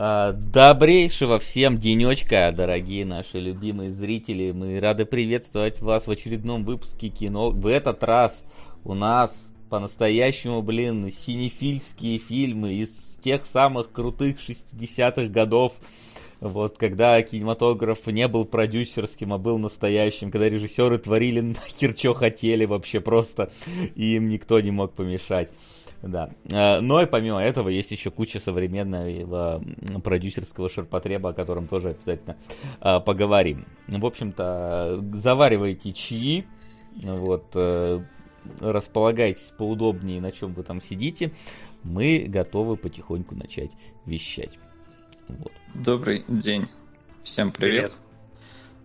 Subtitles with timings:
[0.00, 4.52] А, добрейшего всем денечка, дорогие наши любимые зрители.
[4.52, 7.50] Мы рады приветствовать вас в очередном выпуске кино.
[7.50, 8.44] В этот раз
[8.84, 9.34] у нас
[9.68, 12.90] по-настоящему, блин, синефильские фильмы из
[13.24, 15.72] тех самых крутых 60-х годов.
[16.38, 22.66] Вот, когда кинематограф не был продюсерским, а был настоящим, когда режиссеры творили нахер, что хотели
[22.66, 23.50] вообще просто,
[23.96, 25.48] и им никто не мог помешать.
[26.02, 26.30] Да.
[26.50, 29.62] Э, но и помимо этого есть еще куча современного
[30.02, 32.36] продюсерского ширпотреба, о котором тоже обязательно
[32.80, 33.66] э, поговорим.
[33.88, 36.46] В общем-то, заваривайте чаи,
[37.02, 38.00] вот, э,
[38.60, 41.32] располагайтесь поудобнее, на чем вы там сидите.
[41.82, 43.70] Мы готовы потихоньку начать
[44.04, 44.58] вещать.
[45.28, 45.52] Вот.
[45.74, 46.66] Добрый день.
[47.22, 47.92] Всем привет.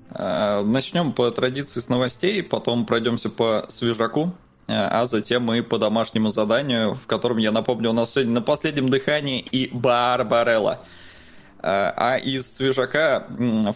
[0.09, 0.65] привет.
[0.65, 4.33] Начнем по традиции с новостей, потом пройдемся по свежаку,
[4.67, 8.89] а затем мы по домашнему заданию, в котором, я напомню, у нас сегодня на последнем
[8.89, 10.79] дыхании и Барбарелла.
[11.65, 13.25] А, а из свежака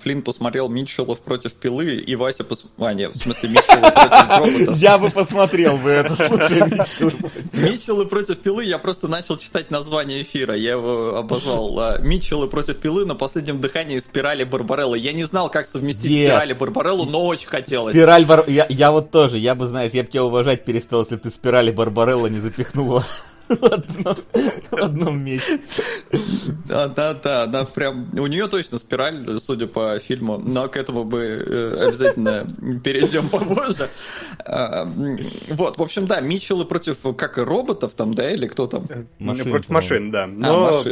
[0.03, 2.65] Флинн посмотрел Митчеллов против пилы, и Вася пос...
[2.77, 4.77] А, нет, в смысле Митчеллы против роботов.
[4.77, 6.63] Я бы посмотрел бы это, слушай,
[7.53, 11.79] Митчеллы против пилы, я просто начал читать название эфира, я его обозвал.
[11.79, 14.99] А, Митчеллы против пилы на последнем дыхании спирали Барбареллы.
[14.99, 16.25] Я не знал, как совместить yes.
[16.25, 17.95] спирали Барбареллу, но очень хотелось.
[17.95, 18.43] Спираль Бар...
[18.47, 21.29] Я, я вот тоже, я бы, знаешь, я бы тебя уважать перестал, если бы ты
[21.29, 23.05] спирали Барбарелла не запихнула
[23.49, 25.59] в одном, месте.
[26.65, 28.09] Да, да, да, она прям...
[28.17, 32.47] У нее точно спираль, судя по фильму, но к этому мы э, обязательно
[32.83, 33.89] перейдем попозже.
[34.39, 34.85] А,
[35.49, 38.85] вот, в общем, да, Митчеллы против, как и роботов там, да, или кто там?
[39.19, 40.23] Машин, против машин, да.
[40.23, 40.83] А, но...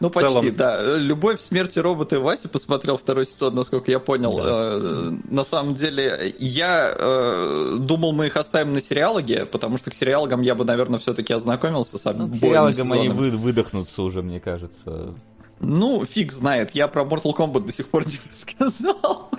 [0.00, 0.56] Ну, почти, целом...
[0.56, 0.98] да.
[0.98, 4.36] Любовь, смерти робота и Вася посмотрел второй сезон, насколько я понял.
[4.36, 4.44] Да.
[4.46, 9.94] Э, на самом деле, я э, думал, мы их оставим на сериалоге, потому что к
[9.94, 14.22] сериалогам я бы, наверное, все-таки ознакомился с обоими ну, К сериалогам они вы, выдохнутся уже,
[14.22, 15.14] мне кажется.
[15.60, 16.72] Ну, фиг знает.
[16.74, 19.30] Я про Mortal Kombat до сих пор не рассказал.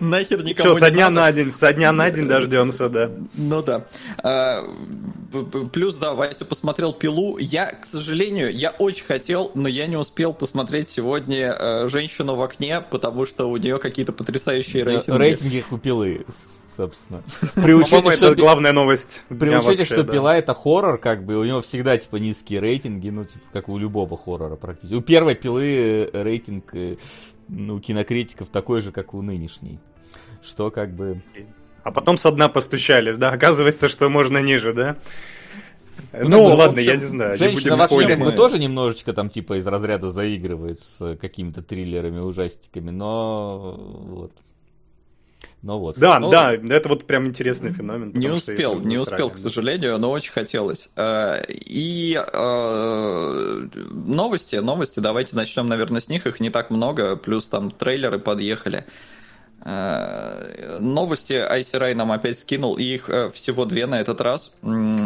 [0.00, 3.10] Нахер никому Что, со дня на день, со дня на день дождемся, да.
[3.34, 3.86] Ну да.
[4.22, 4.64] А,
[5.72, 7.38] плюс, да, Вася посмотрел «Пилу».
[7.38, 12.42] Я, к сожалению, я очень хотел, но я не успел посмотреть сегодня э, «Женщину в
[12.42, 15.18] окне», потому что у нее какие-то потрясающие рейтинги.
[15.18, 16.24] Рейтинги у «Пилы»
[16.74, 17.22] собственно.
[17.54, 19.24] При учете, что это главная новость.
[19.28, 23.24] При учете, что пила это хоррор, как бы у него всегда типа низкие рейтинги, ну
[23.24, 24.94] типа как у любого хоррора практически.
[24.94, 26.74] У первой пилы э, рейтинг
[27.48, 29.78] ну, кинокритиков такой же, как у нынешней.
[30.42, 31.22] Что как бы...
[31.82, 33.30] А потом со дна постучались, да?
[33.30, 34.96] Оказывается, что можно ниже, да?
[36.12, 37.36] Ну, ну ладно, общем, я не знаю.
[37.36, 42.18] Женщина не вообще как бы тоже немножечко там типа из разряда заигрывает с какими-то триллерами,
[42.18, 44.32] ужастиками, но вот.
[45.62, 45.96] Ну вот.
[45.96, 48.10] Да, ну, да, это вот прям интересный феномен.
[48.14, 50.90] Не успел, не успел, к сожалению, но очень хотелось.
[50.96, 56.26] Э, и э, новости, новости, давайте начнем, наверное, с них.
[56.26, 58.86] Их не так много, плюс там трейлеры подъехали.
[59.64, 64.52] Э, новости ICRI нам опять скинул, и их э, всего две на этот раз.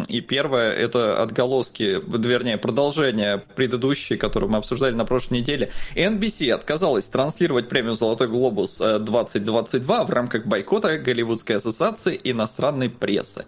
[0.07, 5.71] И первое— это отголоски, вернее, продолжение предыдущей, которую мы обсуждали на прошлой неделе.
[5.95, 13.45] NBC отказалась транслировать премию «Золотой глобус» 2022 в рамках бойкота Голливудской ассоциации иностранной прессы.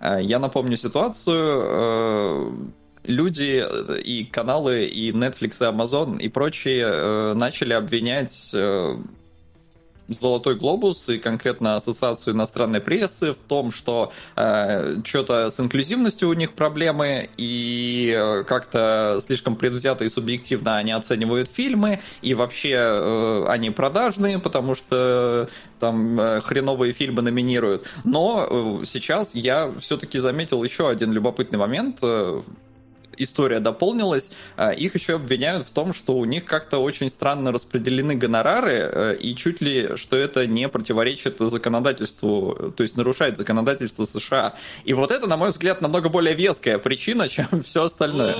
[0.00, 2.72] Э, я напомню ситуацию
[3.04, 3.64] люди
[4.04, 8.54] и каналы, и Netflix, и Amazon, и прочие начали обвинять
[10.08, 16.32] Золотой глобус и конкретно Ассоциацию иностранной прессы в том, что э, что-то с инклюзивностью у
[16.32, 23.46] них проблемы и э, как-то слишком предвзято и субъективно они оценивают фильмы и вообще э,
[23.48, 25.48] они продажные, потому что
[25.78, 27.86] там э, хреновые фильмы номинируют.
[28.04, 31.98] Но э, сейчас я все-таки заметил еще один любопытный момент.
[32.02, 32.42] Э,
[33.22, 38.14] история дополнилась, а, их еще обвиняют в том, что у них как-то очень странно распределены
[38.14, 44.54] гонорары, э, и чуть ли что это не противоречит законодательству, то есть нарушает законодательство США.
[44.84, 48.34] И вот это, на мой взгляд, намного более веская причина, чем все остальное.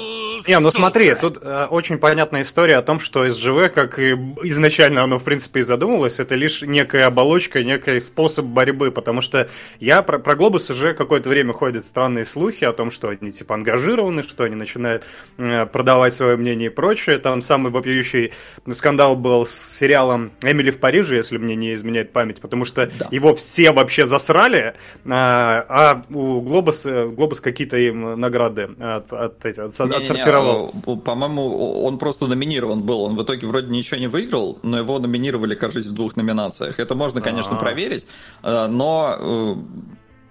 [0.47, 4.13] Не, ну смотри, тут э, очень понятная история о том, что СЖВ, как и
[4.43, 9.49] изначально оно, в принципе, и задумывалось, это лишь некая оболочка, некий способ борьбы, потому что
[9.79, 13.55] я про, про Глобус уже какое-то время ходят странные слухи о том, что они типа
[13.55, 15.05] ангажированы, что они начинает
[15.39, 17.19] э, продавать свое мнение и прочее.
[17.19, 18.33] Там самый вопиющий
[18.73, 23.09] скандал был с сериалом «Эмили в Париже», если мне не изменяет память, потому что да.
[23.11, 24.75] его все вообще засрали,
[25.07, 30.32] а, а у Глобус, э, Глобус какие-то им награды от, от, от, от, не, отсортировал.
[30.41, 33.03] Не, не, по-моему, он просто номинирован был.
[33.03, 36.81] Он в итоге вроде ничего не выиграл, но его номинировали, кажется, в двух номинациях.
[36.81, 37.61] Это можно, конечно, А-а-а.
[37.61, 38.07] проверить,
[38.43, 39.57] э, но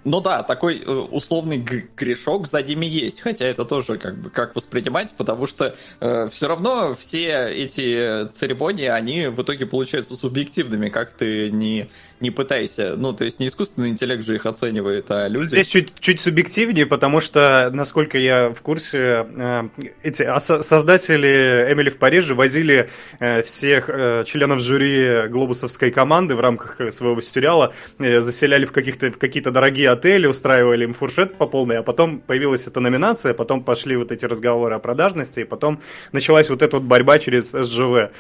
[0.03, 4.55] Ну да, такой э, условный грешок за ними есть, хотя это тоже как бы как
[4.55, 11.11] воспринимать, потому что э, все равно все эти церемонии, они в итоге получаются субъективными, как
[11.11, 11.89] ты не
[12.21, 12.93] не пытайся.
[12.95, 15.49] Ну, то есть не искусственный интеллект же их оценивает, а люди...
[15.49, 19.69] Здесь чуть, чуть субъективнее, потому что, насколько я в курсе, э,
[20.03, 22.89] эти создатели Эмили в Париже возили
[23.19, 29.17] э, всех э, членов жюри глобусовской команды в рамках своего сериала, заселяли в, каких-то, в
[29.17, 33.95] какие-то дорогие отели, устраивали им фуршет по полной, а потом появилась эта номинация, потом пошли
[33.95, 38.11] вот эти разговоры о продажности, и потом началась вот эта вот борьба через СЖВ.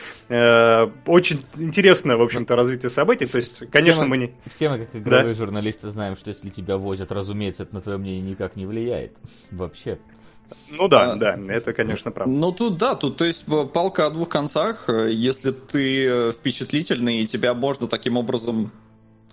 [1.07, 3.25] Очень интересное, в общем-то, развитие событий.
[3.25, 4.33] То есть, конечно, конечно, мы не...
[4.49, 5.35] Все мы, как игровые да?
[5.35, 9.17] журналисты, знаем, что если тебя возят, разумеется, это на твое мнение никак не влияет.
[9.51, 9.99] Вообще.
[10.69, 12.31] Ну да, а, да, это, конечно, правда.
[12.31, 14.89] Ну тут да, тут то есть палка о двух концах.
[14.89, 18.71] Если ты э, впечатлительный и тебя можно таким образом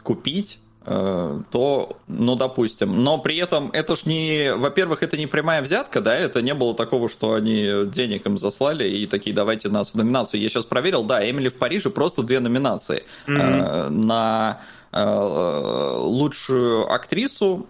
[0.05, 3.03] купить, Э, то, ну, допустим.
[3.05, 6.75] Но при этом это ж не, во-первых, это не прямая взятка, да, это не было
[6.75, 10.41] такого, что они денег им заслали и такие, давайте нас в номинацию.
[10.41, 13.05] Я сейчас проверил, да, Эмили в Париже просто две номинации.
[13.27, 13.89] Mm-hmm.
[13.91, 14.61] На
[14.93, 17.67] э, лучшую актрису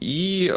[0.00, 0.52] и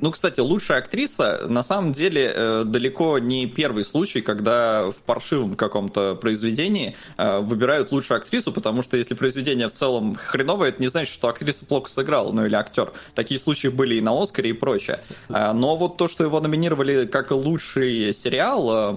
[0.00, 5.56] ну, кстати, лучшая актриса на самом деле э, далеко не первый случай, когда в паршивом
[5.56, 10.88] каком-то произведении э, выбирают лучшую актрису, потому что если произведение в целом хреновое, это не
[10.88, 12.92] значит, что актриса плохо сыграла, ну или актер.
[13.14, 15.00] Такие случаи были и на Оскаре и прочее.
[15.28, 18.94] Э, но вот то, что его номинировали как лучший сериал,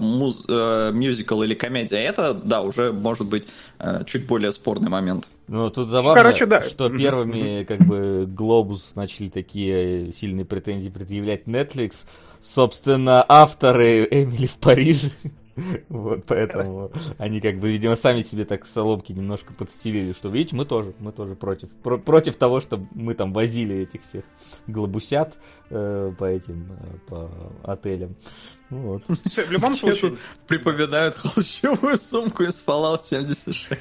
[0.92, 3.44] мюзикл или комедия, это, да, уже может быть
[4.06, 5.26] чуть более спорный момент.
[5.48, 6.62] Ну, тут забавно, короче, да.
[6.62, 12.04] что первыми, как бы, Глобус начали такие сильные претензии предъявлять Netflix.
[12.40, 15.10] Собственно, авторы Эмили в Париже.
[15.88, 20.64] Вот, поэтому они как бы, видимо, сами себе так соломки немножко подстелили, что, видите, мы
[20.64, 21.68] тоже, мы тоже против.
[21.82, 24.24] Про против того, что мы там возили этих всех
[24.66, 25.38] глобусят
[25.70, 27.30] э, по этим, э, по
[27.64, 28.16] отелям.
[28.70, 29.02] Вот.
[29.08, 30.16] В любом случае...
[30.46, 33.80] Припоминают холщовую сумку из Fallout 76.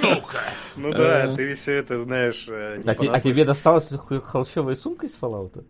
[0.00, 0.40] Сука!
[0.76, 1.36] Ну да, э.
[1.36, 2.46] ты все это знаешь.
[2.48, 5.64] Э, а, а тебе досталась холщовая сумка из Fallout?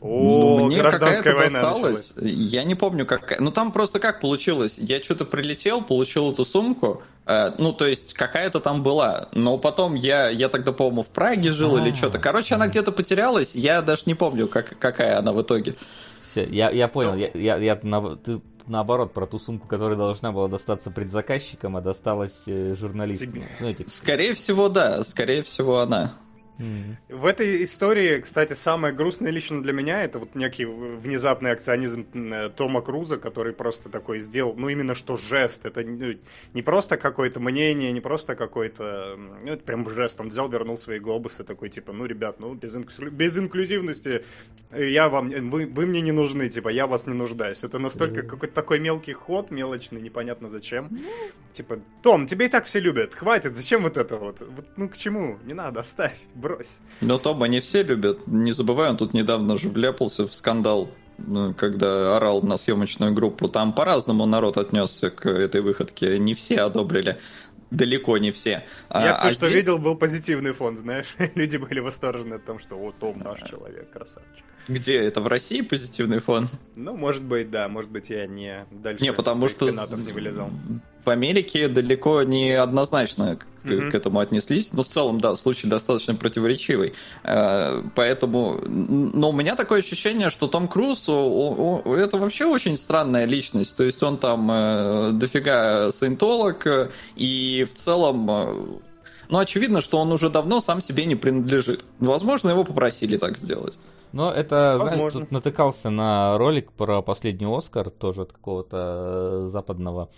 [0.00, 2.14] О, ну, мне какая-то война досталась.
[2.14, 2.32] Началась.
[2.32, 3.40] Я не помню, как.
[3.40, 4.78] Ну там просто как получилось.
[4.78, 7.02] Я что-то прилетел, получил эту сумку.
[7.26, 9.28] Э, ну, то есть, какая-то там была.
[9.32, 11.86] Но потом я, я тогда, по-моему, в Праге жил А-а-а.
[11.86, 12.18] или что-то.
[12.18, 13.54] Короче, она где-то потерялась.
[13.54, 15.74] Я даже не помню, как, какая она в итоге.
[16.22, 17.14] Все, я, я понял.
[17.14, 21.80] Я, я, я, на, ты наоборот про ту сумку, которая должна была достаться предзаказчикам, а
[21.80, 23.44] досталась э, журналистам.
[23.60, 23.84] Ну, эти...
[23.88, 25.02] Скорее всего, да.
[25.02, 26.12] Скорее всего, она.
[27.08, 32.50] В этой истории, кстати, самое грустное лично для меня это вот некий внезапный акционизм э,
[32.50, 37.92] Тома Круза, который просто такой сделал, ну именно что жест, это не просто какое-то мнение,
[37.92, 42.06] не просто какой-то, ну это прям жест, он взял, вернул свои глобусы, такой типа, ну
[42.06, 43.10] ребят, ну без, инклю...
[43.10, 44.24] без инклюзивности
[44.72, 47.62] я вам, вы, вы мне не нужны, типа я вас не нуждаюсь.
[47.62, 50.90] Это настолько какой-то такой мелкий ход, мелочный, непонятно зачем.
[51.52, 54.40] Типа, Том, тебя и так все любят, хватит, зачем вот это вот?
[54.40, 55.38] вот ну к чему?
[55.44, 56.16] Не надо, оставь
[56.48, 56.78] брось.
[57.00, 58.26] Но Тома не все любят.
[58.26, 63.48] Не забывай, он тут недавно же вляпался в скандал ну, когда орал на съемочную группу,
[63.48, 66.18] там по-разному народ отнесся к этой выходке.
[66.18, 67.18] Не все одобрили.
[67.70, 68.50] Далеко не все.
[68.50, 69.58] Я а, все, а что здесь...
[69.58, 71.06] видел, был позитивный фон, знаешь.
[71.34, 74.44] Люди были восторжены о том, что о, Том наш человек, красавчик.
[74.68, 76.48] Где это в России позитивный фон?
[76.76, 79.02] Ну, может быть, да, может быть, я не дальше.
[79.02, 80.50] Не, потому что не вылезал.
[81.04, 83.90] в Америке далеко не однозначно к, mm-hmm.
[83.90, 84.74] к этому отнеслись.
[84.74, 86.92] Но в целом, да, случай достаточно противоречивый.
[87.24, 92.76] Э, поэтому, но у меня такое ощущение, что Том Круз о, о, это вообще очень
[92.76, 93.74] странная личность.
[93.74, 96.66] То есть он там э, дофига саентолог,
[97.16, 98.78] и в целом э,
[99.30, 101.84] ну, очевидно, что он уже давно сам себе не принадлежит.
[101.98, 103.74] Возможно, его попросили так сделать.
[104.12, 110.08] Но это, знаешь, тут натыкался на ролик про последний Оскар, тоже от какого-то э, западного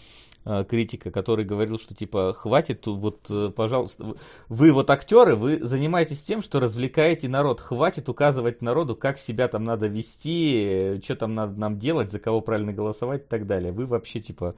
[0.44, 4.14] э, критика, который говорил, что типа хватит, вот, э, пожалуйста,
[4.48, 9.64] вы вот актеры, вы занимаетесь тем, что развлекаете народ, хватит указывать народу, как себя там
[9.64, 13.72] надо вести, что там надо нам делать, за кого правильно голосовать и так далее.
[13.72, 14.54] Вы вообще типа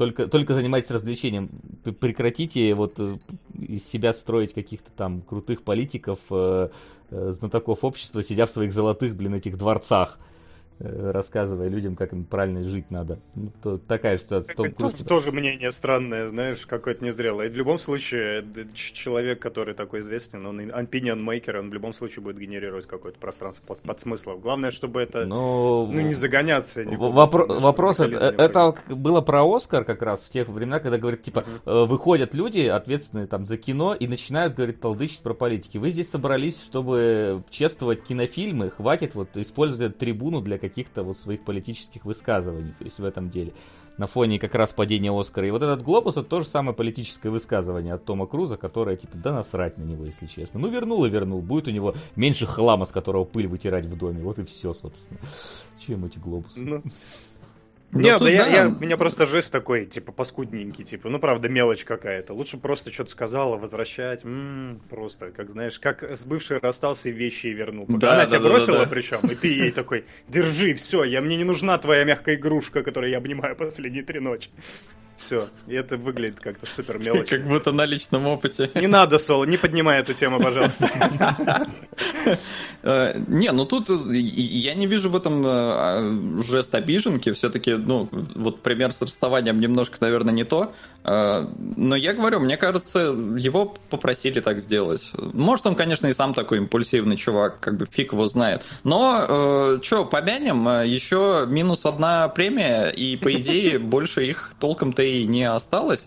[0.00, 1.50] только, только занимайтесь развлечением.
[2.00, 3.18] Прекратите вот э,
[3.52, 6.70] из себя строить каких-то там крутых политиков, э,
[7.10, 10.18] э, знатоков общества, сидя в своих золотых, блин, этих дворцах.
[10.80, 13.20] Э, рассказывая людям, как им правильно жить надо.
[13.34, 14.52] Ну, то, такая же ситуация.
[14.52, 17.46] Это тоже, тоже мнение странное, знаешь, какое-то незрелое.
[17.46, 18.44] И в любом случае,
[18.74, 23.62] человек, который такой известен, он opinion maker, он в любом случае будет генерировать какое-то пространство
[23.66, 24.40] под, под смыслов.
[24.40, 25.86] Главное, чтобы это, Но...
[25.86, 26.84] ну, не загоняться.
[26.84, 31.22] Не Вопро- вопрос, это, это было про Оскар как раз в тех временах, когда, говорит,
[31.22, 31.86] типа, uh-huh.
[31.86, 35.78] выходят люди, ответственные там за кино, и начинают, говорит, толдычить про политики.
[35.78, 42.04] Вы здесь собрались, чтобы чествовать кинофильмы, хватит вот использовать трибуну для каких-то вот своих политических
[42.04, 43.52] высказываний, то есть в этом деле.
[43.98, 45.46] На фоне как раз падения Оскара.
[45.46, 49.18] И вот этот глобус это то же самое политическое высказывание от Тома Круза, которое типа
[49.18, 50.58] да насрать на него, если честно.
[50.58, 51.42] Ну вернул и вернул.
[51.42, 54.22] Будет у него меньше хлама, с которого пыль вытирать в доме.
[54.22, 55.20] Вот и все, собственно.
[55.78, 56.60] Чем эти глобусы?
[56.60, 56.82] Ну,
[57.92, 58.50] ну, Нет, да, я, да.
[58.50, 62.34] я, у меня просто жест такой, типа, паскудненький, типа, ну, правда, мелочь какая-то.
[62.34, 67.48] Лучше просто что-то сказала, возвращать, м-м, просто, как, знаешь, как с бывшей расстался и вещи
[67.48, 67.86] и вернул.
[67.86, 68.90] Пока да, она да, тебя да, бросила, да, да.
[68.90, 73.10] причем, и ты ей такой, держи, все, я, мне не нужна твоя мягкая игрушка, которую
[73.10, 74.50] я обнимаю последние три ночи.
[75.20, 77.28] Все, и это выглядит как-то супер мелочь.
[77.28, 78.70] Как будто на личном опыте.
[78.74, 80.88] Не надо, Соло, не поднимай эту тему, пожалуйста.
[82.82, 87.30] Э, не, ну тут я не вижу в этом э, жест обиженки.
[87.32, 90.72] Все-таки, ну, вот пример с расставанием немножко, наверное, не то.
[91.04, 91.46] Э,
[91.76, 95.12] но я говорю, мне кажется, его попросили так сделать.
[95.14, 98.64] Может, он, конечно, и сам такой импульсивный чувак, как бы фиг его знает.
[98.82, 105.44] Но, что, помянем, еще минус одна премия, и, по идее, больше их толком-то и не
[105.44, 106.06] осталось.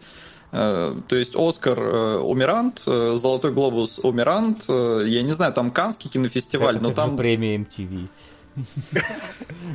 [0.54, 6.12] Э, то есть Оскар э, Умирант, э, Золотой глобус Умирант, я не знаю, там Канский
[6.12, 7.18] кинофестиваль, но там...
[7.18, 8.08] премия MTV.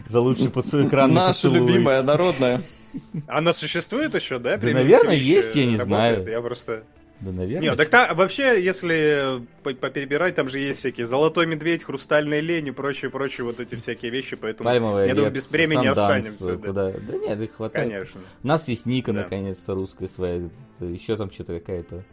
[0.08, 2.62] За лучший экранный Наша любимая, народная.
[3.26, 4.56] Она существует еще, да?
[4.56, 6.24] Да, наверное, есть, я не знаю.
[6.28, 6.84] Я просто...
[7.20, 7.70] Да, наверное.
[7.70, 12.70] Нет, так та, вообще, если поперебирать, там же есть всякие золотой медведь, хрустальная лень и
[12.70, 16.56] прочие, прочие вот эти всякие вещи, поэтому Пальмовая я думаю, без времени не останемся.
[16.56, 16.92] Куда...
[16.92, 16.98] Да.
[16.98, 17.88] да нет, их хватает.
[17.88, 18.20] Конечно.
[18.44, 19.22] У нас есть Ника, да.
[19.22, 20.48] наконец-то, русская своя,
[20.80, 22.04] еще там что-то какая-то.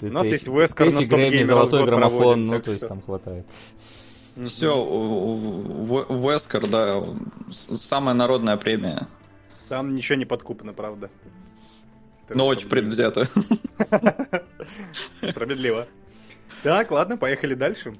[0.00, 0.08] Да.
[0.08, 3.46] У нас есть Вескар на Грэмми, золотой граммофон, проводим, ну, то есть там хватает.
[4.46, 4.74] Все,
[6.10, 7.04] Вескар, да,
[7.50, 9.06] самая народная премия.
[9.68, 11.10] Там ничего не подкуплено, правда.
[12.34, 13.26] Но очень предвзято.
[15.28, 15.86] Справедливо.
[16.62, 17.94] Так, ладно, поехали дальше.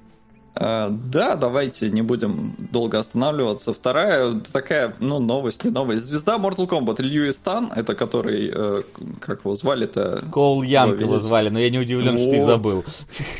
[0.61, 3.73] А, да, давайте не будем долго останавливаться.
[3.73, 6.03] Вторая такая, ну, новость, не новость.
[6.03, 8.83] Звезда Mortal Kombat Льюис Тан, это который, э,
[9.21, 10.21] как его звали-то?
[10.33, 12.83] Коул Янг его звали, но я не удивлен, О, что ты забыл.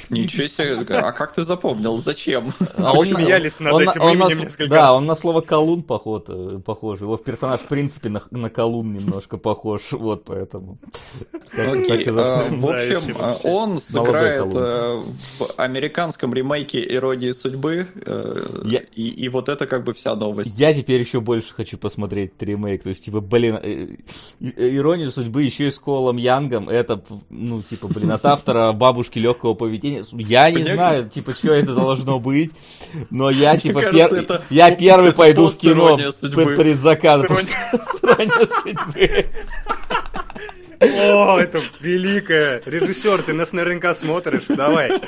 [0.10, 1.98] Ничего себе, а как ты запомнил?
[1.98, 2.54] Зачем?
[2.78, 6.28] А он, смеялись над он, этим он, именем несколько Да, он на слово колун поход,
[6.30, 7.02] э, похож.
[7.02, 10.78] Его персонаж, в принципе, на, на колун немножко похож, вот поэтому.
[11.52, 15.04] Окей, а, в общем, он сыграет э,
[15.38, 17.88] в американском ремейке иронии судьбы.
[18.06, 18.80] Э, я...
[18.94, 20.60] и, и вот это как бы вся новость.
[20.60, 22.84] Я теперь еще больше хочу посмотреть ремейк.
[22.84, 23.96] То есть, типа, блин, э,
[24.40, 26.70] иронию судьбы еще и с Колом Янгом.
[26.70, 30.04] Это, ну, типа, блин, от автора бабушки легкого поведения.
[30.12, 32.52] Я не знаю, типа, что это должно быть.
[33.10, 34.42] Но я, типа, пер...
[34.50, 37.26] я первый пойду в кино предзаказ.
[38.04, 39.26] Ирония судьбы.
[40.82, 42.62] О, это великое.
[42.66, 44.46] Режиссер, ты нас наверняка смотришь.
[44.48, 45.02] Давай.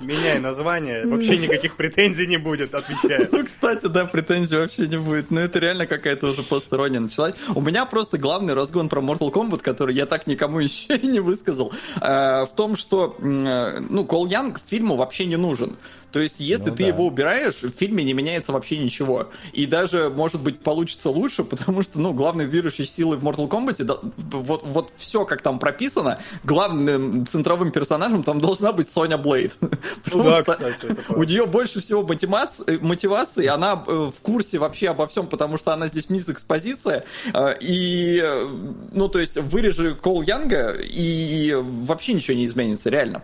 [0.00, 3.28] Меняй название, вообще никаких претензий не будет, отвечаю.
[3.32, 5.30] Ну, кстати, да, претензий вообще не будет.
[5.30, 7.34] Но ну, это реально какая-то уже посторонняя началась.
[7.54, 11.20] У меня просто главный разгон про Mortal Kombat, который я так никому еще и не
[11.20, 15.76] высказал, э, в том, что, э, ну, Кол Янг фильму вообще не нужен.
[16.12, 16.88] То есть, если ну, ты да.
[16.88, 19.28] его убираешь, в фильме не меняется вообще ничего.
[19.52, 23.82] И даже, может быть, получится лучше, потому что, ну, главной движущей силой в Mortal Kombat,
[23.84, 29.56] да, вот, вот все, как там прописано, главным центровым персонажем там должна быть Соня Блейд.
[30.04, 34.58] Потому ну, да, что кстати, у нее больше всего мотивации, мотивации, она э, в курсе
[34.58, 37.04] вообще обо всем, потому что она здесь мисс экспозиция.
[37.34, 38.48] Э, и, э,
[38.92, 43.22] ну, то есть, вырежи Кол Янга, и вообще ничего не изменится, реально.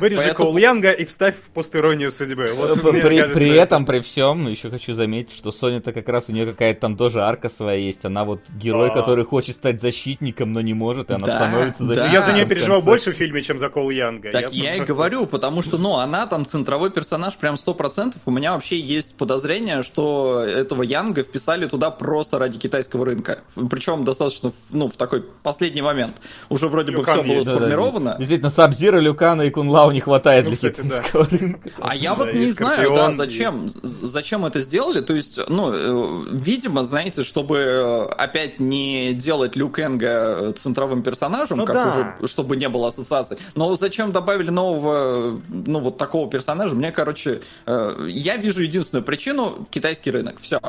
[0.00, 0.46] Вырежи Поэтому...
[0.46, 2.50] Коул Янга и вставь в постиронию судьбы.
[2.54, 6.32] Вот, при, кажется, при этом, при всем, еще хочу заметить, что Соня-то как раз у
[6.32, 8.04] нее какая-то там тоже арка своя есть.
[8.04, 8.94] Она вот герой, а.
[8.94, 12.12] который хочет стать защитником, но не может, и она да, становится защитником.
[12.12, 12.18] Да.
[12.18, 14.32] Я за нее переживал больше в фильме, чем за Коул Янга.
[14.32, 14.82] Так я, я просто...
[14.82, 18.22] и говорю, потому что, ну, она там центровой персонаж прям сто процентов.
[18.24, 23.40] У меня вообще есть подозрение, что этого Янга вписали туда просто ради китайского рынка.
[23.70, 26.16] Причем достаточно, ну, в такой последний момент.
[26.48, 27.50] Уже вроде Люкан бы все было есть.
[27.50, 28.04] сформировано.
[28.04, 31.36] Да, да, Действительно, Сабзира, Люкана и Кунлау know-how не хватает ну, для китайского да.
[31.36, 31.70] рынка.
[31.80, 35.00] А я вот не знаю, да, зачем, зачем это сделали.
[35.00, 41.58] То есть, ну, э, видимо, знаете, чтобы э, опять не делать Люк Энга центровым персонажем,
[41.58, 42.14] ну, как да.
[42.20, 43.36] уже, чтобы не было ассоциаций.
[43.54, 46.74] Но зачем добавили нового, ну, вот такого персонажа?
[46.74, 50.40] Мне, короче, э, я вижу единственную причину– китайский рынок.
[50.40, 50.60] Все.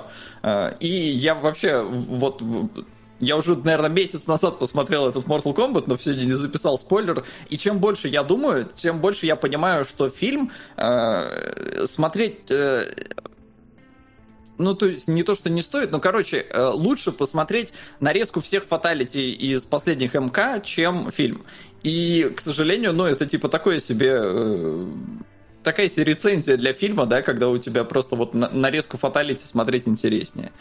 [0.80, 2.42] И я вообще вот
[3.22, 7.24] я уже, наверное, месяц назад посмотрел этот Mortal Kombat, но все не записал спойлер.
[7.50, 12.50] И чем больше я думаю, тем больше я понимаю, что фильм э, смотреть...
[12.50, 12.92] Э,
[14.58, 18.64] ну, то есть, не то, что не стоит, но, короче, э, лучше посмотреть нарезку всех
[18.64, 21.46] фаталити из последних МК, чем фильм.
[21.84, 24.20] И, к сожалению, ну, это типа такое себе...
[24.20, 24.88] Э,
[25.64, 30.52] такая себе рецензия для фильма, да, когда у тебя просто вот нарезку фаталити смотреть интереснее.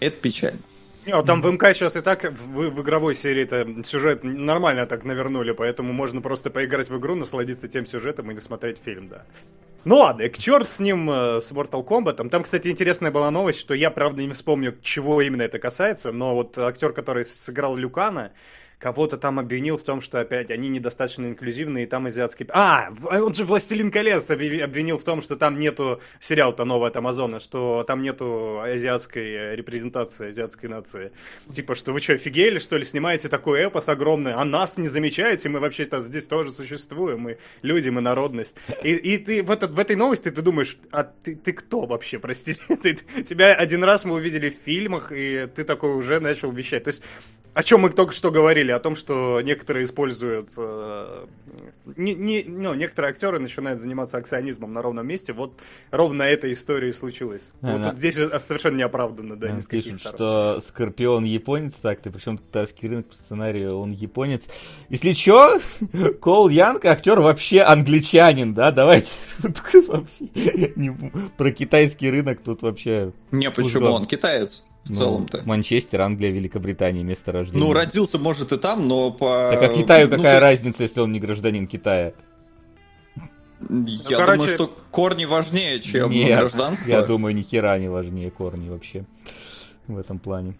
[0.00, 0.60] Это печально.
[1.06, 5.52] Не, там в МК сейчас и так в, в игровой серии-то сюжет нормально так навернули,
[5.52, 9.24] поэтому можно просто поиграть в игру, насладиться тем сюжетом и не смотреть фильм, да.
[9.84, 12.28] Ну ладно, к черт с ним, э, с Mortal Kombat.
[12.28, 16.34] Там, кстати, интересная была новость, что я, правда, не вспомню, чего именно это касается, но
[16.34, 18.32] вот актер, который сыграл Люкана,
[18.80, 22.46] кого-то там обвинил в том, что опять они недостаточно инклюзивные, и там азиатский...
[22.48, 26.00] А, он же «Властелин колец» обвинил в том, что там нету...
[26.18, 31.12] Сериал-то новый от Амазона, что там нету азиатской репрезентации, азиатской нации.
[31.52, 35.50] Типа, что вы что, офигели, что ли, снимаете такой эпос огромный, а нас не замечаете,
[35.50, 38.56] мы вообще-то здесь тоже существуем, мы люди, мы народность.
[38.82, 42.18] И, и ты в, этот, в этой новости ты думаешь, а ты, ты кто вообще,
[42.18, 42.62] простите?
[42.82, 42.94] Ты,
[43.24, 46.84] тебя один раз мы увидели в фильмах, и ты такой уже начал вещать.
[46.84, 47.02] То есть
[47.52, 51.26] о чем мы только что говорили, о том, что некоторые используют, э,
[51.96, 55.32] не, не, ну, некоторые актеры начинают заниматься акционизмом на ровном месте.
[55.32, 55.58] Вот
[55.90, 57.50] ровно эта история и случилась.
[57.62, 62.88] А, вот здесь совершенно неоправданно, да, ни Пишут, что Скорпион японец, так ты причем китайский
[62.88, 64.48] рынок по сценарию, он японец.
[64.88, 65.60] Если чё,
[66.20, 69.10] Кол Янг, актер вообще англичанин, да, давайте
[71.36, 73.12] про китайский рынок тут вообще...
[73.30, 75.42] Не, почему, он китаец в ну, целом-то.
[75.44, 77.64] Манчестер, Англия, Великобритания, место рождения.
[77.64, 79.50] Ну, родился, может, и там, но по...
[79.52, 82.12] Так а Китаю ну, какая ну, разница, если он не гражданин Китая?
[83.60, 84.38] Я ну, короче...
[84.38, 86.88] думаю, что корни важнее, чем Нет, гражданство.
[86.88, 89.04] Я думаю, ни хера не важнее корни вообще
[89.86, 90.54] в этом плане.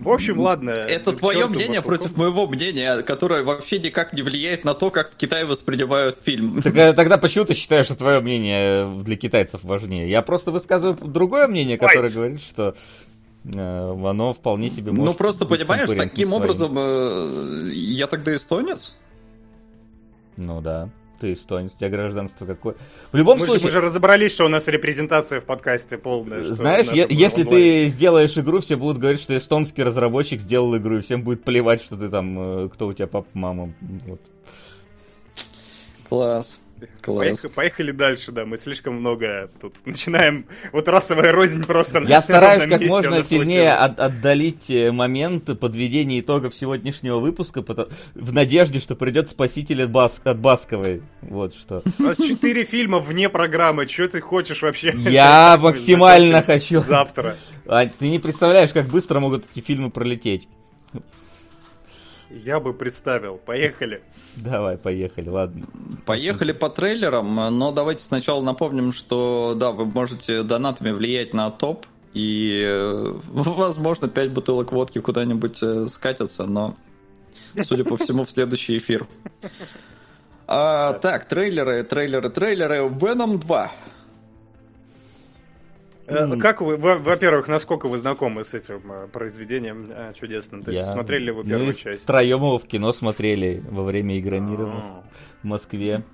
[0.00, 0.70] В общем, ладно.
[0.70, 5.16] Это твое мнение против моего мнения, которое вообще никак не влияет на то, как в
[5.16, 6.62] Китае воспринимают фильм.
[6.62, 10.08] Так, э, тогда почему ты считаешь, что твое мнение для китайцев важнее?
[10.08, 12.74] Я просто высказываю другое мнение, которое говорит, что
[13.44, 15.04] э, оно вполне себе может.
[15.04, 18.96] Ну просто понимаешь, таким образом э, я тогда эстонец.
[20.36, 20.88] Ну да
[21.18, 22.74] ты эстонец, у тебя гражданство какое.
[23.12, 23.60] В любом мы случае...
[23.60, 26.44] Же, мы же разобрались, что у нас репрезентация в подкасте полная.
[26.44, 31.00] Знаешь, я, если ты сделаешь игру, все будут говорить, что эстонский разработчик сделал игру, и
[31.00, 33.72] всем будет плевать, что ты там, э, кто у тебя папа, мама.
[34.06, 34.20] Вот.
[36.08, 36.58] Класс.
[37.00, 37.18] Класс.
[37.18, 42.68] Поехали, поехали дальше, да, мы слишком много тут начинаем, вот расовая рознь просто Я стараюсь
[42.68, 48.96] как можно сильнее от, отдалить э, момент подведения итогов сегодняшнего выпуска потому, в надежде, что
[48.96, 51.82] придет спаситель от, Бас, от Басковой, вот что.
[51.98, 54.94] У нас четыре фильма вне программы, что ты хочешь вообще?
[54.96, 56.80] Я максимально хочу.
[56.80, 57.36] Завтра.
[57.66, 60.48] А, ты не представляешь, как быстро могут эти фильмы пролететь.
[62.30, 63.36] Я бы представил.
[63.36, 64.02] Поехали.
[64.36, 65.66] Давай, поехали, ладно.
[66.04, 71.86] Поехали по трейлерам, но давайте сначала напомним, что да, вы можете донатами влиять на топ,
[72.14, 76.76] и э, возможно 5 бутылок водки куда-нибудь э, скатятся, но
[77.62, 79.06] судя по всему в следующий эфир.
[80.46, 82.76] А, так, трейлеры, трейлеры, трейлеры.
[82.88, 83.72] Venom 2.
[86.08, 86.38] Mm.
[86.38, 90.62] Как вы, во-первых, насколько вы знакомы с этим э, произведением э, чудесным?
[90.62, 90.90] То есть Я...
[90.90, 92.02] смотрели ли вы первую Мы часть?
[92.02, 94.64] Втроем его в кино смотрели во время игры мира
[95.42, 96.04] в Москве.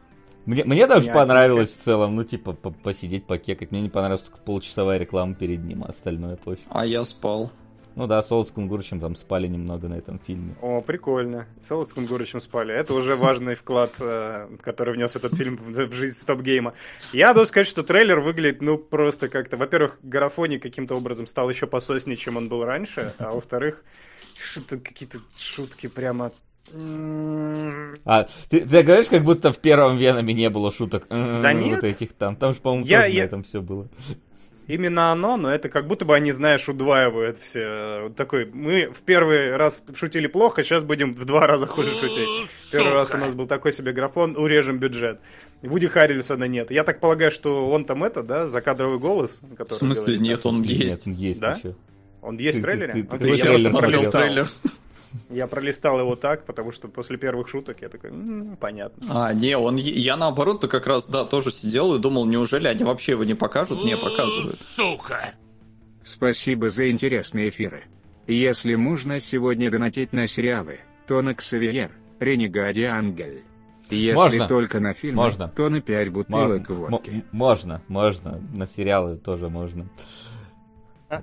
[0.47, 3.71] Мне, мне даже не понравилось в целом, ну, типа, посидеть, покекать.
[3.71, 6.67] Мне не понравилось только полчасовая реклама перед ним, а остальное пофиг.
[6.69, 7.51] А я спал.
[7.97, 10.57] Ну да, Солод с Кунгурычем там спали немного на этом фильме.
[10.61, 11.47] О, прикольно.
[11.67, 12.75] Солод с Кунгурычем спали.
[12.75, 16.75] Это уже важный вклад, э, который внес этот фильм в жизнь стоп-гейма.
[17.13, 19.57] Я должен сказать, что трейлер выглядит, ну, просто как-то...
[19.57, 23.85] Во-первых, Гарафони каким-то образом стал еще пососнее, чем он был раньше, а во-вторых,
[24.69, 26.33] какие-то шутки прямо
[28.05, 31.07] а, ты, ты говоришь, как будто в первом Веноме не было шуток.
[31.11, 31.83] Да нет.
[31.83, 32.37] Вот этих там.
[32.37, 33.23] Там же, по-моему, я, тоже я...
[33.23, 33.89] на этом все было
[34.67, 38.03] именно оно, но это как будто бы они, знаешь, удваивают все.
[38.05, 42.29] Вот такой, мы в первый раз шутили плохо, сейчас будем в два раза хуже шутить.
[42.73, 45.21] Первый раз у нас был такой себе графон, урежем бюджет.
[45.63, 46.71] Вуди Харрельсона нет.
[46.71, 49.41] Я так полагаю, что он там это, да, закадровый голос?
[49.57, 51.07] Который в смысле, делает, нет, он есть.
[51.07, 51.59] Нет, он есть да?
[52.21, 52.93] Он есть в трейлере?
[52.93, 54.49] Ты, ты, ты, я смотрел трейлер.
[55.31, 58.11] Я пролистал его так, потому что после первых шуток я такой,
[58.61, 59.27] понятно.
[59.27, 63.13] А, не, он, я наоборот-то как раз, да, тоже сидел и думал, неужели они вообще
[63.13, 63.85] его не покажут?
[63.85, 64.59] Не показывают.
[64.59, 65.31] Сука!
[66.03, 67.85] Спасибо за интересные эфиры.
[68.27, 73.43] Если можно сегодня донатить на сериалы, то на Ксавиер, Ренегади Ангель.
[73.91, 74.49] Если Можно.
[74.49, 75.49] только на фильмы, Можно.
[75.49, 77.11] то на 5 бутылок Можно, водки.
[77.11, 78.41] м- можно, можно.
[78.55, 79.87] На сериалы тоже можно.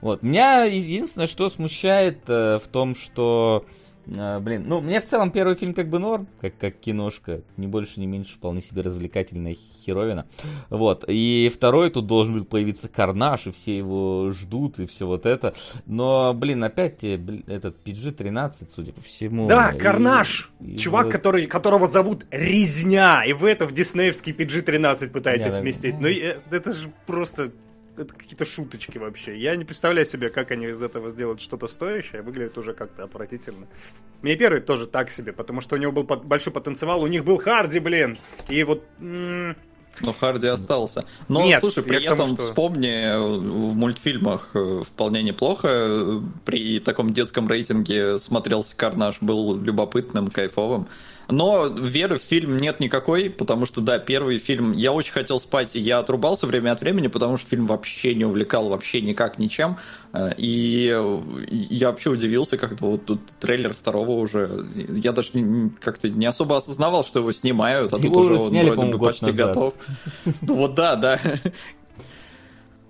[0.00, 0.22] Вот.
[0.22, 3.64] Меня единственное, что смущает э, в том, что,
[4.06, 7.66] э, блин, ну, мне в целом первый фильм как бы норм, как, как киношка, ни
[7.66, 10.26] больше, ни меньше, вполне себе развлекательная херовина.
[10.70, 11.04] Вот.
[11.08, 15.54] И второй тут должен был появиться Карнаж, и все его ждут, и все вот это.
[15.86, 19.48] Но, блин, опять э, блин, этот PG-13, судя по всему.
[19.48, 20.50] Да, И- Карнаж!
[20.60, 25.50] и Чувак, вот- который, которого зовут Резня, и вы это в диснеевский PG-13 пытаетесь Не,
[25.50, 25.60] да.
[25.60, 25.98] вместить.
[25.98, 27.50] Ну, э, это же просто...
[27.98, 29.36] Это какие-то шуточки вообще.
[29.36, 32.22] Я не представляю себе, как они из этого сделают что-то стоящее.
[32.22, 33.66] Выглядит уже как-то отвратительно.
[34.22, 37.02] Мне первый тоже так себе, потому что у него был под- большой потенциал.
[37.02, 38.18] У них был Харди, блин.
[38.48, 38.84] И вот...
[39.00, 39.56] м,
[40.00, 41.04] Но Харди остался.
[41.28, 45.68] Но, Нет, слушай, при к тому, этом что- вспомни, в мультфильмах э, вполне неплохо.
[45.70, 50.86] э, При таком детском рейтинге смотрелся Карнаж, был любопытным, кайфовым.
[51.30, 54.72] Но веры в фильм нет никакой, потому что, да, первый фильм...
[54.72, 58.24] Я очень хотел спать, и я отрубался время от времени, потому что фильм вообще не
[58.24, 59.76] увлекал, вообще никак ничем.
[60.14, 60.86] Э, И
[61.50, 64.66] я вообще удивился, как-то вот тут трейлер второго уже...
[64.88, 65.32] Я даже
[65.80, 69.26] как-то не особо осознавал, что его снимают, а тут уже уже он вроде бы почти
[69.26, 69.48] назад.
[69.48, 69.74] готов.
[70.40, 71.20] Ну вот да, да.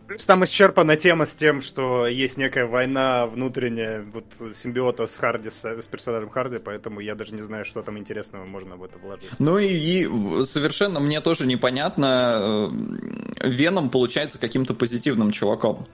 [0.09, 4.25] Плюс там исчерпана тема с тем, что есть некая война внутренняя, вот
[4.57, 8.47] симбиота с Харди, с, с персонажем Харди, поэтому я даже не знаю, что там интересного
[8.47, 9.29] можно в это вложить.
[9.38, 10.09] Ну и, и
[10.47, 12.71] совершенно мне тоже непонятно,
[13.42, 15.87] э, Веном получается каким-то позитивным чуваком.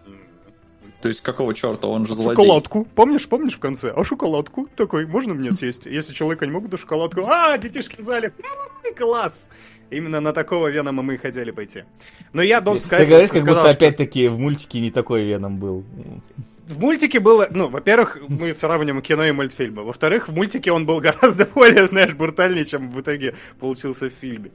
[1.05, 2.31] То есть какого черта, он же злодей.
[2.31, 2.89] Шоколадку.
[2.95, 3.93] Помнишь, помнишь в конце?
[3.95, 4.69] А шоколадку?
[4.75, 5.85] Такой, можно мне съесть?
[5.85, 7.21] Если человека не могут, то шоколадку.
[7.27, 8.33] А, детишки в зале.
[8.97, 9.51] Класс.
[9.91, 11.85] Именно на такого Венома мы и хотели пойти.
[12.33, 13.07] Но я должен сказать...
[13.07, 15.85] Ты говоришь, как будто сказал, что опять-таки в мультике не такой Веном был.
[16.67, 17.47] В мультике было...
[17.51, 19.83] Ну, во-первых, мы сравниваем кино и мультфильмы.
[19.83, 24.51] Во-вторых, в мультике он был гораздо более, знаешь, брутальнее, чем в итоге получился в фильме.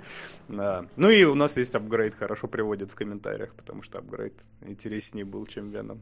[0.48, 0.86] Да.
[0.95, 4.34] Ну и у нас есть апгрейд, хорошо приводит в комментариях, потому что апгрейд
[4.65, 6.02] интереснее был, чем Веном.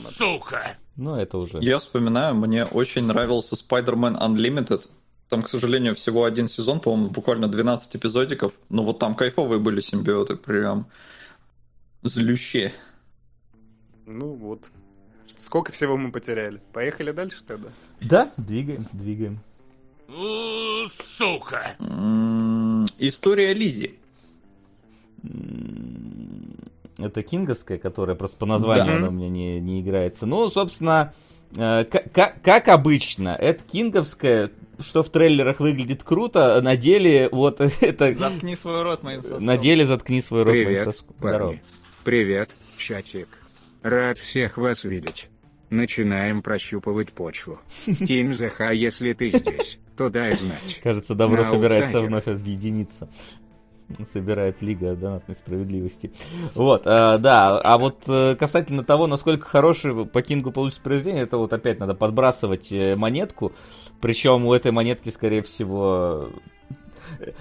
[0.00, 0.76] Сука!
[0.96, 1.58] Ну, это уже.
[1.60, 4.88] Я вспоминаю, мне очень нравился Spider-Man Unlimited.
[5.28, 8.52] Там, к сожалению, всего один сезон, по-моему, буквально 12 эпизодиков.
[8.68, 10.86] Но вот там кайфовые были симбиоты, прям
[12.02, 12.72] злющие.
[14.06, 14.70] Ну вот.
[15.38, 16.60] Сколько всего мы потеряли?
[16.72, 17.68] Поехали дальше тогда?
[18.00, 19.38] Да, двигаем, двигаем.
[20.88, 21.76] Сука!
[22.98, 23.98] История Лизи.
[26.98, 28.96] Это кинговская, которая просто по названию Да.
[28.98, 30.24] она у меня не, не играется.
[30.24, 31.12] Ну, собственно,
[31.54, 37.28] э, к- как, как обычно, это кинговская, что в трейлерах выглядит круто, а на деле
[37.30, 38.14] вот это...
[38.14, 41.14] Заткни свой рот моим На деле заткни свой рот моим Привет, соском.
[41.18, 41.38] Здорово.
[41.48, 41.62] парни.
[42.04, 43.28] Привет, чатик.
[43.86, 45.28] Рад всех вас видеть.
[45.70, 47.60] Начинаем прощупывать почву.
[47.86, 50.80] Тим Заха, если ты здесь, то дай знать.
[50.82, 53.08] Кажется, добро собирается вновь объединиться.
[54.12, 56.10] Собирает Лига донатной справедливости.
[56.54, 57.60] Вот, э, да.
[57.60, 61.94] А вот э, касательно того, насколько хороший по Кингу получится произведение, это вот опять надо
[61.94, 63.52] подбрасывать э, монетку.
[64.00, 66.30] Причем у этой монетки, скорее всего...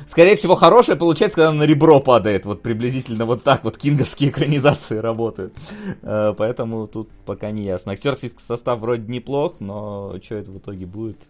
[0.07, 2.45] Скорее всего, хорошее получается, когда она на ребро падает.
[2.45, 5.53] Вот приблизительно вот так вот кинговские экранизации работают.
[6.03, 7.93] Э, Поэтому тут пока не ясно.
[7.93, 11.27] Актерский состав вроде неплох, но что это в итоге будет?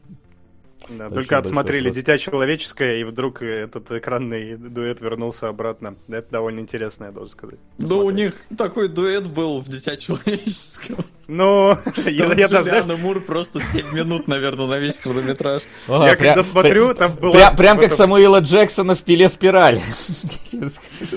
[0.90, 5.96] Да, только отсмотрели большой «Дитя человеческое», и вдруг этот экранный дуэт вернулся обратно.
[6.08, 7.60] Это довольно интересно, я должен сказать.
[7.78, 10.98] Да у них такой дуэт был в «Дитя человеческом».
[11.28, 15.64] Ну, я, Джулиана Мур просто 7 минут, наверное, на весь хронометраж.
[15.88, 17.52] Я когда смотрю, там была...
[17.52, 19.80] Прям, как Самуила Джексона в пиле спираль.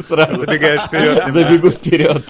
[0.08, 1.24] Сразу Забегаешь вперед.
[1.32, 2.24] забегу вперед.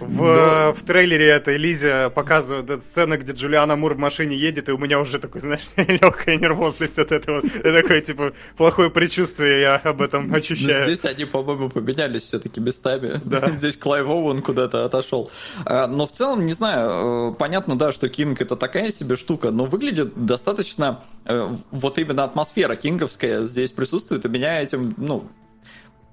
[0.00, 4.72] В, в трейлере этой Лизе показывают эту сцену, где Джулиана Мур в машине едет, и
[4.72, 7.38] у меня уже такой, знаешь, легкая нервозность от этого.
[7.38, 10.84] Это такое, типа, плохое предчувствие, я об этом Но ощущаю.
[10.84, 13.20] здесь они, по-моему, поменялись все-таки местами.
[13.24, 13.50] Да.
[13.56, 15.30] Здесь Клайв Оуэн куда-то отошел.
[15.64, 19.50] А, Но в целом, не знаю, э, понятно, да, что Кинг это такая себе штука,
[19.50, 21.02] но выглядит достаточно...
[21.24, 25.28] э, Вот именно атмосфера кинговская здесь присутствует, и меня этим, ну,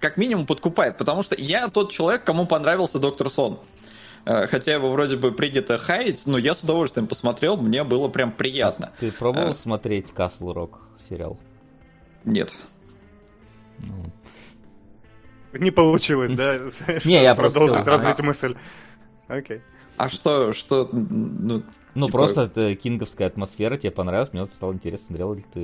[0.04, 3.58] как минимум подкупает, потому что я тот человек, кому понравился Доктор Сон.
[4.26, 8.32] Э, Хотя его вроде бы принято хаять, но я с удовольствием посмотрел, мне было прям
[8.34, 8.92] приятно.
[9.00, 9.56] Ты пробовал Э.
[9.56, 11.39] смотреть Касл Рок сериал?
[12.26, 12.52] Нет.
[13.80, 14.12] Ну,
[15.54, 16.58] Не получилось, да?
[17.06, 18.56] Не, я просто- Продолжить развить мысль.
[19.30, 19.62] Окей.
[19.98, 21.63] А что, что, ну,
[21.96, 25.60] Ну, типа- просто это кинговская атмосфера, тебе понравилось, мне вот стало интересно, смотрел ли ты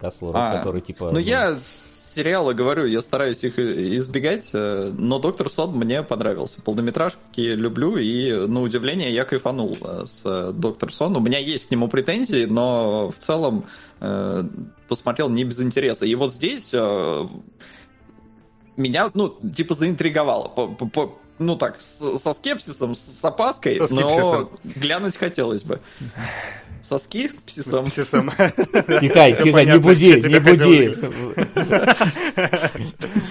[0.00, 1.10] Castle Rock, А, который типа...
[1.12, 6.60] Ну, я сериалы говорю, я стараюсь их и- избегать, э, но Доктор Сон мне понравился.
[6.62, 11.16] Полнометражки люблю, и на удивление я кайфанул э, с э, Доктор Сон.
[11.16, 13.64] У меня есть к нему претензии, но в целом
[14.00, 14.42] э,
[14.88, 16.04] посмотрел не без интереса.
[16.06, 17.26] И вот здесь э,
[18.76, 20.48] меня, ну, типа, заинтриговало.
[20.48, 24.50] По- по- по- ну так, с- со скепсисом, с, с опаской, Со скепсисом.
[24.64, 25.80] но глянуть хотелось бы.
[26.82, 27.86] Соски псисом.
[27.86, 28.30] Псисом.
[29.00, 30.96] Тихай, тихай, не буди, не буди.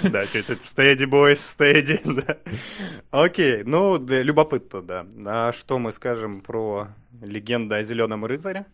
[0.04, 2.38] Да, чуть-чуть стеди, бойс, стеди, да.
[3.12, 5.06] Окей, ну, любопытно, да.
[5.26, 6.88] А что мы скажем про
[7.22, 8.66] легенду о Зеленом рыцаре?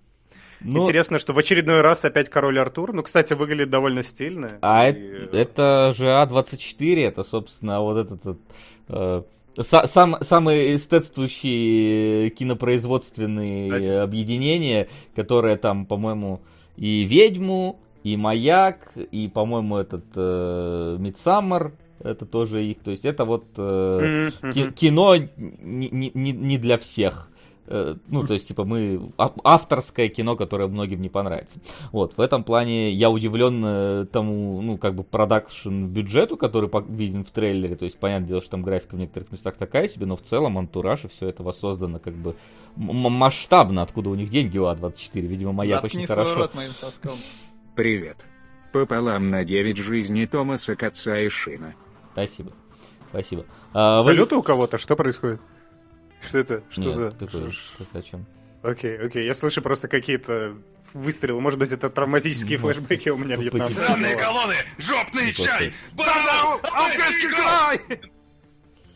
[0.62, 2.93] Ну, Интересно, что в очередной раз опять король Артур.
[2.93, 4.58] Ну, кстати, выглядит довольно стильно.
[4.62, 4.93] А И,
[5.32, 8.39] это, же А24, это, собственно, вот этот
[8.88, 9.22] э,
[9.58, 13.89] са- сам, самые эстетствующие кинопроизводственные Кстати.
[13.89, 16.41] объединения, которые там, по-моему,
[16.76, 22.80] и «Ведьму», и «Маяк», и, по-моему, этот «Мидсаммер», это тоже их.
[22.80, 24.74] То есть это вот э, мгм.
[24.74, 27.30] кино не- не- не для всех.
[27.67, 29.12] Э, Ну, то есть, типа, мы...
[29.17, 31.60] Авторское кино, которое многим не понравится.
[31.91, 37.23] Вот, в этом плане я удивлен э, тому, ну, как бы, продакшн бюджету, который виден
[37.25, 37.75] в трейлере.
[37.75, 40.58] То есть, понятное дело, что там графика в некоторых местах такая себе, но в целом
[40.58, 42.36] антураж и все это воссоздано, как бы,
[42.77, 45.21] м- масштабно, откуда у них деньги у А24.
[45.21, 46.36] Видимо, маяк Заткни очень хорошо.
[46.36, 47.12] рот моим соском.
[47.75, 48.25] Привет.
[48.73, 51.75] Пополам на 9 жизней Томаса Каца и Шина.
[52.13, 52.51] Спасибо.
[53.10, 53.45] Спасибо.
[53.73, 54.77] А, вы- Салюты у кого-то?
[54.77, 55.39] Что происходит?
[56.21, 56.63] Что это?
[56.69, 57.12] Что Нет, за...
[57.12, 58.25] какой- что о чем?
[58.63, 60.56] Окей, окей, я слышу просто какие-то
[60.93, 61.39] выстрелы.
[61.41, 62.77] Может быть, это травматические Может.
[62.86, 63.86] флешбеки у меня вьетнамские.
[63.86, 64.56] Сраные Ну колонны!
[64.77, 65.45] Жопный Неплохой.
[65.60, 65.73] чай!
[65.93, 66.60] Барабан!
[66.63, 68.01] Афганский край!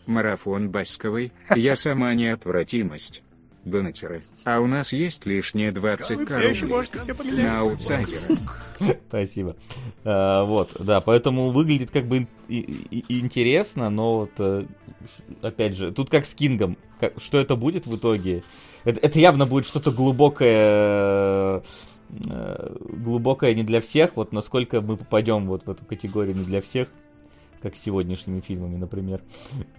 [0.08, 3.24] Марафон Басковый, я сама неотвратимость.
[3.64, 4.24] Донатеры.
[4.44, 7.44] А у нас есть лишние 20 Вы все еще рублей.
[7.44, 8.38] На аутсайдера.
[9.08, 9.56] Спасибо.
[10.04, 14.66] А, вот, да, поэтому выглядит как бы и- и- и интересно, но вот, э,
[15.44, 16.76] опять же, тут как с Кингом.
[17.00, 18.44] Как- что это будет в итоге?
[18.84, 21.62] Это, это явно будет что-то глубокое,
[22.26, 24.16] э, глубокое не для всех.
[24.16, 26.88] Вот насколько мы попадем вот в эту категорию не для всех,
[27.62, 29.22] как с сегодняшними фильмами, например.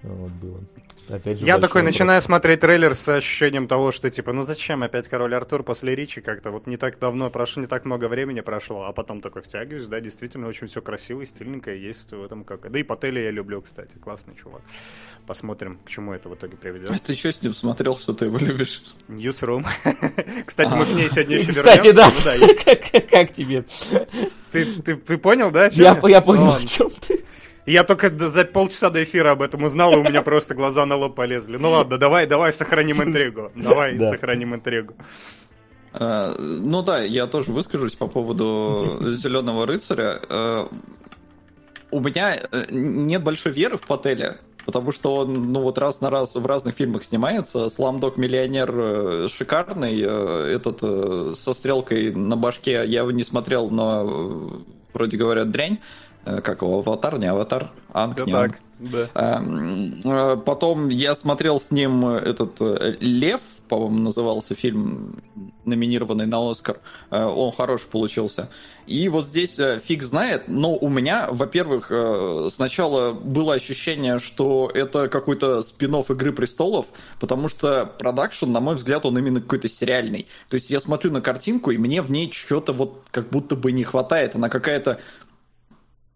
[0.02, 0.60] Вот было.
[1.08, 1.94] Опять же, Я такой вопрос.
[1.94, 6.20] начинаю смотреть трейлер с ощущением того, что типа, ну зачем опять король Артур после Ричи
[6.20, 9.86] как-то вот не так давно прошло, не так много времени прошло, а потом такой втягиваюсь,
[9.88, 12.70] да, действительно очень все красиво и стильненько, есть в этом как.
[12.70, 14.62] Да и Паттели я люблю, кстати, классный чувак.
[15.26, 17.02] Посмотрим, к чему это в итоге А приведет.
[17.02, 18.82] ты что с ним смотрел, что ты его любишь?
[19.08, 19.64] Newsroom.
[20.46, 21.94] Кстати, мы к ней сегодня еще Кстати, вернемся.
[21.94, 22.10] да.
[22.10, 22.34] Ну да,
[22.94, 23.64] я- Как, тебе?
[24.50, 25.68] ты, понял, да?
[25.72, 27.24] Я, понял, Ну о чем ты.
[27.64, 30.96] Я только за полчаса до эфира об этом узнал, и у меня просто глаза на
[30.96, 31.56] лоб полезли.
[31.58, 33.52] Ну ладно, давай, давай сохраним интригу.
[33.54, 34.10] Давай Да.
[34.10, 34.94] сохраним интригу.
[35.92, 40.20] А, Ну да, я тоже выскажусь по поводу Зеленого рыцаря.
[40.28, 40.66] Э,
[41.90, 46.10] У меня э, нет большой веры в Пателя, потому что он, ну вот раз на
[46.10, 47.68] раз в разных фильмах снимается.
[47.68, 50.80] Сламдок миллионер шикарный, этот
[51.38, 54.62] со стрелкой на башке я его не смотрел, но
[54.94, 55.78] вроде говорят дрянь.
[56.24, 57.70] Э, Как его, аватар, не аватар?
[57.92, 58.56] Анг, Да не так, Анг.
[58.78, 59.08] да.
[59.14, 62.60] Эм, э, Потом я смотрел с ним э, этот
[63.00, 65.22] Лев, по-моему, назывался фильм,
[65.64, 66.80] номинированный на Оскар.
[67.10, 68.50] Он хороший получился.
[68.86, 71.90] И вот здесь фиг знает, но у меня, во-первых,
[72.50, 76.86] сначала было ощущение, что это какой-то спин Игры престолов,
[77.18, 80.26] потому что продакшн, на мой взгляд, он именно какой-то сериальный.
[80.50, 83.72] То есть я смотрю на картинку, и мне в ней что-то вот как будто бы
[83.72, 84.34] не хватает.
[84.34, 84.98] Она какая-то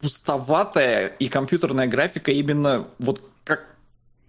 [0.01, 3.77] пустоватая и компьютерная графика именно вот как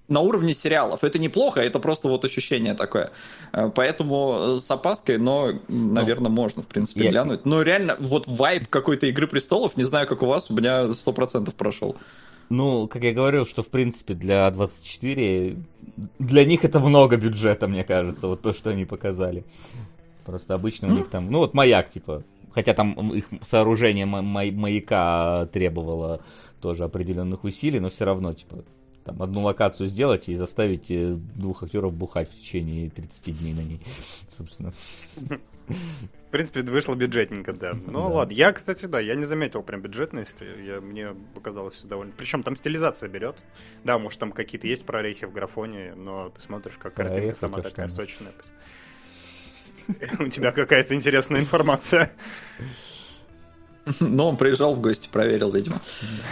[0.08, 1.04] на уровне сериалов.
[1.04, 3.12] Это неплохо, это просто вот ощущение такое.
[3.52, 7.46] Э, Поэтому э, с опаской, но, наверное, можно, в принципе, я- глянуть.
[7.46, 11.54] Но реально, вот вайб какой-то Игры Престолов, не знаю, как у вас, у меня 100%
[11.56, 11.98] прошел.
[12.50, 15.58] Ну, как я говорил, что в принципе для 24
[16.20, 19.44] для них это много бюджета, мне кажется, вот то, что они показали.
[20.26, 22.24] Просто обычно у них там, ну вот маяк, типа,
[22.58, 26.22] хотя там их сооружение ма- ма- маяка требовало
[26.60, 28.64] тоже определенных усилий, но все равно, типа,
[29.06, 33.60] там одну локацию сделать и заставить э, двух актеров бухать в течение 30 дней на
[33.62, 33.80] ней,
[34.36, 34.74] собственно.
[35.68, 37.74] В принципе, вышло бюджетненько, да.
[37.74, 38.08] Ну Да.
[38.08, 38.34] ладно.
[38.34, 40.46] Я, кстати, да, я не заметил прям бюджетности.
[40.66, 42.12] Я, мне показалось все довольно...
[42.18, 43.36] Причем там стилизация берет.
[43.84, 47.62] Да, может, там какие-то есть прорехи в графоне, но ты смотришь, как картинка Прорехи, сама
[47.62, 48.32] такая сочная.
[50.20, 52.12] У тебя какая-то интересная информация.
[54.00, 55.80] Но он приезжал в гости, проверил, видимо.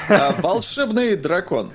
[0.09, 1.71] А, Волшебный дракон.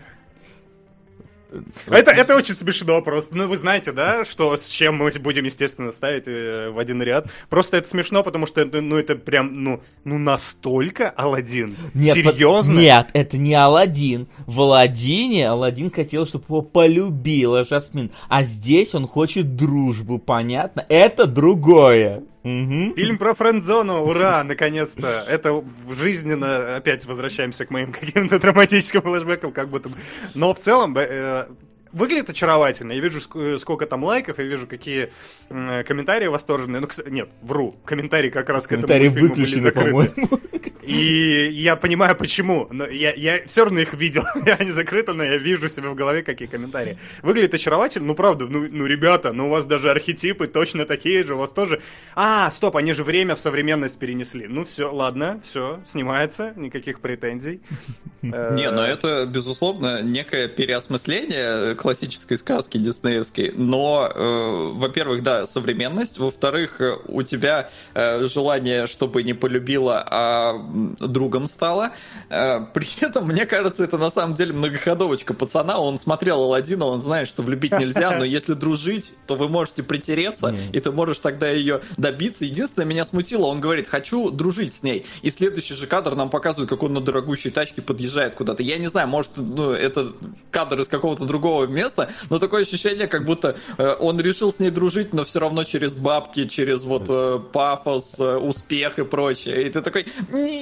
[1.87, 3.37] Это, это очень смешно просто.
[3.37, 7.27] Ну, вы знаете, да, что с чем мы будем, естественно, ставить э, в один ряд.
[7.49, 11.75] Просто это смешно, потому что это, ну, это прям, ну, ну настолько Алладин.
[11.95, 12.75] Нет, Серьезно?
[12.75, 12.83] Под...
[12.83, 14.29] Нет, это не Алладин.
[14.47, 18.11] В Алладине Алладин хотел, чтобы его полюбила Жасмин.
[18.29, 20.85] А здесь он хочет дружбу, понятно?
[20.89, 22.23] Это другое.
[22.43, 22.95] Угу.
[22.97, 25.25] Фильм про френдзону, ура, наконец-то.
[25.29, 29.97] Это жизненно, опять возвращаемся к моим каким-то драматическим флешбекам, как будто бы.
[30.35, 31.47] Но в целом, э,
[31.93, 32.93] выглядит очаровательно.
[32.93, 33.21] Я вижу,
[33.59, 35.13] сколько там лайков, я вижу, какие
[35.49, 36.81] комментарии восторженные.
[36.81, 37.75] Ну, кстати, нет, вру.
[37.85, 40.29] Комментарии как раз к этому фильму были закрыты.
[40.83, 42.69] И я понимаю, почему.
[42.71, 44.25] Но я, я все равно их видел.
[44.59, 46.99] Они закрыты, но я вижу себе в голове, какие комментарии.
[47.23, 48.07] Выглядит очаровательно.
[48.07, 51.35] Ну, правда, ну, ну, ребята, ну у вас даже архетипы точно такие же.
[51.35, 51.83] У вас тоже...
[52.15, 54.47] А, стоп, они же время в современность перенесли.
[54.49, 56.53] Ну, все, ладно, все, снимается.
[56.57, 57.61] Никаких претензий.
[58.23, 66.81] Не, но это, безусловно, некое переосмысление классической сказки диснеевской, но, э, во-первых, да, современность, во-вторых,
[66.81, 70.53] э, у тебя э, желание, чтобы не полюбила, а
[70.99, 71.93] другом стала.
[72.29, 77.01] Э, при этом, мне кажется, это на самом деле многоходовочка пацана, он смотрел Алладина, он
[77.01, 81.49] знает, что влюбить нельзя, но если дружить, то вы можете притереться, и ты можешь тогда
[81.51, 82.45] ее добиться.
[82.45, 86.69] Единственное, меня смутило, он говорит, хочу дружить с ней, и следующий же кадр нам показывает,
[86.69, 88.63] как он на дорогущей тачке подъезжает куда-то.
[88.63, 90.13] Я не знаю, может, ну, это
[90.51, 94.71] кадр из какого-то другого место, но такое ощущение, как будто э, он решил с ней
[94.71, 99.67] дружить, но все равно через бабки, через вот э, пафос, э, успех и прочее.
[99.67, 100.07] И ты такой,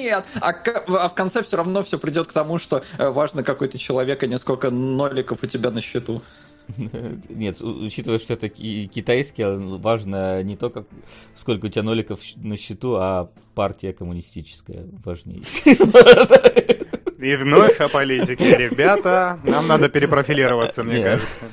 [0.02, 0.24] нет!
[0.40, 3.78] А, а в конце все равно все придет к тому, что э, важно, какой ты
[3.78, 6.22] человек, а не сколько ноликов у тебя на счету.
[7.28, 9.44] Нет, учитывая, что это китайский,
[9.78, 10.87] важно не то, как,
[11.34, 15.42] сколько у тебя ноликов на счету, а партия коммунистическая важнее.
[17.18, 18.57] И вновь о политике.
[18.57, 21.46] Ребята, нам надо перепрофилироваться, мне кажется.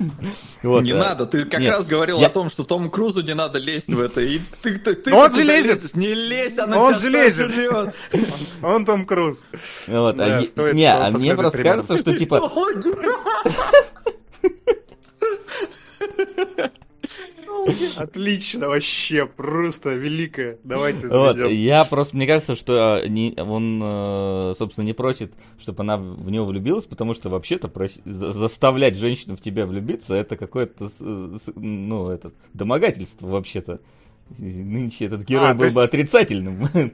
[0.61, 0.99] Вот, не да.
[0.99, 1.71] надо, ты как Нет.
[1.71, 2.27] раз говорил я...
[2.27, 4.21] о том, что Тому Крузу не надо лезть в это.
[4.21, 5.81] И ты, ты, ты он же лезет!
[5.81, 5.95] Лезешь.
[5.95, 7.51] Не лезь, она Он же лезет!
[7.71, 7.91] Он,
[8.61, 9.45] он Том Круз.
[9.87, 11.83] Вот, да, а, стоит, не, а мне просто примерно.
[11.83, 12.47] кажется, что типа...
[17.97, 20.59] Отлично, вообще, просто великое.
[20.63, 25.81] Давайте вот, Я просто, мне кажется, что а, не, он, э, собственно, не просит, чтобы
[25.81, 27.71] она в него влюбилась, потому что вообще-то
[28.05, 30.89] заставлять женщину в тебя влюбиться, это какое-то,
[31.55, 33.79] ну, это домогательство вообще-то.
[34.37, 35.75] Нынче этот герой а, был есть...
[35.75, 36.69] бы отрицательным.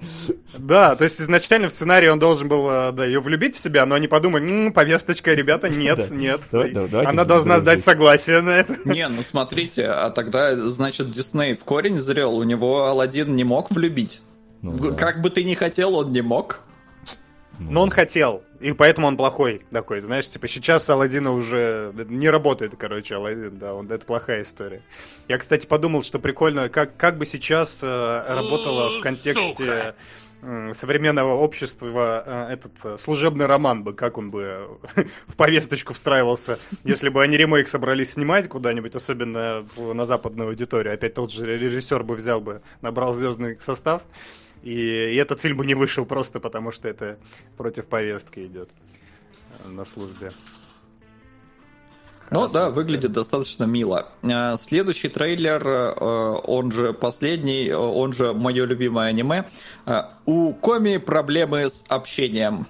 [0.57, 3.85] Да, то есть изначально в сценарии он должен был э, да, ее влюбить в себя,
[3.85, 6.41] но они подумали, м-м, повесточка, ребята, нет, нет.
[6.51, 8.77] Она должна сдать согласие на это.
[8.85, 13.71] Не, ну смотрите, а тогда, значит, Дисней в корень зрел, у него Алладин не мог
[13.71, 14.21] влюбить.
[14.61, 16.59] Ну, как бы ты ни хотел, он не мог.
[17.59, 20.01] Но он хотел, и поэтому он плохой такой.
[20.01, 24.81] Знаешь, типа сейчас Алладина уже не работает, короче, Алладин, да, он, это плохая история.
[25.27, 29.95] Я, кстати, подумал, что прикольно, как, как бы сейчас э, работало в контексте
[30.41, 34.79] э, современного общества э, этот э, служебный роман бы, как он бы
[35.27, 40.93] в повесточку встраивался, если бы они ремейк собрались снимать куда-нибудь, особенно в, на западную аудиторию.
[40.93, 44.03] Опять тот же режиссер бы взял бы, набрал звездный состав,
[44.63, 47.17] и, и этот фильм бы не вышел просто потому, что это
[47.57, 48.69] против повестки идет
[49.65, 50.31] э, на службе.
[52.29, 54.09] Ну да, выглядит достаточно мило.
[54.21, 59.45] Э, следующий трейлер, э, он же последний, он же мое любимое аниме.
[60.25, 62.67] У Коми проблемы с общением.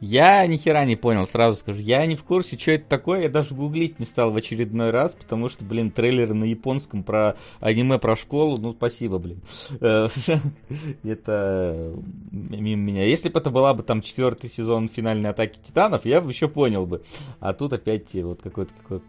[0.00, 1.80] Я ни хера не понял, сразу скажу.
[1.80, 3.22] Я не в курсе, что это такое.
[3.22, 7.36] Я даже гуглить не стал в очередной раз, потому что, блин, трейлеры на японском про
[7.60, 9.42] аниме про школу, ну спасибо, блин.
[9.80, 10.08] Э,
[11.04, 11.94] это
[12.30, 13.04] мимо меня.
[13.04, 16.86] Если бы это была бы там четвертый сезон финальной атаки титанов, я бы еще понял
[16.86, 17.02] бы.
[17.38, 19.02] А тут опять вот какой-то какой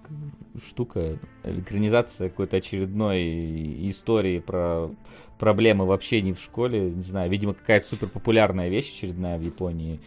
[0.68, 4.92] штука, экранизация какой-то очередной истории про
[5.40, 6.92] проблемы в общении в школе.
[6.92, 10.00] Не знаю, видимо, какая-то супер популярная вещь очередная в Японии.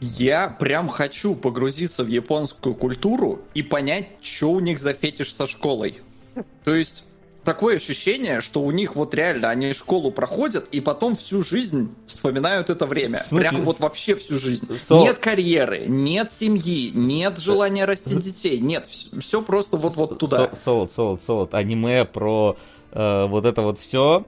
[0.00, 5.46] Я прям хочу погрузиться в японскую культуру и понять, что у них за фетиш со
[5.46, 6.00] школой.
[6.64, 7.04] То есть
[7.44, 12.70] такое ощущение, что у них вот реально они школу проходят и потом всю жизнь вспоминают
[12.70, 13.24] это время.
[13.30, 14.66] Прям вот вообще всю жизнь.
[14.78, 14.96] Со...
[14.96, 20.50] Нет карьеры, нет семьи, нет желания расти детей, нет, все просто вот вот туда.
[20.54, 21.54] Солод, солод, солод.
[21.54, 22.56] Аниме про
[22.92, 24.24] э, вот это вот все,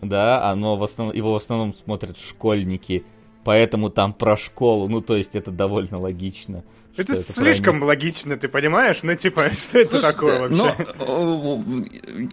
[0.00, 3.04] да, оно в основном его в основном смотрят школьники
[3.44, 6.64] поэтому там про школу, ну то есть это довольно логично.
[6.96, 7.86] Это, это слишком про...
[7.86, 9.00] логично, ты понимаешь?
[9.02, 10.56] Ну, типа, что это Слушайте, такое вообще?
[10.56, 11.84] Но, э,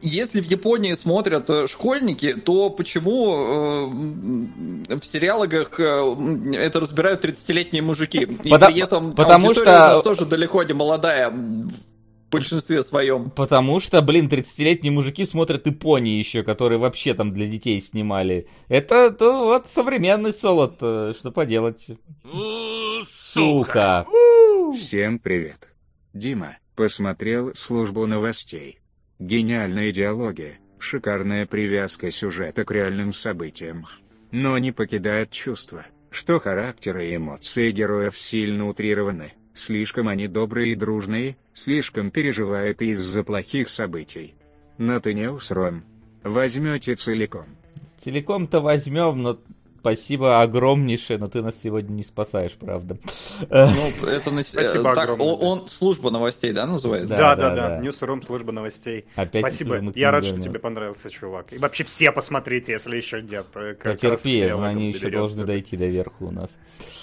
[0.04, 3.88] если в Японии смотрят э, школьники, то почему
[4.90, 8.20] э, в сериалах э, это разбирают 30-летние мужики?
[8.44, 9.62] И Потому, при этом потому что...
[9.64, 11.34] у нас тоже далеко не молодая
[12.32, 13.30] большинстве своем.
[13.30, 18.48] Потому что, блин, 30-летние мужики смотрят Японии еще, которые вообще там для детей снимали.
[18.68, 21.92] Это то, вот современный солод, э, что поделать.
[23.08, 24.06] Сука.
[24.76, 25.68] Всем привет.
[26.14, 28.80] Дима, посмотрел службу новостей.
[29.20, 33.86] Гениальная идеология, шикарная привязка сюжета к реальным событиям.
[34.32, 39.34] Но не покидает чувство, что характеры и эмоции героев сильно утрированы.
[39.64, 44.34] Слишком они добрые и дружные, слишком переживают из-за плохих событий.
[44.80, 45.84] Не усром.
[46.24, 47.46] Возьмете целиком.
[48.00, 49.40] Целиком-то возьмем, но
[49.82, 52.98] Спасибо огромнейшее, но ты нас сегодня не спасаешь, правда.
[53.50, 54.44] Ну, это на...
[54.44, 55.26] Спасибо так, огромное.
[55.26, 57.18] он, он служба новостей, да, называется?
[57.18, 57.78] Да, Да, да, да, да.
[57.80, 59.06] Ньюсрум, служба новостей.
[59.16, 59.82] Опять Спасибо.
[59.96, 61.52] Я рад, что тебе понравился, чувак.
[61.52, 63.48] И вообще все посмотрите, если еще нет.
[63.56, 66.52] э, Потерпи, сериалу они этот еще должны дойти до верху у нас.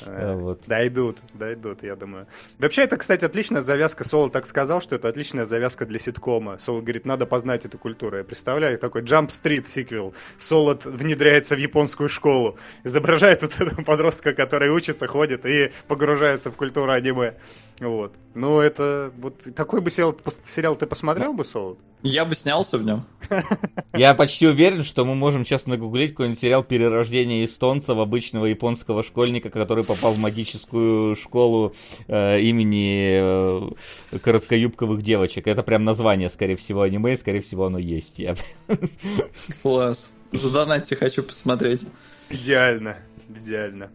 [0.06, 0.62] Э, А, Вот.
[0.68, 2.28] Дойдут, дойдут, я думаю.
[2.60, 4.04] Вообще, это, кстати, отличная завязка.
[4.04, 6.58] Соло так сказал, что это отличная завязка для ситкома.
[6.60, 8.18] Соло говорит, надо познать эту культуру.
[8.18, 10.14] Я представляю, такой Jump Street сиквел.
[10.38, 12.56] Солод внедряется в японскую школу.
[12.84, 17.34] Изображает вот этого подростка, который учится, ходит и погружается в культуру аниме.
[17.80, 18.12] Вот.
[18.34, 21.78] Ну, это вот такой бы сериал, сериал ты посмотрел бы, Солод?
[22.02, 23.04] Я бы снялся в нем.
[23.92, 29.02] Я почти уверен, что мы можем сейчас нагуглить какой-нибудь сериал «Перерождение эстонца» в обычного японского
[29.02, 31.74] школьника, который попал в магическую школу
[32.06, 33.18] э, имени
[34.12, 35.48] э, короткоюбковых девочек.
[35.48, 38.18] Это прям название, скорее всего, аниме, и, скорее всего, оно есть.
[38.20, 38.36] Я-
[39.62, 40.12] Класс.
[40.32, 41.82] Задонатьте, хочу посмотреть.
[42.30, 42.96] Идеально,
[43.28, 43.90] идеально.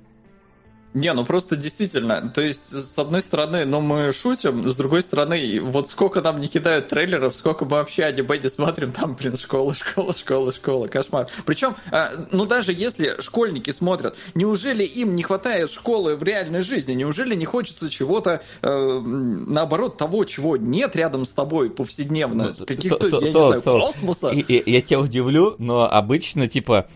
[0.94, 5.60] Не, ну просто действительно, то есть, с одной стороны, ну мы шутим, с другой стороны,
[5.60, 9.74] вот сколько нам не кидают трейлеров, сколько мы вообще аниме не смотрим, там, блин, школа,
[9.74, 11.30] школа, школа, школа, кошмар.
[11.46, 16.94] Причем, а, ну даже если школьники смотрят, неужели им не хватает школы в реальной жизни?
[16.94, 22.54] Неужели не хочется чего-то, э, наоборот, того, чего нет рядом с тобой повседневно?
[22.58, 24.30] Ну, Каких-то, я не знаю, космоса?
[24.30, 26.88] Я тебя удивлю, но обычно, типа,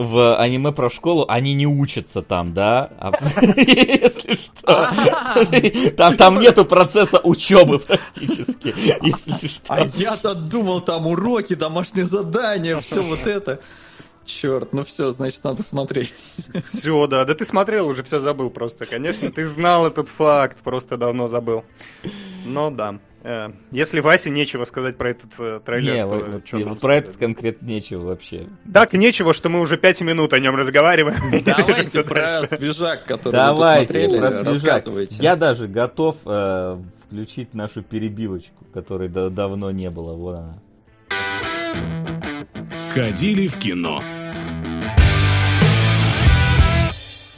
[0.00, 2.90] в аниме про школу они не учатся там, да?
[2.98, 3.12] А-
[3.56, 5.90] Если что.
[5.96, 8.74] Там, там нету процесса учебы практически,
[9.06, 9.98] если А что.
[9.98, 13.60] я-то думал, там уроки, домашние задания, все вот это.
[14.24, 16.12] Черт, ну все, значит, надо смотреть.
[16.64, 17.24] Все, да.
[17.26, 18.86] Да ты смотрел, уже все забыл просто.
[18.86, 21.64] Конечно, ты знал этот факт, просто давно забыл.
[22.46, 22.98] Но да.
[23.22, 26.80] Э, Если Васе нечего сказать про этот э, трейлер, Не, то вот- и нам вот
[26.80, 28.46] про этот конкретно нечего вообще.
[28.72, 31.34] Так нечего, что мы уже пять минут о нем разговариваем.
[31.34, 34.46] и Давайте про свежак, который Давайте, вы посмотрели, про свежак.
[34.54, 35.16] рассказывайте.
[35.20, 40.14] Я даже готов э, включить нашу перебивочку, которой да- давно не было.
[40.14, 40.54] Вот она.
[42.78, 44.02] Сходили в кино.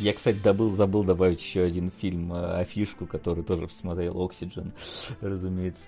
[0.03, 4.73] Я, кстати, добыл, забыл добавить еще один фильм, э, афишку, который тоже смотрел, Oxygen,
[5.21, 5.87] разумеется.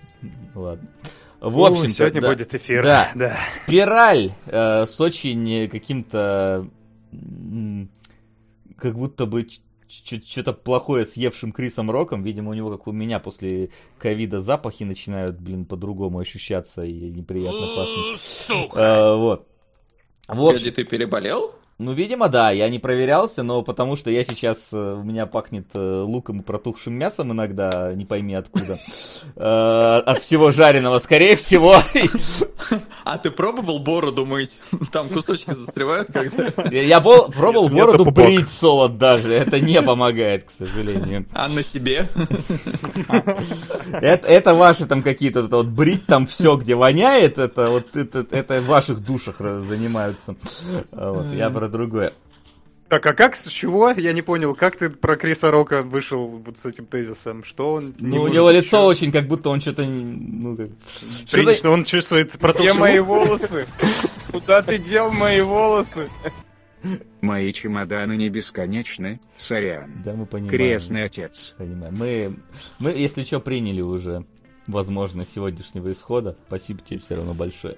[0.55, 0.87] Ладно.
[1.41, 2.83] В общем, сегодня будет эфир.
[2.83, 3.11] Да.
[3.15, 3.37] Да.
[3.51, 6.67] Спираль э, с очень каким-то
[8.77, 9.47] как будто бы
[9.87, 12.23] что-то плохое съевшим Крисом Роком.
[12.23, 17.67] Видимо, у него, как у меня, после ковида запахи начинают, блин, по-другому ощущаться и неприятно
[17.75, 18.19] пахнуть.
[18.19, 18.79] Сука!
[18.79, 19.47] Э, вот.
[20.27, 21.53] В общем, ты переболел?
[21.77, 25.67] Ну, видимо, да, я не проверялся, но потому что я сейчас, э, у меня пахнет
[25.73, 28.77] э, луком и протухшим мясом иногда, не пойми откуда,
[29.37, 31.75] Э, от всего жареного, скорее всего.
[33.03, 34.59] А ты пробовал бороду мыть?
[34.93, 36.45] Там кусочки застревают когда?
[36.71, 41.25] Я- пробовал бороду брить солод даже, это не помогает, к сожалению.
[41.33, 42.09] А на себе?
[43.91, 49.37] Это, ваши там какие-то, вот, брить там все, где воняет, это вот это, ваших душах
[49.39, 50.35] занимаются.
[50.91, 52.13] Вот, я про другое.
[52.87, 53.89] Так, а как, с чего?
[53.91, 57.43] Я не понял, как ты про Криса Рока вышел вот с этим тезисом?
[57.43, 58.85] Что он Ну, у него лицо ещё?
[58.85, 60.69] очень, как будто он что-то, ну, как...
[60.87, 63.65] что-то- Прилично, он чувствует Где протухший мои волосы?
[64.31, 66.09] Куда ты дел мои волосы?
[67.21, 69.91] Мои чемоданы не бесконечны, сорян.
[70.05, 70.51] Да, мы понимаем.
[70.51, 71.55] Крестный отец.
[71.57, 71.95] Понимаем.
[71.97, 72.35] Мы,
[72.77, 74.23] мы, если что, приняли уже
[74.67, 76.35] возможность сегодняшнего исхода.
[76.47, 77.77] Спасибо тебе все равно большое.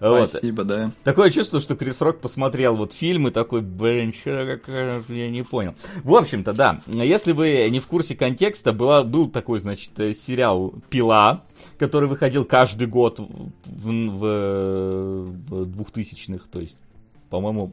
[0.00, 0.30] Вот.
[0.30, 0.92] Спасибо, да.
[1.04, 5.42] Такое чувство, что Крис Рок посмотрел вот фильм и такой, блин, что какая я не
[5.42, 5.74] понял.
[6.02, 10.74] В общем-то, да, если вы не в курсе контекста, была, был такой, значит, э, сериал
[10.90, 11.44] «Пила»,
[11.78, 13.28] который выходил каждый год в,
[13.64, 14.22] в,
[15.48, 16.78] в 2000-х, то есть
[17.34, 17.72] по-моему,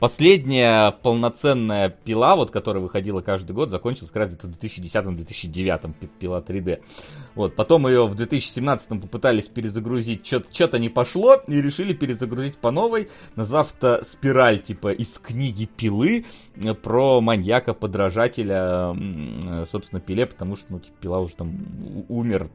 [0.00, 6.40] последняя полноценная пила, вот, которая выходила каждый год, закончилась как раз где-то в 2010-2009, пила
[6.40, 6.82] 3D.
[7.38, 13.08] Вот, потом ее в 2017 попытались перезагрузить, что-то не пошло, и решили перезагрузить по новой,
[13.36, 16.24] назвав это «Спираль», типа, из книги Пилы,
[16.56, 22.50] э, про маньяка-подражателя, э, собственно, Пиле, потому что, ну, типа, Пила уже там умер,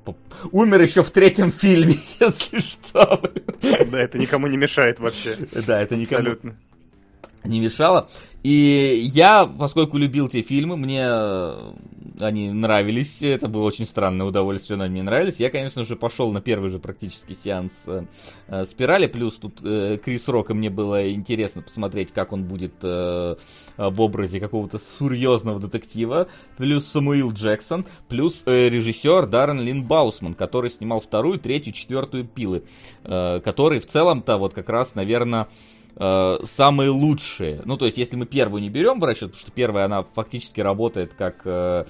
[0.52, 3.22] умер еще в третьем фильме, если что.
[3.90, 5.38] Да, это никому не мешает вообще.
[5.66, 6.58] Да, это никому Абсолютно.
[7.44, 8.10] Не мешало.
[8.44, 11.08] И я, поскольку любил те фильмы, мне
[12.20, 15.40] они нравились, это было очень странное удовольствие, но они мне нравились.
[15.40, 18.06] Я, конечно же, пошел на первый же практически сеанс э,
[18.48, 23.36] э, Спирали, плюс тут э, Крис Рока мне было интересно посмотреть, как он будет э,
[23.78, 26.28] в образе какого-то серьезного детектива,
[26.58, 32.64] плюс Сэмюэл Джексон, плюс э, режиссер Даррен Лин Баусман, который снимал вторую, третью, четвертую пилы,
[33.04, 35.48] э, который в целом-то вот как раз, наверное,
[35.96, 37.62] э, самые лучшие.
[37.66, 40.62] Ну, то есть, если мы первую не берем в расчет, потому что первая, она фактически
[40.62, 41.86] работает как э,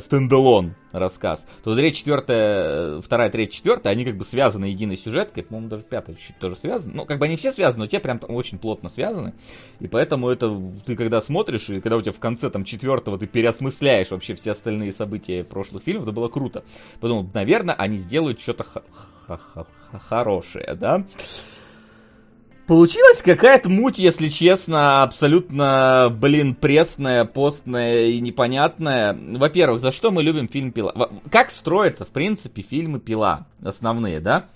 [0.00, 5.68] standalone рассказ, то третья, четвертая, вторая, третья, четвертая, они как бы связаны единой сюжеткой, по-моему,
[5.68, 6.94] даже пятая чуть тоже связана.
[6.94, 9.34] Ну, как бы они все связаны, но те прям там очень плотно связаны.
[9.80, 13.26] И поэтому это ты когда смотришь, и когда у тебя в конце там четвертого ты
[13.26, 16.64] переосмысляешь вообще все остальные события прошлых фильмов, это было круто.
[17.00, 18.64] Подумал, наверное, они сделают что-то
[20.08, 21.04] хорошее, да?
[22.66, 29.16] Получилась какая-то муть, если честно, абсолютно, блин, пресная, постная и непонятная.
[29.16, 31.10] Во-первых, за что мы любим фильм «Пила»?
[31.30, 34.46] Как строятся, в принципе, фильмы «Пила» основные, да?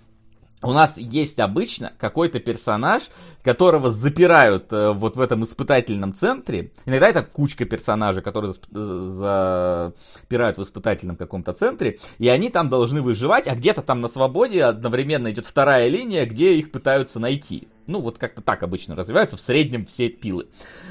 [0.63, 3.05] У нас есть обычно какой-то персонаж,
[3.43, 6.73] которого запирают э, вот в этом испытательном центре.
[6.85, 13.49] Иногда это кучка персонажей, которые запирают в испытательном каком-то центре, и они там должны выживать,
[13.49, 17.69] а где-то там на свободе одновременно идет вторая линия, где их пытаются найти.
[17.87, 20.49] Ну, вот как-то так обычно развиваются в среднем все пилы.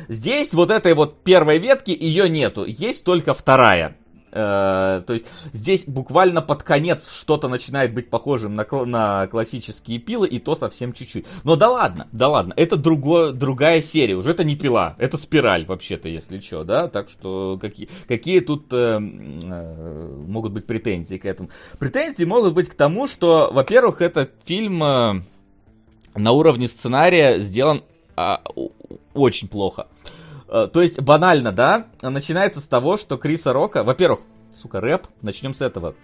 [0.10, 3.96] Здесь вот этой вот первой ветки ее нету, есть только вторая.
[4.32, 10.28] Э, то есть здесь буквально под конец что-то начинает быть похожим на, на классические пилы,
[10.28, 11.26] и то совсем чуть-чуть.
[11.44, 15.66] Но да ладно, да ладно, это друго, другая серия, уже это не пила, это спираль
[15.66, 21.26] вообще-то, если что, да, так что какие, какие тут э, э, могут быть претензии к
[21.26, 21.50] этому?
[21.80, 25.22] Претензии могут быть к тому, что, во-первых, этот фильм э,
[26.16, 27.84] на уровне сценария сделан
[28.16, 28.36] э,
[29.14, 29.88] очень плохо.
[30.06, 30.19] Э,
[30.50, 34.22] то есть, банально, да, начинается с того, что Криса Рока, во-первых,
[34.54, 35.96] сука, рэп, начнем с этого.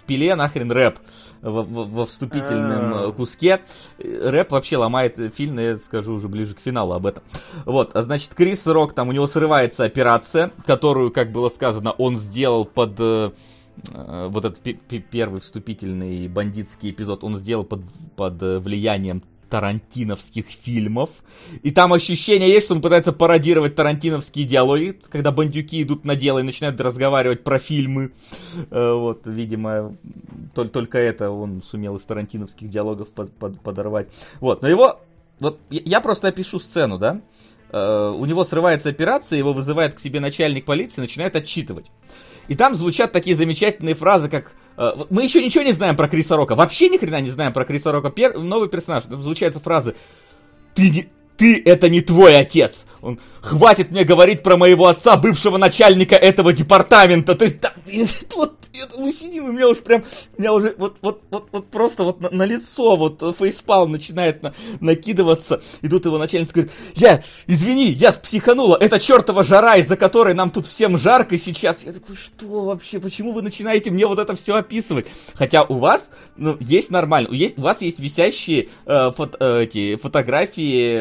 [0.00, 0.98] В пиле нахрен рэп
[1.42, 3.62] во, во, во вступительном э, куске.
[3.98, 7.24] Рэп вообще ломает фильм, но я скажу уже ближе к финалу об этом.
[7.64, 12.18] Вот, а значит, Крис Рок, там у него срывается операция, которую, как было сказано, он
[12.18, 13.32] сделал под э,
[13.92, 14.60] вот этот
[15.10, 17.82] первый вступительный бандитский эпизод он сделал под,
[18.16, 19.22] под влиянием
[19.56, 21.08] тарантиновских фильмов.
[21.62, 26.40] И там ощущение есть, что он пытается пародировать тарантиновские диалоги, когда бандюки идут на дело
[26.40, 28.12] и начинают разговаривать про фильмы.
[28.70, 29.96] Э, вот, видимо,
[30.54, 34.08] только это он сумел из тарантиновских диалогов под, под, подорвать.
[34.40, 35.00] Вот, но его...
[35.38, 37.22] Вот я просто опишу сцену, да?
[37.70, 41.86] Э, у него срывается операция, его вызывает к себе начальник полиции, начинает отчитывать.
[42.48, 46.54] И там звучат такие замечательные фразы, как мы еще ничего не знаем про Криса Рока.
[46.54, 48.10] Вообще ни хрена не знаем про Криса Рока.
[48.10, 48.38] Пер...
[48.38, 49.04] Новый персонаж.
[49.04, 49.94] Там звучатся фразы.
[50.74, 51.08] Ты не...
[51.36, 52.86] Ты это не твой отец.
[53.02, 57.34] Он, хватит мне говорить про моего отца, бывшего начальника этого департамента.
[57.34, 57.72] То есть, да,
[58.34, 60.04] вот это, мы сидим, и меня уже прям,
[60.36, 64.54] меня уже вот, вот, вот, вот просто вот на, на лицо вот фейспалм начинает на,
[64.80, 65.62] накидываться.
[65.82, 70.50] И тут его начальник говорит, я, извини, я психанула, это чертова жара, из-за которой нам
[70.50, 71.84] тут всем жарко сейчас.
[71.84, 75.06] Я такой, что вообще, почему вы начинаете мне вот это все описывать?
[75.34, 79.96] Хотя у вас, ну, есть нормально, есть, у вас есть висящие э, фото, э, эти
[79.96, 80.96] фотографии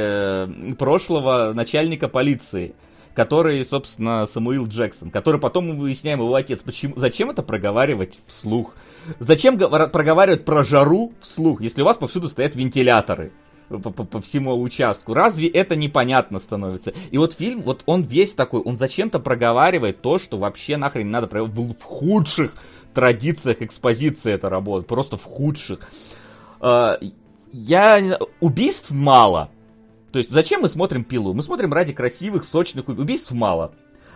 [0.47, 2.73] э, прошлого начальника полиции,
[3.13, 6.61] который, собственно, Самуил Джексон, который потом мы выясняем его отец.
[6.61, 8.75] Почему, зачем это проговаривать вслух?
[9.19, 13.31] Зачем проговаривать про жару вслух, если у вас повсюду стоят вентиляторы?
[13.67, 15.15] По, по, по всему участку.
[15.15, 16.93] Разве это непонятно становится?
[17.09, 21.11] И вот фильм, вот он весь такой, он зачем-то проговаривает то, что вообще нахрен не
[21.11, 21.79] надо проговаривать.
[21.79, 22.53] В худших
[22.93, 25.79] традициях экспозиции это работает, просто в худших.
[26.59, 26.99] А,
[27.51, 28.19] я...
[28.39, 29.49] Убийств мало,
[30.15, 31.33] то есть зачем мы смотрим пилу?
[31.33, 33.73] Мы смотрим ради красивых, сочных убийств мало.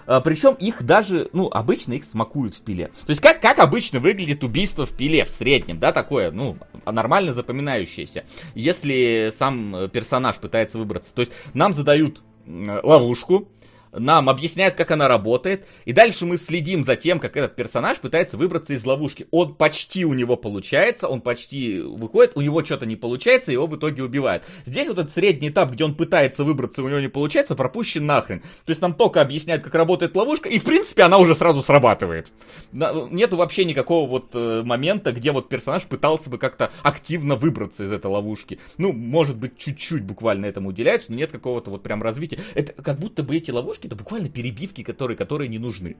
[0.08, 2.86] А, причем их даже, ну, обычно их смакуют в пиле.
[3.06, 7.34] То есть как, как обычно выглядит убийство в пиле в среднем, да, такое, ну, нормально
[7.34, 8.24] запоминающееся.
[8.56, 11.14] Если сам персонаж пытается выбраться.
[11.14, 13.50] То есть нам задают ловушку,
[13.92, 18.38] нам объясняют, как она работает, и дальше мы следим за тем, как этот персонаж пытается
[18.38, 19.28] выбраться из ловушки.
[19.32, 23.76] Он почти у него получается, он почти выходит, у него что-то не получается, его в
[23.76, 24.44] итоге убивают.
[24.66, 28.42] Здесь вот этот средний этап, где он пытается выбраться, у него не получается, пропущен нахрен.
[28.42, 32.32] То есть нам только объясняют, как работает ловушка, и в принципе она уже сразу срабатывает.
[32.72, 37.92] Нету вообще никакого вот э, момента, где вот персонаж пытался бы как-то активно выбраться из
[37.92, 38.60] этой ловушки.
[38.78, 42.40] Ну, может быть, чуть-чуть буквально этому уделяется, но нет какого-то вот прям развития.
[42.56, 45.98] Это как будто бы эти ловушки, это буквально перебивки, которые, которые не нужны.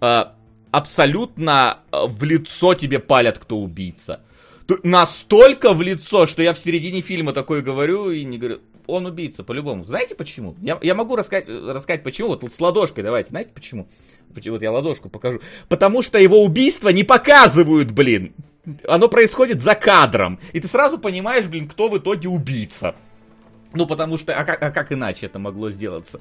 [0.00, 0.34] А,
[0.70, 4.20] абсолютно а, в лицо тебе палят, кто убийца.
[4.82, 9.44] Настолько в лицо, что я в середине фильма такое говорю и не говорю, он убийца,
[9.44, 9.84] по-любому.
[9.84, 10.56] Знаете почему?
[10.60, 12.28] Я, я могу рассказать, рассказать почему.
[12.28, 13.88] Вот с ладошкой давайте, знаете почему?
[14.30, 15.40] Вот я ладошку покажу.
[15.68, 18.34] Потому что его убийство не показывают, блин.
[18.86, 20.40] Оно происходит за кадром.
[20.52, 22.94] И ты сразу понимаешь, блин, кто в итоге убийца.
[23.74, 26.20] Ну, потому что, а как, а как иначе это могло сделаться?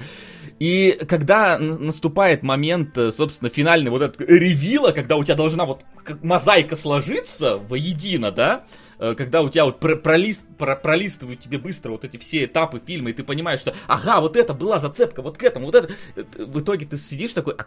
[0.59, 5.81] И когда наступает момент, э, собственно, финальный вот этот ревила, когда у тебя должна вот
[6.21, 8.65] мозаика сложиться воедино, да,
[8.97, 13.13] э, когда у тебя вот пролист, пролистывают тебе быстро вот эти все этапы фильма, и
[13.13, 15.93] ты понимаешь, что, ага, вот это была зацепка, вот к этому, вот это.
[16.15, 17.65] Э, в итоге ты сидишь такой, а,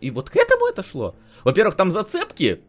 [0.00, 1.14] и вот к этому это шло?
[1.44, 2.60] Во-первых, там зацепки,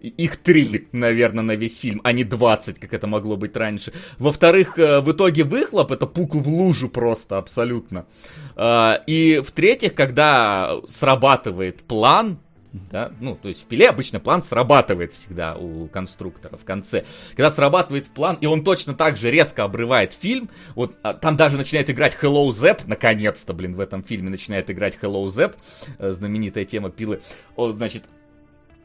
[0.00, 3.92] их три, наверное, на весь фильм, а не 20, как это могло быть раньше.
[4.18, 8.06] Во-вторых, э, в итоге выхлоп это пуку в лужу просто, абсолютно.
[8.56, 12.38] А, и в-третьих, когда срабатывает план,
[12.90, 17.04] да, ну, то есть в пиле обычно план срабатывает всегда у конструктора в конце.
[17.30, 21.56] Когда срабатывает план, и он точно так же резко обрывает фильм, вот а, там даже
[21.56, 25.54] начинает играть Hello Zep, наконец-то, блин, в этом фильме начинает играть Hello Zep,
[25.98, 27.22] э, знаменитая тема пилы.
[27.56, 28.04] О, значит,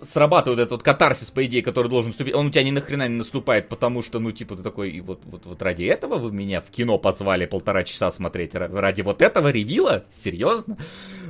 [0.02, 3.16] срабатывает этот вот катарсис, по идее, который должен наступить, он у тебя ни нахрена не
[3.16, 6.70] наступает, потому что, ну, типа, ты такой, вот, вот, вот ради этого вы меня в
[6.70, 10.06] кино позвали полтора часа смотреть, ради вот этого ревила?
[10.12, 10.78] Серьезно?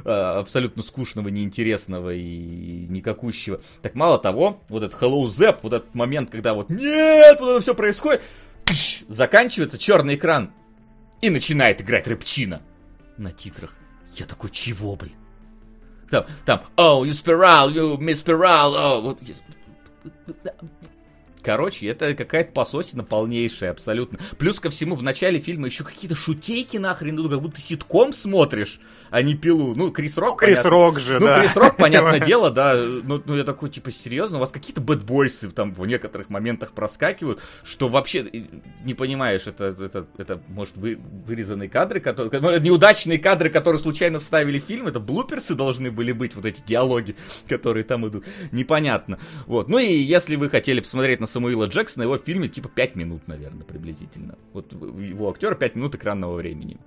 [0.05, 3.61] А, абсолютно скучного, неинтересного и никакущего.
[3.81, 7.59] Так мало того, вот этот Hello Zap, вот этот момент, когда вот нет, вот это
[7.59, 8.21] все происходит,
[9.07, 10.51] заканчивается черный экран
[11.21, 12.61] и начинает играть рыбчина
[13.17, 13.75] на титрах.
[14.15, 15.13] Я такой, чего, блин?
[16.10, 19.18] там, там, oh, you spiral, you miss spiral, oh, вот,
[21.43, 24.19] Короче, это какая-то пососина полнейшая, абсолютно.
[24.37, 28.79] Плюс ко всему, в начале фильма еще какие-то шутейки нахрен идут, как будто ситком смотришь,
[29.09, 29.75] а не пилу.
[29.75, 30.69] Ну, Крис Рок, Крис понятно.
[30.69, 31.37] Рок же, ну, да.
[31.37, 32.75] Ну, Крис Рок, понятное дело, да.
[32.75, 37.39] Ну, ну, я такой, типа, серьезно, у вас какие-то бэтбойсы там в некоторых моментах проскакивают,
[37.63, 38.25] что вообще
[38.83, 44.19] не понимаешь, это, это, это может, вы, вырезанные кадры, которые, ну, неудачные кадры, которые случайно
[44.19, 47.15] вставили в фильм, это блуперсы должны были быть, вот эти диалоги,
[47.47, 48.25] которые там идут.
[48.51, 49.19] Непонятно.
[49.47, 49.67] Вот.
[49.67, 53.27] Ну и если вы хотели посмотреть на Самуила Джексона, его в фильме типа 5 минут,
[53.27, 54.37] наверное, приблизительно.
[54.53, 56.77] Вот его актера 5 минут экранного времени.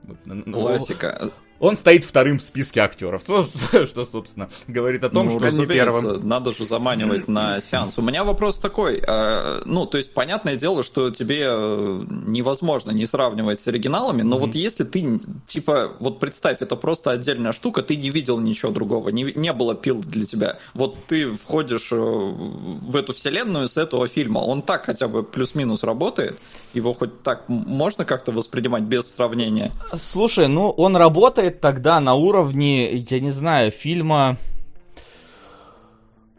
[0.45, 1.33] Классика.
[1.61, 3.49] Он стоит вторым в списке актеров, что,
[3.87, 6.27] что собственно, говорит о том, ну, что не первым.
[6.27, 7.99] Надо же заманивать на сеанс.
[7.99, 9.03] У меня вопрос такой.
[9.07, 14.37] Э, ну, то есть, понятное дело, что тебе э, невозможно не сравнивать с оригиналами, но
[14.37, 14.41] mm-hmm.
[14.41, 19.11] вот если ты, типа, вот представь, это просто отдельная штука, ты не видел ничего другого,
[19.11, 20.59] не, не было пил для тебя.
[20.75, 25.83] Вот ты входишь э, в эту вселенную с этого фильма, он так хотя бы плюс-минус
[25.83, 26.39] работает,
[26.75, 29.73] его хоть так можно как-то воспринимать без сравнения?
[29.95, 34.37] Слушай, ну он работает тогда на уровне, я не знаю, фильма...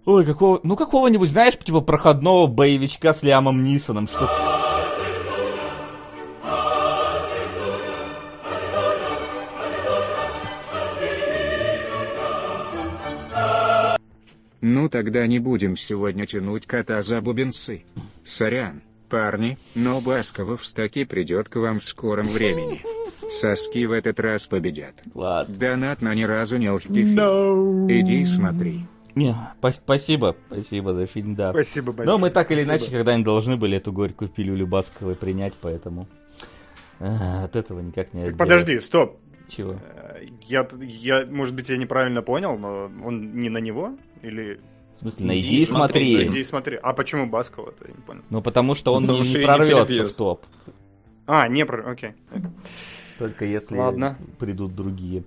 [0.06, 4.30] Ой, какого, ну какого-нибудь, знаешь, типа проходного боевичка с Лиамом Нисоном, что
[14.68, 17.84] Ну тогда не будем сегодня тянуть кота за бубенцы.
[18.24, 18.82] Сорян.
[19.06, 22.82] Парни, но Басковов таки придет к вам в скором времени.
[23.30, 24.94] Соски в этот раз победят.
[25.14, 25.56] Ладно.
[25.56, 27.18] Донат на ни разу не фильм.
[27.18, 27.88] No.
[27.90, 28.86] Иди смотри.
[29.16, 29.34] Не,
[29.72, 31.52] спасибо, спасибо за фильм, да.
[31.52, 32.08] Спасибо большое.
[32.08, 32.84] Но мы так или спасибо.
[32.84, 36.08] иначе когда-нибудь должны были эту горькую пилюлю Басковой принять, поэтому
[37.00, 39.18] а, от этого никак не так Подожди, стоп.
[39.48, 39.74] Чего?
[39.74, 43.98] Э, я, я, может быть, я неправильно понял, но он не на него?
[44.22, 44.60] Или
[44.96, 46.16] в смысле, найди и смотри.
[46.16, 46.80] Найди и смотри.
[46.82, 48.22] А почему Баскова-то, я не понял.
[48.30, 50.46] Ну, потому что он потому не, что не прорвется не в топ.
[51.28, 51.92] А, не про...
[51.92, 52.14] Окей.
[53.18, 54.18] Только если Ладно.
[54.40, 55.24] придут другие.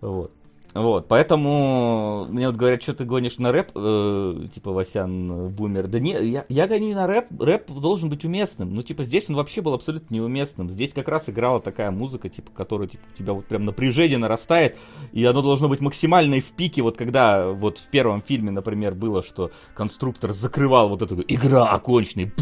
[0.00, 0.32] Вот.
[0.78, 5.88] Вот, поэтому мне вот говорят, что ты гонишь на рэп, э, типа Васян бумер.
[5.88, 8.74] Да не, я, я гоню на рэп, рэп должен быть уместным.
[8.74, 10.70] Ну, типа, здесь он вообще был абсолютно неуместным.
[10.70, 14.76] Здесь как раз играла такая музыка, типа, которая, типа, у тебя вот прям напряжение нарастает,
[15.12, 16.82] и оно должно быть максимально в пике.
[16.82, 22.32] Вот когда вот в первом фильме, например, было, что конструктор закрывал вот эту игра оконченная,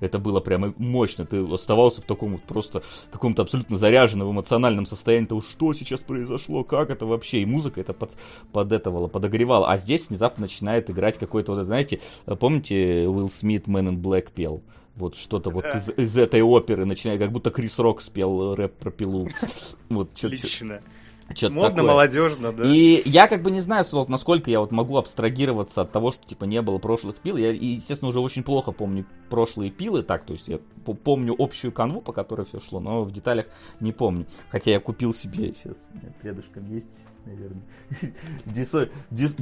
[0.00, 1.24] это было прям мощно.
[1.24, 2.82] Ты оставался в таком вот просто
[3.12, 7.92] каком-то абсолютно заряженном эмоциональном состоянии того, что сейчас произошло, как это вообще и музыка это
[7.92, 8.16] под,
[8.52, 9.70] подэтовала, подогревала.
[9.70, 12.00] А здесь внезапно начинает играть какой-то, вот, знаете,
[12.40, 14.62] помните, Уилл Смит Man in Black пел?
[14.96, 18.90] Вот что-то вот из, из этой оперы начинает, как будто Крис Рок спел рэп про
[18.90, 19.28] пилу.
[19.88, 20.80] Вот, Отлично.
[21.32, 21.90] Что-то Модно, такое.
[21.90, 22.64] молодежно, да.
[22.64, 26.24] И я как бы не знаю, Солод, насколько я вот могу абстрагироваться от того, что
[26.26, 27.36] типа не было прошлых пил.
[27.36, 30.58] Я, естественно, уже очень плохо помню прошлые пилы, так, то есть я
[31.02, 33.46] помню общую канву, по которой все шло, но в деталях
[33.80, 34.26] не помню.
[34.50, 36.90] Хотя я купил себе, сейчас у меня рядышком есть,
[37.26, 37.62] наверное,
[38.46, 39.36] дисо, дис,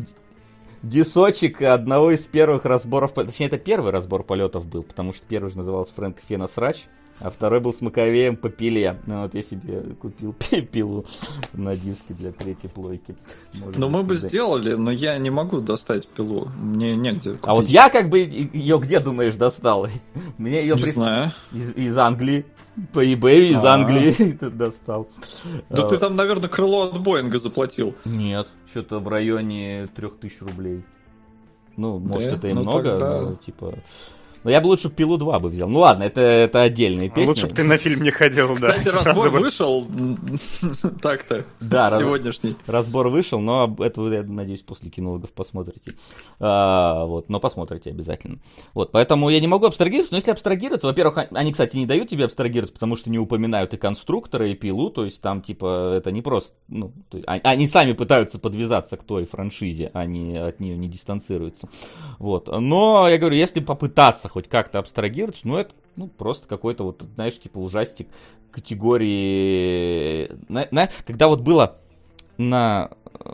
[0.82, 5.58] дисочек одного из первых разборов, точнее это первый разбор полетов был, потому что первый же
[5.58, 6.86] назывался Фрэнк Фена Срач.
[7.20, 8.98] А второй был с Маковеем по пиле.
[9.06, 10.32] Ну, вот я себе купил
[10.72, 11.04] пилу
[11.52, 13.14] на диске для третьей плойки.
[13.54, 14.26] Может ну, мы бы да.
[14.26, 16.48] сделали, но я не могу достать пилу.
[16.58, 17.44] Мне негде купить.
[17.44, 19.88] А вот я как бы ее где, думаешь, достал?
[20.38, 21.32] Мне ее не знаю.
[21.52, 22.46] Из, из Англии.
[22.92, 23.74] По eBay из А-а-а.
[23.74, 25.08] Англии достал.
[25.68, 25.88] Да а...
[25.88, 27.94] ты там, наверное, крыло от Боинга заплатил.
[28.04, 30.82] Нет, что-то в районе 3000 рублей.
[31.76, 32.36] Ну, может, да?
[32.36, 33.20] это и ну, много, тогда...
[33.22, 33.74] но типа...
[34.44, 35.68] Но я бы лучше пилу 2 бы взял.
[35.68, 37.28] Ну ладно, это, это отдельные песни.
[37.28, 38.72] Лучше бы ты на фильм не ходил, да.
[38.72, 39.86] Кстати, разбор вышел
[41.00, 41.44] так-то.
[41.60, 42.56] Да, сегодняшний.
[42.66, 45.94] Разбор вышел, но это вы, я надеюсь, после кинологов посмотрите.
[46.40, 48.38] А, вот, но посмотрите обязательно.
[48.74, 52.24] Вот, поэтому я не могу абстрагироваться, но если абстрагироваться, во-первых, они, кстати, не дают тебе
[52.24, 56.22] абстрагироваться, потому что не упоминают и конструктора, и пилу, то есть там, типа, это не
[56.22, 56.92] просто, ну,
[57.26, 61.68] а, они сами пытаются подвязаться к той франшизе, они от нее не дистанцируются.
[62.18, 67.02] Вот, но, я говорю, если попытаться хоть как-то абстрагироваться, ну, это ну, просто какой-то вот,
[67.14, 68.08] знаешь, типа ужастик
[68.50, 70.30] категории...
[70.48, 71.76] На, на, когда вот было
[72.38, 73.30] на э,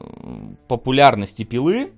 [0.66, 1.92] популярности пилы,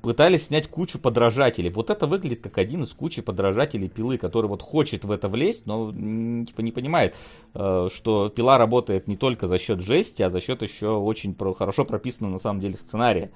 [0.00, 1.70] пытались снять кучу подражателей.
[1.70, 5.66] Вот это выглядит как один из кучи подражателей пилы, который вот хочет в это влезть,
[5.66, 7.16] но типа не понимает,
[7.54, 11.84] э, что пила работает не только за счет жести, а за счет еще очень хорошо
[11.84, 13.32] прописанного на самом деле сценария.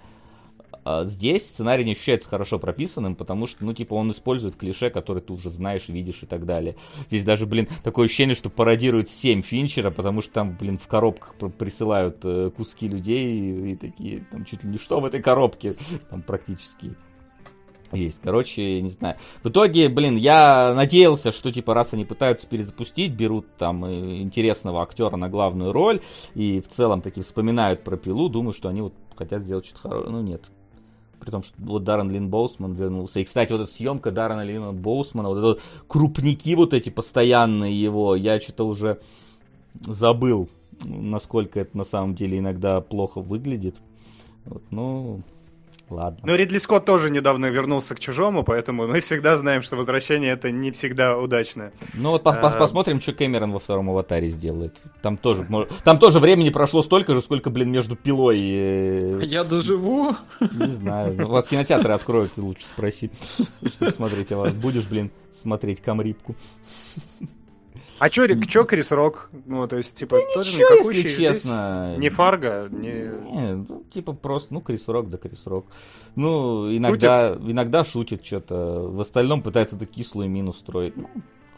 [0.91, 5.23] А здесь сценарий не ощущается хорошо прописанным, потому что, ну, типа, он использует клише, которые
[5.23, 6.77] ты уже знаешь, видишь и так далее.
[7.07, 11.35] Здесь даже, блин, такое ощущение, что пародирует 7 Финчера, потому что там, блин, в коробках
[11.53, 15.75] присылают э, куски людей и, и такие, там, чуть ли не что в этой коробке,
[16.11, 16.97] там, практически
[17.93, 18.21] есть.
[18.23, 19.17] Короче, не знаю.
[19.43, 24.83] В итоге, блин, я надеялся, что, типа, раз они пытаются перезапустить, берут там э, интересного
[24.83, 26.01] актера на главную роль,
[26.35, 30.11] и в целом таки вспоминают про пилу, думаю, что они вот хотят сделать что-то хорошее.
[30.11, 30.51] Ну, нет
[31.21, 33.21] при том, что вот Даррен Лин Боусман вернулся.
[33.21, 38.17] И, кстати, вот эта съемка Даррена Лина Боусмана, вот это крупники вот эти постоянные его,
[38.17, 39.01] я что-то уже
[39.81, 40.49] забыл,
[40.85, 43.77] насколько это на самом деле иногда плохо выглядит.
[44.47, 45.21] Вот, ну,
[45.91, 46.21] Ладно.
[46.25, 50.53] Ну, Ридли Скотт тоже недавно вернулся к чужому, поэтому мы всегда знаем, что возвращение это
[50.53, 51.73] не всегда удачное.
[51.95, 52.51] Ну вот а...
[52.53, 54.77] посмотрим, что Кэмерон во втором аватаре сделает.
[55.03, 55.49] Там тоже,
[55.83, 59.19] там тоже времени прошло столько же, сколько, блин, между пилой и...
[59.27, 60.15] Я доживу?
[60.41, 61.15] Не знаю.
[61.17, 63.11] Ну, у вас кинотеатры откроют, ты лучше спроси.
[63.65, 66.37] Что смотреть, а вас будешь, блин, смотреть камрипку?
[68.01, 69.29] А чё, чё Крис Рок?
[69.45, 71.97] Ну, то есть, типа, да тоже ничего, никакущий если честно.
[71.99, 72.93] Не Фарго, не...
[73.31, 73.55] не...
[73.57, 75.67] ну, типа, просто, ну, Крис Рок, да Крис Рок.
[76.17, 77.51] Ну, иногда, шутит.
[77.51, 78.89] иногда шутит что-то.
[78.89, 80.97] В остальном пытается это кислую мину строить.
[80.97, 81.11] Ну,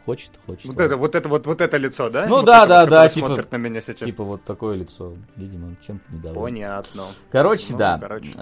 [0.04, 0.66] Хочет, хочет.
[0.66, 2.26] Вот это, вот это, вот, вот это лицо, да?
[2.26, 4.00] Ну да, да, да, типа, на меня сейчас.
[4.00, 6.42] типа вот такое лицо, видимо, чем-то недоволен.
[6.42, 7.02] Понятно.
[7.30, 7.98] Короче, ну, да.
[8.00, 8.32] Короче.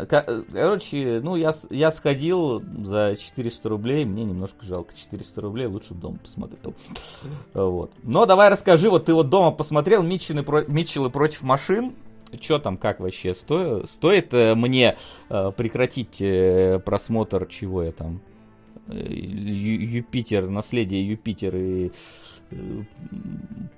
[0.53, 6.01] короче, ну я, я сходил за 400 рублей, мне немножко жалко 400 рублей, лучше бы
[6.01, 6.75] дома посмотрел.
[7.53, 7.93] Вот.
[8.03, 10.65] Но давай расскажи, вот ты вот дома посмотрел Митчелы, про...
[10.67, 11.95] Митчеллы против машин,
[12.41, 13.35] что там, как вообще?
[13.35, 13.85] Сто...
[13.87, 14.97] Стоит э, мне
[15.29, 18.21] э, прекратить э, просмотр, чего я там?
[18.93, 21.93] Юпитер, наследие Юпитер и
[22.51, 22.57] э,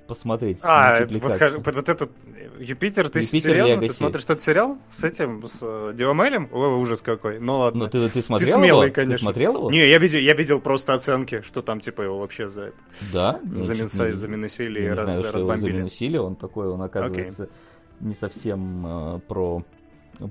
[0.06, 0.58] посмотреть.
[0.62, 2.10] А, вот, скажи, вот этот
[2.58, 3.86] Юпитер, ты Юпитер серьезно?
[3.86, 6.48] Ты смотришь этот сериал с этим, с э, Диомелем?
[6.52, 7.40] О, ужас какой.
[7.40, 7.84] Ну ладно.
[7.84, 8.94] Ну ты, ты смотрел ты смелый, его?
[8.94, 9.18] конечно.
[9.18, 9.70] Ты смотрел его?
[9.70, 12.76] Не, я видел, я видел просто оценки, что там типа его вообще за это.
[13.12, 13.40] Да?
[13.44, 15.68] Заминуса, не, заминусили и раз, знаю, разбомбили.
[15.68, 17.50] Его заминусили, он такой, он оказывается okay.
[18.00, 19.64] не совсем э, про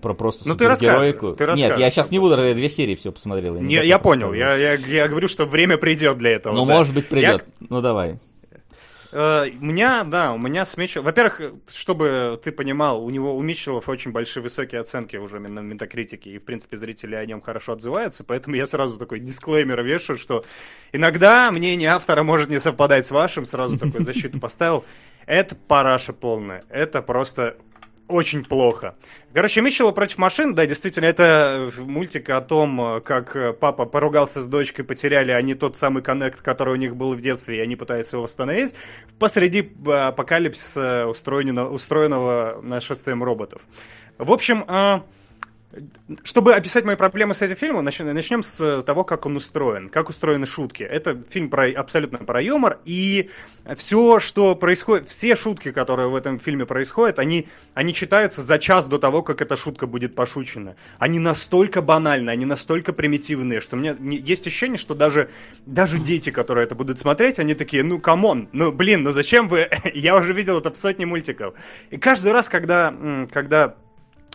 [0.01, 1.33] про просто ну, супергероику.
[1.33, 3.55] Ты Нет, я сейчас не буду, я две серии все посмотрел.
[3.55, 6.53] Я, не, я понял, я, я, я говорю, что время придет для этого.
[6.53, 6.75] Ну, да.
[6.75, 7.45] может быть, придет.
[7.59, 7.67] Я...
[7.69, 8.19] Ну, давай.
[9.11, 11.05] Э, у меня, да, у меня с Митчеллом...
[11.05, 16.31] Во-первых, чтобы ты понимал, у него, у Митчеллов очень большие, высокие оценки уже на метакритике,
[16.31, 20.45] и, в принципе, зрители о нем хорошо отзываются, поэтому я сразу такой дисклеймер вешаю, что
[20.93, 24.85] иногда мнение автора может не совпадать с вашим, сразу такой защиту поставил.
[25.25, 26.63] Это параша полная.
[26.69, 27.57] Это просто
[28.11, 28.95] очень плохо.
[29.33, 34.83] Короче, Митчелла против машин, да, действительно, это мультик о том, как папа поругался с дочкой,
[34.85, 38.23] потеряли они тот самый коннект, который у них был в детстве, и они пытаются его
[38.23, 38.75] восстановить
[39.19, 43.61] посреди апокалипсиса, устроенного, устроенного нашествием роботов.
[44.17, 44.65] В общем,
[46.23, 50.45] чтобы описать мои проблемы с этим фильмом, начнем с того, как он устроен, как устроены
[50.45, 50.83] шутки.
[50.83, 53.29] Это фильм про, абсолютно про юмор, и
[53.75, 58.87] все, что происходит, все шутки, которые в этом фильме происходят, они, они читаются за час
[58.87, 60.75] до того, как эта шутка будет пошучена.
[60.99, 65.29] Они настолько банальны, они настолько примитивные, что у меня есть ощущение, что даже,
[65.65, 69.47] даже дети, которые это будут смотреть, они такие, ну, come on, ну, блин, ну зачем
[69.47, 69.69] вы...
[69.93, 71.53] Я уже видел это в сотне мультиков.
[71.89, 72.93] И каждый раз, когда,
[73.31, 73.75] когда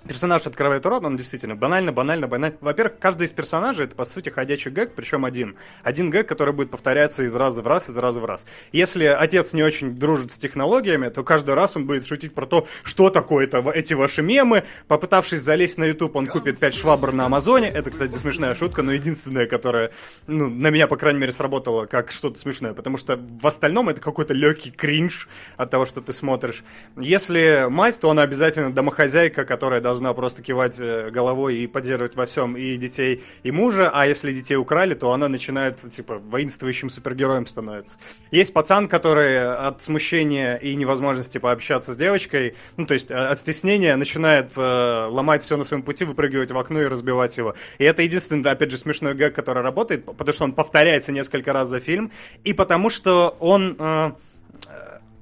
[0.06, 2.56] персонаж открывает рот, он действительно банально, банально, банально.
[2.60, 5.56] Во-первых, каждый из персонажей это, по сути, ходячий гэг, причем один.
[5.82, 8.46] Один гэг, который будет повторяться из раза в раз, из раза в раз.
[8.72, 12.66] Если отец не очень дружит с технологиями, то каждый раз он будет шутить про то,
[12.82, 14.64] что такое это эти ваши мемы.
[14.88, 17.68] Попытавшись залезть на YouTube, он купит 5 швабр на Амазоне.
[17.68, 19.90] Это, кстати, смешная шутка, но единственная, которая,
[20.26, 24.00] ну, на меня, по крайней мере, сработала как что-то смешное, потому что в остальном это
[24.00, 26.64] какой-то легкий кринж от того, что ты смотришь.
[26.96, 32.16] Если мать, то она обязательно домохозяйка, которая должна должна просто кивать э, головой и поддерживать
[32.16, 36.90] во всем и детей, и мужа, а если детей украли, то она начинает, типа, воинствующим
[36.90, 37.96] супергероем становится.
[38.30, 43.40] Есть пацан, который от смущения и невозможности пообщаться с девочкой, ну, то есть э, от
[43.40, 47.54] стеснения начинает э, ломать все на своем пути, выпрыгивать в окно и разбивать его.
[47.78, 51.68] И это единственный, опять же, смешной гэг, который работает, потому что он повторяется несколько раз
[51.68, 52.12] за фильм,
[52.44, 53.76] и потому что он...
[53.78, 54.12] Э,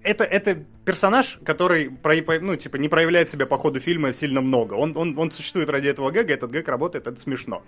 [0.05, 1.91] это, это персонаж, который
[2.41, 4.75] ну, типа, не проявляет себя по ходу фильма сильно много.
[4.75, 7.63] Он, он, он существует ради этого гэга, этот гэг работает, это смешно.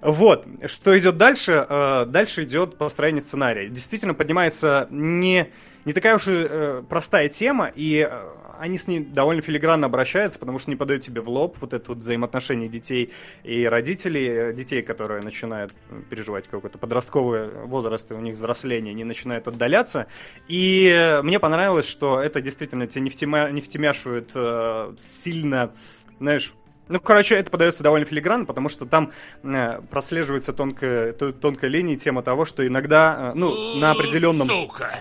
[0.00, 1.64] Вот, что идет дальше?
[1.68, 3.68] Э, дальше идет построение сценария.
[3.68, 5.50] Действительно поднимается не,
[5.84, 8.28] не такая уж и э, простая тема, и э,
[8.58, 11.90] они с ней довольно филигранно обращаются, потому что не подают тебе в лоб вот это
[11.90, 15.72] вот взаимоотношение детей и родителей, детей, которые начинают
[16.10, 20.06] переживать какой-то подростковый возраст, и у них взросление, они начинают отдаляться.
[20.48, 25.72] И мне понравилось, что это действительно тебя не, втема, не втемяшивает э, сильно,
[26.18, 26.54] знаешь,
[26.88, 32.22] ну, короче, это подается довольно филигранно, потому что там э, прослеживается тонкая, тонкая линия тема
[32.22, 34.46] того, что иногда, э, ну, на определенном...
[34.46, 35.00] Сука!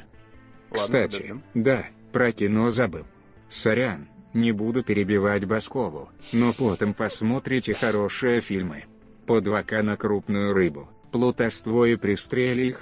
[0.72, 3.06] Кстати, да, про кино забыл.
[3.54, 8.86] Сорян, не буду перебивать Баскову, но потом посмотрите хорошие фильмы.
[9.28, 12.82] По 2К на крупную рыбу, плутовство и пристрели их.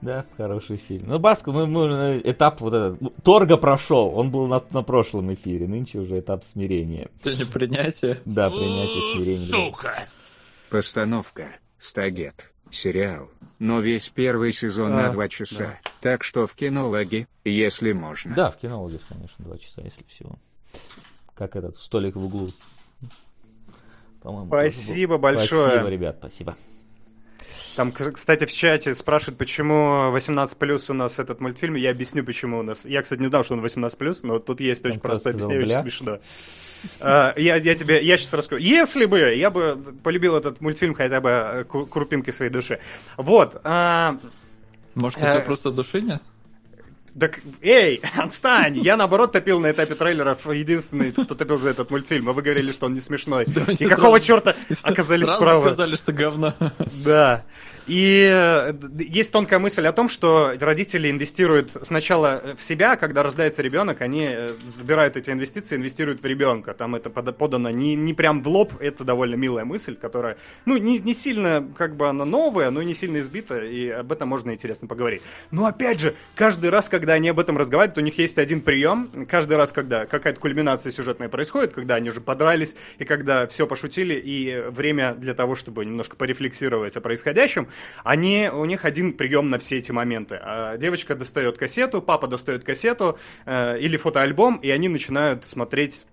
[0.00, 1.08] Да, хороший фильм.
[1.08, 5.66] Ну, Баску, мы, мы этап вот этот, Торга прошел, он был на, на прошлом эфире,
[5.66, 7.10] нынче уже этап смирения.
[7.20, 8.18] Это не принятие?
[8.24, 9.50] Да, принятие смирения.
[9.50, 10.04] Сука!
[10.70, 11.48] Постановка,
[11.80, 15.64] стагет, сериал, но весь первый сезон а, на два часа.
[15.64, 15.90] Да.
[16.00, 18.34] Так что в кинологе, если можно.
[18.34, 20.38] Да, в кинологе, конечно, два часа, если всего.
[21.34, 22.50] Как этот столик в углу.
[24.22, 25.70] По-моему, спасибо большое.
[25.70, 26.56] Спасибо, ребят, спасибо.
[27.76, 31.74] Там, кстати, в чате спрашивают, почему 18 плюс у нас этот мультфильм.
[31.74, 32.84] Я объясню, почему у нас.
[32.84, 35.82] Я, кстати, не знал, что он 18 плюс, но тут есть очень простое объяснение, очень
[35.82, 36.18] смешно.
[37.00, 38.62] Uh, я, я тебе, я сейчас расскажу.
[38.62, 42.78] Если бы, я бы полюбил этот мультфильм хотя бы э, крупинкой своей души.
[43.16, 43.60] Вот.
[43.64, 44.18] Uh,
[44.94, 46.22] Может, у тебя uh, просто души нет?
[47.18, 48.78] Так, эй, отстань!
[48.78, 52.70] Я, наоборот, топил на этапе трейлеров единственный, кто топил за этот мультфильм, а вы говорили,
[52.72, 53.46] что он не смешной.
[53.78, 55.68] И какого черта оказались правы?
[55.70, 56.54] сказали, что говно.
[57.04, 57.42] Да.
[57.88, 63.62] И э, есть тонкая мысль о том, что родители инвестируют сначала в себя, когда рождается
[63.62, 66.74] ребенок, они э, забирают эти инвестиции, инвестируют в ребенка.
[66.74, 70.36] Там это подано не, не прям в лоб, это довольно милая мысль, которая,
[70.66, 74.28] ну, не, не сильно, как бы она новая, но не сильно избита, и об этом
[74.28, 75.22] можно интересно поговорить.
[75.50, 79.26] Но опять же, каждый раз, когда они об этом разговаривают, у них есть один прием.
[79.30, 84.12] Каждый раз, когда какая-то кульминация сюжетная происходит, когда они уже подрались, и когда все пошутили,
[84.12, 87.68] и время для того, чтобы немножко порефлексировать о происходящем,
[88.04, 90.38] они, у них один прием на все эти моменты.
[90.42, 96.06] А девочка достает кассету, папа достает кассету э, или фотоальбом, и они начинают смотреть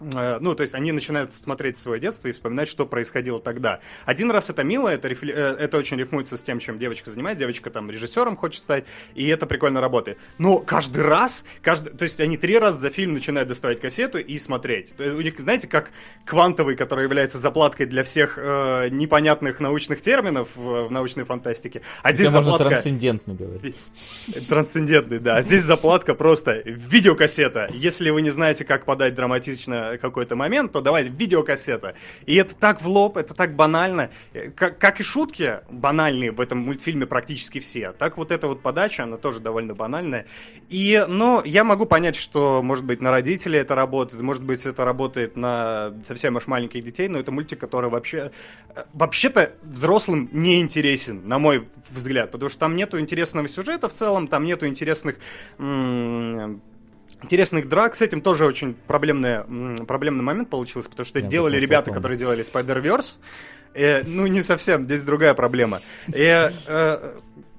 [0.00, 3.80] ну, то есть они начинают смотреть свое детство и вспоминать, что происходило тогда.
[4.04, 5.32] Один раз это мило, это, рефли...
[5.32, 8.84] Э, это очень рифмуется с тем, чем девочка занимает, девочка там режиссером хочет стать,
[9.14, 10.18] и это прикольно работает.
[10.38, 11.96] Но каждый раз, каждый...
[11.96, 14.98] то есть они три раза за фильм начинают доставать кассету и смотреть.
[14.98, 15.90] У них, знаете, как
[16.24, 21.82] квантовый, который является заплаткой для всех э, непонятных научных терминов в, в научной фантастике.
[22.02, 22.68] А здесь Тебе заплатка...
[22.68, 23.76] трансцендентный говорить.
[24.48, 25.36] Трансцендентный, да.
[25.36, 27.68] А здесь заплатка просто видеокассета.
[27.72, 31.94] Если вы не знаете, как подать драматично какой-то момент, то давай видеокассета.
[32.26, 34.10] И это так в лоб, это так банально.
[34.54, 39.04] Как, как и шутки банальные в этом мультфильме практически все, так вот эта вот подача,
[39.04, 40.26] она тоже довольно банальная.
[40.68, 44.84] И, ну, я могу понять, что, может быть, на родителей это работает, может быть, это
[44.84, 48.32] работает на совсем уж маленьких детей, но это мультик, который вообще,
[48.92, 54.28] вообще-то взрослым не интересен, на мой взгляд, потому что там нету интересного сюжета в целом,
[54.28, 55.16] там нету интересных
[55.58, 56.60] м-
[57.24, 57.94] интересных драк.
[57.94, 59.44] С этим тоже очень проблемный,
[59.86, 63.18] проблемный момент получился, потому что Я делали ребята, которые делали Spider-Verse.
[63.74, 65.80] Э, ну, не совсем, здесь другая проблема.
[66.12, 67.14] Э, э,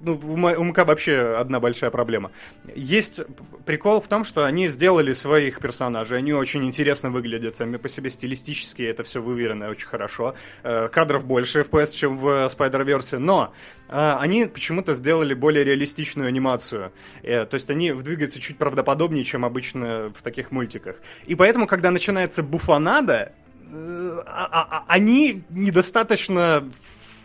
[0.06, 2.32] ну, у МК вообще одна большая проблема.
[2.76, 3.22] Есть
[3.66, 8.10] прикол в том, что они сделали своих персонажей, они очень интересно выглядят сами по себе
[8.10, 10.36] стилистически, это все выверено очень хорошо.
[10.64, 13.54] Э, кадров больше FPS, чем в Spider-Verse, но
[13.90, 16.92] э, они почему-то сделали более реалистичную анимацию.
[17.24, 20.98] Э, то есть они двигаются чуть правдоподобнее, чем обычно в таких мультиках.
[21.26, 23.34] И поэтому, когда начинается буффонада,
[23.74, 26.70] а, а, а, они недостаточно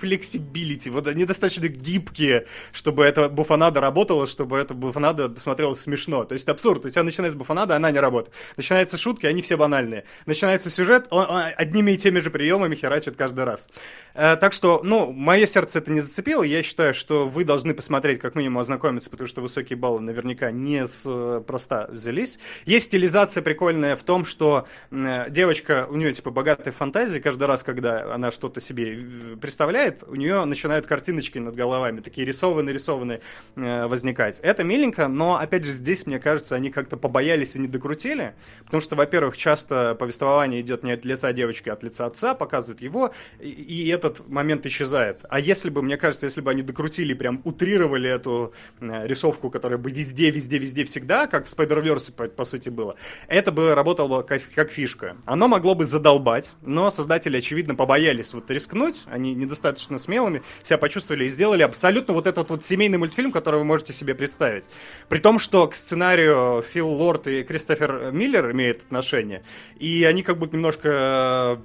[0.01, 6.25] flexibility, вот они достаточно гибкие, чтобы эта буффонада работала, чтобы эта буффонада смотрелась смешно.
[6.25, 6.85] То есть абсурд.
[6.85, 8.35] У тебя начинается буффонада, она не работает.
[8.57, 10.05] Начинаются шутки, они все банальные.
[10.27, 13.69] Начинается сюжет, он, он одними и теми же приемами херачит каждый раз.
[14.15, 16.43] Э, так что, ну, мое сердце это не зацепило.
[16.43, 20.87] Я считаю, что вы должны посмотреть, как минимум ознакомиться, потому что высокие баллы наверняка не
[20.87, 22.39] с э, просто взялись.
[22.65, 27.63] Есть стилизация прикольная в том, что э, девочка, у нее типа богатая фантазия, каждый раз,
[27.63, 33.21] когда она что-то себе э, представляет, стреляет, у нее начинают картиночки над головами, такие рисованные-рисованные
[33.57, 34.41] э, возникать.
[34.41, 38.35] Это миленько, но, опять же, здесь, мне кажется, они как-то побоялись и не докрутили,
[38.65, 42.81] потому что, во-первых, часто повествование идет не от лица девочки, а от лица отца, показывают
[42.83, 45.21] его, и, и этот момент исчезает.
[45.29, 49.79] А если бы, мне кажется, если бы они докрутили, прям утрировали эту э, рисовку, которая
[49.79, 52.97] бы везде, везде, везде, всегда, как в Spider-Verse, по, по сути, было,
[53.29, 55.17] это бы работало как, как фишка.
[55.27, 60.79] Оно могло бы задолбать, но создатели, очевидно, побоялись вот рискнуть, они недостаточно достаточно смелыми, себя
[60.79, 64.65] почувствовали и сделали абсолютно вот этот вот семейный мультфильм, который вы можете себе представить.
[65.09, 69.43] При том, что к сценарию Фил Лорд и Кристофер Миллер имеют отношение,
[69.79, 71.61] и они как будто немножко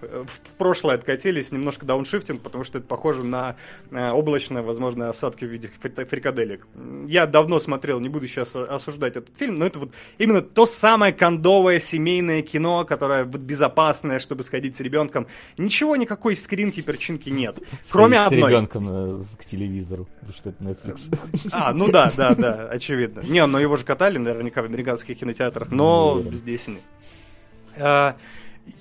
[0.00, 3.56] э, в прошлое откатились, немножко дауншифтинг, потому что это похоже на
[3.90, 6.66] облачные, возможно, осадки в виде фрикаделек.
[7.06, 11.12] Я давно смотрел, не буду сейчас осуждать этот фильм, но это вот именно то самое
[11.12, 15.26] кондовое семейное кино, которое вот безопасное, чтобы сходить с ребенком.
[15.56, 17.58] Ничего, никакой скринки, перчинки нет.
[17.90, 18.50] Кроме с одной.
[18.50, 21.50] ребенком э, к телевизору, потому что это Netflix.
[21.52, 23.20] А, ну да, да, да, очевидно.
[23.20, 26.82] Не, но его же катали наверняка в американских кинотеатрах, но здесь нет.
[27.80, 28.16] А,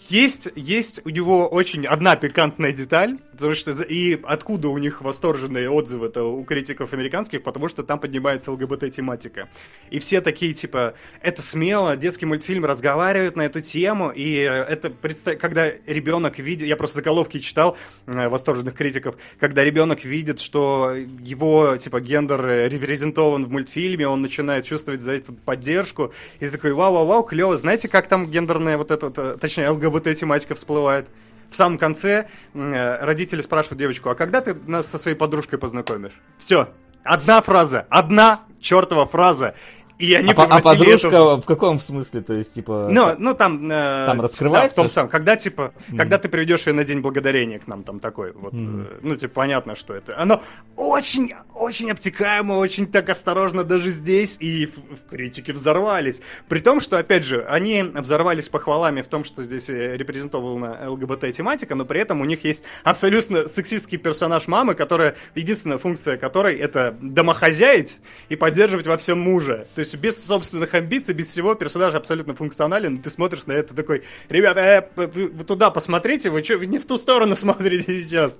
[0.10, 5.69] есть, есть у него очень одна пикантная деталь, потому что и откуда у них восторженные
[5.69, 9.49] отзывы это у критиков американских, потому что там поднимается ЛГБТ-тематика.
[9.89, 15.39] И все такие, типа, это смело, детский мультфильм разговаривает на эту тему, и это, представь,
[15.39, 17.77] когда ребенок видит, я просто заголовки читал
[18.07, 24.65] э, восторженных критиков, когда ребенок видит, что его, типа, гендер репрезентован в мультфильме, он начинает
[24.65, 29.38] чувствовать за это поддержку, и такой, вау-вау-вау, клево, знаете, как там гендерная вот эта, э,
[29.39, 31.07] точнее, ЛГБТ-тематика всплывает.
[31.49, 36.13] В самом конце э, родители спрашивают девочку, а когда ты нас со своей подружкой познакомишь?
[36.37, 36.69] Все,
[37.03, 39.55] одна фраза, одна чертова фраза.
[39.97, 41.37] И они а, а подружка это...
[41.37, 42.21] в каком смысле?
[42.21, 42.87] То есть, типа...
[42.91, 43.69] Ну, ну там...
[43.71, 44.69] Э, там раскрывается?
[44.69, 45.09] Да, в том самом.
[45.09, 45.97] Когда, типа, mm.
[45.97, 48.91] когда ты приведешь ее на День Благодарения к нам, там такой, вот, mm.
[48.91, 50.19] э, ну, типа, понятно, что это.
[50.19, 50.43] Оно
[50.75, 56.21] очень, очень обтекаемо, очень так осторожно даже здесь, и в, в критике взорвались.
[56.47, 61.73] При том, что, опять же, они взорвались похвалами в том, что здесь э, репрезентована ЛГБТ-тематика,
[61.73, 66.95] но при этом у них есть абсолютно сексистский персонаж мамы, которая, единственная функция которой это
[67.01, 69.67] домохозяить и поддерживать во всем мужа.
[69.73, 73.73] То есть есть без собственных амбиций, без всего персонаж абсолютно функционален, ты смотришь на это
[73.73, 74.59] такой, ребята,
[74.95, 78.38] э, вы туда посмотрите, вы что, вы не в ту сторону смотрите сейчас.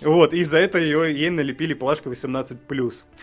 [0.00, 2.56] Вот, и за это ее, ей налепили плашка 18+.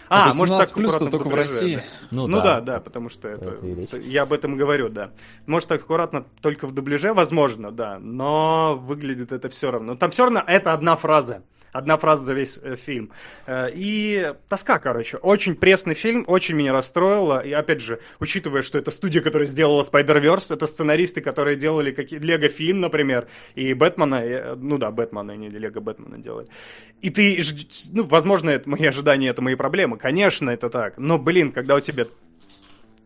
[0.09, 1.76] А, может так плюс аккуратно только в России.
[1.78, 1.84] да.
[2.11, 5.11] Ну, Ну да, да, потому что это, это- я об этом говорю, да.
[5.45, 9.95] Может так аккуратно только в дубляже, возможно, да, но выглядит это все равно.
[9.95, 11.43] Там все равно это одна фраза.
[11.76, 13.11] Одна фраза за весь э, фильм.
[13.47, 15.17] Э, и тоска, короче.
[15.17, 17.45] Очень пресный фильм, очень меня расстроило.
[17.45, 22.17] И опять же, учитывая, что это студия, которая сделала Spider-Verse, это сценаристы, которые делали какие
[22.19, 26.47] Лего-фильм, например, и Бэтмена, э, ну да, Бэтмена, они Лего Бэтмена делали.
[27.01, 27.43] И ты,
[27.91, 29.97] ну, возможно, это мои ожидания, это мои проблемы.
[29.97, 30.97] Конечно, это так.
[30.97, 32.05] Но, блин, когда у тебя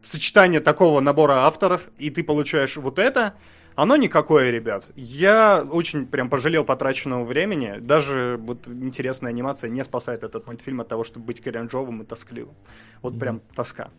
[0.01, 3.33] сочетание такого набора авторов, и ты получаешь вот это,
[3.81, 4.91] оно никакое, ребят.
[4.95, 7.77] Я очень прям пожалел потраченного времени.
[7.79, 12.55] Даже вот интересная анимация не спасает этот мультфильм от того, чтобы быть кринжовым и тоскливым.
[13.01, 13.89] Вот прям тоска.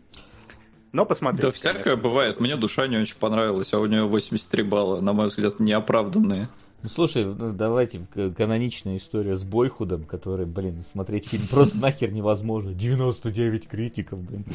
[0.91, 1.47] Но посмотрите.
[1.47, 2.03] Да всякое конечно.
[2.03, 2.39] бывает.
[2.39, 6.47] Мне душа не очень понравилась, а у нее 83 балла, на мой взгляд, неоправданные.
[6.83, 8.01] Ну, слушай, ну, давайте,
[8.35, 12.73] каноничная история с Бойхудом, который, блин, смотреть фильм просто нахер невозможно.
[12.73, 14.45] 99 критиков, блин.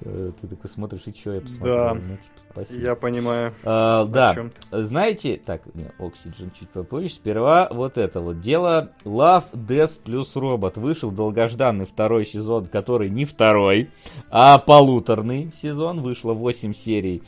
[0.00, 1.74] Э, Ты такой смотришь, и что я посмотрел?
[1.76, 1.94] Да.
[1.94, 2.18] Ну, типа,
[2.52, 2.80] спасибо.
[2.82, 3.54] Я понимаю.
[3.64, 5.62] А, да, чём знаете, так,
[5.98, 7.10] Oxygen чуть попозже.
[7.10, 8.92] Сперва вот это вот дело.
[9.04, 10.78] Love, Death плюс Робот.
[10.78, 13.90] Вышел долгожданный второй сезон, который не второй,
[14.30, 16.00] а полуторный сезон.
[16.00, 17.22] Вышло 8 серий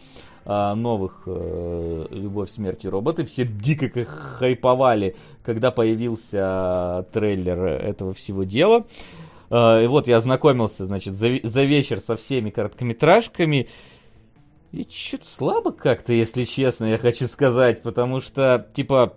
[0.44, 3.24] новых э, Любовь, смерть и роботы.
[3.24, 8.86] Все дико хайповали, когда появился трейлер этого всего дела.
[9.50, 13.68] А, И вот я ознакомился, значит, за, ве- за вечер со всеми короткометражками.
[14.72, 19.14] И чуть слабо как-то, если честно, я хочу сказать, потому что, типа,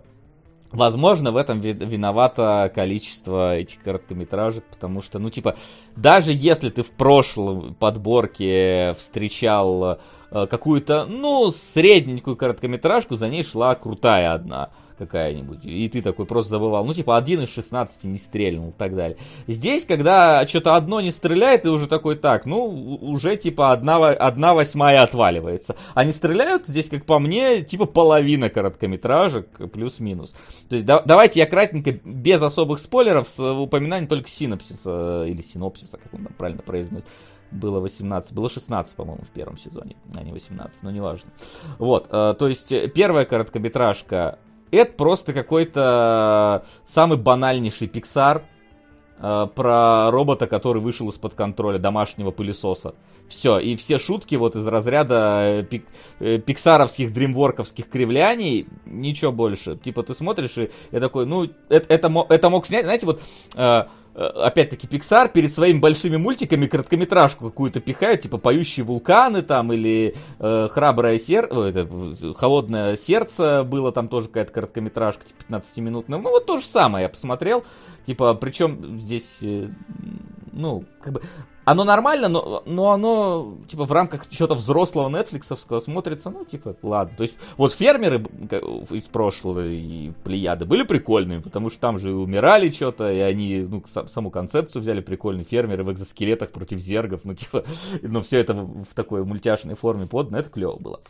[0.72, 5.54] возможно, в этом ви- виновато количество этих короткометражек, потому что, ну, типа,
[5.94, 9.96] даже если ты в прошлом подборке встречал э,
[10.34, 16.84] какую-то, ну, средненькую короткометражку, за ней шла крутая одна какая-нибудь, и ты такой просто забывал,
[16.84, 19.16] ну, типа, один из 16 не стрельнул и так далее.
[19.46, 22.64] Здесь, когда что-то одно не стреляет, ты уже такой, так, ну,
[23.00, 25.76] уже, типа, одна, одна восьмая отваливается.
[25.94, 30.34] Они стреляют здесь, как по мне, типа, половина короткометражек, плюс-минус.
[30.68, 35.98] То есть, да- давайте я кратенько, без особых спойлеров, с упоминанием только синопсиса, или синопсиса,
[35.98, 37.06] как он там правильно произносит,
[37.54, 41.30] было 18, было 16, по-моему, в первом сезоне, а не 18, но неважно.
[41.78, 44.38] Вот, э, то есть э, первая короткометражка
[44.70, 48.42] это просто какой-то самый банальнейший Pixar
[49.18, 52.94] э, про робота, который вышел из-под контроля домашнего пылесоса.
[53.28, 59.76] Все, и все шутки вот из разряда э, пик- пиксаровских, дримворковских кривляний, ничего больше.
[59.76, 63.22] Типа ты смотришь, и я такой, ну, это, это, это мог снять, знаете, вот
[63.54, 63.84] э,
[64.14, 70.68] опять-таки, Pixar перед своими большими мультиками короткометражку какую-то пихает, типа «Поющие вулканы» там, или э,
[70.70, 76.18] «Храброе сердце», «Холодное сердце» было там тоже какая-то короткометражка, типа 15-минутная.
[76.18, 77.64] Ну, вот то же самое я посмотрел.
[78.06, 79.68] Типа, причем здесь, э,
[80.52, 81.22] ну, как бы,
[81.64, 87.16] оно нормально, но, но оно, типа, в рамках чего-то взрослого нетфликсовского смотрится, ну, типа, ладно.
[87.16, 88.24] То есть, вот фермеры
[88.90, 93.82] из прошлой плеяды были прикольными, потому что там же и умирали что-то, и они, ну,
[93.86, 97.64] сам- саму концепцию взяли прикольные фермеры в экзоскелетах против зергов, ну, типа,
[98.02, 101.00] но все это в такой мультяшной форме подано, это клево было.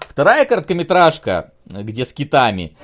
[0.00, 2.76] Вторая короткометражка, где с китами,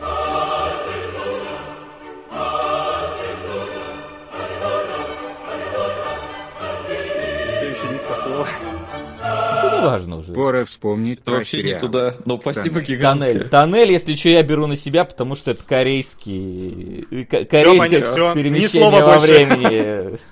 [9.84, 10.32] неважно уже.
[10.32, 11.80] Пора вспомнить Это про вообще не сериал.
[11.80, 12.86] туда, но спасибо Тоннель.
[12.96, 13.32] гигантское.
[13.34, 13.48] Тоннель.
[13.48, 17.06] Тоннель, если что, я беру на себя, потому что это корейский...
[17.10, 19.26] э, ко- Корейское понятно, всё, ни перемещение слова во больше.
[19.32, 20.18] времени.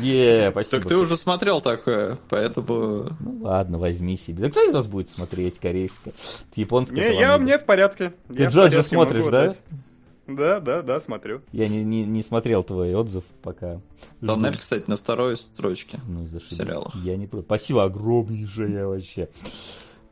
[0.00, 0.80] Е, спасибо.
[0.82, 3.08] Так ты уже смотрел такое, поэтому...
[3.18, 4.42] Ну ладно, возьми себе.
[4.44, 6.14] Да кто из вас будет смотреть корейское?
[6.54, 7.10] Японское.
[7.10, 8.12] Не, я, мне в порядке.
[8.34, 9.54] Ты Джоджо смотришь, да?
[10.36, 11.42] Да, да, да, смотрю.
[11.52, 13.80] Я не, не, не смотрел твой отзыв пока.
[14.22, 14.34] Жду.
[14.34, 15.98] Тоннель, кстати, на второй строчке.
[16.06, 16.56] Ну, зашибись.
[16.56, 16.94] сериалах.
[16.96, 17.28] Я не.
[17.42, 19.28] Спасибо огромнейшее вообще.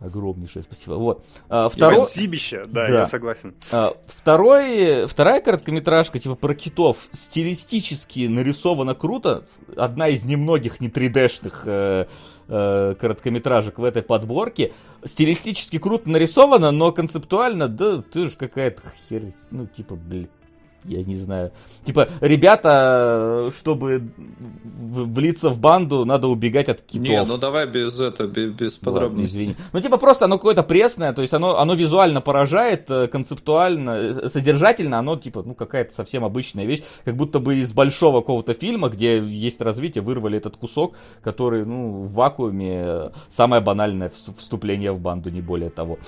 [0.00, 0.94] Огромнейшее спасибо.
[0.94, 1.24] Вот.
[1.48, 1.98] А, второй...
[2.04, 2.92] Спасибище, да, Да.
[3.00, 3.54] я согласен.
[3.72, 9.44] А, Второй, вторая короткометражка, типа про китов, стилистически нарисована круто.
[9.76, 12.06] Одна из немногих не 3D-шных э,
[12.48, 14.72] э, короткометражек в этой подборке.
[15.04, 20.28] Стилистически круто нарисована, но концептуально, да, ты же какая-то хер, ну, типа, блин.
[20.84, 21.50] Я не знаю.
[21.84, 24.08] Типа, ребята, чтобы
[24.78, 27.06] влиться в банду, надо убегать от китов.
[27.08, 29.26] Не, ну давай без это, без, без Ладно, подробностей.
[29.40, 29.56] извини.
[29.72, 34.28] Ну, типа, просто оно какое-то пресное, то есть оно, оно визуально поражает, э, концептуально, э,
[34.28, 38.88] содержательно, оно, типа, ну, какая-то совсем обычная вещь, как будто бы из большого какого-то фильма,
[38.88, 44.92] где есть развитие, вырвали этот кусок, который, ну, в вакууме э, самое банальное вс- вступление
[44.92, 45.98] в банду, не более того.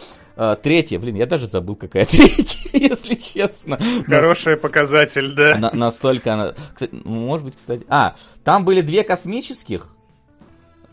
[0.42, 3.78] А, третья, блин, я даже забыл, какая третья, если честно.
[4.06, 5.58] Хороший показатель, да.
[5.58, 6.54] На- настолько она...
[6.72, 7.84] Кстати, может быть, кстати...
[7.90, 9.88] А, там были две космических.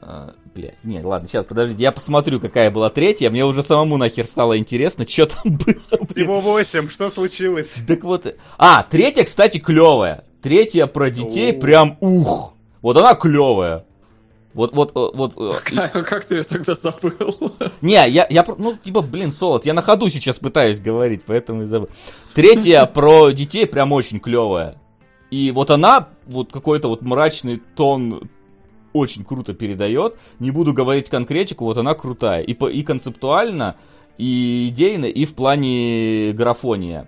[0.01, 3.29] А, бля, нет, ладно, сейчас, подождите, я посмотрю, какая была третья.
[3.29, 5.75] Мне уже самому нахер стало интересно, что там было.
[5.91, 6.07] блин.
[6.09, 7.75] Всего 8, что случилось?
[7.87, 8.35] Так вот...
[8.57, 10.25] А, третья, кстати, клевая.
[10.41, 11.61] Третья про детей О.
[11.61, 12.53] прям ух.
[12.81, 13.85] Вот она клевая.
[14.57, 15.33] Вот, вот, э, вот...
[15.37, 17.13] э, А как ты тогда забыл?
[17.81, 21.65] Не, я, я, ну, типа, блин, Солод, я на ходу сейчас пытаюсь говорить, поэтому и
[21.65, 21.89] забыл.
[22.33, 24.81] Третья про детей прям очень клевая.
[25.29, 28.31] И вот она, вот какой-то вот мрачный тон
[28.93, 30.15] очень круто передает.
[30.39, 32.41] Не буду говорить конкретику, вот она крутая.
[32.41, 33.75] И, по, и концептуально,
[34.17, 37.07] и идейно, и в плане графония.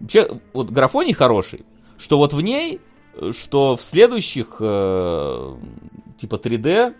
[0.00, 1.64] Вообще, вот графоний хороший,
[1.96, 2.80] что вот в ней,
[3.14, 5.54] э, что в следующих, э,
[6.18, 6.94] типа 3D,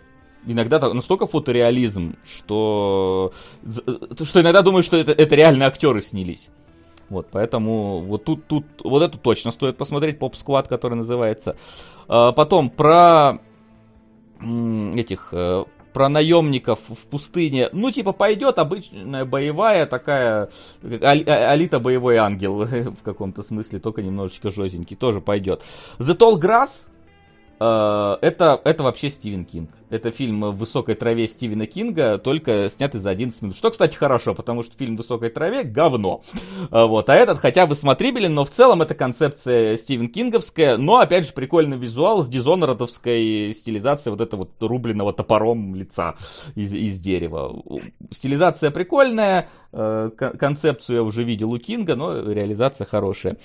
[0.47, 3.31] иногда настолько фотореализм, что,
[3.63, 6.49] э, что иногда думаю, что это, это реально актеры снялись.
[7.09, 11.57] Вот, поэтому вот тут, тут, вот эту точно стоит посмотреть, Поп Сквад, который называется.
[12.07, 13.39] А, Потом про
[14.41, 17.69] этих, э, про наемников в пустыне.
[17.73, 20.49] Ну, типа, пойдет обычная боевая такая,
[20.81, 25.63] как Али- а- Алита боевой ангел в каком-то смысле, только немножечко жестенький, тоже пойдет.
[25.97, 26.88] The Tall Grass, э,
[27.59, 29.69] это, это вообще Стивен Кинг.
[29.89, 33.55] Это фильм в высокой траве Стивена Кинга, только снятый за 11 минут.
[33.57, 36.21] Что, кстати, хорошо, потому что фильм в высокой траве говно.
[36.69, 40.97] А Вот, а этот хотя бы смотрибелен, но в целом это концепция Стивен Кинговская, но
[40.97, 46.15] опять же прикольный визуал с дизонородовской стилизацией вот этого вот рубленного топором лица
[46.55, 47.61] из, из дерева.
[48.11, 53.37] Стилизация прикольная, э, кон- концепцию я уже видел у Кинга, но реализация хорошая.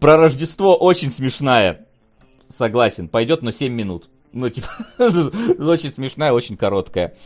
[0.00, 1.86] Про Рождество очень смешная.
[2.48, 4.08] Согласен, пойдет, но 7 минут.
[4.32, 4.68] Ну, типа,
[4.98, 7.16] очень смешная, очень короткая.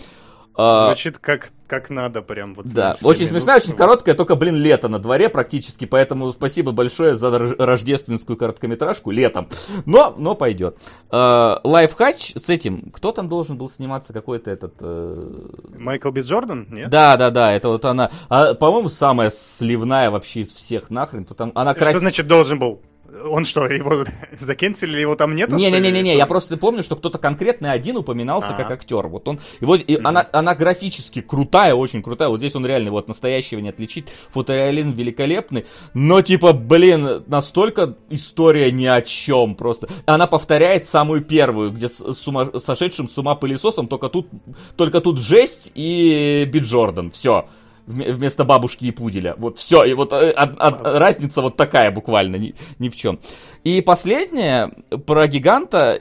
[0.63, 2.53] А, Звучит как, как надо прям.
[2.55, 3.65] Вот, да, очень семь смешная, минут.
[3.69, 9.11] очень короткая, только, блин, лето на дворе практически, поэтому спасибо большое за рож- рождественскую короткометражку
[9.11, 9.49] летом.
[9.87, 10.77] Но, но пойдет.
[11.11, 14.75] А, Лайфхач с этим, кто там должен был сниматься, какой-то этот...
[14.81, 16.91] э, Майкл Би Джордан, нет?
[16.91, 21.53] Да, да, да, это вот она, а, по-моему, самая сливная вообще из всех нахрен, потому
[21.55, 22.01] она Что красивая.
[22.01, 22.83] значит должен был?
[23.25, 24.05] Он что, его
[24.41, 25.57] закенселили, его там нету?
[25.57, 28.55] Не-не-не-не, я просто помню, что кто-то конкретный один упоминался А.
[28.55, 29.07] как актер.
[29.09, 32.29] Вот он, и вот и она, она графически крутая, очень крутая.
[32.29, 34.07] Вот здесь он реально вот настоящего не отличить.
[34.31, 35.67] Фотореализм великолепный.
[35.95, 39.89] Но типа, блин, настолько история ни о чем просто.
[40.07, 44.29] Она повторяет самую первую, где с, с ума- сошедшим с ума пылесосом, только тут,
[44.77, 47.11] только тут жесть и Бит Джордан.
[47.11, 47.47] Все.
[47.91, 49.35] Вместо бабушки и пуделя.
[49.37, 49.85] Вот все.
[49.85, 53.19] И вот од- од- разница вот такая буквально, ни, ни в чем.
[53.65, 54.69] И последнее
[55.07, 55.99] про гиганта.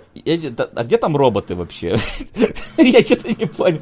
[0.76, 1.98] А где там роботы вообще?
[2.78, 3.80] Я что-то не понял.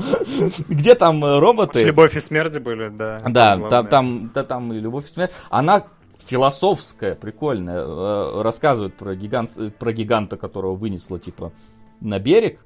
[0.69, 1.84] Где там э, роботы?
[1.84, 3.17] Любовь и смерть были, да.
[3.27, 5.31] Да, там, там, да, там и любовь и смерть.
[5.49, 5.84] Она
[6.25, 7.84] философская, прикольная.
[7.85, 11.51] э, Рассказывает про, гигант, про гиганта, которого вынесло, типа,
[12.01, 12.59] на берег.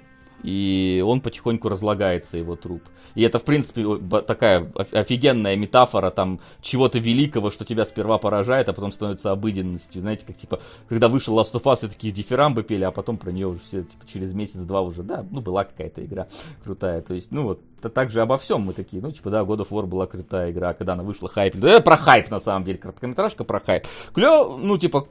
[0.43, 2.81] И он потихоньку разлагается, его труп.
[3.15, 3.85] И это, в принципе,
[4.21, 10.01] такая оф- офигенная метафора там чего-то великого, что тебя сперва поражает, а потом становится обыденностью.
[10.01, 13.31] Знаете, как типа, когда вышел Last of Us, и такие дифирамбы пели, а потом про
[13.31, 16.27] нее уже все типа, через месяц-два уже, да, ну, была какая-то игра
[16.63, 17.01] крутая.
[17.01, 19.59] То есть, ну, вот, это так же обо всем мы такие, ну, типа, да, God
[19.59, 21.55] of War была крутая игра, когда она вышла, хайп.
[21.55, 23.87] Да, это про хайп, на самом деле, короткометражка про хайп.
[24.13, 25.07] Клё, ну, типа,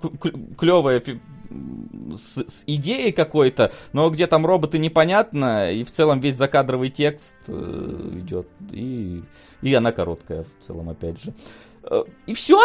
[0.59, 1.03] клевая
[2.17, 7.37] с, с идеей какой-то, но где там роботы непонятно, и в целом весь закадровый текст
[7.49, 9.23] э, идет, и,
[9.63, 11.33] и она короткая в целом, опять же.
[11.83, 12.61] Э, и все?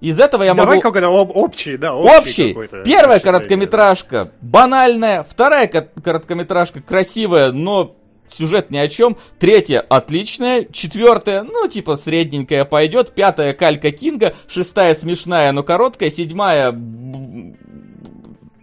[0.00, 0.80] Из этого я Давай могу...
[0.80, 2.54] какой-то об- общий, да, общий, Общий.
[2.54, 7.96] Первая ощущение, короткометражка банальная, вторая ко- короткометражка красивая, но
[8.28, 9.18] сюжет ни о чем.
[9.38, 16.72] Третья отличная, четвертая, ну типа средненькая пойдет, пятая калька Кинга, шестая смешная, но короткая, седьмая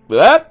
[0.09, 0.49] да?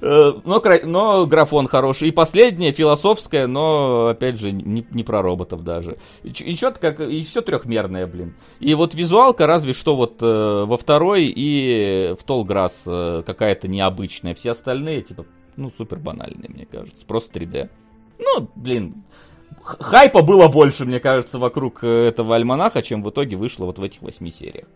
[0.00, 2.08] Э, Но, кра- но графон хороший.
[2.08, 5.98] И последняя философская, но, опять же, не, не про роботов даже.
[6.22, 7.00] И, и что-то как...
[7.00, 8.36] И все трехмерное, блин.
[8.60, 14.34] И вот визуалка разве что вот э, во второй и в Толграсс э, какая-то необычная.
[14.34, 15.26] Все остальные, типа,
[15.56, 17.04] ну, супер банальные, мне кажется.
[17.06, 17.70] Просто 3D.
[18.18, 19.04] Ну, блин,
[19.62, 23.82] хайпа было больше, мне кажется, вокруг э, этого альманаха, чем в итоге вышло вот в
[23.82, 24.66] этих восьми сериях.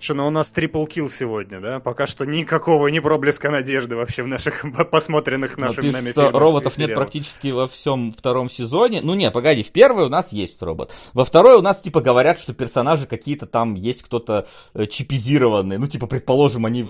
[0.00, 1.78] Слушай, ну у нас трипл килл сегодня, да?
[1.78, 6.78] Пока что никакого, ни проблеска надежды вообще в наших посмотренных нашими нами что, фильмах роботов
[6.78, 9.02] нет практически во всем втором сезоне.
[9.02, 10.94] Ну не, погоди, в первой у нас есть робот.
[11.12, 15.76] Во второй у нас типа говорят, что персонажи какие-то там есть кто-то э, чипизированный.
[15.76, 16.88] Ну типа, предположим, они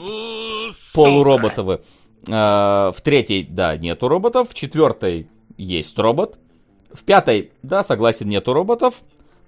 [0.95, 1.81] полуроботовы.
[2.29, 4.51] А, в третьей, да, нету роботов.
[4.51, 6.39] В четвертой есть робот.
[6.93, 8.95] В пятой, да, согласен, нету роботов.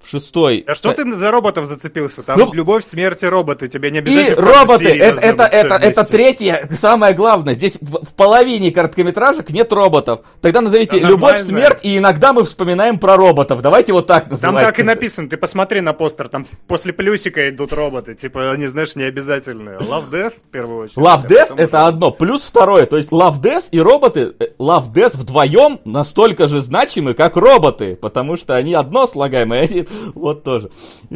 [0.03, 0.65] В шестой...
[0.67, 2.23] А что ты за роботов зацепился?
[2.23, 3.69] Там Ну, любовь, смерть и роботы.
[3.69, 4.37] Тебе не И обязательно...
[4.37, 7.55] каждой роботы, это, это, это, это третье, самое главное.
[7.55, 10.21] Здесь в, в половине короткометражек нет роботов.
[10.41, 13.63] Тогда назовите Да, «Любовь, смерть», и иногда мы вспоминаем про роботов.
[13.63, 14.65] Давайте вот так называть.
[14.65, 18.67] Там так и написано, ты посмотри на постер, там после плюсика идут роботы, типа, они,
[18.67, 19.79] знаешь, не обязательные.
[19.79, 20.97] Love Death, в первую очередь.
[20.99, 25.17] Love Death это одно, плюс второе, то есть Love Death и роботы, э, Love Death
[25.17, 29.69] вдвоем настолько же значимы, как роботы, потому что они одно слагаемое,
[30.15, 30.71] вот тоже.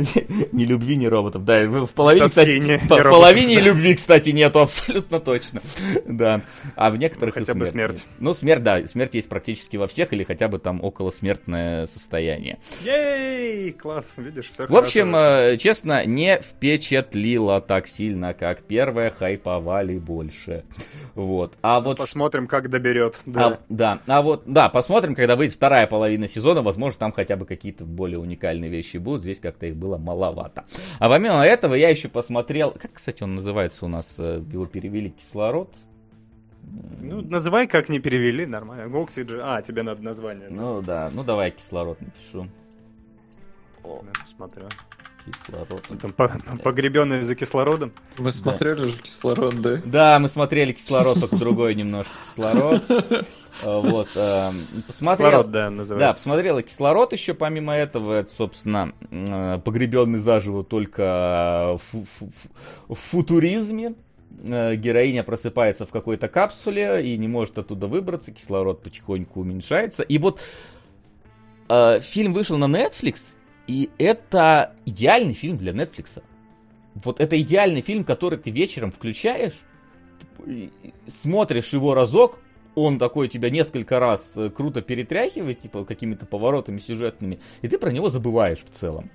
[0.53, 1.45] Ни любви, ни роботов.
[1.45, 5.63] Да, в половине, кстати, не- в половине любви, кстати, нету абсолютно точно.
[6.07, 6.43] Да.
[6.75, 8.05] А в некоторых Хотя бы смерть.
[8.19, 12.59] Ну, смерть, да, смерть есть практически во всех, или хотя бы там околосмертное состояние.
[12.85, 19.99] Ей, класс, видишь, все В общем, э, честно, не впечатлило так сильно, как первое, хайповали
[19.99, 20.65] больше.
[21.15, 21.55] Вот.
[21.63, 23.21] А вот Посмотрим, как доберет.
[23.27, 23.59] а, Да.
[23.69, 27.85] да, а вот, да, посмотрим, когда выйдет вторая половина сезона, возможно, там хотя бы какие-то
[27.85, 30.65] более уникальные вещи будут, здесь как-то их было маловато.
[30.99, 35.11] А помимо этого я еще посмотрел, как, кстати, он называется у нас, э, его перевели
[35.11, 35.75] кислород?
[37.01, 38.85] Ну, называй, как не перевели, нормально.
[38.97, 39.41] Oxygen.
[39.43, 40.49] А, тебе надо название.
[40.49, 40.55] да.
[40.55, 42.49] Ну да, ну давай кислород напишу.
[43.85, 44.69] О, Да,
[45.33, 45.79] посмотрю.
[45.79, 46.45] кислород.
[46.45, 47.93] Там погребенный за кислородом.
[48.19, 49.81] Мы смотрели же кислород, да?
[49.85, 52.85] Да, мы смотрели кислород, только другой немножко кислород.
[52.91, 54.53] Э, Вот, э,
[54.87, 55.29] посмотрел.
[55.31, 56.23] Кислород, да, Да, называется.
[56.23, 62.31] посмотрела кислород еще, помимо этого, это, собственно, э, погребенный заживо только в, фу- фу-
[62.89, 63.95] в футуризме.
[64.43, 70.03] Героиня просыпается в какой-то капсуле и не может оттуда выбраться, кислород потихоньку уменьшается.
[70.03, 70.41] И вот
[71.71, 73.37] э, фильм вышел на Netflix,
[73.67, 76.23] и это идеальный фильм для Netflix.
[76.95, 79.55] Вот это идеальный фильм, который ты вечером включаешь,
[81.07, 82.39] смотришь его разок,
[82.75, 87.91] он такой тебя несколько раз э, круто перетряхивает, типа какими-то поворотами сюжетными, и ты про
[87.91, 89.11] него забываешь в целом.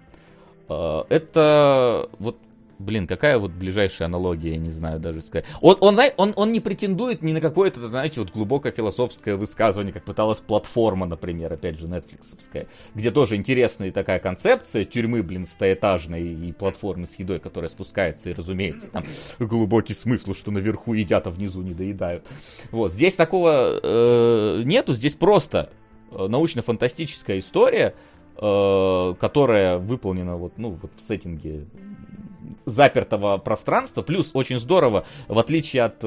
[0.68, 2.38] Э, Это вот,
[2.82, 5.46] блин, какая вот ближайшая аналогия, я не знаю даже сказать.
[5.62, 10.04] Он, он, он, он не претендует ни на какое-то, знаете, вот глубокое философское высказывание, как
[10.04, 16.52] пыталась платформа, например, опять же, нетфликсовская, где тоже интересная такая концепция тюрьмы, блин, стоэтажной и
[16.52, 19.06] платформы с едой, которая спускается, и, разумеется, там
[19.40, 22.26] глубокий смысл, что наверху едят, а внизу не доедают.
[22.72, 25.70] Вот, здесь такого э, нету, здесь просто
[26.12, 27.94] э, научно-фантастическая история,
[28.38, 31.66] э, которая выполнена вот, ну, вот в сеттинге
[32.66, 36.04] запертого пространства, плюс очень здорово, в отличие от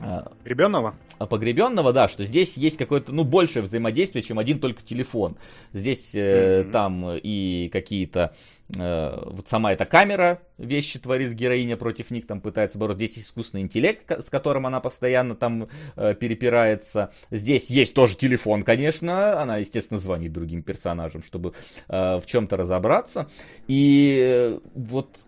[0.00, 0.94] э, э, Гребенного?
[1.18, 5.36] а погребенного, да, что здесь есть какое-то, ну, большее взаимодействие, чем один только телефон.
[5.72, 6.70] Здесь э, Мгм.
[6.70, 8.34] там и какие-то,
[8.76, 13.04] э, вот сама эта камера вещи творит героиня против них, там пытается бороться.
[13.04, 17.10] Здесь искусственный интеллект, с которым она постоянно там э, перепирается.
[17.30, 21.52] Здесь есть тоже телефон, конечно, она, естественно, звонит другим персонажам, чтобы
[21.88, 23.28] э, в чем-то разобраться.
[23.66, 25.26] И э, вот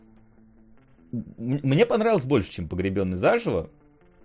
[1.10, 3.70] мне понравилось больше, чем погребенный заживо.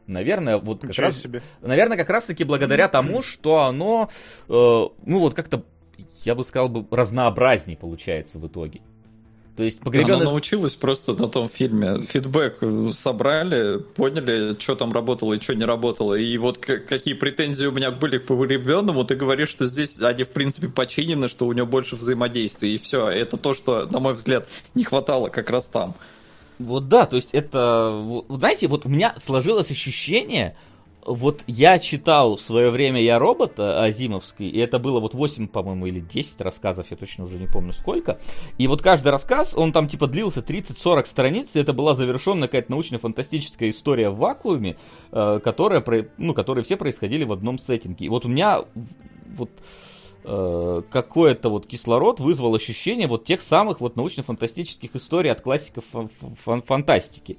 [0.07, 1.41] Наверное, вот как Ничего раз себе.
[1.61, 4.09] Наверное, как раз-таки благодаря тому, что оно,
[4.47, 5.63] э, ну вот как-то,
[6.23, 8.81] я бы сказал, бы разнообразней получается в итоге.
[9.55, 10.25] То есть Она погребенный...
[10.25, 12.01] научилась просто на том фильме.
[12.01, 16.15] Фидбэк э, собрали, поняли, что там работало и что не работало.
[16.15, 20.23] И вот к- какие претензии у меня были к погребенному, ты говоришь, что здесь они,
[20.23, 22.75] в принципе, починены, что у него больше взаимодействия.
[22.75, 23.07] И все.
[23.07, 25.95] Это то, что, на мой взгляд, не хватало как раз там.
[26.59, 30.55] Вот да, то есть это, вот, знаете, вот у меня сложилось ощущение,
[31.05, 35.85] вот я читал в свое время «Я робот» Азимовский, и это было вот 8, по-моему,
[35.85, 38.19] или 10 рассказов, я точно уже не помню сколько.
[38.57, 42.71] И вот каждый рассказ, он там типа длился 30-40 страниц, и это была завершенная какая-то
[42.71, 44.77] научно-фантастическая история в вакууме,
[45.11, 45.83] э, которая,
[46.17, 48.07] ну, которые все происходили в одном сеттинге.
[48.07, 48.63] И вот у меня
[49.35, 49.51] вот
[50.25, 56.09] э, какой-то вот кислород вызвал ощущение вот тех самых вот научно-фантастических историй от классиков фан-
[56.45, 57.37] фан- фантастики,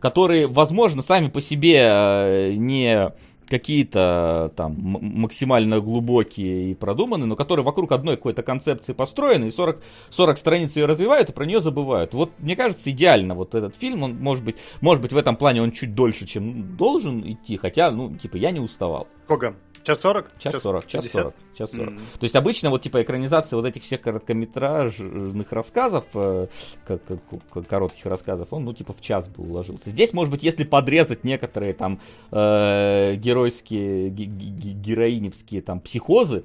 [0.00, 3.12] которые, возможно, сами по себе э, не
[3.48, 9.50] какие-то там м- максимально глубокие и продуманные, но которые вокруг одной какой-то концепции построены, и
[9.50, 12.14] 40, 40 страниц ее развивают, и про нее забывают.
[12.14, 15.60] Вот, мне кажется, идеально вот этот фильм, он может быть, может быть, в этом плане
[15.62, 19.06] он чуть дольше, чем должен идти, хотя, ну, типа, я не уставал.
[19.24, 19.54] Сколько?
[19.84, 20.30] Час сорок?
[20.38, 21.22] Час 40, час 50?
[21.22, 21.88] 40, час 40.
[21.88, 21.96] М.
[21.98, 26.46] То есть обычно вот типа экранизация вот этих всех короткометражных рассказов, э,
[26.86, 29.90] как, как- коротких рассказов, он ну типа в час бы уложился.
[29.90, 32.00] Здесь, может быть, если подрезать некоторые там
[32.30, 36.44] э, геройские, ге- ге- героиневские там психозы,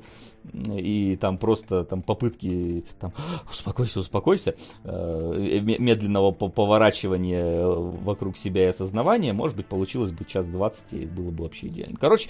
[0.73, 3.11] и там просто там попытки там
[3.51, 4.55] успокойся, успокойся,
[4.85, 7.65] э, ме- медленного по- поворачивания э,
[8.03, 11.97] вокруг себя и осознавания, может быть, получилось бы час двадцать, и было бы вообще идеально.
[11.99, 12.30] Короче,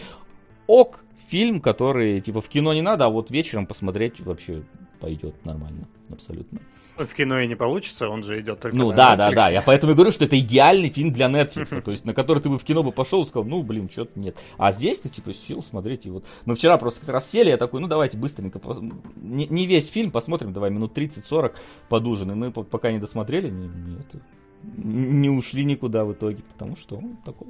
[0.67, 4.63] ок, фильм, который, типа, в кино не надо, а вот вечером посмотреть вообще
[4.99, 6.59] пойдет нормально, абсолютно.
[6.99, 9.17] Ну, в кино и не получится, он же идет только Ну на да, Netflix.
[9.17, 9.49] да, да.
[9.49, 11.79] Я поэтому и говорю, что это идеальный фильм для Netflix.
[11.81, 14.19] То есть, на который ты бы в кино бы пошел и сказал, ну, блин, что-то
[14.19, 14.35] нет.
[14.57, 16.07] А здесь ты, типа, сел смотреть.
[16.07, 18.57] И вот мы вчера просто как раз сели, я такой, ну, давайте быстренько.
[18.57, 18.81] пос-
[19.15, 21.53] Не, не весь фильм посмотрим, давай минут 30-40
[21.87, 22.31] под ужин.
[22.31, 24.19] И мы по- пока не досмотрели, не, не это,
[24.63, 27.47] не ушли никуда в итоге, потому что он такой.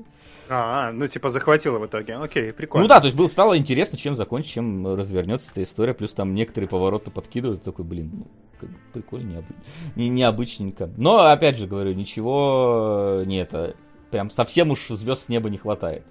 [0.49, 2.15] А, ну типа захватило в итоге.
[2.15, 2.83] Окей, прикольно.
[2.83, 5.93] Ну да, то есть было, стало интересно, чем закончить, чем развернется эта история.
[5.93, 7.63] Плюс там некоторые повороты подкидывают.
[7.63, 8.27] Такой, блин, ну,
[8.59, 9.55] как бы прикольно, необы-
[9.95, 10.89] не, необычненько.
[10.97, 13.75] Но, опять же говорю, ничего не это.
[14.11, 16.05] Прям совсем уж звезд с неба не хватает.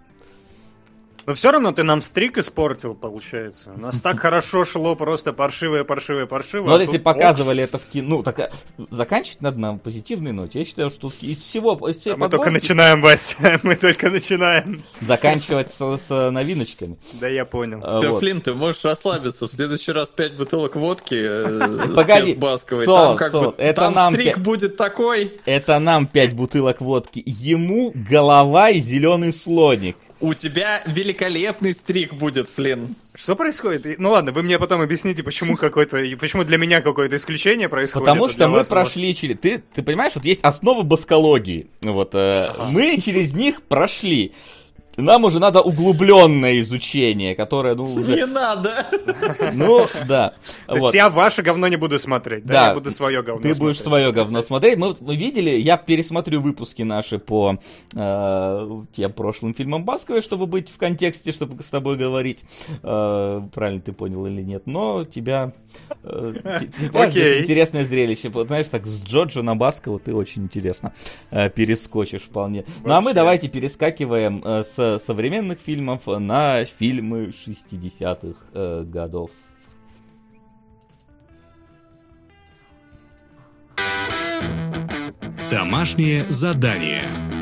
[1.27, 3.73] Но все равно ты нам стрик испортил, получается.
[3.74, 6.66] У нас так хорошо шло, просто паршивое, паршивое, паршивое.
[6.66, 8.51] Но вот а если тут- показывали это в кино, ну, так а,
[8.90, 10.61] заканчивать надо на позитивной ноте.
[10.61, 13.36] Я считаю, что из всего, из всей А мы только подборки начинаем, Вась.
[13.65, 14.82] Мы только начинаем.
[15.01, 16.97] заканчивать с, с новиночками.
[17.15, 17.81] Да, я понял.
[17.82, 18.20] А, Да, вот.
[18.20, 19.48] Флинн, ты можешь расслабиться.
[19.48, 22.85] В следующий раз пять бутылок водки э, Погоди, Басковой.
[22.85, 25.32] Сол, Там как Сол, бы это там нам стрик пя- будет такой.
[25.44, 27.20] Это нам 5 бутылок водки.
[27.27, 29.97] Ему голова и зеленый слоник.
[30.18, 32.97] У тебя великолепный стрик будет, Флинн.
[33.14, 33.98] Что происходит?
[33.98, 38.06] Ну ладно, вы мне потом объясните, почему какое-то, и почему для меня какое-то исключение происходит.
[38.06, 39.38] Потому что мы вас, может, прошли через...
[39.38, 41.66] Ты, ты понимаешь, вот есть основы баскологии.
[41.82, 44.32] Вот, э, мы через них прошли.
[44.97, 48.14] Нам уже надо углубленное изучение, которое, ну, уже...
[48.14, 48.86] Не надо.
[49.52, 50.32] Ну, да.
[50.66, 50.94] То есть Вот.
[50.94, 52.52] я ваше говно не буду смотреть, да?
[52.52, 53.82] Да, Я буду свое говно Ты будешь смотреть.
[53.85, 54.78] свое говно смотреть.
[54.78, 57.59] Мы, вот- мы видели, я пересмотрю выпуски наши по
[57.94, 62.44] э, тем прошлым фильмам Басковой, чтобы быть в контексте, чтобы с тобой говорить.
[62.82, 64.62] Э, правильно ты понял или нет.
[64.66, 65.52] Но тебя...
[66.02, 66.35] э,
[66.94, 67.23] Окей.
[67.23, 68.28] это интересное зрелище.
[68.31, 70.93] Вот Знаешь, так с Джоджо на Баскову ты очень интересно
[71.31, 72.64] э, перескочишь вполне.
[72.85, 73.14] Ну а мы Вообще.
[73.14, 79.30] давайте перескакиваем э, с современных фильмов на фильмы 60-х э, годов.
[85.50, 87.35] Домашнее задание.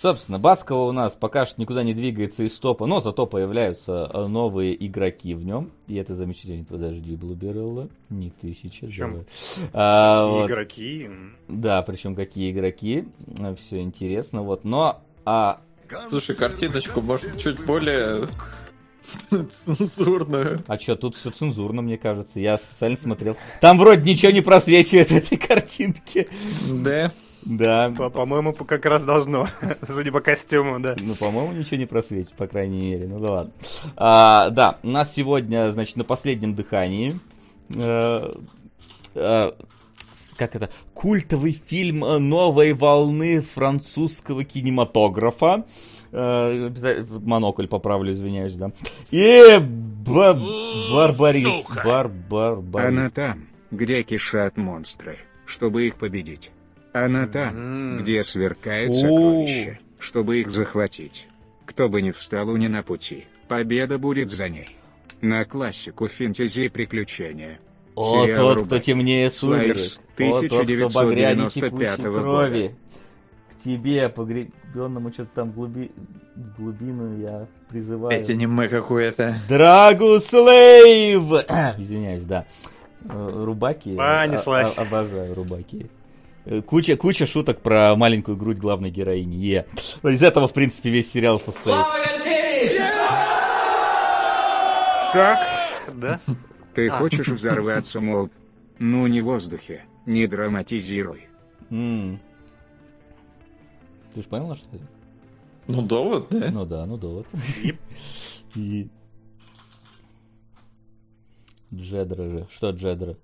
[0.00, 4.26] Собственно, Баскова у нас пока что никуда не двигается из топа, но зато появляются э,
[4.28, 5.70] новые игроки в нем.
[5.88, 6.64] И это замечательно.
[6.64, 7.88] Подожди, Блуберелла.
[8.08, 8.86] Не тысяча.
[8.86, 9.26] Причем.
[9.74, 10.50] А, Какие вот.
[10.50, 11.10] игроки.
[11.48, 13.08] Да, причем какие игроки.
[13.58, 14.42] Все интересно.
[14.42, 14.64] Вот.
[14.64, 15.60] Но а,
[16.08, 18.26] Слушай, картиночку, может, чуть более
[19.50, 20.60] цензурную.
[20.66, 22.40] а что, тут все цензурно, мне кажется.
[22.40, 23.36] Я специально смотрел.
[23.60, 26.28] Там вроде ничего не просвечивает в этой картинке.
[26.72, 27.12] Да.
[27.44, 27.92] Да.
[27.96, 29.46] По- По-моему, по- как раз должно.
[29.88, 30.94] Судя по костюму, да.
[31.00, 33.06] Ну, по-моему, ничего не просвечит, по крайней мере.
[33.08, 33.52] Ну да ладно.
[33.96, 37.18] А, да, у нас сегодня, значит, на последнем дыхании.
[37.74, 38.34] э,
[39.14, 39.52] э,
[40.36, 40.70] как это?
[40.94, 45.64] Культовый фильм новой волны французского кинематографа.
[46.12, 46.70] Э,
[47.08, 48.72] Монокль поправлю, извиняюсь, да.
[49.10, 50.34] И ба-
[50.92, 51.46] Барбарис.
[51.84, 52.88] Бар, бар, барбарис.
[52.88, 56.50] Она там, где кишат монстры, чтобы их победить.
[56.92, 61.26] Она там, где сверкает сокровище, чтобы их захватить.
[61.66, 64.76] Кто бы ни встал у не на пути, победа будет за ней.
[65.20, 67.60] На классику фэнтези и приключения.
[67.94, 69.76] О, Сериал тот, кто темнее сумерек.
[69.76, 70.58] О, тот, кто
[70.88, 72.20] багрянее 1995 текущей года.
[72.20, 72.74] крови.
[73.50, 75.90] К тебе, погребенному, что-то там глуби...
[76.34, 78.18] в глубину я призываю.
[78.18, 79.34] Эти аниме какое-то.
[79.48, 81.22] Драгус Лейв!
[81.78, 82.46] Извиняюсь, да.
[83.04, 83.94] Э, Рубаки.
[83.96, 84.74] Понеслась.
[84.78, 85.86] а- а- Обожаю рубаки.
[86.50, 89.36] Э, Куча, куча шуток про маленькую грудь главной героини.
[89.36, 89.66] Е.
[90.02, 91.86] Из этого, в принципе, весь сериал состоит.
[95.12, 95.38] Как?
[95.94, 96.20] Да?
[96.74, 96.98] Ты А.
[96.98, 98.30] хочешь взорваться, мол,
[98.80, 101.28] ну не в воздухе, не драматизируй.
[101.70, 102.20] М.
[104.12, 104.84] Ты же понял, что это?
[105.68, 106.50] Ну, довод, да?
[106.50, 107.26] Ну да, ну да, вот.
[107.62, 107.76] Еп.
[108.56, 108.88] И...
[111.72, 112.46] Джедра же.
[112.50, 113.16] Что Джедра?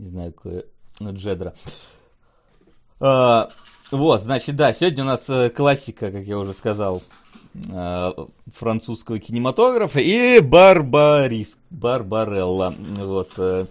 [0.00, 0.64] Не знаю, какое...
[0.98, 1.52] Ну, Джедра.
[3.00, 3.50] А,
[3.90, 7.02] вот, значит, да, сегодня у нас э, классика, как я уже сказал,
[7.70, 8.12] э,
[8.54, 12.74] французского кинематографа и Барбарис, Барбарелла.
[12.96, 13.66] Вот, э,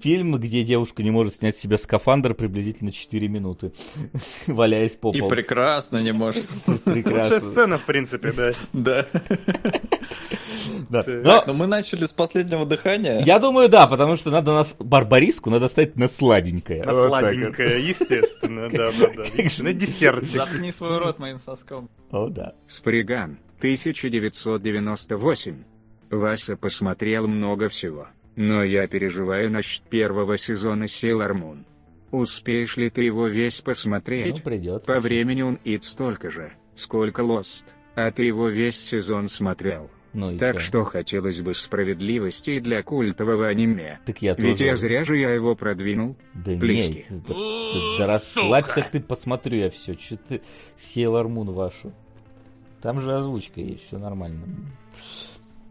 [0.00, 3.72] фильм, где девушка не может снять с себя скафандр приблизительно 4 минуты,
[4.46, 5.28] валяясь по И полу.
[5.30, 6.48] прекрасно не может.
[6.68, 7.40] Лучшая Прекрасно.
[7.40, 8.52] сцена, в принципе, да.
[8.72, 9.06] Да.
[10.88, 11.02] Да.
[11.02, 11.24] Так.
[11.24, 13.20] Но Но мы начали с последнего дыхания.
[13.20, 16.84] Я думаю, да, потому что надо нас барбариску надо ставить на сладенькое.
[16.84, 19.24] На Вот сладенькое, естественно, да-да-да.
[19.62, 20.28] На десертик.
[20.28, 21.88] Заткни свой рот моим соском.
[22.10, 22.54] О, да.
[22.66, 25.64] Сприган, 1998.
[26.10, 31.64] Вася посмотрел много всего, но я переживаю насчет первого сезона Sailor Moon.
[32.10, 34.36] Успеешь ли ты его весь посмотреть?
[34.36, 34.86] Ну, придется.
[34.86, 39.90] По времени он ид столько же, сколько Lost, а ты его весь сезон смотрел.
[40.14, 40.60] Ну и Так чё?
[40.60, 43.98] что хотелось бы справедливости и для культового аниме.
[44.04, 46.16] Так я Ведь тоже- я зря же я его продвинул.
[46.34, 47.06] Да Близкий.
[47.10, 49.94] нет, да, да- да расслабься ты, посмотрю я все.
[49.94, 50.40] Че ты
[50.76, 51.92] Сейлор Мун вашу?
[52.82, 54.42] Там же озвучка есть, все нормально.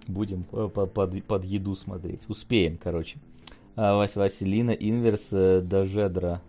[0.07, 2.21] Будем по- под, под еду смотреть.
[2.27, 3.19] Успеем, короче.
[3.75, 6.41] А, Вась Василина, Инверс, э, Дажедра.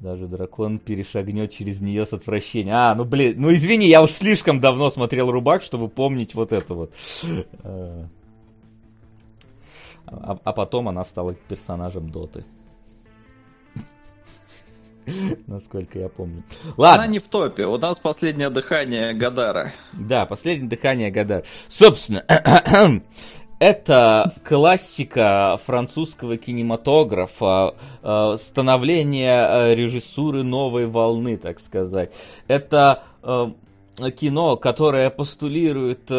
[0.00, 2.74] Даже дракон перешагнет через нее с отвращением.
[2.74, 6.74] А, ну блин, ну извини, я уж слишком давно смотрел Рубак, чтобы помнить вот это
[6.74, 6.94] вот.
[10.06, 12.44] А, а потом она стала персонажем Доты.
[15.46, 16.44] Насколько я помню.
[16.76, 17.04] Ладно.
[17.04, 17.66] Она не в топе.
[17.66, 19.72] У нас последнее дыхание Гадара.
[19.92, 21.44] Да, последнее дыхание года.
[21.68, 22.24] Собственно,
[23.60, 32.12] это классика французского кинематографа, э, становление э, режиссуры новой волны, так сказать.
[32.48, 33.50] Это э,
[34.18, 36.10] кино, которое постулирует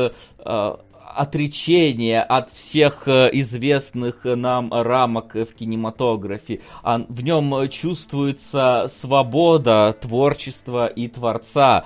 [1.14, 6.62] отречение от всех известных нам рамок в кинематографе.
[6.84, 11.86] А В нем чувствуется свобода творчества и творца.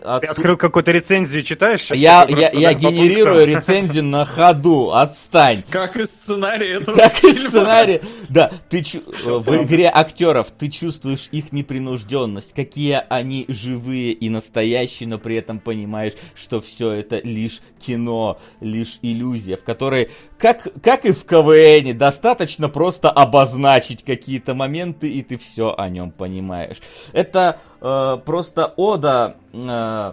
[0.00, 1.80] Э, э, Ты открыл какую-то рецензию, читаешь?
[1.82, 5.62] сейчас я, я, я генерирую рецензию на ходу, отстань.
[5.70, 8.00] Как и сценарий этого Как и сценарий.
[8.28, 15.08] Да, ты чу- в игре актеров ты чувствуешь их непринужденность, какие они живые и настоящие,
[15.08, 21.04] но при этом понимаешь, что все это лишь кино, лишь иллюзия, в которой, как, как
[21.04, 26.78] и в КВН, достаточно просто обозначить какие-то моменты, и ты все о нем понимаешь.
[27.12, 30.12] Это э, просто ода э,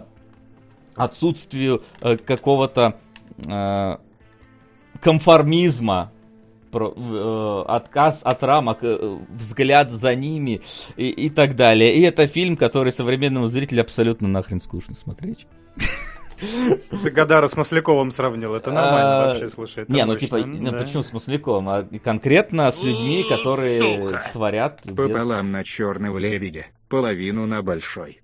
[0.94, 2.96] отсутствию э, какого-то
[3.46, 3.96] э,
[5.00, 6.10] конформизма,
[6.70, 10.60] про- э, отказ от рамок, э, взгляд за ними
[10.96, 11.94] и, и так далее.
[11.94, 15.46] И это фильм, который современному зрителю абсолютно нахрен скучно смотреть.
[16.90, 19.84] Ты Гадара с Масляковым сравнил, это нормально А, вообще, слушай.
[19.84, 20.76] это Не, ну мощно, типа, ну, да.
[20.78, 24.22] почему с Масляком, а конкретно с людьми, которые сука.
[24.34, 24.82] творят...
[24.94, 28.22] Пополам на черного лебедя, половину на большой.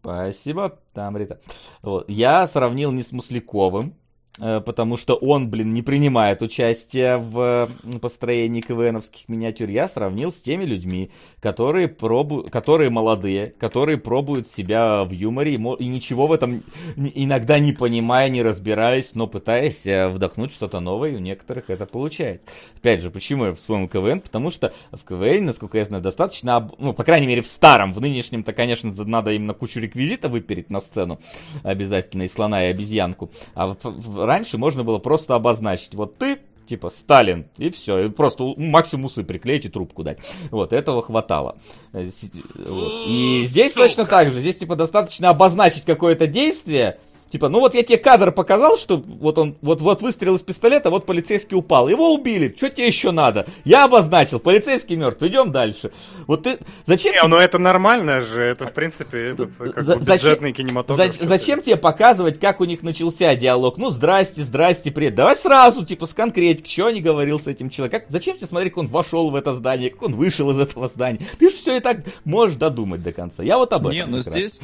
[0.00, 1.40] Спасибо, там Рита.
[1.82, 2.08] Вот.
[2.08, 3.92] Я сравнил не с Масляковым, э,
[4.38, 9.68] потому что он, блин, не принимает участие в э, построении КВНовских миниатюр.
[9.68, 11.10] Я сравнил с теми людьми,
[11.40, 12.44] которые, пробу...
[12.50, 16.62] которые молодые, которые пробуют себя в юморе и, ничего в этом
[16.96, 21.84] иногда не понимая, не разбираясь, но пытаясь э, вдохнуть что-то новое, и у некоторых это
[21.84, 22.46] получается.
[22.78, 24.20] Опять же, почему я вспомнил КВН?
[24.20, 27.92] Потому что в КВН, насколько я знаю, достаточно, об- ну, по крайней мере, в старом,
[27.92, 31.20] в нынешнем-то, конечно, надо именно кучу реквизита выпереть на сцену,
[31.62, 33.30] обязательно, и слона, и обезьянку.
[33.54, 38.54] А в- раньше можно было просто обозначить, вот ты, типа, Сталин, и все, и просто
[38.56, 40.18] максимум усы приклеить и трубку дать.
[40.50, 41.58] Вот, этого хватало.
[41.92, 42.08] Э,
[42.54, 43.06] вот.
[43.08, 46.98] И здесь точно так же, здесь, типа, достаточно обозначить какое-то действие,
[47.32, 50.90] Типа, ну вот я тебе кадр показал, что вот он, вот, вот выстрел из пистолета,
[50.90, 51.88] вот полицейский упал.
[51.88, 52.52] Его убили.
[52.54, 53.46] Что тебе еще надо?
[53.64, 54.38] Я обозначил.
[54.38, 55.22] Полицейский мертв.
[55.22, 55.92] Идем дальше.
[56.26, 56.58] Вот ты...
[56.84, 60.52] Зачем Не, тебе- ну это нормально же, это в принципе этот, как за- бюджетный зачем-
[60.52, 61.10] кинематограф.
[61.16, 63.78] За- зачем тебе показывать, как у них начался диалог?
[63.78, 65.14] Ну, здрасте, здрасте, привет.
[65.14, 68.00] Давай сразу, типа, с конкретики, что он не говорил с этим человеком.
[68.00, 70.86] Как- зачем тебе смотреть, как он вошел в это здание, как он вышел из этого
[70.86, 71.20] здания?
[71.38, 73.42] Ты же все и так можешь додумать до конца.
[73.42, 73.92] Я вот об этом.
[73.92, 74.60] Не, ну здесь,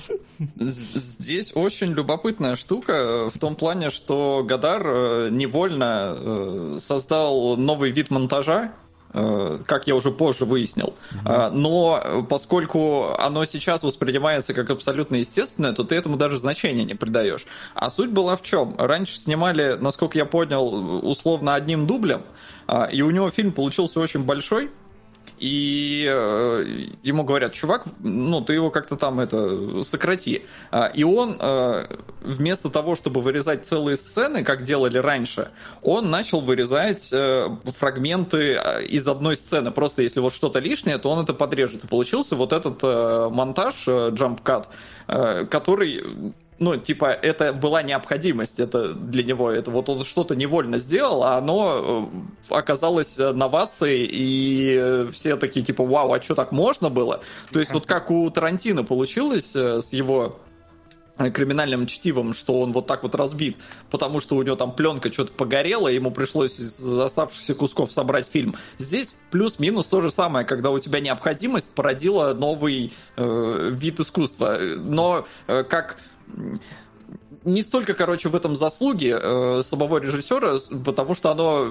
[0.59, 7.91] здесь очень любопытная штука э, в том плане, что Гадар э, невольно э, создал новый
[7.91, 8.73] вид монтажа,
[9.11, 10.95] как я уже позже выяснил.
[11.25, 16.93] А, Но поскольку оно сейчас воспринимается как абсолютно естественное, то ты этому даже значения не
[16.93, 17.47] придаешь.
[17.75, 18.75] А суть была в чем?
[18.77, 22.21] Раньше снимали, насколько я понял, условно одним дублем,
[22.67, 24.71] а, и у него фильм получился очень большой,
[25.39, 30.43] и э, ему говорят, чувак, ну ты его как-то там это сократи.
[30.71, 31.87] А, и он э,
[32.21, 35.51] вместо того, чтобы вырезать целые сцены, как делали раньше,
[35.83, 39.71] он начал вырезать э, фрагменты э, из одной сцены.
[39.71, 41.85] Просто если вот что-то лишнее, то он это подрежет.
[41.85, 44.67] И получился вот этот э, монтаж, э, jump cut,
[45.07, 50.79] э, который ну, типа, это была необходимость, это для него, это вот он что-то невольно
[50.79, 52.11] сделал, а оно
[52.51, 57.21] э, оказалось э, новацией, и все такие, типа, вау, а что так можно было?
[57.53, 60.41] То есть вот как у Тарантино получилось э, с его
[61.33, 63.59] криминальным чтивом, что он вот так вот разбит,
[63.91, 68.55] потому что у него там пленка что-то погорела, ему пришлось из оставшихся кусков собрать фильм.
[68.79, 74.59] Здесь плюс-минус то же самое, когда у тебя необходимость породила новый э, вид искусства.
[74.77, 75.99] Но э, как
[77.45, 81.69] не столько, короче, в этом заслуги э, самого режиссера, потому что оно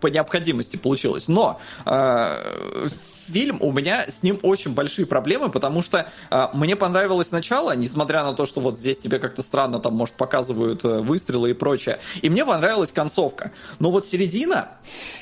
[0.00, 1.28] по необходимости получилось.
[1.28, 2.88] Но э,
[3.26, 8.24] фильм, у меня с ним очень большие проблемы, потому что э, мне понравилось начало, несмотря
[8.24, 11.98] на то, что вот здесь тебе как-то странно там, может, показывают э, выстрелы и прочее.
[12.22, 13.52] И мне понравилась концовка.
[13.78, 14.68] Но вот середина,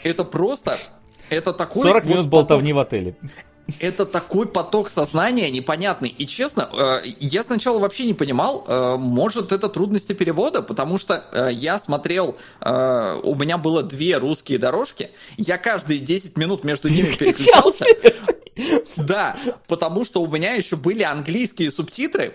[0.04, 0.78] это просто...
[1.30, 1.82] Это такой...
[1.82, 3.16] 40 вот минут болтовни в отеле
[3.78, 6.08] это такой поток сознания непонятный.
[6.08, 11.24] И честно, э, я сначала вообще не понимал, э, может это трудности перевода, потому что
[11.32, 17.10] э, я смотрел, у меня было две русские дорожки, я каждые 10 минут между ними
[17.10, 17.84] переключался.
[18.96, 19.36] Да,
[19.68, 22.34] потому что у меня еще были английские субтитры,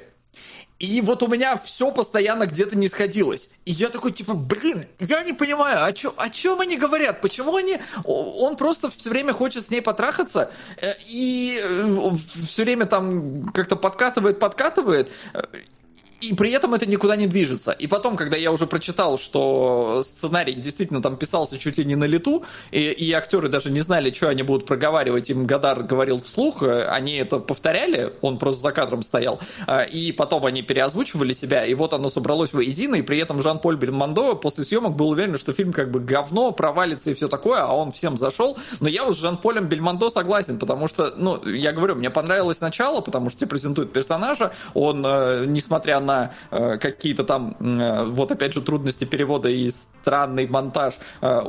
[0.78, 3.50] и вот у меня все постоянно где-то не сходилось.
[3.64, 7.22] И я такой, типа, блин, я не понимаю, о, чё, о чем они говорят?
[7.22, 7.80] Почему они...
[8.04, 12.12] Он просто все время хочет с ней потрахаться, э, и э,
[12.46, 15.10] все время там как-то подкатывает, подкатывает
[16.22, 17.72] и при этом это никуда не движется.
[17.72, 22.06] И потом, когда я уже прочитал, что сценарий действительно там писался чуть ли не на
[22.06, 26.64] лету, и, и актеры даже не знали, что они будут проговаривать, им Гадар говорил вслух,
[26.64, 31.66] э, они это повторяли, он просто за кадром стоял, э, и потом они переозвучивали себя,
[31.66, 35.54] и вот оно собралось воедино, и при этом Жан-Поль Бельмондо после съемок был уверен, что
[35.54, 38.58] фильм как бы говно, провалится и все такое, а он всем зашел.
[38.80, 43.02] Но я вот с Жан-Полем Бельмондо согласен, потому что, ну, я говорю, мне понравилось начало,
[43.02, 48.54] потому что тебе презентуют персонажа, он, э, несмотря на э, какие-то там, э, вот опять
[48.54, 51.42] же, трудности перевода и странный монтаж, э,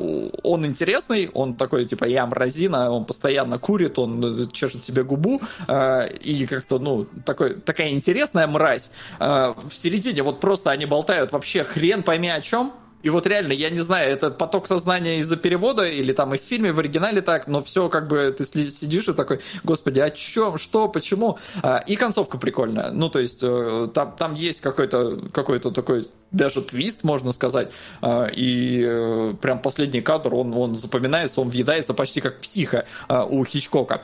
[0.42, 5.40] он интересный, он такой, типа, я мразина, он постоянно курит, он э, чешет себе губу,
[5.68, 8.90] э, и как-то, ну, такой, такая интересная мразь.
[9.18, 12.72] Э, в середине вот просто они болтают вообще хрен пойми о чем,
[13.06, 16.40] и вот реально, я не знаю, это поток сознания из-за перевода, или там и в
[16.40, 20.58] фильме, в оригинале так, но все как бы ты сидишь и такой, господи, о чем,
[20.58, 21.38] что, почему?
[21.62, 22.90] А, и концовка прикольная.
[22.90, 27.70] Ну, то есть, э, там, там есть какой-то какой такой даже твист, можно сказать.
[28.02, 33.24] А, и э, прям последний кадр, он, он запоминается, он въедается почти как психа а,
[33.24, 34.02] у Хичкока.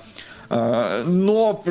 [0.55, 1.65] А, но,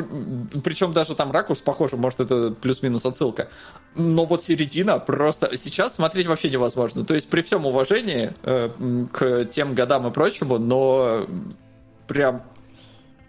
[0.64, 3.48] причем даже там ракурс похож, может, это плюс-минус отсылка.
[3.94, 5.56] Но вот середина просто...
[5.56, 7.04] Сейчас смотреть вообще невозможно.
[7.04, 8.70] То есть при всем уважении э,
[9.12, 11.26] к тем годам и прочему, но
[12.08, 12.42] прям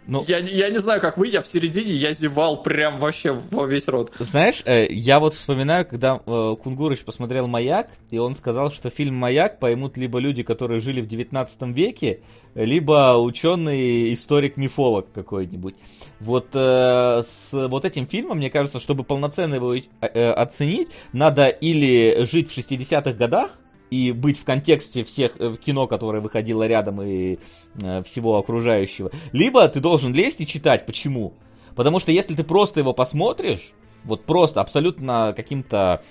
[0.08, 3.66] ну, я, я не знаю, как вы, я в середине, я зевал прям вообще во
[3.66, 4.12] весь рот.
[4.20, 9.16] Знаешь, э, я вот вспоминаю, когда э, Кунгурыч посмотрел «Маяк», и он сказал, что фильм
[9.16, 12.22] «Маяк» поймут либо люди, которые жили в 19 веке,
[12.56, 15.76] либо ученый историк-мифолог какой-нибудь.
[16.20, 22.26] Вот э, с вот этим фильмом, мне кажется, чтобы полноценно его э, оценить, надо или
[22.26, 23.52] жить в 60-х годах,
[23.94, 27.38] и быть в контексте всех э, кино, которое выходило рядом и
[27.82, 29.12] э, всего окружающего.
[29.32, 30.88] Либо ты должен лезть и читать.
[30.88, 31.34] Почему?
[31.76, 33.72] Потому что если ты просто его посмотришь,
[34.04, 36.02] вот просто абсолютно каким-то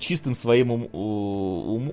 [0.00, 1.92] чистым своим ум, ум,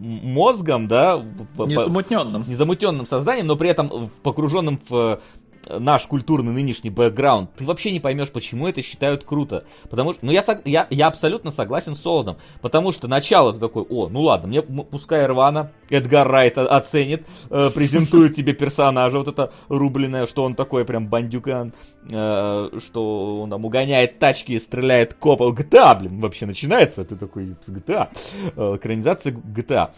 [0.00, 1.22] мозгом, да,
[1.58, 5.20] незамутненным, незамутненным созданием, но при этом погруженным в
[5.68, 9.64] наш культурный нынешний бэкграунд, ты вообще не поймешь, почему это считают круто.
[9.88, 13.84] Потому что, ну я, я, я абсолютно согласен с Солодом, потому что начало ты такой,
[13.88, 19.52] о, ну ладно, мне пускай рвано, Эдгар Райт оценит, э, презентует тебе персонажа, вот это
[19.68, 21.72] рубленое, что он такой прям бандюкан,
[22.10, 28.08] э, что он там угоняет тачки, стреляет копов, GTA, блин, вообще начинается, ты такой, GTA,
[28.56, 29.90] э, экранизация GTA.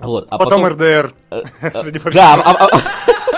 [0.00, 1.12] Вот, а потом, потом РДР.
[1.30, 2.68] Э, э, да,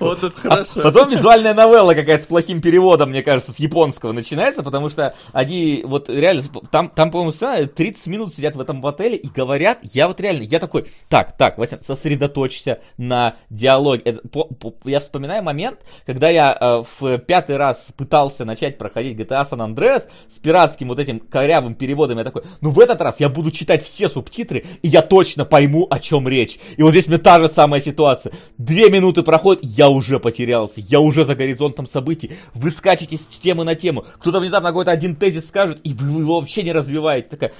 [0.00, 0.80] вот это хорошо.
[0.80, 5.14] А потом визуальная новелла какая-то с плохим переводом, мне кажется, с японского начинается, потому что
[5.32, 10.08] они вот реально, там, там по-моему, 30 минут сидят в этом отеле и говорят, я
[10.08, 14.02] вот реально, я такой, так, так, Вася, сосредоточься на диалоге.
[14.04, 19.18] Это, по, по, я вспоминаю момент, когда я э, в пятый раз пытался начать проходить
[19.18, 23.20] GTA San Andreas с пиратским вот этим корявым переводом, я такой, ну в этот раз
[23.20, 26.58] я буду читать все субтитры, и я точно пойму, о чем речь.
[26.76, 28.32] И вот здесь мне та же самая ситуация.
[28.58, 32.32] Две минуты проходит, я уже потерялся, я уже за горизонтом событий.
[32.52, 34.04] Вы скачете с темы на тему.
[34.18, 37.28] Кто-то внезапно какой-то один тезис скажет, и вы его вообще не развиваете.
[37.28, 37.52] Такая,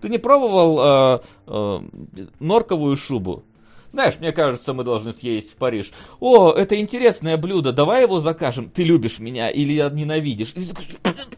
[0.00, 1.80] ты не пробовал э, э,
[2.38, 3.42] норковую шубу?
[3.92, 5.92] Знаешь, мне кажется, мы должны съесть в Париж.
[6.20, 8.70] О, это интересное блюдо, давай его закажем.
[8.70, 10.54] Ты любишь меня или ненавидишь?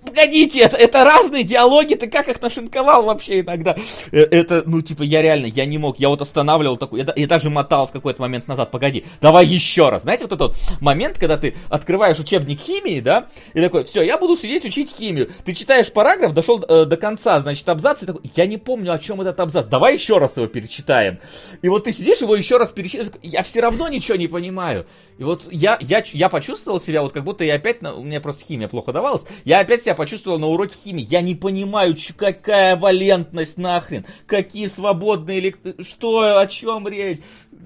[0.05, 3.77] Погодите, это, это разные диалоги, ты как их нашинковал вообще иногда?
[4.11, 7.27] Э, это, ну, типа, я реально, я не мог, я вот останавливал такой, я, я
[7.27, 10.03] даже мотал в какой-то момент назад, погоди, давай еще раз.
[10.03, 14.37] Знаете, вот этот момент, когда ты открываешь учебник химии, да, и такой, все, я буду
[14.37, 15.31] сидеть учить химию.
[15.45, 18.99] Ты читаешь параграф, дошел э, до конца, значит, абзац, и такой, я не помню, о
[18.99, 21.19] чем этот абзац, давай еще раз его перечитаем.
[21.63, 24.87] И вот ты сидишь его еще раз перечислить, я все равно ничего не понимаю.
[25.19, 28.45] И вот я, я, я почувствовал себя, вот как будто я опять, у меня просто
[28.45, 31.07] химия плохо давалась, я опять себя почувствовал на уроке химии.
[31.09, 37.21] Я не понимаю, какая валентность нахрен, какие свободные электроны, что, о чем речь?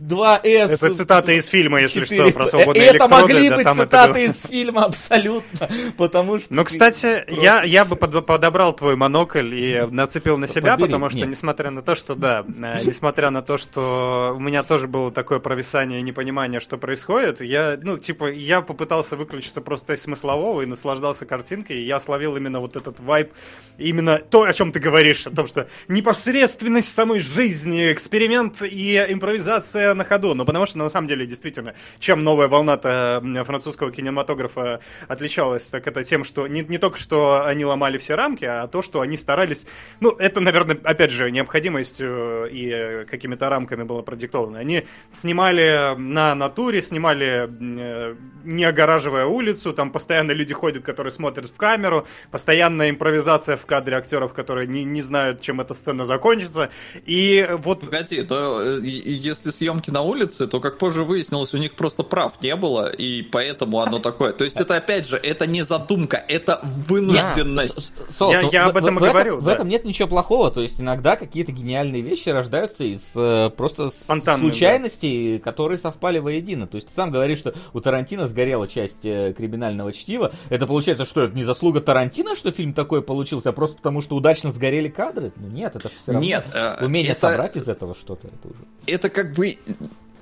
[0.09, 0.41] 2С.
[0.45, 2.33] Это цитата из фильма, если что, 4P.
[2.33, 4.19] про свободные Это электроды, могли да, быть это цитаты было.
[4.19, 6.53] из фильма абсолютно, потому что...
[6.55, 10.89] Ну, кстати, просто- я, я бы под- подобрал твой монокль и нацепил на себя, Подбери.
[10.89, 11.29] потому что, Нет.
[11.29, 15.39] несмотря на то, что, да, э, несмотря на то, что у меня тоже было такое
[15.39, 20.67] провисание и непонимание, что происходит, я, ну, типа, я попытался выключиться просто из смыслового и
[20.67, 23.33] наслаждался картинкой, и я словил именно вот этот вайб,
[23.79, 29.92] именно то, о чем ты говоришь, о том, что непосредственность самой жизни, эксперимент и импровизация
[29.95, 34.81] на ходу, ну, потому что, на самом деле, действительно, чем новая волна-то м, французского кинематографа
[35.09, 38.83] отличалась, так это тем, что не, не только что они ломали все рамки, а то,
[38.83, 39.67] что они старались,
[40.01, 44.59] ну, это, наверное, опять же, необходимостью и э, какими-то рамками было продиктовано.
[44.59, 51.47] Они снимали на натуре, снимали э, не огораживая улицу, там постоянно люди ходят, которые смотрят
[51.51, 56.71] в камеру, постоянная импровизация в кадре актеров, которые не, не знают, чем эта сцена закончится.
[57.07, 61.55] И вот Погоди, то э, и- и если съемки на улице, то, как позже выяснилось,
[61.55, 64.33] у них просто прав не было, и поэтому оно такое.
[64.33, 67.93] То есть это, опять же, это не задумка, это вынужденность.
[68.17, 69.55] Сол, Я- ну, я в- об этом в- и в говорю, В да.
[69.55, 70.51] этом нет ничего плохого.
[70.51, 76.67] То есть иногда какие-то гениальные вещи рождаются из э, просто Спонтанных, случайностей, которые совпали воедино.
[76.67, 80.33] То есть ты сам говоришь, что у Тарантино сгорела часть э, криминального чтива.
[80.51, 84.17] Это получается, что это не заслуга Тарантино, что фильм такой получился, а просто потому, что
[84.17, 85.33] удачно сгорели кадры?
[85.37, 88.29] Ну нет, это же все равно Нет, э, умение это- собрать из этого что-то.
[88.29, 88.65] Это уже.
[88.87, 89.57] это как бы,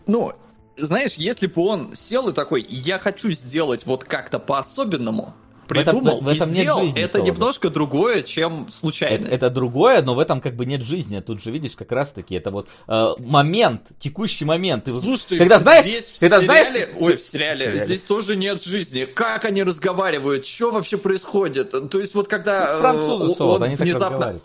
[0.07, 0.33] ну,
[0.77, 5.35] знаешь, если бы он сел и такой, я хочу сделать вот как-то по-особенному,
[5.69, 7.35] В этом- придумал в этом и нет сделал, жизни, это Солодов.
[7.37, 9.33] немножко другое, чем Это, случайность.
[9.33, 11.21] это другое, но в этом как бы нет жизни.
[11.21, 14.89] Тут же видишь, как раз таки, это вот э, момент, текущий момент.
[14.89, 17.85] Слушай, когда знаешь, здесь в когда сериале, знаешь, ой, в сериале, в сериале.
[17.85, 19.05] здесь тоже нет жизни.
[19.05, 21.73] Как они разговаривают, что вообще происходит?
[21.91, 24.41] То есть вот когда э, французы он Солод, они так внезапно,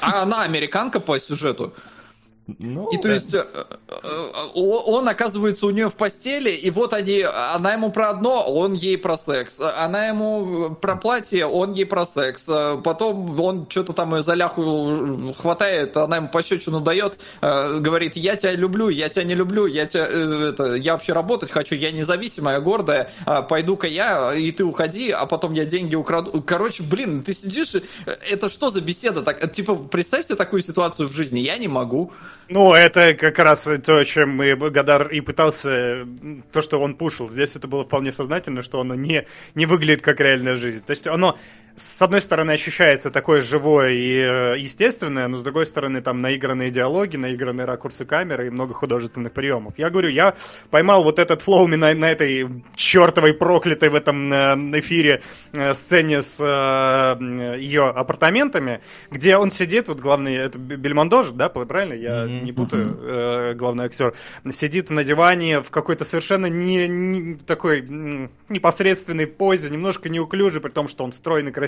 [0.00, 1.72] а она американка по сюжету,
[2.58, 3.64] Ну, И то есть э, э,
[4.54, 8.74] о- он оказывается у нее в постели, и вот они, она ему про одно, он
[8.74, 13.92] ей про секс, она ему про платье, он ей про секс, Э, потом он что-то
[13.92, 19.08] там ее за ляху хватает, она ему пощечину дает, э, говорит, я тебя люблю, я
[19.08, 23.10] тебя не люблю, я тебя, э, это, я вообще работать хочу, я независимая, гордая,
[23.48, 26.42] пойду-ка я, и ты уходи, а потом я деньги украду.
[26.46, 27.80] Короче, блин, ты сидишь, э,
[28.30, 29.22] это что за беседа?
[29.22, 32.12] Так, э, типа, представь себе такую ситуацию в жизни, я не могу.
[32.48, 36.06] Ну, это как раз то, чем и Гадар и пытался,
[36.52, 37.28] то, что он пушил.
[37.28, 40.84] Здесь это было вполне сознательно, что оно не, не выглядит как реальная жизнь.
[40.84, 41.38] То есть оно,
[41.76, 46.70] с одной стороны, ощущается такое живое и э, естественное, но с другой стороны, там наигранные
[46.70, 49.74] диалоги, наигранные ракурсы камеры и много художественных приемов.
[49.76, 50.34] Я говорю, я
[50.70, 55.22] поймал вот этот флоу на, на этой чертовой проклятой в этом э, эфире
[55.52, 58.80] э, сцене с э, ее апартаментами,
[59.10, 61.92] где он сидит, вот главный, это Бельмондо же, да, правильно?
[61.92, 62.44] Я Мгм.
[62.44, 64.14] не путаю, э, главный актер.
[64.50, 67.82] Сидит на диване в какой-то совершенно не, не- такой
[68.48, 71.65] непосредственной позе, немножко неуклюжий, при том, что он стройный, красивый.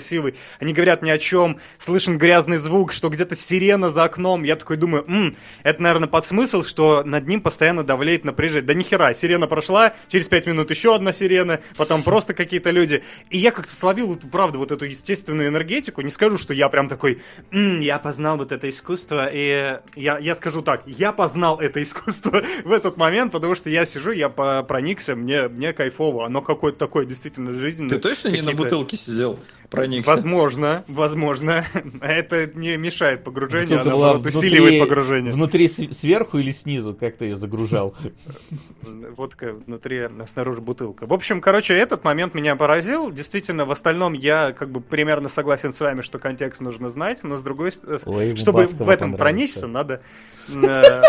[0.59, 4.43] Они говорят ни о чем, слышен грязный звук, что где-то сирена за окном.
[4.43, 8.65] Я такой думаю, «М, это, наверное, под смысл, что над ним постоянно давлеет напряжение.
[8.65, 13.03] Да нихера, сирена прошла, через пять минут еще одна сирена, потом просто какие-то люди.
[13.29, 16.01] И я как-то словил, правда, вот эту естественную энергетику.
[16.01, 17.21] Не скажу, что я прям такой,
[17.51, 22.41] «М, я познал вот это искусство, и я, я скажу так, я познал это искусство
[22.63, 27.05] в этот момент, потому что я сижу, я проникся, мне, мне кайфово, оно какое-то такое
[27.05, 27.97] действительно жизненное.
[27.97, 29.39] Ты точно не на бутылке сидел?
[29.69, 30.09] Проникся.
[30.09, 31.65] Возможно, возможно.
[32.01, 35.31] Это не мешает погружению, а была наоборот усиливает внутри- погружение.
[35.33, 37.95] Внутри сверху или снизу, как ты ее загружал?
[38.81, 41.05] Водка внутри, а снаружи бутылка.
[41.05, 43.11] В общем, короче, этот момент меня поразил.
[43.11, 47.37] Действительно, в остальном я как бы примерно согласен с вами, что контекст нужно знать, но
[47.37, 50.01] с другой стороны, чтобы в этом проникся, надо...
[50.53, 51.01] э,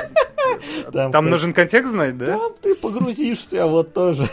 [0.92, 2.36] Там нужен контекст знать, да?
[2.38, 4.28] Там ты погрузишься вот тоже.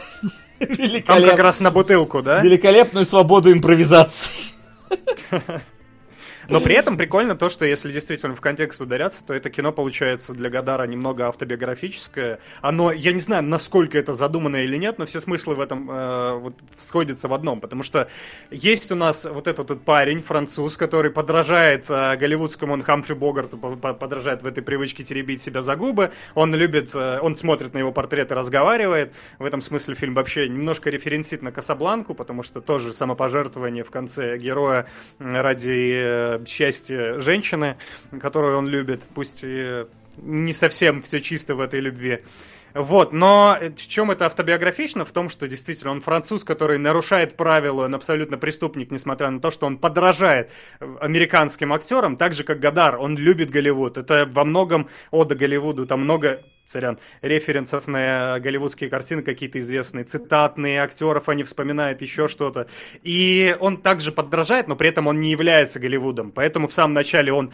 [1.05, 2.41] Там как раз на бутылку, да?
[2.41, 4.31] Великолепную свободу импровизации.
[6.49, 10.33] Но при этом прикольно то, что если действительно в контекст ударяться, то это кино получается
[10.33, 12.39] для Гадара немного автобиографическое.
[12.61, 16.33] Оно, я не знаю, насколько это задумано или нет, но все смыслы в этом э,
[16.37, 17.59] вот сходятся в одном.
[17.59, 18.09] Потому что
[18.51, 23.57] есть у нас вот этот вот парень, француз, который подражает э, голливудскому, он Хамфри Богарту
[23.57, 26.11] по- по- подражает в этой привычке теребить себя за губы.
[26.35, 29.13] Он любит, э, он смотрит на его портрет и разговаривает.
[29.39, 34.37] В этом смысле фильм вообще немножко референсит на Касабланку, потому что тоже самопожертвование в конце
[34.37, 34.87] героя
[35.19, 37.77] ради э, счастья женщины,
[38.19, 39.85] которую он любит, пусть и
[40.17, 42.23] не совсем все чисто в этой любви.
[42.73, 45.03] Вот, но в чем это автобиографично?
[45.03, 49.49] В том, что действительно он француз, который нарушает правила, он абсолютно преступник, несмотря на то,
[49.49, 50.51] что он подражает
[50.99, 53.97] американским актерам, так же, как Гадар, он любит Голливуд.
[53.97, 60.81] Это во многом ода Голливуду, там много сорян, референсов на голливудские картины какие-то известные, цитатные
[60.81, 62.67] актеров, они вспоминают еще что-то.
[63.03, 66.31] И он также подражает, но при этом он не является Голливудом.
[66.31, 67.53] Поэтому в самом начале он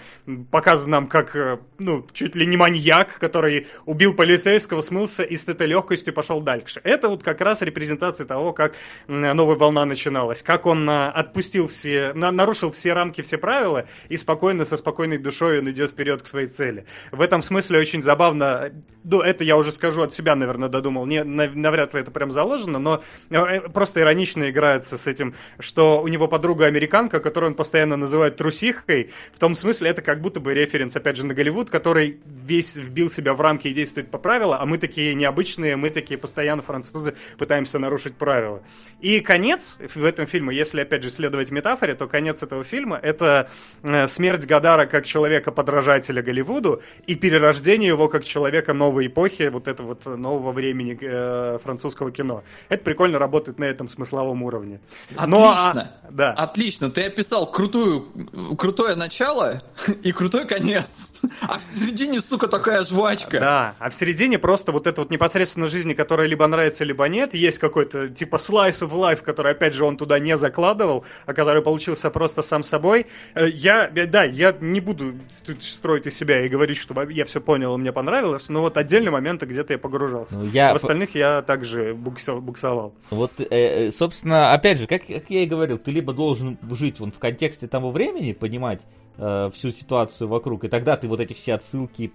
[0.49, 5.47] показан нам как, э, ну, чуть ли не маньяк, который убил полицейского, смылся и с
[5.47, 6.81] этой легкостью пошел дальше.
[6.83, 8.73] Это вот как раз репрезентация того, как
[9.07, 10.41] новая волна начиналась.
[10.41, 15.59] Как он э, отпустил все, нарушил все рамки, все правила и спокойно, со спокойной душой
[15.59, 16.87] он идет вперед к своей цели.
[17.11, 18.71] В этом смысле очень забавно
[19.03, 21.05] ну, это я уже скажу от себя, наверное, додумал.
[21.05, 26.07] Не, навряд ли это прям заложено, но э, просто иронично играется с этим, что у
[26.07, 29.11] него подруга американка, которую он постоянно называет трусихой.
[29.33, 33.11] В том смысле это как будто бы референс, опять же, на Голливуд, который весь вбил
[33.11, 37.15] себя в рамки и действует по правилам, а мы такие необычные, мы такие постоянно французы
[37.37, 38.61] пытаемся нарушить правила.
[39.01, 43.49] И конец в этом фильме, если опять же следовать метафоре, то конец этого фильма это
[43.81, 49.67] э, смерть Гадара как человека-подражателя Голливуду и перерождение его как человека нового новой эпохи, вот
[49.67, 52.43] этого вот нового времени э, французского кино.
[52.69, 54.79] Это прикольно работает на этом смысловом уровне.
[55.15, 55.27] Отлично.
[55.27, 56.31] Но, а, да.
[56.33, 56.91] Отлично.
[56.91, 58.11] Ты описал крутую,
[58.55, 59.63] крутое начало
[60.03, 61.11] и крутой конец.
[61.41, 63.39] А в середине, сука, такая жвачка.
[63.39, 67.33] Да, а в середине просто вот это вот непосредственно жизни, которая либо нравится, либо нет.
[67.33, 71.63] Есть какой-то типа slice of life, который, опять же, он туда не закладывал, а который
[71.63, 73.07] получился просто сам собой.
[73.33, 77.41] Э, я, да, я не буду тут строить из себя и говорить, что я все
[77.41, 80.37] понял, мне понравилось, но вот отдельные моменты где-то я погружался.
[80.37, 80.73] Ну, я...
[80.73, 82.93] В остальных я также буксовал.
[83.09, 86.99] Вот, э, э, собственно, опять же, как, как я и говорил, ты либо должен жить
[86.99, 88.81] вон в контексте того времени, понимать,
[89.17, 92.11] э, всю ситуацию вокруг, и тогда ты вот эти все отсылки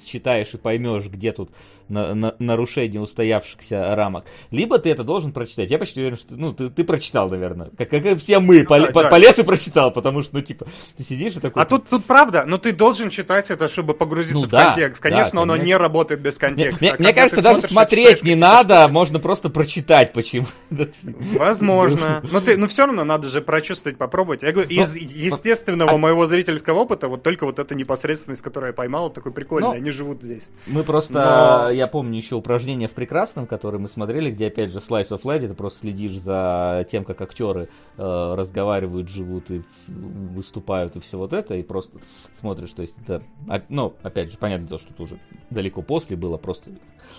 [0.00, 1.50] считаешь и поймешь, где тут
[1.88, 4.24] на, на, нарушение устоявшихся рамок.
[4.50, 5.70] Либо ты это должен прочитать.
[5.70, 7.70] Я почти уверен, что ну, ты, ты прочитал, наверное.
[7.76, 8.60] Как, как и все мы.
[8.60, 9.08] Ну, пол, да, по, да.
[9.08, 11.62] Полез и прочитал, потому что, ну, типа, ты сидишь и такой...
[11.62, 15.02] А тут, тут правда, но ты должен читать это, чтобы погрузиться ну, в да, контекст.
[15.02, 16.84] Конечно, да, оно не работает без контекста.
[16.84, 20.46] Мне, мне кажется, даже смотреть не надо, можно просто прочитать, почему.
[21.02, 22.22] Возможно.
[22.32, 24.42] Но ты, ну все равно надо же прочувствовать, попробовать.
[24.42, 28.72] Я говорю, из естественного а моего зрительского опыта, вот только вот эта непосредственность, которую я
[28.72, 30.52] поймал, такой прикольный, ну, они живут здесь.
[30.66, 35.10] Мы просто, я помню еще упражнение в прекрасном, которое мы смотрели, где опять же slice
[35.10, 41.00] of life, ты просто следишь за тем, как актеры э, разговаривают, живут и выступают и
[41.00, 41.98] все вот это, и просто
[42.38, 43.22] смотришь, то есть это,
[43.68, 45.18] ну, опять же, понятно, то, что это уже
[45.50, 46.70] далеко после было, просто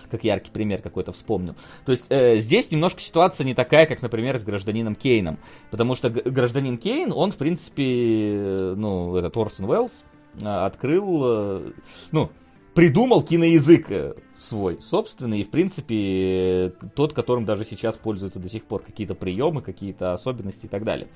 [0.10, 1.56] как яркий пример какой-то вспомнил.
[1.86, 5.38] То есть э, здесь немножко ситуация не такая, как, например, с гражданином Кейном,
[5.72, 9.92] потому что гражданин Кейн, он, в принципе, э, ну, этот Орсон Уэллс,
[10.42, 11.72] э, открыл, э,
[12.12, 12.30] ну,
[12.74, 18.66] придумал киноязык э, свой собственный, и, в принципе, тот, которым даже сейчас пользуются до сих
[18.66, 21.08] пор какие-то приемы, какие-то особенности и так далее.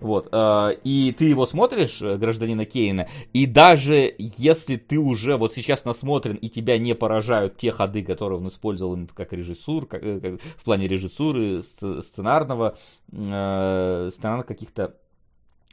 [0.00, 0.28] Вот.
[0.32, 6.36] Э, и ты его смотришь, гражданина Кейна, и даже если ты уже вот сейчас насмотрен,
[6.36, 10.88] и тебя не поражают те ходы, которые он использовал как режиссур, как, как, в плане
[10.88, 12.76] режиссуры, сценарного,
[13.08, 14.94] сценарных каких-то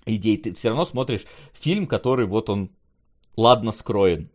[0.07, 2.71] идей, ты все равно смотришь фильм, который вот он
[3.35, 4.29] ладно скроен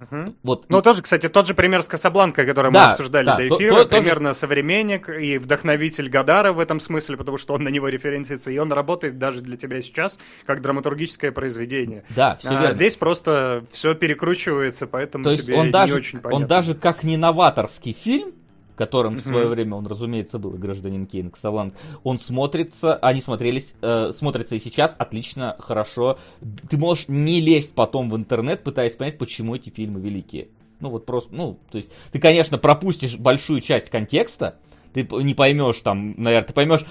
[0.00, 0.34] Угу.
[0.42, 0.66] Вот.
[0.68, 0.82] Ну, и...
[0.82, 3.84] тоже, кстати, тот же пример с Касабланкой, который да, мы обсуждали да, до эфира, то,
[3.84, 4.40] то, примерно тоже...
[4.40, 8.72] современник и вдохновитель Гадара в этом смысле, потому что он на него референсится, и он
[8.72, 12.04] работает даже для тебя сейчас как драматургическое произведение.
[12.10, 12.72] Да, все а, верно.
[12.72, 16.44] Здесь просто все перекручивается, поэтому то есть тебе он не даже, очень понятно.
[16.44, 18.32] Он даже как не новаторский фильм,
[18.78, 21.74] которым в свое время он, разумеется, был гражданин Кейн Ксаланг,
[22.04, 26.18] он смотрится, они смотрелись, э, смотрятся и сейчас отлично, хорошо.
[26.70, 30.48] Ты можешь не лезть потом в интернет, пытаясь понять, почему эти фильмы великие.
[30.80, 34.58] Ну вот просто, ну, то есть, ты, конечно, пропустишь большую часть контекста,
[34.92, 36.84] ты не поймешь там, наверное, ты поймешь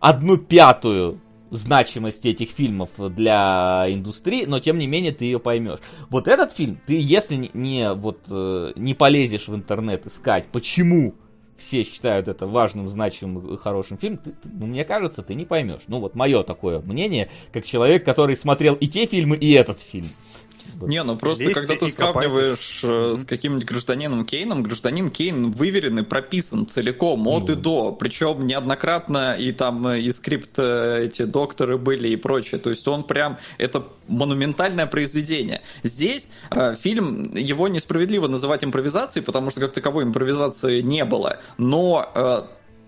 [0.00, 1.20] одну пятую
[1.50, 5.80] значимости этих фильмов для индустрии, но тем не менее ты ее поймешь.
[6.08, 11.14] Вот этот фильм, ты если не, вот э, не полезешь в интернет искать, почему
[11.60, 15.82] все считают это важным, значимым, хорошим фильмом, ты, ты, ну, мне кажется, ты не поймешь.
[15.86, 20.08] Ну вот мое такое мнение, как человек, который смотрел и те фильмы, и этот фильм.
[20.80, 23.16] Не, ну просто Лезьте когда ты сравниваешь mm-hmm.
[23.16, 27.52] с каким-нибудь гражданином Кейном, гражданин Кейн выверен и прописан целиком от mm-hmm.
[27.52, 27.92] и до.
[27.92, 32.60] Причем неоднократно и там э, и скрипт э, эти докторы были и прочее.
[32.60, 35.62] То есть он прям, это монументальное произведение.
[35.82, 41.38] Здесь э, фильм, его несправедливо называть импровизацией, потому что как таковой импровизации не было.
[41.58, 42.42] Но э,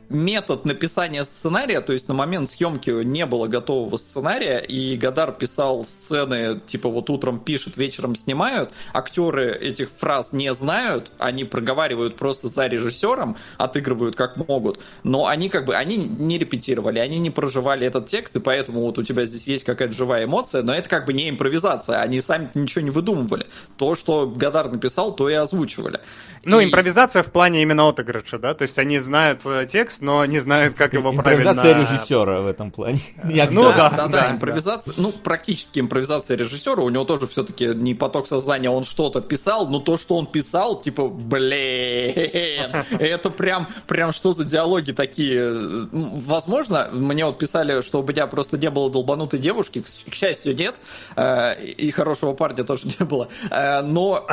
[0.08, 5.84] метод написания сценария, то есть на момент съемки не было готового сценария, и Гадар писал
[5.84, 12.48] сцены, типа вот утром пишет, вечером снимают, актеры этих фраз не знают, они проговаривают просто
[12.48, 17.86] за режиссером, отыгрывают как могут, но они как бы, они не репетировали, они не проживали
[17.86, 21.06] этот текст, и поэтому вот у тебя здесь есть какая-то живая эмоция, но это как
[21.06, 23.46] бы не импровизация, они сами ничего не выдумывали.
[23.76, 26.00] То, что Гадар написал, то и озвучивали.
[26.44, 26.64] Ну, и...
[26.64, 28.54] импровизация в плане именно отыгрыша, да?
[28.54, 31.52] То есть они знают э, текст, но не знают, как его правильно...
[31.52, 32.98] Импровизация режиссера в этом плане.
[33.22, 38.26] Ну да, да, да, импровизация, ну, практически импровизация режиссера, у него тоже все-таки не поток
[38.26, 44.32] сознания, он что-то писал, но то, что он писал, типа, блин, это прям, прям что
[44.32, 45.88] за диалоги такие?
[45.92, 50.74] Возможно, мне вот писали, что у меня просто не было долбанутой девушки, к счастью, нет,
[51.14, 54.26] э, и хорошего парня тоже не было, э, но,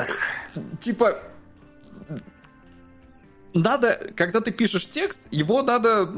[0.79, 1.19] типа,
[3.53, 6.13] надо, когда ты пишешь текст, его надо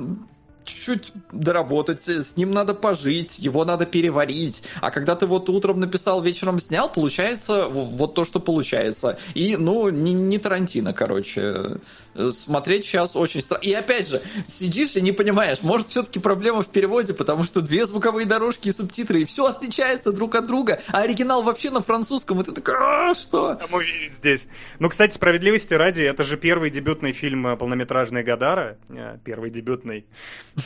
[0.65, 4.63] чуть-чуть доработать, с ним надо пожить, его надо переварить.
[4.81, 9.17] А когда ты вот утром написал, вечером снял, получается вот то, что получается.
[9.33, 11.77] И, ну, не, не Тарантино, короче.
[12.31, 13.65] Смотреть сейчас очень страшно.
[13.65, 17.85] И опять же, сидишь и не понимаешь, может все-таки проблема в переводе, потому что две
[17.85, 22.41] звуковые дорожки и субтитры, и все отличается друг от друга, а оригинал вообще на французском,
[22.41, 23.55] и ты такой, а, что?
[23.55, 24.47] Кому верить здесь?
[24.79, 30.05] Ну, кстати, справедливости ради, это же первый дебютный фильм э, полнометражный Гадара, э, первый дебютный.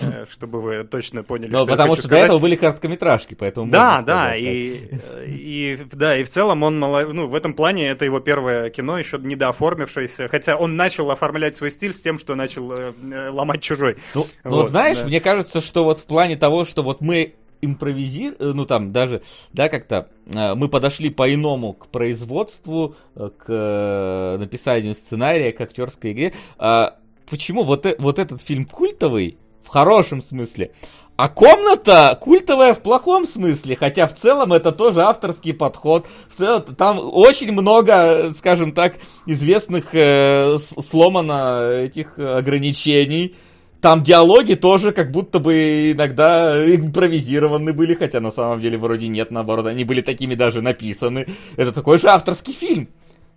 [0.01, 1.51] Э, чтобы вы точно поняли.
[1.51, 3.71] Ну, потому что до этого были короткометражки, поэтому...
[3.71, 4.79] Да, да, и,
[5.27, 9.17] и, да, и в целом он, ну, в этом плане это его первое кино, еще
[9.17, 13.97] недооформившееся, хотя он начал оформлять свой стиль с тем, что начал э, э ломать чужой.
[14.15, 15.07] Ну, ну вот, знаешь, да.
[15.07, 19.21] мне кажется, что вот в плане того, что вот мы импровизировали, ну там даже,
[19.53, 26.33] да, как-то мы подошли по-иному к производству, к написанию сценария, к актерской игре.
[26.57, 26.97] А
[27.29, 30.71] почему вот, вот этот фильм культовый, в хорошем смысле.
[31.17, 36.07] А комната культовая в плохом смысле, хотя в целом это тоже авторский подход.
[36.29, 43.33] В целом там очень много, скажем так, известных э, сломано этих ограничений.
[43.79, 49.31] Там диалоги тоже как будто бы иногда импровизированы были, хотя на самом деле вроде нет,
[49.31, 51.27] наоборот, они были такими даже написаны.
[51.55, 52.89] Это такой же авторский фильм.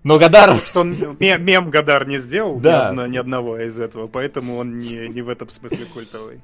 [0.05, 0.57] Но Гадар...
[0.59, 2.93] Что он мем, мем Гадар не сделал да.
[2.93, 6.41] ни, ни одного из этого, поэтому он не, не в этом смысле культовый.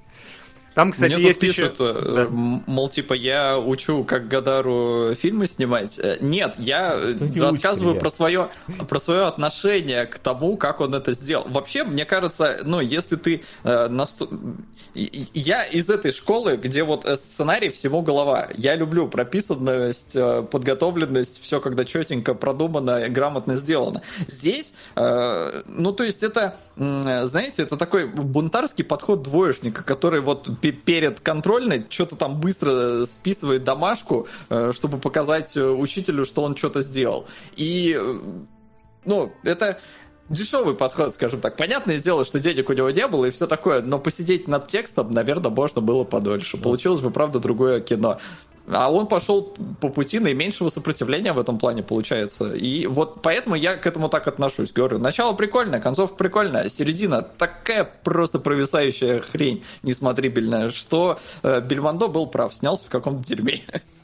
[0.75, 1.95] Там, кстати, Мне есть пишут, еще...
[1.97, 2.27] Э, да.
[2.31, 5.99] мол, типа, я учу, как Гадару фильмы снимать.
[6.01, 6.99] Э, нет, я
[7.31, 8.51] Кто рассказываю про свое,
[8.89, 11.47] про свое отношение к тому, как он это сделал.
[11.49, 13.43] Вообще, мне кажется, ну, если ты...
[13.63, 14.23] Э, наст...
[14.95, 18.49] Я из этой школы, где вот э, сценарий всему голова.
[18.57, 20.17] Я люблю прописанность,
[20.51, 24.03] подготовленность, все когда четенько продумано, грамотно сделано.
[24.27, 31.21] Здесь, э, ну, то есть это, знаете, это такой бунтарский подход двоечника, который вот перед
[31.21, 37.27] контрольной что-то там быстро списывает домашку, э, чтобы показать э, учителю, что он что-то сделал.
[37.57, 38.21] И, э,
[39.05, 39.81] ну, это
[40.29, 41.57] дешевый подход, скажем так.
[41.57, 45.13] Понятное дело, что денег у него не было и все такое, но посидеть над текстом,
[45.13, 46.57] наверное, можно было подольше.
[46.57, 48.19] Получилось бы, правда, другое кино.
[48.67, 52.55] А он пошел по пути наименьшего сопротивления в этом плане, получается.
[52.55, 54.73] И вот поэтому я к этому так отношусь.
[54.73, 62.27] Говорю, начало прикольное, концовка прикольная, середина такая просто провисающая хрень несмотрибельная, что э, Бельмондо был
[62.27, 63.63] прав, снялся в каком-то дерьме.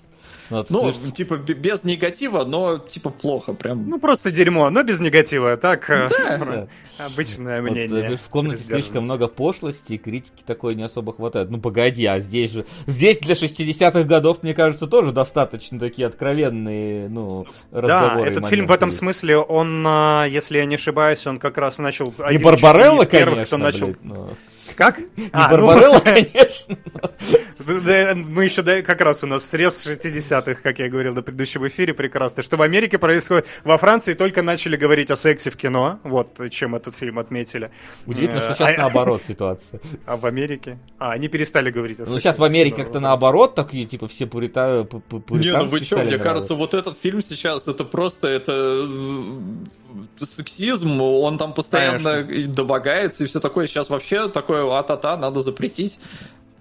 [0.50, 3.88] Вот, ну, ну типа, без негатива, но, типа, плохо прям.
[3.88, 5.88] Ну, просто дерьмо, но без негатива, так?
[5.88, 6.66] Э, да.
[6.98, 8.16] Обычное вот, мнение.
[8.16, 11.50] В комнате слишком много пошлости, и критики такой не особо хватает.
[11.50, 12.66] Ну, погоди, а здесь же...
[12.86, 18.24] Здесь для 60-х годов, мне кажется, тоже достаточно такие откровенные, ну, разговоры.
[18.24, 21.78] Да, этот фильм в этом смысле, он, а, если я не ошибаюсь, он как раз
[21.78, 22.12] начал...
[22.30, 23.86] Не Барбарелла, конечно, кто начал...
[23.86, 24.30] Блин, но...
[24.74, 24.98] Как?
[24.98, 26.76] Не а, Барбарелла, ну, конечно.
[27.66, 32.42] Мы еще как раз у нас срез 60-х, как я говорил на предыдущем эфире, прекрасно,
[32.42, 33.46] что в Америке происходит...
[33.64, 37.70] Во Франции только начали говорить о сексе в кино, вот чем этот фильм отметили.
[38.06, 39.80] Удивительно, что сейчас э, а, наоборот ситуация.
[40.06, 40.78] А в Америке?
[40.98, 42.14] А, они перестали говорить о сексе.
[42.14, 44.88] Ну, сейчас в Америке как-то наоборот, такие, типа, все пурита...
[45.30, 51.00] Не, ну вы что, мне кажется, вот этот фильм сейчас, это просто, это э, сексизм,
[51.00, 53.66] он там постоянно домогается и все такое.
[53.66, 55.98] Сейчас вообще такое а-та-та надо запретить.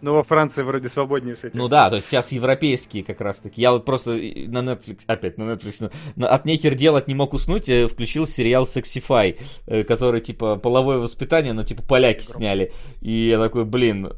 [0.01, 1.59] Ну, во Франции вроде свободнее с этим.
[1.59, 3.61] Ну да, то есть сейчас европейские как раз таки.
[3.61, 7.67] Я вот просто на Netflix, опять на Netflix, на, от нехер делать не мог уснуть,
[7.67, 12.71] я включил сериал Sexify, э, который типа половое воспитание, но типа поляки сняли.
[13.01, 14.11] И я такой, блин,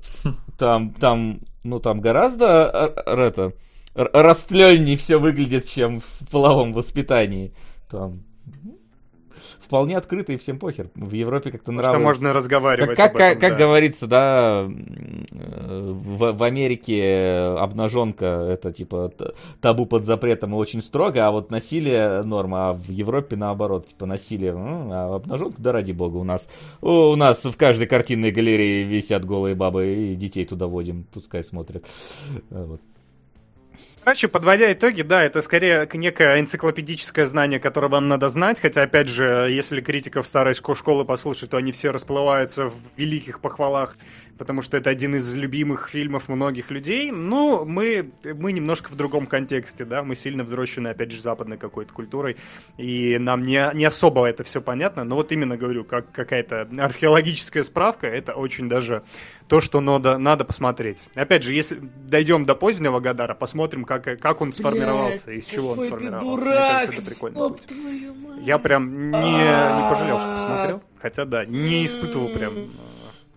[0.58, 3.53] там, там, ну там гораздо э, это,
[3.95, 7.53] растлённей все выглядит, чем в половом воспитании.
[7.90, 8.24] Там
[9.72, 10.89] вполне открыто и всем похер.
[10.95, 13.57] В Европе как-то Что можно разговаривать как, как, этом, как да.
[13.57, 19.14] говорится, да, в, в Америке обнаженка это типа
[19.61, 24.06] табу под запретом и очень строго, а вот насилие норма, а в Европе наоборот, типа
[24.06, 26.49] насилие, м, а обнаженка, да ради бога, у нас
[26.81, 31.85] у нас в каждой картинной галерее висят голые бабы и детей туда водим, пускай смотрят.
[32.49, 32.81] Вот.
[34.03, 39.07] Короче, подводя итоги, да, это скорее некое энциклопедическое знание, которое вам надо знать, хотя, опять
[39.07, 43.95] же, если критиков старой шко- школы послушать, то они все расплываются в великих похвалах,
[44.42, 47.12] потому что это один из любимых фильмов многих людей.
[47.12, 51.94] Ну, мы, мы немножко в другом контексте, да, мы сильно взрослены, опять же, западной какой-то
[51.94, 52.38] культурой,
[52.76, 57.62] и нам не, не особо это все понятно, но вот именно говорю, как какая-то археологическая
[57.62, 59.04] справка, это очень даже
[59.48, 61.08] то, что надо, надо посмотреть.
[61.14, 65.86] Опять же, если дойдем до позднего Гадара, посмотрим, как, как он сформировался, из чего он
[65.86, 66.46] сформировался.
[66.46, 67.56] Мне кажется, это прикольно.
[68.42, 70.82] Я прям не, не пожалел, что посмотрел.
[71.00, 72.56] Хотя да, не испытывал прям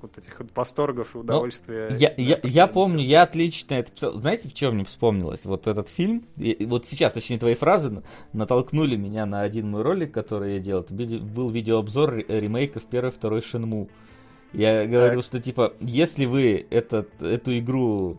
[0.04, 1.88] вот этих вот восторгов и удовольствия.
[1.90, 4.12] Ну, Я, Да, я, я помню, я отлично это писал.
[4.20, 5.44] Знаете, в чем мне вспомнилось?
[5.46, 8.02] Вот этот фильм, и- вот сейчас, точнее, твои фразы на-
[8.32, 10.82] натолкнули меня на один мой ролик, который я делал.
[10.82, 13.88] Это был видеообзор ре- ремейков первой и второй Шинму.
[14.52, 18.18] Я говорил, что типа, если вы этот, эту игру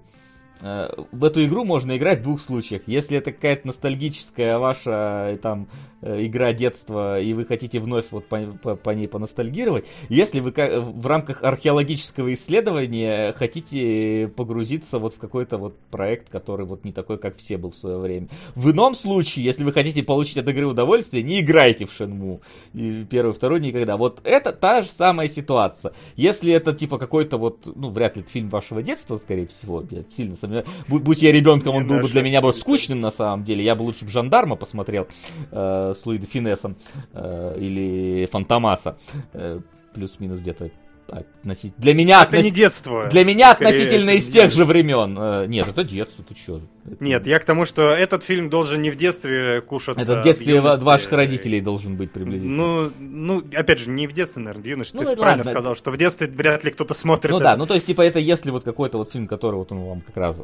[0.62, 2.84] в эту игру можно играть в двух случаях.
[2.88, 5.68] Если это какая-то ностальгическая ваша э, там
[6.02, 10.52] э, игра детства, и вы хотите вновь вот по, по- по ней поностальгировать, если вы
[10.52, 17.18] в рамках археологического исследования хотите погрузиться вот в какой-то вот проект, который вот не такой,
[17.18, 18.30] как все был в свое время.
[18.56, 22.42] В ином случае, если вы хотите получить от игры удовольствие, не играйте в Шенму.
[22.74, 23.98] И первый, второй никогда.
[23.98, 25.94] Вот это та же самая ситуация.
[26.16, 30.04] Если это типа какой-то вот, ну, вряд ли это фильм вашего детства, скорее всего, я
[30.10, 30.68] сильно сомневаюсь.
[30.88, 33.64] Будь, будь я ребенком, Не он был бы для меня бы скучным на самом деле.
[33.64, 35.08] Я бы лучше бы Жандарма посмотрел
[35.52, 36.78] э, с Луи де Финесом
[37.14, 38.98] э, или Фантомаса.
[39.34, 39.60] Э,
[39.94, 40.72] плюс-минус где-то
[41.08, 41.82] относительно...
[41.82, 43.08] Для меня, Это не относ- детство.
[43.08, 45.18] для меня относительно из не тех же времен.
[45.18, 46.62] Э, нет, это детство, ты чё?
[47.00, 50.04] Нет, я к тому, что этот фильм должен не в детстве кушаться.
[50.04, 50.84] Это в детстве юности.
[50.84, 52.56] ваших родителей должен быть приблизительно.
[52.56, 54.96] Ну, ну, опять же, не в детстве, наверное, в юности.
[54.96, 55.52] Ну, Ты ладно, правильно ладно.
[55.60, 57.32] сказал, что в детстве вряд ли кто-то смотрит.
[57.32, 57.44] Ну это.
[57.46, 60.02] да, ну то есть, типа, это если вот какой-то вот фильм, который вот он вам
[60.02, 60.42] как раз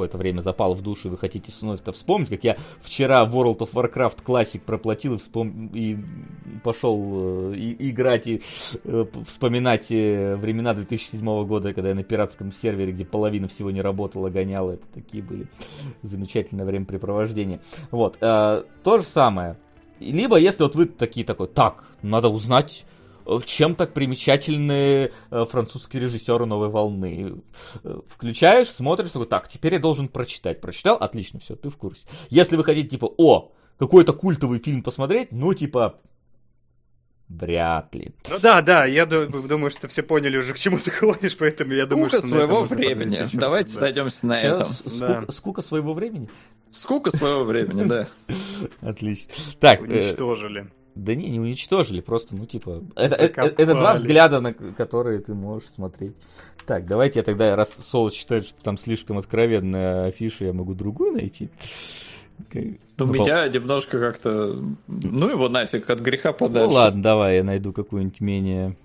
[0.00, 3.58] какое-то время запал в душу, и вы хотите вновь это вспомнить, как я вчера World
[3.58, 5.66] of Warcraft Classic проплатил и, вспом...
[5.74, 5.98] и
[6.64, 8.40] пошел э, и- играть и
[8.84, 13.82] э, вспоминать э, времена 2007 года, когда я на пиратском сервере, где половина всего не
[13.82, 15.48] работала, гонял, это такие были
[16.00, 17.60] замечательное времяпрепровождение.
[17.90, 19.58] Вот, то же самое.
[19.98, 22.86] Либо если вот вы такие такой, так, надо узнать
[23.44, 27.42] чем так примечательны э, французские режиссеры новой волны.
[27.84, 30.60] Э, Включаешь, смотришь, такой, так, теперь я должен прочитать.
[30.60, 30.96] Прочитал?
[30.96, 32.06] Отлично, все, ты в курсе.
[32.30, 36.00] Если вы хотите, типа, о, какой-то культовый фильм посмотреть, ну, типа,
[37.28, 38.12] вряд ли.
[38.28, 41.72] Ну да, да, я ду- думаю, что все поняли уже, к чему ты клонишь, поэтому
[41.74, 42.34] я думаю, Скука что...
[42.36, 43.28] своего времени.
[43.32, 43.78] Давайте да.
[43.78, 44.66] сойдемся на Чё, этом.
[44.72, 45.14] с- Да.
[45.20, 46.28] скука, скука своего времени?
[46.70, 48.08] Скука своего времени, да.
[48.80, 49.32] Отлично.
[49.60, 50.70] Так, э, Уничтожили.
[50.94, 55.34] Да не, не уничтожили, просто, ну, типа, это, это- это два взгляда, на которые ты
[55.34, 56.14] можешь смотреть.
[56.66, 61.12] Так, давайте я тогда, раз Соло считает, что там слишком откровенная афиша, я могу другую
[61.12, 61.50] найти.
[62.54, 62.58] У
[62.98, 64.62] ну, меня немножко как-то...
[64.86, 66.72] Ну его нафиг, от греха Ну подальше.
[66.72, 68.76] ладно, давай, я найду какую-нибудь менее...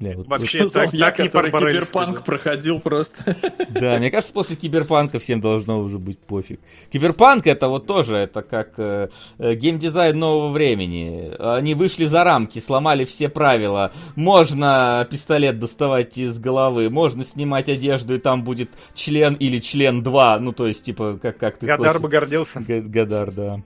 [0.00, 3.36] Бля, вот Вообще, Сказал так, я, так не по-барельски, киберпанк проходил просто.
[3.68, 6.60] Да, мне кажется, после киберпанка всем должно уже быть пофиг.
[6.92, 9.08] Киберпанк это вот тоже, это как э,
[9.38, 11.32] э, геймдизайн нового времени.
[11.38, 13.92] Они вышли за рамки, сломали все правила.
[14.16, 20.38] Можно пистолет доставать из головы, можно снимать одежду, и там будет член или член 2.
[20.40, 22.02] Ну, то есть, типа, как, как ты Гадар хочешь.
[22.02, 22.60] бы гордился.
[22.66, 23.62] Гадар, да.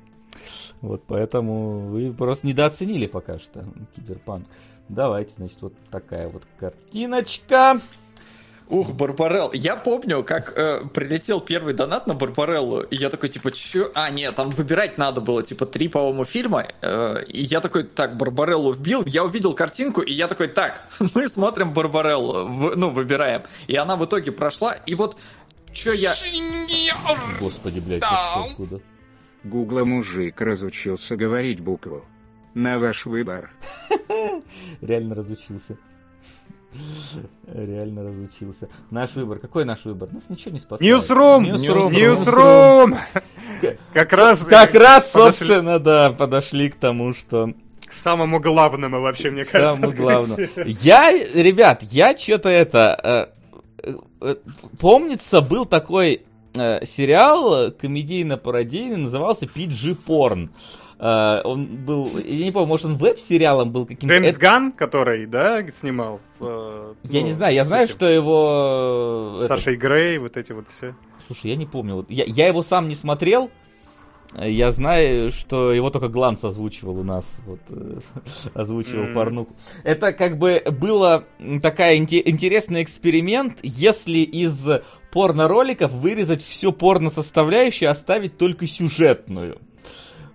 [0.81, 3.65] Вот поэтому вы просто недооценили пока что
[3.95, 4.47] киберпанк.
[4.93, 7.81] Давайте, значит, вот такая вот картиночка.
[8.69, 9.51] Ух, Барбарелл.
[9.55, 13.91] Я помню, как э, прилетел первый донат на Барбареллу, и я такой, типа, чё?
[13.95, 16.67] А, нет, там выбирать надо было, типа, три, по-моему, фильма.
[16.83, 21.29] э, и я такой, так, Барбареллу вбил, я увидел картинку, и я такой, так, мы
[21.29, 23.43] смотрим Барбареллу, в- ну, выбираем.
[23.67, 25.17] И она в итоге прошла, и вот,
[25.73, 26.15] чё я...
[27.41, 28.01] Господи, блядь,
[28.53, 28.81] откуда?
[29.45, 32.05] Гугла мужик разучился говорить букву.
[32.55, 33.51] На ваш выбор.
[34.81, 35.77] Реально разучился.
[37.47, 38.69] Реально разучился.
[38.91, 39.39] Наш выбор.
[39.39, 40.09] Какой наш выбор?
[40.13, 40.81] Нас ничего не спасает.
[40.81, 41.45] Newsroom!
[41.45, 41.93] Newsroom.
[41.93, 42.97] Newsroom!
[43.93, 44.45] Как раз...
[44.45, 47.53] Как раз, собственно, да, подошли к тому, что
[47.87, 49.75] К самому главному вообще, мне кажется.
[49.77, 50.49] самое главное.
[50.67, 53.29] Я, ребят, я что-то это...
[53.83, 54.37] э, э,
[54.79, 56.23] Помнится, был такой
[56.55, 60.49] э, сериал комедийно-пародийный, назывался PG Porn.
[61.03, 64.15] Э, он был, я не помню, может он веб-сериалом был каким-то.
[64.15, 66.21] Джеймс Ган, который, да, снимал?
[66.41, 69.39] Э, я ну, не знаю, я знаю, этим, что его...
[69.41, 70.95] С Сашей Грей, вот эти вот все.
[71.27, 71.97] Слушай, я не помню.
[71.97, 73.51] Вот я, я его сам не смотрел,
[74.35, 77.99] я знаю, что его только Гланс озвучивал у нас, вот, э,
[78.55, 79.15] озвучивал mm.
[79.15, 79.57] порнуку.
[79.85, 81.25] Это как бы было
[81.61, 84.67] такая интересный эксперимент, если из
[85.13, 89.61] порно-роликов вырезать всю порно-составляющую, оставить только сюжетную.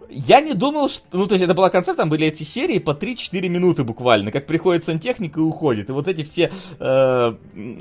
[0.10, 1.04] Я не думал, что...
[1.12, 4.46] Ну, то есть это была концепт, там были эти серии по 3-4 минуты буквально, как
[4.46, 5.90] приходит сантехник и уходит.
[5.90, 7.34] И вот эти все э,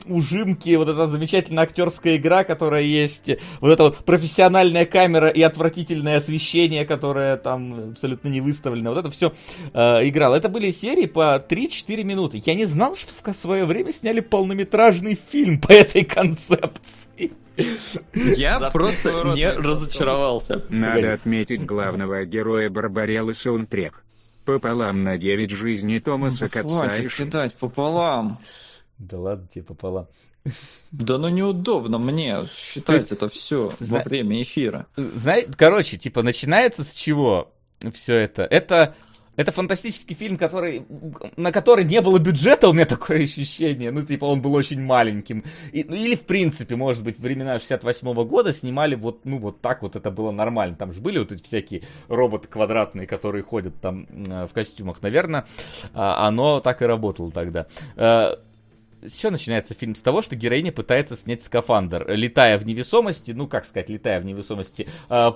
[0.06, 3.30] ужимки, вот эта замечательная актерская игра, которая есть,
[3.60, 9.10] вот эта вот профессиональная камера и отвратительное освещение, которое там абсолютно не выставлено, вот это
[9.10, 9.32] все
[9.72, 10.34] э, играло.
[10.34, 12.42] Это были серии по 3-4 минуты.
[12.44, 17.32] Я не знал, что в свое время сняли полнометражный фильм по этой концепции.
[18.14, 20.64] Я просто не разочаровался.
[20.68, 24.04] Надо отметить главного героя Барбареллы саундтрек.
[24.44, 28.38] Пополам на 9 жизней Томаса ну, Хватит кидать пополам.
[28.98, 30.06] Да ладно тебе пополам.
[30.92, 33.98] Да ну неудобно мне считать есть, это все зна...
[33.98, 34.86] во время эфира.
[34.96, 37.52] Знаете, короче, типа начинается с чего
[37.92, 38.44] все это?
[38.44, 38.94] Это
[39.36, 40.86] это фантастический фильм, который,
[41.36, 43.90] на который не было бюджета, у меня такое ощущение.
[43.90, 45.44] Ну, типа, он был очень маленьким.
[45.72, 49.60] И, ну, или, в принципе, может быть, времена 68 -го года снимали вот, ну, вот
[49.60, 50.76] так вот это было нормально.
[50.76, 55.02] Там же были вот эти всякие роботы квадратные, которые ходят там в костюмах.
[55.02, 55.46] Наверное,
[55.92, 57.66] а, оно так и работало тогда.
[57.96, 58.36] Э,
[59.06, 63.66] все начинается фильм с того, что героиня пытается снять скафандр, летая в невесомости, ну как
[63.66, 65.32] сказать, летая в невесомости, э,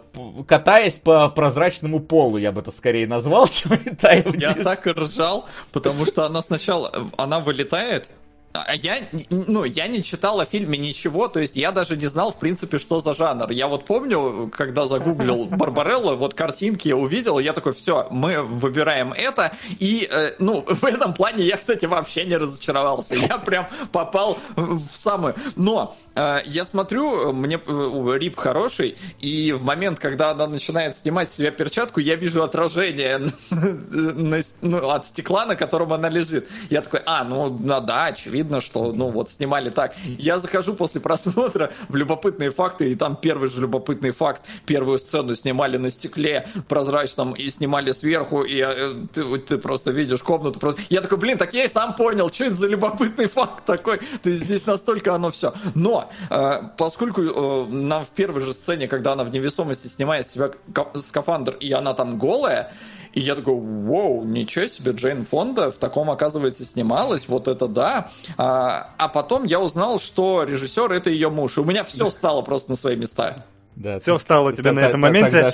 [0.46, 5.46] катаясь по прозрачному полу, я бы это скорее назвал, чем летая в Я так ржал,
[5.72, 8.08] потому что она сначала, она вылетает,
[8.52, 12.38] я, ну, я не читал о фильме ничего, то есть я даже не знал, в
[12.38, 13.50] принципе, что за жанр.
[13.50, 19.12] Я вот помню, когда загуглил Барбарелла, вот картинки я увидел, я такой, все, мы выбираем
[19.12, 23.14] это, и, э, ну, в этом плане я, кстати, вообще не разочаровался.
[23.14, 25.36] Я прям попал в самое...
[25.54, 31.30] Но э, я смотрю, мне э, Рип хороший, и в момент, когда она начинает снимать
[31.30, 33.20] с себя перчатку, я вижу отражение
[33.50, 36.48] ну, от стекла, на котором она лежит.
[36.68, 39.94] Я такой, а, ну, ну да, очевидно видно, что, ну, вот, снимали так.
[40.18, 44.42] Я захожу после просмотра в любопытные факты, и там первый же любопытный факт.
[44.66, 50.22] Первую сцену снимали на стекле прозрачном и снимали сверху, и э, ты, ты просто видишь
[50.22, 50.58] комнату.
[50.58, 50.80] Просто...
[50.88, 54.00] Я такой, блин, так я и сам понял, что это за любопытный факт такой.
[54.22, 55.52] То есть здесь настолько оно все.
[55.74, 60.50] Но, э, поскольку э, нам в первой же сцене, когда она в невесомости снимает себя
[60.94, 62.72] скафандр, и она там голая,
[63.12, 68.10] и я такой, вау, ничего себе, Джейн Фонда в таком, оказывается, снималась, вот это да.
[68.36, 71.58] А, а потом я узнал, что режиссер это ее муж.
[71.58, 73.44] И у меня все стало просто на свои места.
[73.76, 75.50] Да, все встало тебе на этом моменте.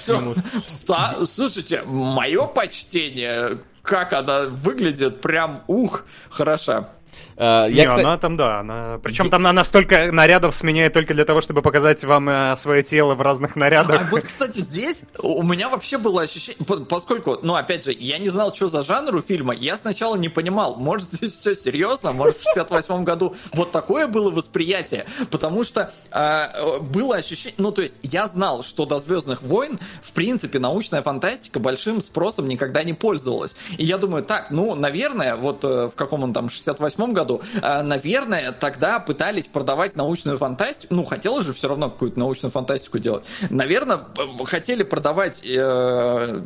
[1.27, 6.91] Слушайте, мое почтение, как она выглядит, прям ух, хороша.
[7.37, 8.01] Uh, я, Не, кстати...
[8.01, 8.99] она там, да, она...
[9.03, 13.15] Причем там она столько нарядов сменяет только для того, чтобы показать вам uh, свое тело
[13.15, 14.01] в разных нарядах.
[14.01, 18.31] А вот, кстати, здесь у меня вообще было ощущение, поскольку, ну, опять же, я не
[18.31, 22.39] знал, что за жанр у фильма, я сначала не понимал, может, здесь все серьезно, может,
[22.39, 27.97] в 68 году вот такое было восприятие, потому что uh, было ощущение, ну, то есть,
[28.03, 33.57] я знал, что до Звездных войн, в принципе, научная фантастика большим спросом никогда не пользовалась.
[33.77, 37.83] И я думаю, так, ну, наверное, вот в каком он там, 68 году, году, а,
[37.83, 43.25] наверное, тогда пытались продавать научную фантастику, ну, хотелось же все равно какую-то научную фантастику делать.
[43.51, 44.01] Наверное,
[44.45, 46.45] хотели продавать э,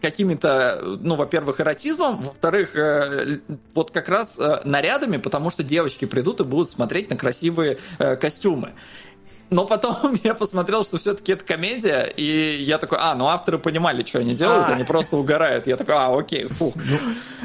[0.00, 3.40] какими-то, ну, во-первых, эротизмом, во-вторых, э,
[3.74, 8.16] вот как раз э, нарядами, потому что девочки придут и будут смотреть на красивые э,
[8.16, 8.72] костюмы.
[9.50, 14.04] Но потом я посмотрел, что все-таки это комедия, и я такой, а, ну авторы понимали,
[14.04, 15.66] что они делают, они просто угорают.
[15.66, 16.72] Я такой, а, окей, фу.
[16.74, 16.98] Ну.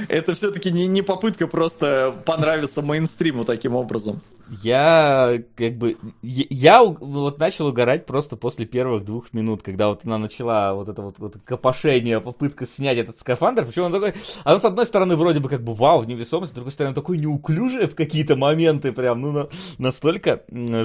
[0.07, 4.21] Это все-таки не, не попытка просто понравиться мейнстриму таким образом.
[4.63, 10.17] Я как бы я вот начал угорать просто после первых двух минут, когда вот она
[10.17, 13.65] начала вот это вот, вот копошение, попытка снять этот скафандр.
[13.65, 14.13] Причем он такой,
[14.43, 17.19] оно с одной стороны вроде бы как бы вау, в невесомости, с другой стороны такой
[17.19, 20.41] неуклюжий в какие-то моменты прям, ну на, настолько,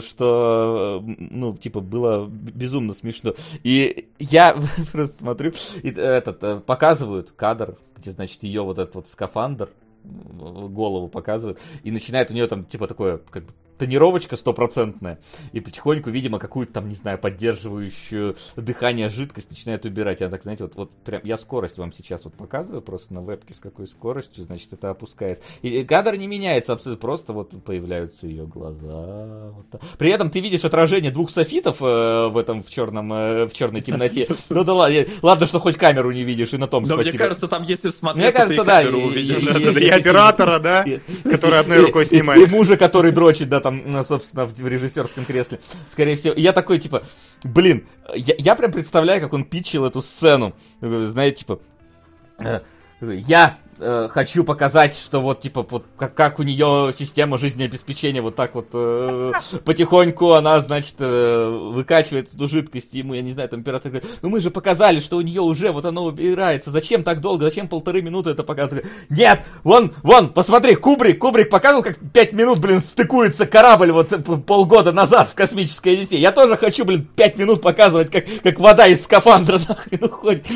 [0.07, 3.35] что ну типа было безумно смешно.
[3.63, 4.57] И я
[4.93, 9.71] просто смотрю, и этот э, показывают кадр, где значит ее вот этот вот скафандр
[10.05, 15.19] голову показывает, и начинает у нее там, типа, такое, как бы, тонировочка стопроцентная,
[15.53, 20.21] и потихоньку, видимо, какую-то там, не знаю, поддерживающую дыхание жидкость начинает убирать.
[20.21, 23.55] Я так, знаете, вот, вот прям, я скорость вам сейчас вот показываю просто на вебке,
[23.55, 25.43] с какой скоростью, значит, это опускает.
[25.63, 29.53] И кадр не меняется абсолютно, просто вот появляются ее глаза.
[29.53, 33.53] Вот При этом ты видишь отражение двух софитов э, в этом, в черном, э, в
[33.53, 34.29] черной темноте.
[34.51, 37.11] Ну да ладно, ладно, что хоть камеру не видишь, и на том спасибо.
[37.11, 38.83] мне кажется, там если смотреть, Мне кажется, да.
[38.83, 40.85] И оператора, да,
[41.25, 42.47] который одной рукой снимает.
[42.47, 45.59] И мужа, который дрочит, да, там, собственно, в режиссерском кресле.
[45.91, 46.35] Скорее всего.
[46.37, 47.03] Я такой, типа,
[47.43, 50.55] блин, я, я прям представляю, как он питчил эту сцену.
[50.83, 51.61] Знаете, типа,
[52.41, 52.61] э,
[53.01, 58.37] я э, хочу показать, что вот, типа, вот как, как у нее система жизнеобеспечения вот
[58.37, 59.33] так вот э,
[59.65, 64.11] потихоньку она, значит, э, выкачивает эту жидкость, и ему, я не знаю, там император говорит,
[64.23, 67.69] ну мы же показали, что у нее уже вот оно убирается, зачем так долго, зачем
[67.69, 68.85] полторы минуты это показывать?
[69.11, 74.09] Нет, вон, вон, посмотри, Кубрик, Кубрик показывал, как пять минут, блин, стыкуется корабль вот
[74.47, 76.21] полгода назад в космической Одиссее.
[76.21, 80.47] Я тоже хочу, блин, пять минут показывать, как, как вода из скафандра нахрен уходит,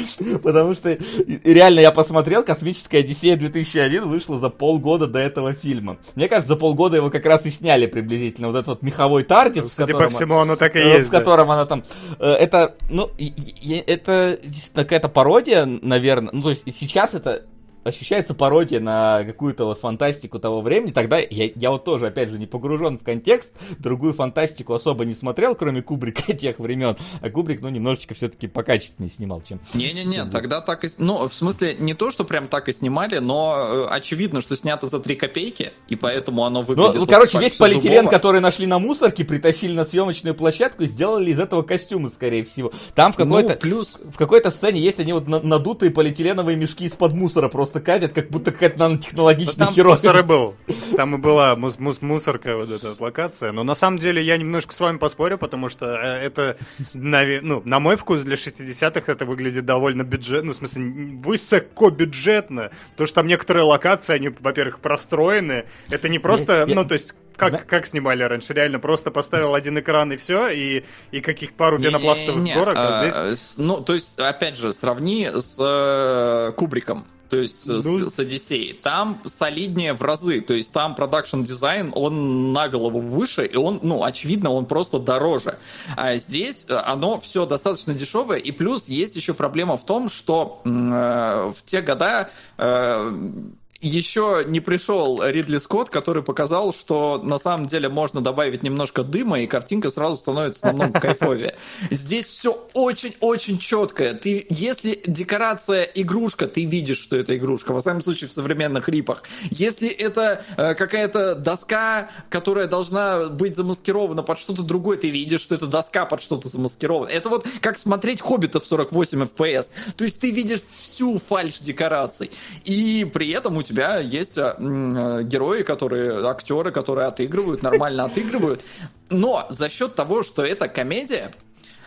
[0.43, 0.97] потому что
[1.45, 5.97] реально я посмотрел, космическая Одиссея 2001 вышла за полгода до этого фильма.
[6.15, 8.49] Мне кажется, за полгода его как раз и сняли приблизительно.
[8.49, 11.09] Вот этот вот меховой Тардис, ну, Судя по всему, оно так и э, есть.
[11.09, 11.85] В котором она там...
[12.19, 16.35] Э, это, ну, это действительно какая-то пародия, наверное.
[16.35, 17.47] Ну, то есть сейчас это
[17.89, 22.39] ощущается пародия на какую-то вот фантастику того времени, тогда я, я вот тоже, опять же,
[22.39, 27.61] не погружен в контекст, другую фантастику особо не смотрел, кроме Кубрика тех времен, а Кубрик,
[27.61, 29.61] ну, немножечко все-таки покачественнее снимал, чем...
[29.75, 30.91] Не-не-не, тогда так и...
[30.99, 34.87] Ну, в смысле, не то, что прям так и снимали, но э, очевидно, что снято
[34.87, 36.95] за 3 копейки, и поэтому оно выглядит...
[36.95, 38.11] Ну, вот короче, весь полиэтилен, дубово.
[38.11, 42.73] который нашли на мусорке, притащили на съемочную площадку и сделали из этого костюмы, скорее всего.
[42.95, 43.55] Там в ну, какой-то...
[43.55, 43.99] Ну, плюс...
[44.05, 48.31] В какой-то сцене есть они вот надутые полиэтиленовые мешки из-под мусора просто просто катят, как
[48.31, 49.95] будто какая-то нанотехнологичная там херовина.
[49.95, 50.57] мусор и был.
[50.97, 53.53] Там и была мус мус мусорка, вот эта вот локация.
[53.53, 56.57] Но на самом деле я немножко с вами поспорю, потому что э, это,
[56.95, 60.85] на, ну, на мой вкус, для 60-х это выглядит довольно бюджетно, ну, в смысле,
[61.23, 62.71] высокобюджетно.
[62.93, 65.65] Потому что там некоторые локации, они, во-первых, простроены.
[65.91, 67.59] Это не просто, ну, то есть как, да.
[67.59, 68.53] как снимали раньше?
[68.53, 73.11] Реально просто поставил один экран и все, и, и каких пару пенопластовых горок, а, а
[73.11, 73.55] здесь...
[73.57, 78.75] Ну, то есть, опять же, сравни с э, Кубриком то есть ну, с, Одиссеей.
[78.83, 83.81] Там солиднее в разы, то есть там продакшн дизайн, он на голову выше, и он,
[83.83, 85.59] ну, очевидно, он просто дороже.
[85.97, 90.63] А здесь э, оно все достаточно дешевое, и плюс есть еще проблема в том, что
[90.65, 93.41] э, в те года э,
[93.81, 99.41] еще не пришел Ридли Скотт, который показал, что на самом деле можно добавить немножко дыма,
[99.41, 101.55] и картинка сразу становится намного кайфовее.
[101.91, 104.15] Здесь все очень-очень четкое.
[104.15, 109.23] Ты, если декорация игрушка, ты видишь, что это игрушка, во всяком случае в современных рипах.
[109.51, 115.55] Если это э, какая-то доска, которая должна быть замаскирована под что-то другое, ты видишь, что
[115.55, 117.11] это доска под что-то замаскирована.
[117.11, 119.69] Это вот как смотреть Хоббита в 48 FPS.
[119.97, 122.33] То есть ты видишь всю фальш декораций.
[122.65, 128.65] И при этом у тебя есть э, э, герои, которые, актеры, которые отыгрывают, нормально отыгрывают.
[129.11, 131.33] Но за счет того, что это комедия,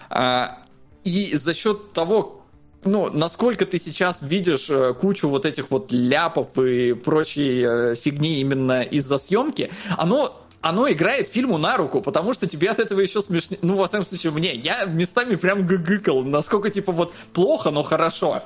[0.10, 0.60] а,
[1.04, 2.46] и за счет того,
[2.84, 8.82] ну, насколько ты сейчас видишь э, кучу вот этих вот ляпов и прочей фигни именно
[8.82, 13.58] из-за съемки, оно оно играет фильму на руку, потому что тебе от этого еще смешнее.
[13.64, 14.54] Ну, во всяком случае, мне.
[14.54, 18.44] Я местами прям гыгыкал, насколько, типа, вот плохо, но хорошо.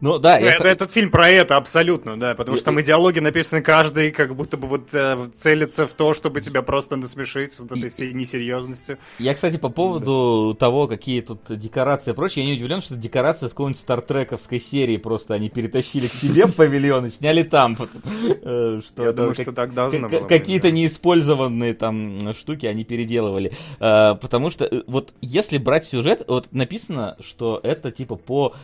[0.00, 0.52] Ну да, я...
[0.54, 4.56] это, этот фильм про это абсолютно, да, потому что там идеологии написаны каждый, как будто
[4.56, 8.98] бы вот э, целится в то, чтобы тебя просто насмешить с этой всей несерьезностью.
[9.18, 10.58] Я, кстати, по поводу да.
[10.58, 14.96] того, какие тут декорации и прочее, я не удивлен, что декорация с какой-нибудь стартрековской серии
[14.96, 17.76] просто они перетащили к себе в павильон и сняли там.
[18.42, 23.52] Э, что я думаю, что так должно было Какие-то неиспользованные там штуки они переделывали.
[23.80, 28.54] Э, потому что э, вот если брать сюжет, вот написано, что это типа по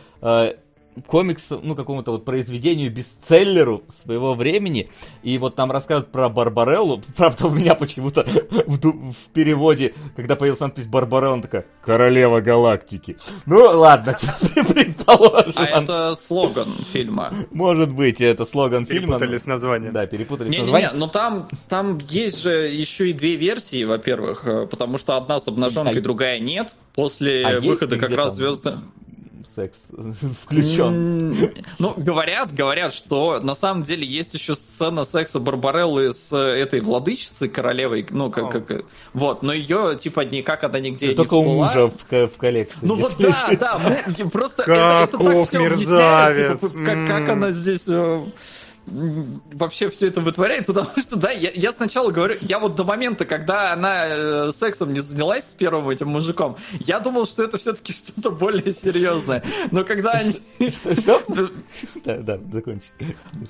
[1.07, 4.89] комиксу, ну, какому-то вот произведению, бестселлеру своего времени.
[5.23, 7.01] И вот там рассказывают про Барбареллу.
[7.17, 8.25] Правда, у меня почему-то
[8.67, 13.17] в, в переводе, когда появилась надпись Барбарелла, она такая «Королева галактики».
[13.45, 14.15] Ну, ладно,
[14.55, 15.53] предположим.
[15.55, 17.33] А это слоган фильма.
[17.51, 19.17] Может быть, это слоган фильма.
[19.17, 19.93] Перепутали с названием.
[19.93, 20.91] Да, перепутали с названием.
[20.91, 25.39] Не-не-не, но там, там есть же еще и две версии, во-первых, э, потому что одна
[25.39, 26.75] с обнаженкой, другая нет.
[26.95, 28.75] После а выхода как раз звезды
[29.45, 29.77] секс
[30.41, 31.51] включен.
[31.79, 37.49] Ну, говорят, говорят, что на самом деле есть еще сцена секса Барбареллы с этой владычицей
[37.49, 41.89] королевой, ну, как, как вот, но ее, типа, никак она нигде не Только у мужа
[41.89, 42.79] в, в коллекции.
[42.81, 46.61] Ну, вот да, да, мы просто это, это так все мерзавец.
[46.61, 47.87] типа, как, как она здесь...
[48.87, 52.83] Э, вообще все это вытворяет, потому что, да, я, я сначала говорю, я вот до
[52.83, 57.57] момента, когда она э, сексом не занялась с первым этим мужиком, я думал, что это
[57.57, 59.43] все-таки что-то более серьезное.
[59.71, 60.33] Но когда они...
[60.99, 61.21] Что?
[62.03, 62.87] Да, да, закончи.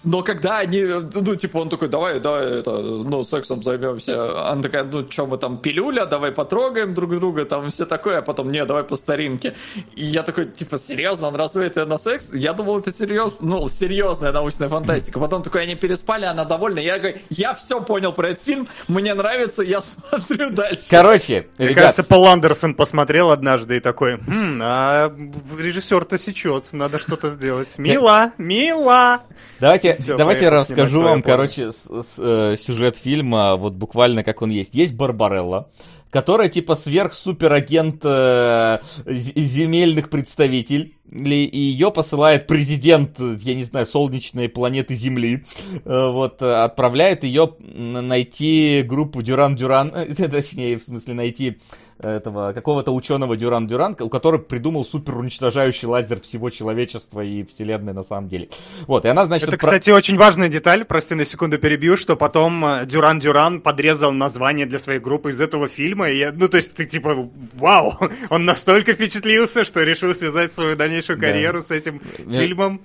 [0.03, 4.49] Но когда они, ну, типа, он такой, давай, давай, это, ну, сексом займемся.
[4.49, 8.22] Она такая, ну, что мы там, пилюля, давай потрогаем друг друга, там все такое, а
[8.22, 9.56] потом, не, давай по старинке.
[9.95, 12.30] И я такой, типа, серьезно, он разводит ее на секс?
[12.34, 15.20] Я думал, это серьезно, ну, серьезная научная фантастика.
[15.22, 16.80] Потом такой, они переспали, она довольна.
[16.80, 20.81] Я говорю, я все понял про этот фильм, мне нравится, я смотрю дальше.
[20.89, 25.14] Короче, Мне ребят, кажется, Пол Андерсон посмотрел однажды и такой, «М, а
[25.60, 27.77] режиссер-то сечет, надо что-то сделать.
[27.77, 29.22] Мила, мила!
[29.60, 34.41] Давайте, Всё, давайте поехал расскажу вам, короче, с- с- э, сюжет фильма, вот буквально как
[34.41, 34.73] он есть.
[34.73, 35.69] Есть Барбарелла,
[36.10, 44.96] которая типа сверх-суперагент э, земельных представителей, и ее посылает президент, я не знаю, солнечной планеты
[44.96, 45.44] Земли,
[45.86, 51.60] Э, вот, э, отправляет ее найти группу Дюран-Дюран, э, точнее, в смысле, найти
[52.03, 58.03] этого какого-то ученого Дюран-Дюран, у которого придумал супер уничтожающий лазер всего человечества и вселенной на
[58.03, 58.49] самом деле.
[58.88, 59.48] Вот, и она, значит...
[59.49, 63.61] Это, про- кстати, очень важная деталь, прости на секунду перебью, что потом э, Дюран Дюран
[63.61, 66.10] подрезал название для своей группы из этого фильма.
[66.10, 67.94] И я- ну, то есть ты типа, вау,
[68.30, 71.28] он настолько впечатлился, что решил связать свою дальнейшую Да.
[71.28, 72.82] карьеру с этим Мне- фильмом.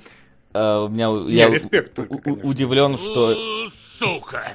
[0.55, 3.37] Э, у меня, Не, я респект только, у- удивлен, что...
[3.73, 4.53] Сука!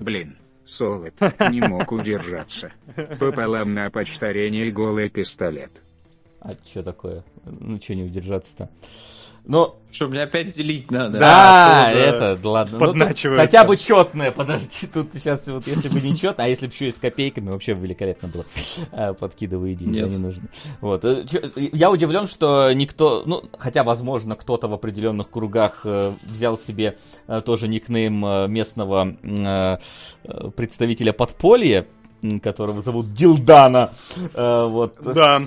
[0.00, 0.36] Блин,
[0.70, 1.14] Солод
[1.50, 2.70] не мог удержаться.
[3.18, 5.72] Пополам на почтарение и голый пистолет.
[6.38, 7.24] А что такое?
[7.44, 8.70] Ну, что не удержаться-то?
[9.46, 11.18] Ну, Что, мне опять делить надо?
[11.18, 12.78] Да, а, это, да ладно.
[12.78, 13.68] Ну, тут подначивает хотя там.
[13.68, 16.92] бы четное, подожди, тут сейчас вот если бы не четное, а если бы еще и
[16.92, 18.44] с копейками, вообще великолепно было.
[18.92, 20.04] А, идеи, Нет.
[20.04, 20.48] да, не нужно.
[20.80, 21.04] Вот.
[21.04, 21.24] э,
[21.56, 27.40] Я удивлен, что никто, ну, хотя, возможно, кто-то в определенных кругах э, взял себе э,
[27.44, 28.20] тоже никнейм
[28.52, 29.16] местного
[30.56, 31.86] представителя подполья,
[32.42, 33.90] которого зовут Дилдана.
[34.34, 34.96] Вот.
[35.02, 35.42] Да,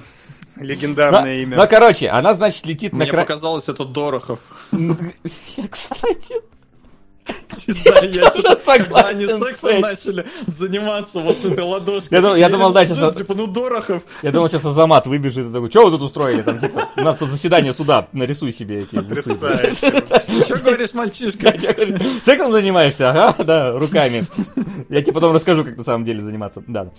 [0.55, 1.57] Легендарное имя.
[1.57, 4.39] ну, короче, она, значит, летит на Мне показалось, это Дорохов.
[4.71, 6.35] Я, кстати,
[7.67, 12.17] Не знаю, я тоже согласен они сексом начали заниматься вот этой ладошкой.
[12.17, 14.03] Я дум- я думал, да, сейчас- Типа, ну Дорохов.
[14.21, 16.41] Я думал, сейчас Азамат выбежит и такой, что вы тут устроили?
[16.41, 19.37] Там, типа, у нас тут заседание суда, нарисуй себе эти усы.
[19.39, 20.43] Потрясающе.
[20.43, 21.53] Что говоришь, мальчишка?
[22.25, 23.09] Сексом занимаешься?
[23.11, 24.25] Ага, да, руками.
[24.89, 26.61] Я тебе потом расскажу, как на самом деле заниматься.
[26.67, 26.89] Да.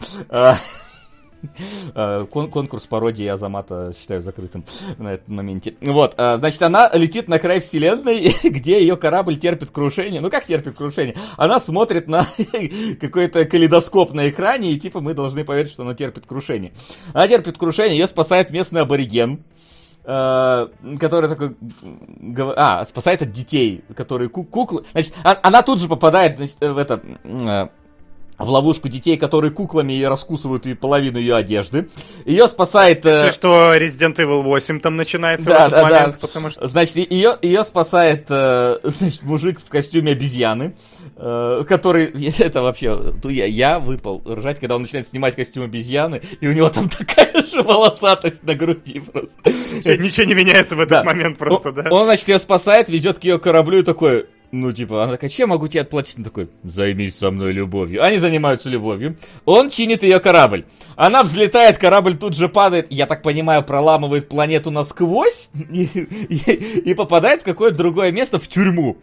[2.30, 4.64] Кон- Конкурс пародии Азамата считаю закрытым
[4.98, 5.74] на этом моменте.
[5.80, 10.20] Вот, а, значит, она летит на край вселенной, где ее корабль терпит крушение.
[10.20, 11.16] Ну, как терпит крушение?
[11.36, 12.26] Она смотрит на
[13.00, 16.72] какой-то калейдоскоп на экране, и типа мы должны поверить, что она терпит крушение.
[17.12, 19.42] Она терпит крушение, ее спасает местный абориген.
[20.06, 20.68] э,
[21.00, 21.56] который такой,
[22.56, 26.76] а, спасает от детей, которые ку- куклы, значит, а- она тут же попадает, значит, в
[26.76, 27.68] это, э,
[28.38, 31.88] в ловушку детей, которые куклами и раскусывают ей половину ее одежды.
[32.24, 33.06] Ее спасает...
[33.06, 35.94] э, Если что, Resident Evil 8 там начинается Да, в этот да, да.
[36.00, 36.66] момент, потому что...
[36.66, 40.74] Значит, ее, ее спасает, э, значит, мужик в костюме обезьяны,
[41.16, 42.06] э, который,
[42.38, 46.68] это вообще, я, я выпал ржать, когда он начинает снимать костюм обезьяны, и у него
[46.70, 49.38] там такая же волосатость на груди просто.
[49.96, 51.04] Ничего не меняется в этот Да.
[51.04, 51.88] момент просто, он, да?
[51.90, 55.48] он, значит, ее спасает, везет к ее кораблю и такой, ну, типа, она такая, чем
[55.48, 56.16] могу тебе отплатить?
[56.18, 58.04] Он такой, займись со мной любовью.
[58.04, 59.16] Они занимаются любовью.
[59.44, 60.64] Он чинит ее корабль.
[60.96, 66.94] Она взлетает, корабль тут же падает, я так понимаю, проламывает планету насквозь и, и- и
[66.94, 68.98] попадает в какое-то другое место, в тюрьму,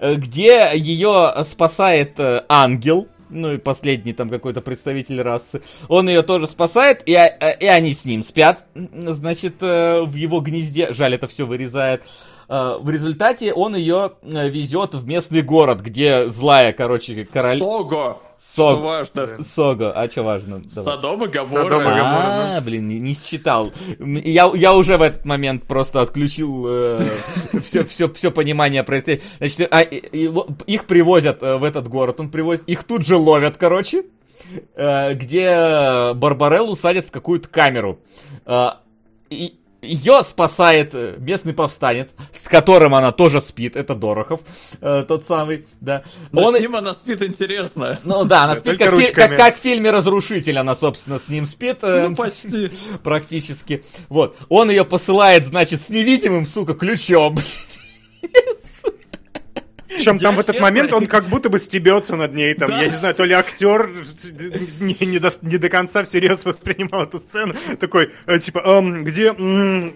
[0.00, 5.60] э, где ее спасает э, ангел, ну и последний там какой-то представитель расы.
[5.88, 10.92] Он ее тоже спасает, и, э, и они с ним спят, значит, в его гнезде.
[10.92, 12.02] Жаль, это все вырезает.
[12.48, 17.58] Э, В результате он ее э, везет в местный город, где злая, короче, король...
[17.58, 18.20] Сого.
[18.38, 18.72] Сог.
[18.72, 19.42] Что важно.
[19.42, 20.58] Сого, а что важно?
[20.58, 20.68] Давай.
[20.68, 22.56] Содом и Содом и Гамора.
[22.56, 23.72] А, блин, не, не считал.
[23.98, 26.66] Я, я уже в этот момент просто отключил
[27.62, 29.26] все, все, все понимание происходящего.
[29.38, 34.04] Значит, а, их привозят э, в этот город, он привозит, их тут же ловят, короче,
[34.74, 37.98] э, где Барбареллу садят в какую-то камеру.
[38.46, 38.70] Э,
[39.30, 44.40] и ее спасает э, местный повстанец, с которым она тоже спит, это Дорохов,
[44.80, 46.02] э, тот самый, да.
[46.32, 47.98] Но Он- с ним она спит интересно.
[48.04, 51.46] ну да, она спит как, фи- как- как в фильме «Разрушитель», она, собственно, с ним
[51.46, 51.78] спит.
[51.82, 52.70] э, Ну, почти.
[53.02, 53.84] практически.
[54.08, 54.36] Вот.
[54.48, 57.36] Он ее посылает, значит, с невидимым, сука, ключом.
[59.94, 62.94] Причем там в этот момент он как будто бы стебется над ней, там, я не
[62.94, 63.90] знаю, то ли актер
[64.80, 69.32] не, не до, не до конца всерьез воспринимал эту сцену, такой, э, типа, «Эм, где,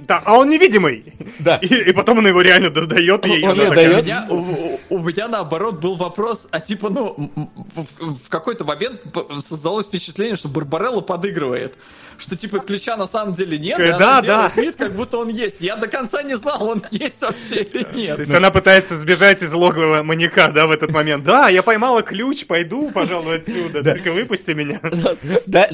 [0.07, 1.13] да, а он невидимый.
[1.39, 1.57] Да.
[1.57, 3.45] И, потом он его реально додает ей.
[3.47, 4.07] Он дает.
[4.89, 7.31] У меня, наоборот был вопрос, а типа, ну,
[7.75, 9.01] в, какой-то момент
[9.47, 11.77] создалось впечатление, что Барбарелла подыгрывает.
[12.19, 14.53] Что типа ключа на самом деле нет, да, да.
[14.57, 15.61] вид, как будто он есть.
[15.61, 18.19] Я до конца не знал, он есть вообще или То нет.
[18.19, 21.25] есть она пытается сбежать из логова маньяка, да, в этот момент.
[21.25, 24.81] Да, я поймала ключ, пойду, пожалуй, отсюда, только выпусти меня.
[25.47, 25.69] Да.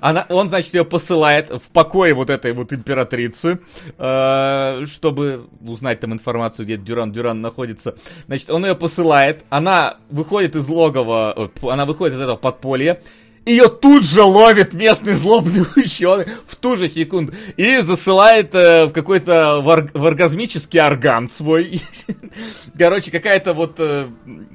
[0.00, 3.60] Она, он, значит, ее посылает в покое вот этой вот императрицы,
[3.98, 7.96] э, чтобы узнать там информацию, где Дюран Дюран находится.
[8.26, 13.00] Значит, он ее посылает, она выходит из логова, э, она выходит из этого подполья,
[13.44, 18.92] ее тут же ловит местный злобный ученый в ту же секунду и засылает э, в
[18.92, 21.82] какой-то вар- в оргазмический орган свой.
[22.78, 24.06] Короче, какая-то вот э,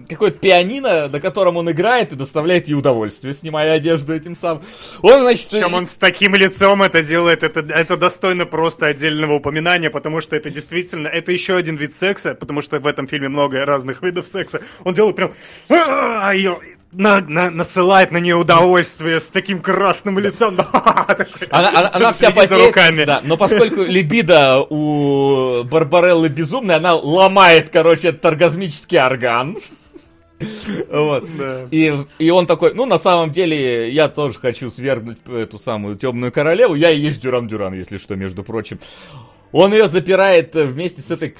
[0.07, 4.63] какое-то пианино, на котором он играет и доставляет ей удовольствие, снимая одежду этим самым.
[5.01, 9.89] Он, значит, Причем он с таким лицом это делает, это, это достойно просто отдельного упоминания,
[9.89, 13.65] потому что это действительно, это еще один вид секса, потому что в этом фильме много
[13.65, 14.61] разных видов секса.
[14.83, 15.33] Он делает прям,
[15.69, 16.59] «А, её
[16.97, 20.57] на- на- насылает на нее удовольствие с таким красным лицом.
[21.49, 23.03] Она, она- она вся потеет, руками.
[23.05, 29.57] да, но поскольку либидо у Барбареллы безумная, она ломает, короче, этот оргазмический орган.
[30.91, 31.25] Вот.
[31.35, 31.65] Да.
[31.71, 36.31] И, и он такой, ну, на самом деле, я тоже хочу свергнуть эту самую темную
[36.31, 36.75] королеву.
[36.75, 38.79] Я и есть Дюран Дюран, если что, между прочим.
[39.51, 41.33] Он ее запирает вместе с этой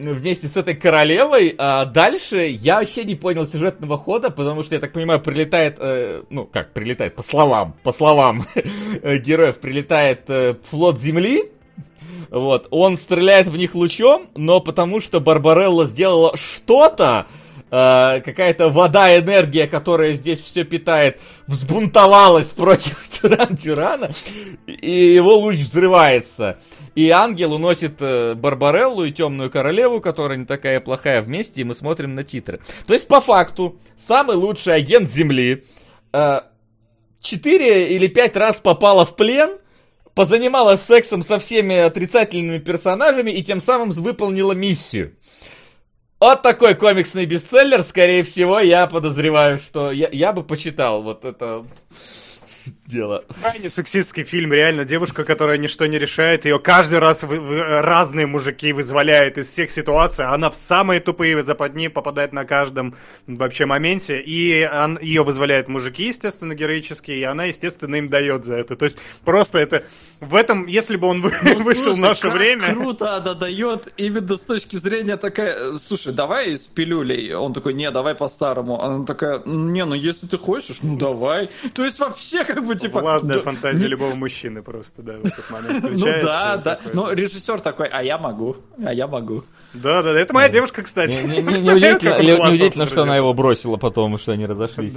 [0.00, 4.80] вместе с этой королевой, а дальше я вообще не понял сюжетного хода, потому что, я
[4.80, 10.54] так понимаю, прилетает, э, ну, как прилетает, по словам, по словам э, героев, прилетает э,
[10.68, 11.50] флот Земли,
[12.30, 17.26] вот, он стреляет в них лучом, но потому что Барбарелла сделала что-то,
[17.70, 24.12] э, какая-то вода, энергия, которая здесь все питает, взбунтовалась против Тиран-Тирана,
[24.66, 26.58] и его луч взрывается.
[26.94, 31.74] И ангел уносит э, Барбареллу и Темную Королеву, которая не такая плохая вместе, и мы
[31.74, 32.60] смотрим на титры.
[32.86, 35.64] То есть, по факту, самый лучший агент Земли
[36.12, 36.40] э,
[37.20, 39.58] четыре или пять раз попала в плен,
[40.14, 45.14] позанималась сексом со всеми отрицательными персонажами и тем самым выполнила миссию.
[46.20, 51.64] Вот такой комиксный бестселлер, скорее всего, я подозреваю, что я, я бы почитал вот это
[52.90, 53.24] дело.
[53.40, 54.84] Крайне сексистский фильм, реально.
[54.84, 59.70] Девушка, которая ничто не решает, ее каждый раз вы- вы- разные мужики вызволяют из всех
[59.70, 60.24] ситуаций.
[60.26, 62.94] Она в самые тупые западни попадает на каждом
[63.26, 64.20] вообще моменте.
[64.20, 68.76] И он- ее вызволяют мужики, естественно, героические, и она, естественно, им дает за это.
[68.76, 69.84] То есть просто это...
[70.20, 72.74] В этом, если бы он вы- Ну, вышел в слушай, наше как время...
[72.74, 77.32] Круто она дает именно с точки зрения такая, слушай, давай с пилюлей.
[77.34, 78.82] Он такой, не, давай по-старому.
[78.82, 81.48] Она такая, не, ну если ты хочешь, ну давай.
[81.72, 83.00] То есть вообще как бы типа...
[83.00, 86.26] Влажная да, фантазия не- любого мужчины просто, да, в этот момент Ну включается.
[86.26, 86.80] да, да.
[86.92, 89.44] Но режиссер такой, а я могу, а я могу.
[89.72, 91.16] Да, да, да, это моя девушка, кстати.
[91.16, 94.96] Неудивительно, что она его бросила потом, и что они разошлись.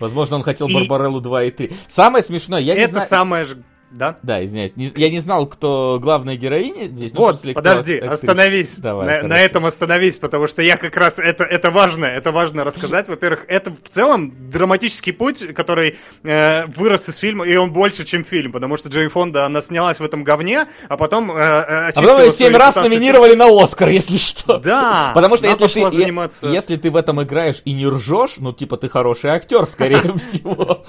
[0.00, 1.72] Возможно, он хотел Барбареллу 2 и 3.
[1.88, 3.08] Самое смешное, я не Это знаю...
[3.08, 3.62] самое же...
[3.94, 4.18] Да?
[4.22, 4.76] Да, извиняюсь.
[4.76, 7.12] не- я не знал, кто главная героиня здесь.
[7.14, 8.14] ну, Вот, смысле, кто подожди, актриса.
[8.14, 8.78] остановись.
[8.78, 9.28] Давай, на, хорошо.
[9.28, 13.08] на этом остановись, потому что я как раз это, это важно, это важно рассказать.
[13.08, 18.24] Во-первых, это в целом драматический путь, который э, вырос из фильма, и он больше, чем
[18.24, 21.92] фильм, потому что Джейн Фонда, она снялась в этом говне, а потом э, э, А
[21.94, 24.58] потом ее семь раз номинировали на Оскар, если что.
[24.58, 25.12] Да.
[25.14, 26.48] Потому что если ты, заниматься...
[26.48, 30.84] если ты в этом играешь и не ржешь, ну, типа, ты хороший актер, скорее всего.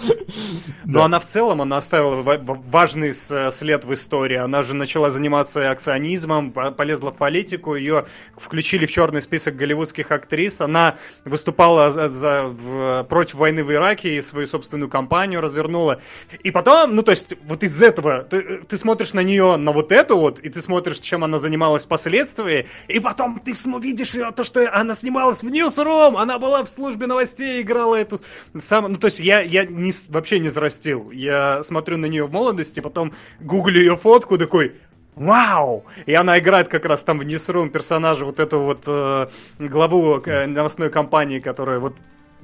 [0.85, 2.61] Но она в целом, она оставила ва- ва-
[2.95, 4.37] важный с- след в истории.
[4.37, 8.05] Она же начала заниматься акционизмом, по- полезла в политику, ее
[8.37, 10.61] включили в черный список голливудских актрис.
[10.61, 10.95] Она
[11.25, 16.01] выступала за, за- в- против войны в Ираке и свою собственную кампанию развернула.
[16.41, 19.91] И потом, ну то есть, вот из этого, ты, ты смотришь на нее, на вот
[19.91, 24.43] эту вот, и ты смотришь, чем она занималась впоследствии, и потом ты видишь ее, то,
[24.45, 28.21] что она снималась в Ньюсрум, она была в службе новостей, играла эту
[28.57, 31.11] сам, ну то есть я, я не, вообще не зарастил.
[31.11, 34.73] Я смотрю на нее в молодости, потом гуглю ее фотку, такой,
[35.15, 35.85] Вау!
[36.05, 39.27] И она играет как раз там в Ньюсрум персонажа вот эту вот э,
[39.59, 41.95] главу э, новостной компании, которая вот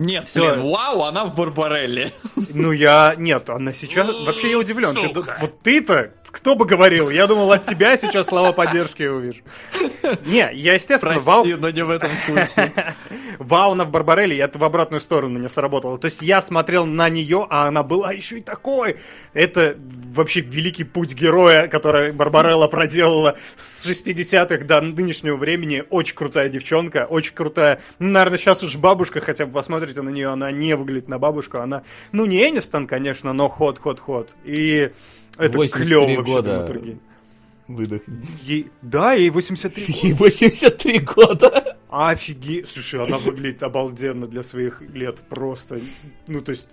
[0.02, 0.56] Нет, Всё.
[0.56, 2.12] блин, вау, она в Барбарелле.
[2.54, 3.14] ну, я...
[3.18, 4.08] Нет, она сейчас...
[4.08, 4.96] Вообще я удивлен.
[4.96, 7.12] Ты вот ты-то, кто бы говорил?
[7.12, 9.42] Я думал, от тебя сейчас слова поддержки я увижу.
[10.26, 11.44] Не, я, естественно, вау...
[11.44, 12.96] Прости, но не в этом случае.
[13.38, 16.00] вау, она в Барбарелле, и это в обратную сторону не сработало.
[16.00, 18.98] То есть я смотрел на нее, а она была еще и такой.
[19.34, 19.78] Это
[20.14, 25.84] вообще великий путь героя, который Барбарелла проделала с 60-х до нынешнего времени.
[25.90, 27.82] Очень крутая девчонка, очень крутая.
[28.00, 31.58] Ну, наверное, сейчас уж бабушка, хотя бы посмотрите на нее, она не выглядит на бабушку.
[31.60, 34.34] Она, ну, не Энистон, конечно, но ход, ход, ход.
[34.46, 34.92] И
[35.38, 36.50] это 83 клево вообще года.
[36.50, 36.98] драматургия.
[37.68, 38.18] Выдохни.
[38.44, 40.08] Ей- Да, ей 83 года.
[40.08, 41.78] Ей 83 года.
[41.90, 42.68] Офигеть.
[42.68, 45.80] Слушай, она выглядит обалденно для своих лет просто.
[46.28, 46.68] Ну, то есть,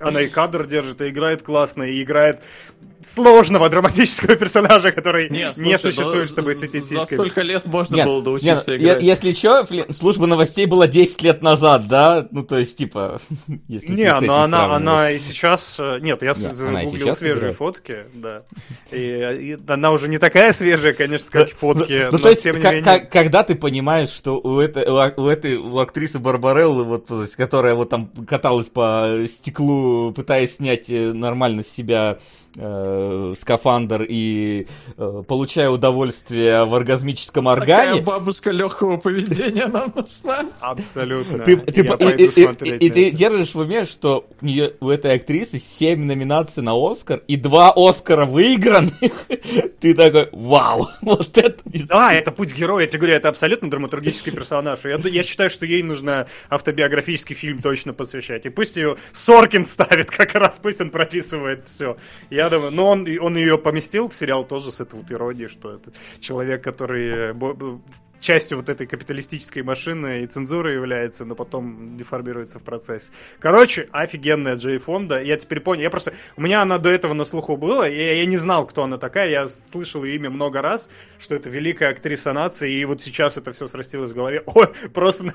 [0.00, 2.40] она и кадр держит, и играет классно, и играет
[3.06, 7.16] сложного драматического персонажа, который не, слушай, существует, ну, чтобы з- с этими За сиськами.
[7.18, 9.02] столько лет можно Нет, было нет, доучиться е- играть.
[9.02, 12.26] если что, служба новостей была 10 лет назад, да?
[12.30, 13.20] Ну, то есть, типа...
[13.68, 14.76] если Не, но она, сравниваешь.
[14.80, 15.76] она и сейчас...
[15.78, 17.56] э, Нет, я Нет, она загуглил сейчас свежие играет.
[17.56, 18.42] фотки, да.
[18.92, 22.56] И, и она уже не такая свежая, конечно, как фотки, Ну, но то есть, тем
[22.56, 23.00] не менее...
[23.00, 24.84] когда ты понимаешь, что у этой,
[25.16, 31.12] у этой, у актрисы Барбареллы, вот, которая вот там каталась по стеклу, пытаясь снять э,
[31.12, 32.18] нормально с себя
[32.58, 34.66] э, скафандр и
[34.96, 40.44] э, получая удовольствие в оргазмическом Такая органе, бабушка легкого поведения нам нужна.
[40.60, 41.44] Абсолютно.
[41.44, 43.86] ты, ты Я по- и, пойду и- и- смотреть и на ты держишь в уме,
[43.86, 48.92] что у, нее, у этой актрисы 7 номинаций на Оскар и 2 Оскара выигранных.
[49.80, 54.32] Ты такой, вау, вот это Да, это путь героя, я тебе говорю, это абсолютно драматургический
[54.32, 54.80] персонаж.
[54.84, 58.46] Я считаю, что ей нужно автобиографический фильм точно посвящать.
[58.46, 61.96] И пусть ее Соркин ставит как раз, пусть он прописывает все.
[62.30, 65.74] Я думаю, но он, он ее поместил в сериал тоже с этой вот иронией, что
[65.74, 67.78] это человек, который э,
[68.20, 73.10] частью вот этой капиталистической машины и цензуры является, но потом деформируется в процессе.
[73.38, 75.22] Короче, офигенная Джей Фонда.
[75.22, 75.82] Я теперь понял.
[75.82, 76.12] Я просто...
[76.36, 78.98] У меня она до этого на слуху была, и я, я не знал, кто она
[78.98, 79.28] такая.
[79.30, 83.52] Я слышал ее имя много раз, что это великая актриса нации, и вот сейчас это
[83.52, 84.42] все срастилось в голове.
[84.46, 85.32] Ой, просто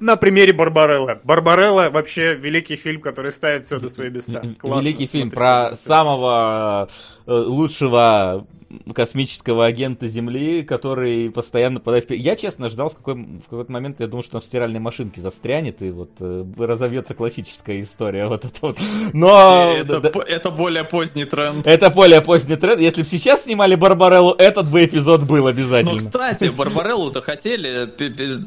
[0.00, 1.20] на, примере Барбарелла.
[1.24, 4.42] Барбарелла вообще великий фильм, который ставит все на свои места.
[4.58, 6.88] Классно Великий фильм про самого
[7.26, 8.46] э, лучшего
[8.94, 12.10] космического агента Земли, который постоянно подает...
[12.10, 15.20] Я, честно, ждал в, какой, в какой-то момент, я думал, что он в стиральной машинке
[15.20, 18.78] застрянет, и вот э, разовьется классическая история вот это вот.
[19.12, 19.72] Но...
[19.76, 21.66] это, А, да- это более поздний тренд.
[21.66, 22.80] это более поздний тренд.
[22.80, 25.98] Если бы сейчас снимали Барбареллу, этот бы эпизод был Ну, обязательно.
[25.98, 27.90] кстати, Барбареллу-то хотели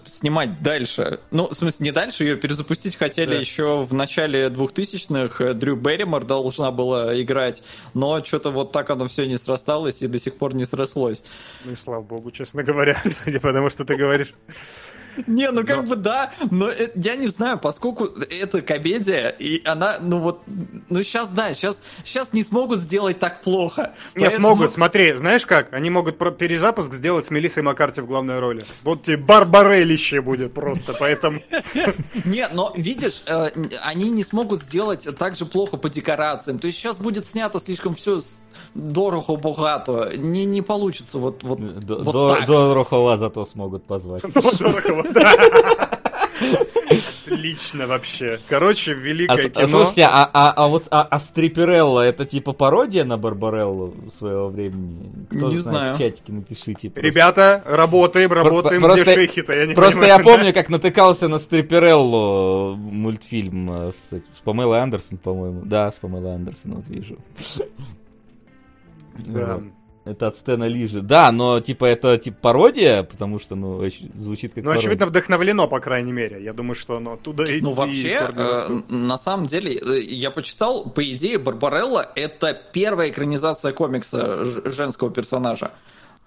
[0.06, 1.19] снимать дальше.
[1.31, 3.39] Ну, в смысле, не дальше, ее перезапустить хотели Да.
[3.39, 5.53] еще в начале 2000-х.
[5.53, 10.19] Дрю Берримор должна была играть, но что-то вот так оно все не срасталось и до
[10.19, 11.23] сих пор не срослось.
[11.65, 14.33] Ну и слава богу, честно говоря, судя по тому, что ты говоришь.
[15.27, 19.97] Не, ну как бы да, но э- я не знаю, поскольку это комедия, и она,
[20.01, 20.41] ну вот,
[20.89, 23.93] ну сейчас, да, сейчас, сейчас не смогут сделать так плохо.
[24.15, 25.73] Не, Поэтому- смогут, смотри, знаешь как?
[25.73, 28.61] Они могут про- перезапуск сделать с Мелиссой Маккарти в главной роли.
[28.83, 31.41] Вот тебе барбарелище будет просто, поэтому...
[32.25, 33.49] Не, но видишь, э,
[33.83, 36.59] они не смогут сделать так же плохо по декорациям.
[36.59, 38.21] То есть сейчас будет снято слишком все
[38.73, 40.11] дорого, богато.
[40.17, 42.47] Не, не получится вот, вот, До, вот так.
[42.47, 44.23] Дорохова зато смогут позвать.
[47.26, 48.40] Отлично вообще.
[48.49, 49.68] Короче, А, великое с- а кино.
[49.68, 55.10] слушайте, а, а, а вот а, а Стриперелла это типа пародия на Барбареллу своего времени?
[55.30, 55.95] Кто Не знает, знаю.
[55.95, 56.90] В чатике напишите.
[56.90, 57.07] просто.
[57.07, 60.19] Ребята, работаем, работаем, просто- где шейхи-то, я не Просто понимаю.
[60.19, 65.61] я помню, как натыкался на Стрипереллу мультфильм э, с, с Памелой Андерсон, по-моему.
[65.64, 67.18] Да, с Памелой Андерсон, вот вижу.
[69.19, 69.61] Да.
[70.03, 71.02] Это от Стэна Лижи.
[71.02, 73.84] Да, но типа это типа пародия, потому что, ну,
[74.18, 74.80] звучит как Ну, пародия.
[74.80, 76.44] очевидно, вдохновлено, по крайней мере.
[76.44, 79.99] Я думаю, что оно оттуда и Ну, и вообще, корни э, на самом деле, э,
[79.99, 85.72] я почитал, по идее, Барбарелла— это первая экранизация комикса женского персонажа.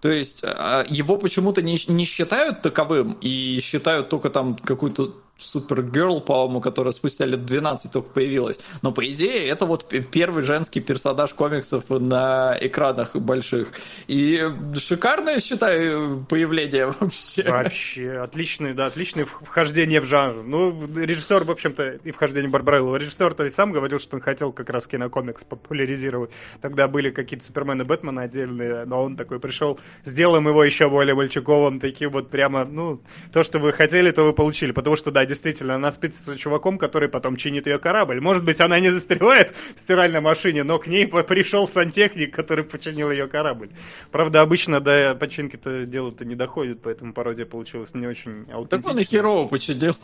[0.00, 6.20] То есть э, его почему-то не, не считают таковым и считают только там какую-то Супергерл,
[6.20, 8.58] по-моему, которая спустя лет 12 только появилась.
[8.82, 13.68] Но по идее это вот первый женский персонаж комиксов на экранах больших.
[14.06, 14.40] И
[14.78, 17.42] шикарное, считаю, появление вообще.
[17.42, 20.44] Вообще, отличное, да, отличное вхождение в жанр.
[20.44, 22.96] Ну, режиссер, в общем-то, и вхождение Барбареллова.
[22.96, 26.30] Режиссер-то и сам говорил, что он хотел как раз кинокомикс популяризировать.
[26.60, 31.16] Тогда были какие-то Супермен и Бэтмен отдельные, но он такой пришел, сделаем его еще более
[31.16, 33.00] мальчуковым, таким вот прямо, ну,
[33.32, 34.70] то, что вы хотели, то вы получили.
[34.70, 38.20] Потому что, да, действительно, она спит с чуваком, который потом чинит ее корабль.
[38.20, 43.10] Может быть, она не застревает в стиральной машине, но к ней пришел сантехник, который починил
[43.10, 43.70] ее корабль.
[44.10, 48.54] Правда, обычно до починки-то дело-то не доходит, поэтому пародия получилась не очень Так он и
[48.54, 49.04] аутентичной.
[49.04, 49.96] херово почудил.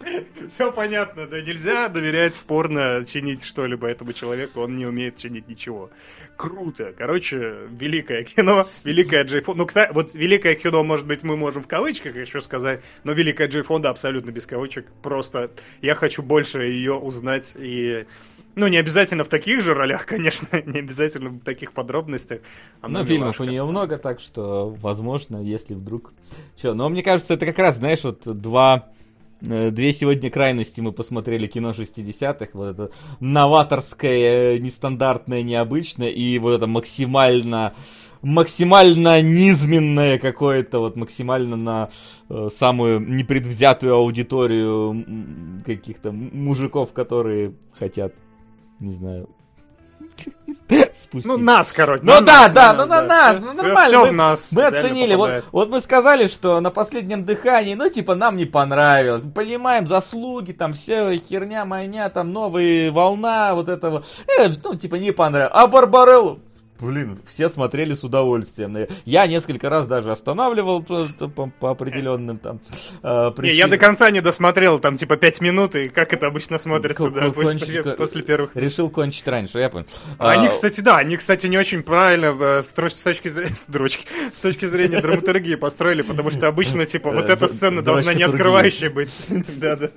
[0.48, 5.48] Все понятно, да, нельзя доверять в порно чинить что-либо этому человеку, он не умеет чинить
[5.48, 5.90] ничего.
[6.36, 6.94] Круто.
[6.96, 9.58] Короче, великое кино, великое Джей Фонда.
[9.60, 13.48] Ну, кстати, вот великое кино, может быть, мы можем в кавычках еще сказать, но великое
[13.48, 14.86] Джей Фонда абсолютно без кавычек.
[15.02, 15.50] Просто
[15.82, 18.06] я хочу больше ее узнать и
[18.56, 22.40] ну, не обязательно в таких же ролях, конечно, не обязательно в таких подробностях.
[22.82, 26.12] Но фильмов у нее много, так что, возможно, если вдруг...
[26.60, 28.90] Че, но мне кажется, это как раз, знаешь, вот два
[29.40, 32.48] две сегодня крайности мы посмотрели кино 60-х.
[32.52, 32.90] Вот это
[33.20, 36.08] новаторское, нестандартное, необычное.
[36.08, 37.74] И вот это максимально
[38.22, 41.88] максимально низменное какое-то, вот максимально на
[42.28, 48.12] э, самую непредвзятую аудиторию каких-то мужиков, которые хотят,
[48.78, 49.30] не знаю,
[50.94, 51.26] спустить.
[51.26, 52.02] Ну, нас, короче.
[52.04, 53.86] Ну, да, нас, да, ну, на нас, ну, нормально.
[53.86, 54.48] Все мы, в нас.
[54.52, 55.14] Мы оценили.
[55.14, 59.22] Вот, вот мы сказали, что на последнем дыхании, ну, типа, нам не понравилось.
[59.22, 64.04] Мы понимаем заслуги, там, все херня, майня, там, новая волна, вот этого.
[64.38, 65.52] Э, ну, типа, не понравилось.
[65.54, 66.40] А Барбареллу
[66.80, 68.76] блин, все смотрели с удовольствием.
[69.04, 72.60] Я несколько раз даже останавливал по, по, по определенным там
[73.02, 73.52] э, причинам.
[73.52, 77.10] Не, я до конца не досмотрел, там типа 5 минут, и как это обычно смотрится,
[77.10, 78.50] да, после, после первых.
[78.54, 79.86] Решил кончить раньше, я понял.
[80.18, 83.66] А, они, кстати, да, они, кстати, не очень правильно э, с, с точки зрения, с,
[83.66, 88.22] дрочки, с точки зрения драматургии построили, потому что обычно, типа, вот эта сцена должна не
[88.22, 89.10] открывающая быть.
[89.60, 89.90] Да, да,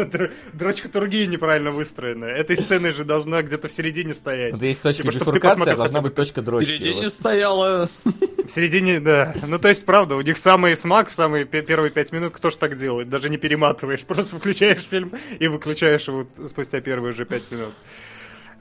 [0.52, 2.26] дрочка тургии неправильно выстроена.
[2.26, 4.54] Этой сцены же должна где-то в середине стоять.
[4.54, 7.90] Вот есть точка типа, бифуркации, должна быть точка дрочки середине стояла.
[8.04, 9.34] В середине, да.
[9.48, 12.56] Ну, то есть, правда, у них самый смак в самые первые пять минут, кто ж
[12.56, 13.10] так делает?
[13.10, 17.74] Даже не перематываешь, просто включаешь фильм и выключаешь его спустя первые же пять минут.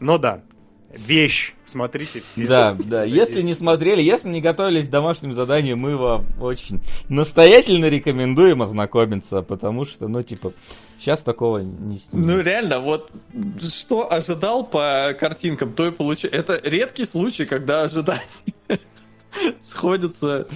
[0.01, 0.43] Но да,
[0.95, 1.55] вещь.
[1.65, 2.47] Смотрите все.
[2.47, 3.05] Да, да.
[3.05, 9.43] Если не смотрели, если не готовились к домашнему заданию, мы вам очень настоятельно рекомендуем ознакомиться,
[9.43, 10.53] потому что, ну, типа,
[10.99, 12.27] сейчас такого не снимем.
[12.27, 13.11] Ну, реально, вот
[13.71, 16.31] что ожидал по картинкам, то и получил.
[16.33, 18.23] Это редкий случай, когда ожидания
[19.61, 20.47] сходятся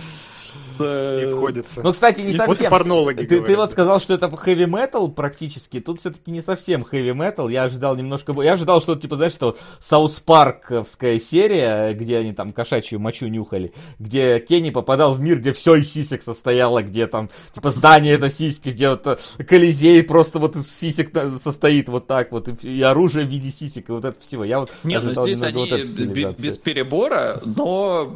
[0.77, 0.81] с...
[0.81, 1.83] И э, входится.
[1.83, 2.71] Ну, кстати, не и совсем.
[2.71, 5.81] порнологи ты, ты вот сказал, что это heavy metal практически.
[5.81, 7.51] Тут все-таки не совсем heavy metal.
[7.51, 8.35] Я ожидал немножко...
[8.43, 13.73] Я ожидал, что, типа, знаешь, что Саус Парковская серия, где они там кошачью мочу нюхали,
[13.99, 18.31] где Кенни попадал в мир, где все из сисек состояло, где там, типа, здание это
[18.31, 23.27] сиськи, где вот э, Колизей просто вот из сисек состоит вот так вот, и оружие
[23.27, 24.45] в виде сисек, и вот это всего.
[24.45, 28.15] Я вот Нет, ну здесь они вот без перебора, но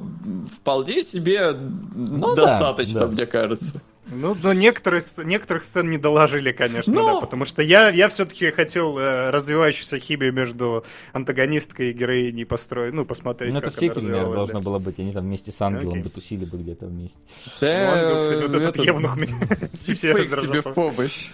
[0.54, 3.82] вполне себе ну, достаточно, да, мне кажется.
[4.06, 7.14] Ну, но некоторые, некоторых сцен не доложили, конечно, но...
[7.14, 12.92] да, потому что я, я все-таки хотел э, развивающуюся химию между антагонисткой и героиней построить,
[12.92, 15.98] ну, посмотреть, Ну, это в сиквеле, наверное, должно было быть, они там вместе с Ангелом
[15.98, 16.02] okay.
[16.02, 17.18] бы тусили бы где-то вместе.
[17.60, 18.82] Да, ну, Ангел, кстати, вот этот это...
[18.82, 19.36] евнух меня
[19.78, 21.28] тебе в помощь.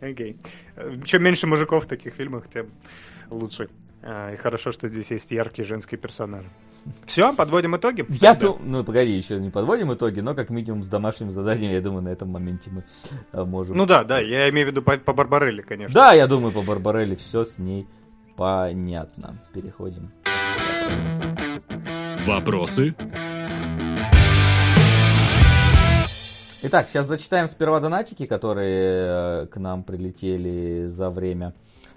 [0.00, 0.36] Окей.
[1.04, 2.70] Чем меньше мужиков в таких фильмах, тем
[3.30, 3.68] лучше.
[4.08, 6.48] А, и хорошо, что здесь есть яркие женские персонажи.
[7.06, 8.06] Все, подводим итоги?
[8.20, 11.80] Я думаю, ну погоди, еще не подводим итоги, но как минимум с домашним заданием, я
[11.80, 12.84] думаю, на этом моменте мы
[13.32, 13.76] а, можем.
[13.76, 15.92] Ну да, да, я имею в виду по, по Барбарелле, конечно.
[15.92, 17.88] Да, я думаю, по Барбарелле все с ней
[18.36, 19.42] понятно.
[19.52, 20.12] Переходим.
[22.26, 22.94] Вопросы?
[26.62, 31.54] Итак, сейчас зачитаем сперва донатики, которые э, к нам прилетели за время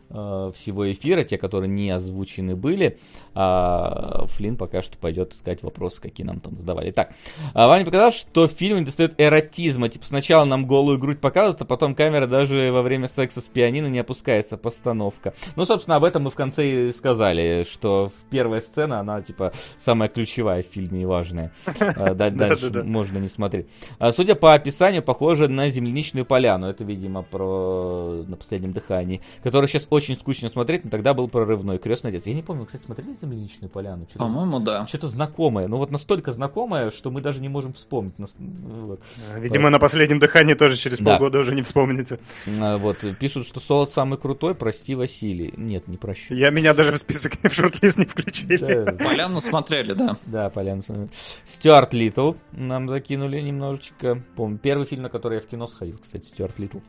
[0.09, 2.97] всего эфира, те, которые не озвучены были.
[3.35, 6.91] А Флинн пока что пойдет искать вопросы, какие нам там задавали.
[6.91, 7.13] Так,
[7.53, 9.89] а вам не показалось, что в фильме достает эротизма?
[9.89, 13.87] Типа сначала нам голую грудь показывают, а потом камера даже во время секса с пианино
[13.87, 15.33] не опускается, постановка.
[15.55, 20.09] Ну, собственно, об этом мы в конце и сказали, что первая сцена, она, типа, самая
[20.09, 21.51] ключевая в фильме и важная.
[21.79, 23.67] А, дальше можно не смотреть.
[23.99, 26.67] А, судя по описанию, похоже на земляничную поляну.
[26.67, 31.77] Это, видимо, про на последнем дыхании, которая сейчас очень скучно смотреть, но тогда был прорывной
[31.77, 32.25] крестный отец.
[32.25, 34.07] Я не помню, кстати, смотрели земляничную поляну?
[34.15, 34.87] По-моему, да.
[34.87, 35.67] Что-то знакомое.
[35.67, 38.13] Ну вот настолько знакомое, что мы даже не можем вспомнить.
[38.17, 39.01] Вот.
[39.37, 39.69] Видимо, вот.
[39.71, 41.17] на последнем дыхании тоже через да.
[41.17, 42.19] полгода уже не вспомните.
[42.59, 45.53] А, вот, пишут, что солод самый крутой, прости, Василий.
[45.57, 46.33] Нет, не прощу.
[46.33, 48.57] Я меня даже в список в шорт-лист не включили.
[48.57, 48.91] Да.
[48.93, 50.17] Поляну смотрели, да.
[50.25, 51.09] Да, Поляну смотрели.
[51.45, 54.23] Стюарт Литл нам закинули немножечко.
[54.35, 56.79] Помню, первый фильм, на который я в кино сходил, кстати, Стюарт Литл.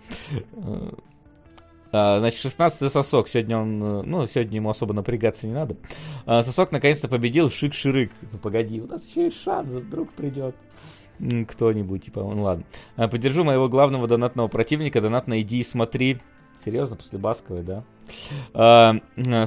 [1.93, 3.29] А, значит, 16-й сосок.
[3.29, 5.77] Сегодня он, э, ну, сегодня ему особо напрягаться не надо.
[6.25, 8.11] А, сосок наконец-то победил Шик-Ширык.
[8.33, 10.55] Ну, погоди, у нас еще есть шанс, вдруг придет
[11.49, 12.65] кто-нибудь, типа, ну ладно.
[12.97, 16.19] А, поддержу моего главного донатного противника, донат на иди и смотри
[16.63, 17.85] Серьезно, после Басковой, да?
[18.53, 18.97] А,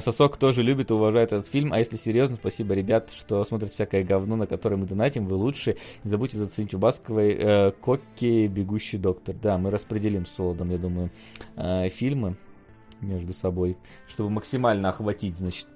[0.00, 1.72] Сосок тоже любит и уважает этот фильм.
[1.72, 5.26] А если серьезно, спасибо, ребят, что смотрят всякое говно, на которое мы донатим.
[5.26, 5.76] Вы лучшие.
[6.02, 9.36] Не забудьте заценить у Басковой э, Кокки, Бегущий доктор.
[9.40, 11.10] Да, мы распределим с Солодом, я думаю,
[11.56, 12.36] э, фильмы
[13.00, 13.76] между собой,
[14.08, 15.68] чтобы максимально охватить, значит,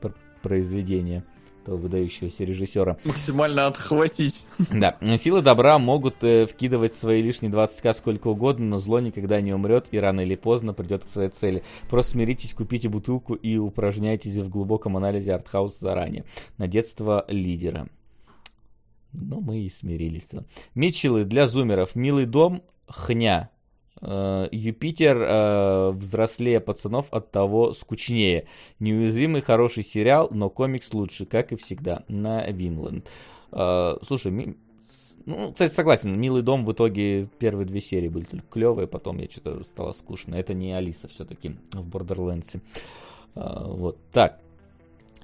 [0.42, 1.25] произведение
[1.69, 2.97] этого выдающегося режиссера.
[3.05, 4.45] Максимально отхватить.
[4.71, 4.97] Да.
[5.19, 9.87] Силы добра могут э, вкидывать свои лишние 20к сколько угодно, но зло никогда не умрет
[9.91, 11.63] и рано или поздно придет к своей цели.
[11.89, 16.25] Просто смиритесь, купите бутылку и упражняйтесь в глубоком анализе артхауса заранее.
[16.57, 17.89] На детство лидера.
[19.13, 20.31] Ну, мы и смирились.
[20.75, 21.95] Митчеллы для зумеров.
[21.95, 23.51] Милый дом, хня.
[24.01, 28.47] Э, Юпитер э, взрослее пацанов от того скучнее.
[28.78, 33.09] Неуязвимый хороший сериал, но комикс лучше, как и всегда, на Винленд.
[33.52, 34.57] Э, слушай, ми...
[35.27, 39.28] ну, кстати, согласен, Милый дом в итоге первые две серии были только клевые, потом я
[39.28, 40.36] что-то стало скучно.
[40.36, 42.60] Это не Алиса все-таки в Бордерлендсе.
[43.35, 44.41] Э, вот, так.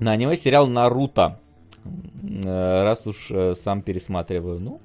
[0.00, 1.40] На аниме сериал Наруто.
[1.84, 4.80] Э, раз уж э, сам пересматриваю, ну...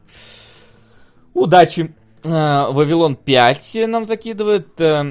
[1.34, 1.94] Удачи!
[2.24, 4.80] Э, Вавилон 5 нам закидывает.
[4.80, 5.04] Э,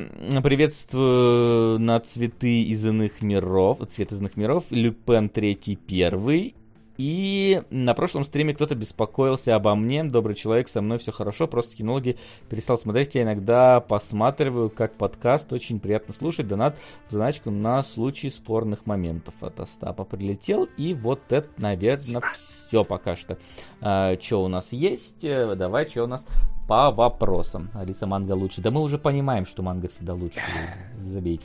[0.42, 3.78] приветствую на цветы из иных миров.
[3.88, 4.64] Цвет из иных миров.
[4.70, 6.54] Люпен 3 первый.
[6.98, 10.02] И на прошлом стриме кто-то беспокоился обо мне.
[10.02, 11.46] Добрый человек, со мной все хорошо.
[11.46, 12.18] Просто кинологи
[12.50, 13.14] перестал смотреть.
[13.14, 15.52] Я иногда посматриваю как подкаст.
[15.52, 16.48] Очень приятно слушать.
[16.48, 20.68] Донат в заначку на случай спорных моментов от Остапа прилетел.
[20.76, 23.38] И вот это, наверное, все пока что.
[23.80, 25.22] А, что у нас есть?
[25.22, 26.26] Э, давай, что у нас
[26.66, 27.70] по вопросам.
[27.74, 28.60] Алиса манга лучше.
[28.60, 30.40] Да мы уже понимаем, что манга всегда лучше.
[30.96, 31.40] Забей.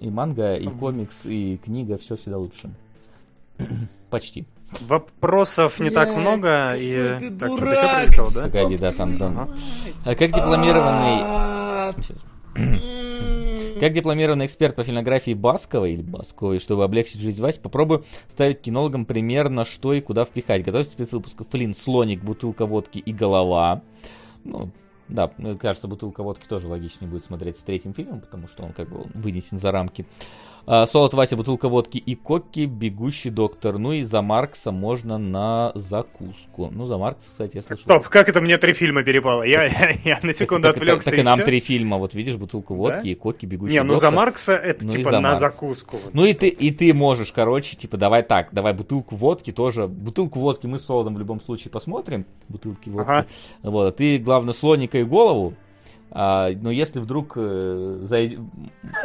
[0.00, 2.74] И манга, и комикс, и книга, все всегда лучше.
[4.10, 4.46] Почти.
[4.80, 7.16] Вопросов не так много, и...
[7.18, 8.06] Ты так, дурак!
[8.06, 8.42] прилетел, да?
[8.44, 9.50] Погоди, да, там, там.
[10.04, 12.02] А как дипломированный...
[12.02, 12.24] Сейчас.
[13.80, 19.06] Как дипломированный эксперт по фильмографии Басковой или Басковой, чтобы облегчить жизнь Вась, попробую ставить кинологам
[19.06, 20.62] примерно что и куда впихать.
[20.62, 23.80] Готовится спецвыпуск Флинн, слоник, бутылка водки и голова.
[24.44, 24.70] Ну,
[25.08, 28.74] да, мне кажется, бутылка водки тоже логичнее будет смотреть с третьим фильмом, потому что он
[28.74, 30.04] как бы вынесен за рамки.
[30.66, 33.78] А, Солод Вася, бутылка водки и кокки, бегущий доктор.
[33.78, 36.68] Ну и за Маркса можно на закуску.
[36.70, 37.84] Ну, за Маркса, кстати, я слышал.
[37.84, 39.42] Стоп, как это мне три фильма перепало?
[39.42, 41.10] Я, я, я на секунду так, отвлекся.
[41.10, 41.98] Так, так и нам три фильма.
[41.98, 43.08] Вот видишь, бутылку водки да?
[43.08, 44.10] и кокки, бегущий Не, ну доктор.
[44.10, 45.50] за Маркса это ну, типа за на Маркса.
[45.50, 45.96] закуску.
[46.12, 49.86] Ну и ты, и ты можешь, короче, типа, давай так, давай бутылку водки тоже.
[49.86, 52.26] Бутылку водки мы с Солодом в любом случае посмотрим.
[52.48, 53.10] Бутылки водки.
[53.10, 53.26] Ага.
[53.62, 55.54] Вот, а ты, главное, слоника и голову.
[56.12, 58.36] А, но если вдруг э, зай...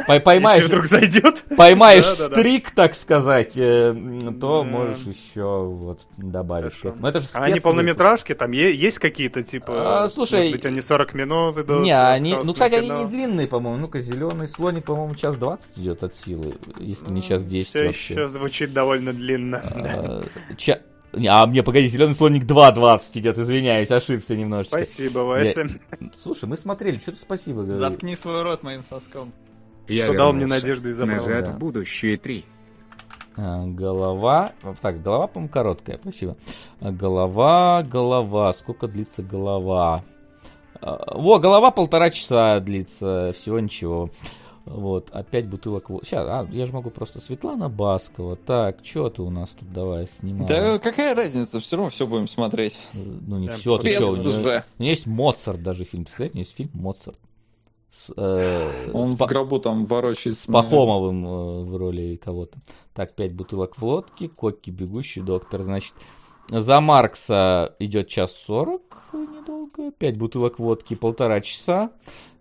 [0.08, 1.44] Пой- поймаешь, Если вдруг зайдет.
[1.56, 3.94] поймаешь стрик, так сказать, э,
[4.40, 4.68] то Да.
[4.68, 6.72] можешь еще вот добавить.
[6.80, 7.06] этому.
[7.06, 10.80] Это же А они полнометражки, там е- есть какие-то, типа, А, слушай, может быть, они
[10.80, 11.82] 40 минут идут?
[11.84, 13.78] Не, они, ну, кстати, они не длинные, по-моему.
[13.78, 18.14] Ну-ка, зеленый слоник, по-моему, час 20 идет от силы, если не час 10 Все вообще.
[18.14, 19.62] еще звучит довольно длинно.
[19.76, 19.90] да.
[19.94, 20.22] А,
[20.56, 20.80] ча- не,
[21.28, 24.76] А, мне, погоди, зеленый слоник 2.20 идет, извиняюсь, ошибся немножечко.
[24.84, 25.66] Спасибо, Вася.
[26.20, 27.78] Слушай, мы смотрели, что ты спасибо говоришь.
[27.78, 29.32] Заткни свой рот моим соском.
[29.88, 31.16] Я Что дал мне надежду и забрал.
[31.16, 31.50] Назад Да.
[31.52, 32.44] в будущее 3.
[33.38, 34.52] А, голова.
[34.80, 36.36] Так, голова, по-моему, короткая, спасибо.
[36.80, 38.52] А, голова, голова.
[38.52, 40.02] Сколько длится голова?
[40.80, 44.10] А, Во, голова полтора часа длится, всего ничего.
[44.66, 46.06] Вот, опять бутылок водки.
[46.06, 48.34] Сейчас, а, я же могу просто Светлана Баскова.
[48.34, 50.46] Так, что ты у нас тут давай снимаем?
[50.46, 52.76] Да какая разница, все равно все будем смотреть.
[52.92, 54.10] Ну не Да, все, ты что?
[54.10, 54.38] У него, же.
[54.38, 56.04] у него есть Моцарт даже фильм.
[56.04, 57.18] Представляете, у него есть фильм Моцарт.
[57.90, 60.42] С, э, Он с в гробу там ворочается.
[60.42, 62.58] с Пахомовым э, в роли кого-то.
[62.92, 65.62] Так, пять бутылок водки, Кокки, бегущий доктор.
[65.62, 65.94] Значит,
[66.50, 69.90] за Маркса идет час сорок, недолго.
[69.98, 71.90] Пять бутылок водки, полтора часа.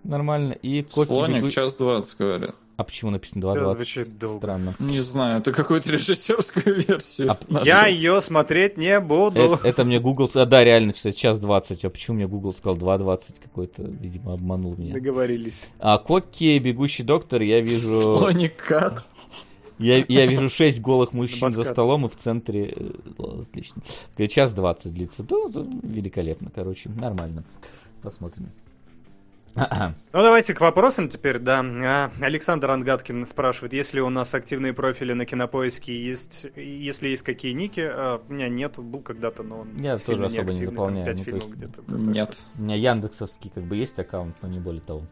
[0.03, 0.53] Нормально.
[0.53, 2.55] И Кокки, Слоник бегу- час двадцать, говорят.
[2.77, 3.75] А почему написано Да, 2.20?
[3.77, 4.37] звучит долго.
[4.37, 4.75] Странно.
[4.79, 7.31] Не знаю, это какую-то режиссерскую версию.
[7.31, 7.61] А.
[7.63, 9.39] Я ее смотреть не буду.
[9.39, 10.29] Это, это мне Google...
[10.35, 11.85] А, да, реально, кстати, час 20.
[11.85, 13.41] А почему мне Google сказал 2.20?
[13.41, 14.93] Какой-то, видимо, обманул меня.
[14.93, 15.63] Договорились.
[15.79, 18.17] А Кокки, бегущий доктор, я вижу...
[18.17, 19.05] Слоник кат.
[19.77, 22.73] Я, я вижу шесть голых мужчин за столом и в центре...
[22.75, 23.81] э, ладно, Отлично.
[24.15, 25.23] Говорит, Час 20 длится.
[25.23, 25.35] Да,
[25.83, 27.43] великолепно, короче, нормально.
[28.01, 28.49] Посмотрим.
[29.55, 31.61] Ну, давайте к вопросам теперь, да.
[31.61, 37.23] А, Александр Ангаткин спрашивает, есть ли у нас активные профили на Кинопоиске, есть, если есть
[37.23, 37.79] какие ники.
[37.79, 41.27] А, у меня нет, был когда-то, но он Я тоже особо не там заполняю, пять
[41.27, 41.81] ну, есть- где-то.
[41.87, 42.37] Нет.
[42.57, 45.03] У меня Яндексовский как бы есть аккаунт, но не более того.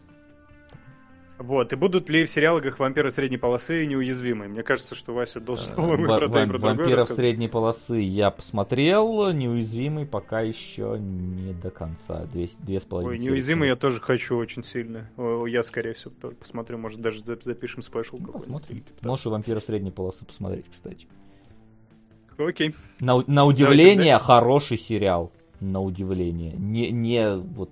[1.40, 4.48] Вот, и будут ли в сериалах вампиры средней полосы неуязвимы?
[4.48, 7.96] Мне кажется, что Вася должен, по-моему, Ва- про то и вам- про Вампиров средней полосы
[8.00, 12.26] я посмотрел, неуязвимый пока еще не до конца.
[12.32, 15.10] Две, две с половиной Ой, неуязвимый я тоже хочу очень сильно.
[15.48, 16.78] Я, скорее всего, тоже посмотрю.
[16.78, 18.84] Может, даже за- запишем спешл Ну, посмотрим.
[19.02, 21.08] Можешь вампира средней полосы посмотреть, кстати.
[22.38, 22.76] Окей.
[23.00, 25.32] На, на удивление хороший сериал.
[25.60, 26.54] На удивление.
[26.54, 27.70] Не, не вот.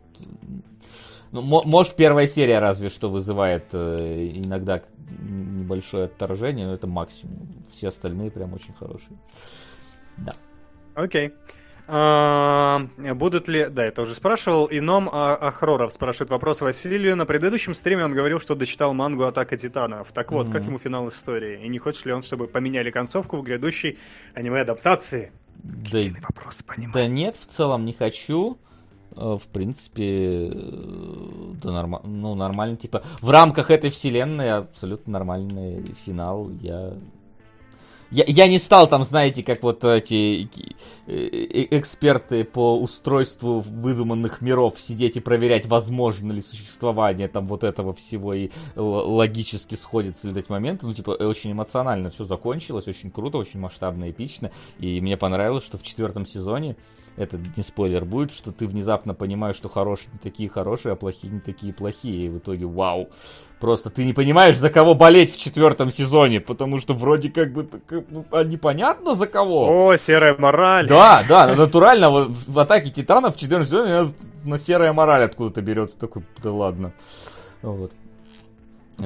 [1.32, 4.82] Ну, мо- может, первая серия разве что вызывает э, иногда
[5.20, 7.48] небольшое отторжение, но это максимум.
[7.72, 9.18] Все остальные прям очень хорошие.
[10.18, 10.34] Да.
[10.96, 11.34] Окей.
[11.88, 13.66] А, будут ли...
[13.70, 14.68] Да, это уже спрашивал.
[14.72, 17.16] Ином а, Ахроров спрашивает вопрос Василию.
[17.18, 20.12] На предыдущем стриме он говорил, что дочитал мангу «Атака титанов».
[20.14, 20.70] Так вот, как Мгм.
[20.70, 21.66] ему финал истории?
[21.66, 23.98] И не хочет ли он, чтобы поменяли концовку в грядущей
[24.36, 25.32] аниме-адаптации?
[25.64, 26.94] Да, Вопрос понимаю.
[26.94, 28.58] да нет, в целом не хочу.
[29.16, 35.84] Э, В принципе, э, да норма- ну, нормально, типа, в рамках этой вселенной абсолютно нормальный
[36.06, 36.50] финал.
[36.62, 36.94] Я
[38.14, 40.50] Я, я не стал там, знаете, как вот эти
[41.08, 47.64] э, э, эксперты по устройству выдуманных миров сидеть и проверять, возможно ли существование там вот
[47.64, 50.88] этого всего и логически сходится ли эти моменты.
[50.88, 54.52] Ну, типа, очень эмоционально все закончилось, очень круто, очень масштабно, эпично.
[54.80, 56.76] И мне понравилось, что в четвертом сезоне,
[57.18, 61.34] это не спойлер будет, что ты внезапно понимаешь, что хорошие не такие хорошие, а плохие
[61.34, 62.26] не такие плохие.
[62.26, 63.10] И в итоге, вау,
[63.62, 67.64] Просто ты не понимаешь, за кого болеть в четвертом сезоне, потому что вроде как бы
[67.64, 69.90] так, ну, а непонятно за кого.
[69.90, 70.88] О, серая мораль.
[70.88, 75.96] Да, да, натурально вот в атаке титанов в четвертом сезоне на серая мораль откуда-то берется.
[75.96, 76.92] Такой, да ладно.
[77.62, 77.92] Вот.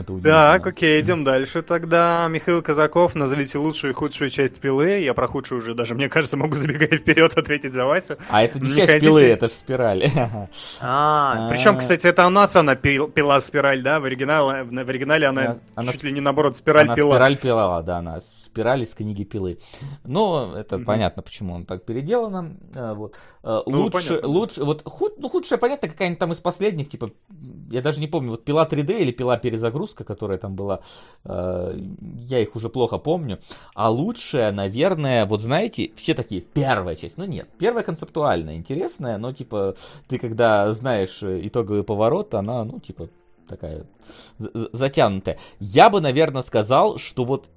[0.02, 0.20] Это.
[0.22, 2.28] Так, окей, идем дальше тогда.
[2.30, 5.00] Михаил Казаков, назовите лучшую и худшую часть пилы.
[5.00, 8.18] Я про худшую уже даже, мне кажется, могу забегать вперед ответить за Васю.
[8.30, 9.08] А это не Не часть хотите?
[9.08, 10.12] пилы, это в спирали.
[10.82, 11.50] А, А.
[11.50, 14.00] причем, кстати, это у нас она пил- пила спираль, да?
[14.00, 15.58] В оригинале, в, оригинале она,
[15.92, 17.12] чуть ли не наоборот спираль пила.
[17.16, 18.20] спираль пила, да, она
[18.56, 19.58] спираль из книги пилы.
[20.06, 20.86] Ну, это Мгм.
[20.86, 22.56] понятно, почему он так переделано.
[22.76, 23.16] А, Вот.
[23.44, 27.12] А, Ну, лучше, понятно, лучше, вот худ, ну, худшая, понятно, какая-нибудь там из последних, типа,
[27.70, 30.80] я даже не помню, вот пила 3D или пила перезагрузка, которая там была,
[31.26, 31.78] э,
[32.30, 33.40] я их уже плохо помню.
[33.74, 39.34] А лучшая, наверное, вот знаете, все такие, первая часть, ну нет, первая концептуальная, интересная, но
[39.34, 39.76] типа,
[40.08, 43.10] ты когда знаешь э, итоговый поворот, она, ну, типа,
[43.50, 43.86] такая
[44.40, 45.38] за- за- затянутая.
[45.60, 47.50] Я бы, наверное, сказал, что вот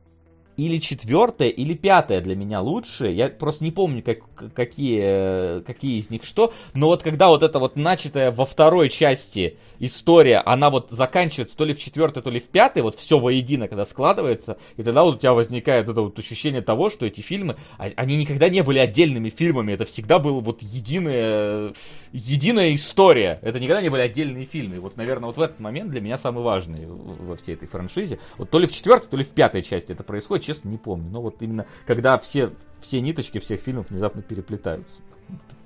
[0.59, 3.15] или четвертая, или пятая для меня лучшие.
[3.17, 4.19] Я просто не помню, как,
[4.55, 6.53] какие, какие из них что.
[6.75, 11.65] Но вот когда вот эта вот начатая во второй части история, она вот заканчивается то
[11.65, 15.15] ли в четвертой, то ли в пятой, вот все воедино, когда складывается, и тогда вот
[15.15, 18.81] у тебя возникает это вот ощущение того, что эти фильмы, а- они никогда не были
[18.81, 21.73] отдельными фильмами, это всегда было вот единая,
[22.11, 23.39] единая история.
[23.43, 24.77] Это никогда не были отдельные фильмы.
[24.77, 28.19] И вот, наверное, вот в этот момент для меня самый важный во всей этой франшизе.
[28.39, 31.11] Вот то ли в четвертой, то ли в пятой части это происходит, честно, не помню.
[31.11, 35.01] Но вот именно когда все, все ниточки всех фильмов внезапно переплетаются.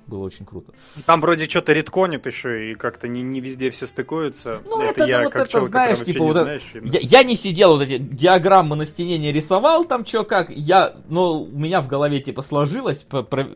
[0.05, 0.73] Было очень круто.
[1.05, 4.61] Там вроде что-то редконит еще, и как-то не, не везде все стыкуется.
[4.65, 6.71] Ну, это, я ну, вот как это, человек, знаешь, типа, вот это- знаешь.
[6.83, 10.49] Я, я не сидел вот эти диаграммы на стене не рисовал там что как.
[10.49, 13.47] Я, но у меня в голове типа сложилось по- про-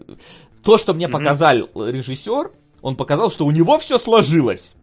[0.63, 1.17] то, что мне Мгм.
[1.19, 4.75] показал режиссер, он показал, что у него все сложилось.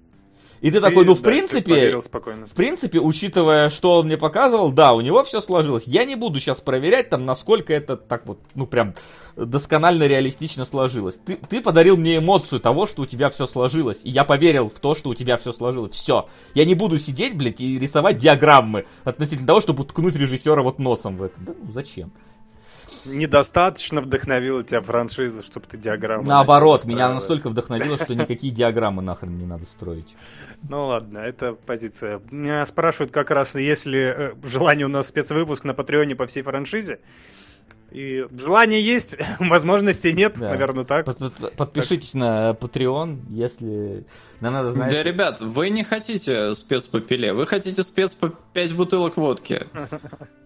[0.64, 4.72] И ты, такой, Ты, ну в да, принципе, в принципе, учитывая, что он мне показывал,
[4.72, 5.82] да, у него все сложилось.
[5.84, 8.94] Я не буду сейчас проверять, там, насколько это так вот, ну, прям
[9.36, 11.18] досконально реалистично сложилось.
[11.22, 14.00] Ты, ты подарил мне эмоцию того, что у тебя все сложилось.
[14.04, 15.92] И я поверил в то, что у тебя все сложилось.
[15.92, 16.30] Все.
[16.54, 21.18] Я не буду сидеть, блядь, и рисовать диаграммы относительно того, чтобы ткнуть режиссера вот носом
[21.18, 21.34] в это.
[21.40, 22.10] Да ну зачем?
[23.04, 26.26] Недостаточно вдохновила тебя франшиза, чтобы ты диаграмму...
[26.26, 30.14] Наоборот, меня настолько вдохновило, что никакие диаграммы нахрен не надо строить.
[30.68, 32.20] Ну ладно, это позиция.
[32.30, 37.00] Меня спрашивают как раз, если э, желание у нас спецвыпуск на Патреоне по всей франшизе.
[37.90, 40.50] И желание есть, возможностей нет, Да.
[40.50, 41.04] наверное, так.
[41.04, 44.04] Под- под- Подпишитесь на Patreon, если
[44.40, 44.92] нам надо, знаешь...
[44.92, 49.66] Да, ребят, вы не хотите спец по пиле, вы хотите спец по 5 бутылок водки.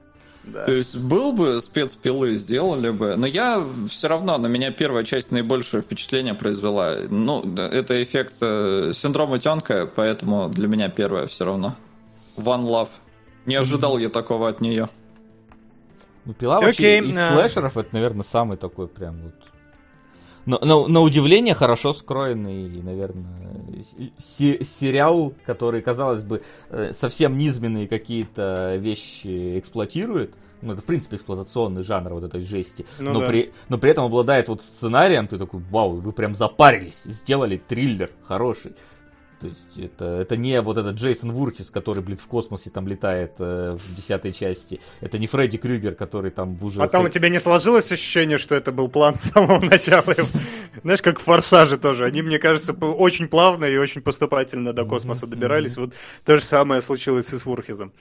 [0.53, 0.65] Да.
[0.65, 5.31] То есть был бы спецпилы, сделали бы, но я все равно, на меня первая часть
[5.31, 6.97] наибольшее впечатление произвела.
[7.09, 11.75] Ну, это эффект э, синдрома утенка, поэтому для меня первая все равно.
[12.37, 12.91] One Love.
[13.47, 14.89] Не ожидал я такого от нее.
[16.25, 17.33] Ну, пила вообще Окей, из а.
[17.33, 19.35] слэшеров это, наверное, самый такой прям вот.
[20.49, 23.85] Но, на, на удивление хорошо скроенный, наверное,
[24.17, 30.35] се- сериал, который, казалось бы, э, совсем низменные какие-то вещи эксплуатирует.
[30.63, 32.87] Ну, это, в принципе, эксплуатационный жанр вот этой жести.
[32.99, 33.27] Ну но, да.
[33.27, 38.11] при, но при этом обладает вот сценарием, ты такой, вау, вы прям запарились, сделали триллер
[38.23, 38.73] хороший.
[39.41, 43.35] То есть это, это не вот этот Джейсон Вуркис, который, блин, в космосе там летает
[43.39, 44.81] э, в десятой части.
[45.01, 46.81] Это не Фредди Крюгер, который там уже...
[46.81, 50.15] Потом у тебя не сложилось ощущение, что это был план с самого начала?
[50.83, 52.05] Знаешь, как в «Форсаже» тоже.
[52.05, 55.77] Они, мне кажется, очень плавно и очень поступательно до космоса добирались.
[55.77, 55.93] Вот
[56.25, 57.93] то же самое случилось и с Вурхизом.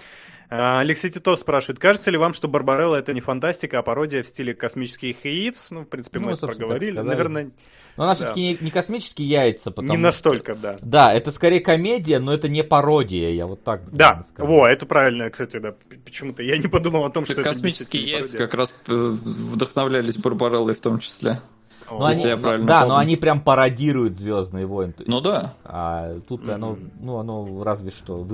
[0.49, 4.27] А, Алексей Титов спрашивает, кажется ли вам, что Барбарелла это не фантастика, а пародия в
[4.27, 5.67] стиле космических яиц?
[5.71, 6.99] Ну, в принципе, мы Ну, это проговорили.
[7.01, 7.51] Наверное,
[7.97, 8.15] Но она Да.
[8.15, 10.77] все-таки не, не космические яйца, потому не что- настолько, да.
[10.81, 14.53] Да, это скорее комедия, но это не пародия, я вот так бы Да, сказал.
[14.53, 15.73] во, это правильно, кстати, да.
[16.05, 20.15] Почему-то я не подумал о том, что Так это Космические яйца как раз э, вдохновлялись
[20.17, 21.41] Барбареллой в том числе.
[21.89, 22.93] Но если они, я правильно да, помню.
[22.93, 24.93] но они прям пародируют Звездные войны.
[24.97, 25.53] есть, Ну да.
[25.63, 26.91] А тут оно, Мгм.
[27.01, 28.27] ну, оно разве что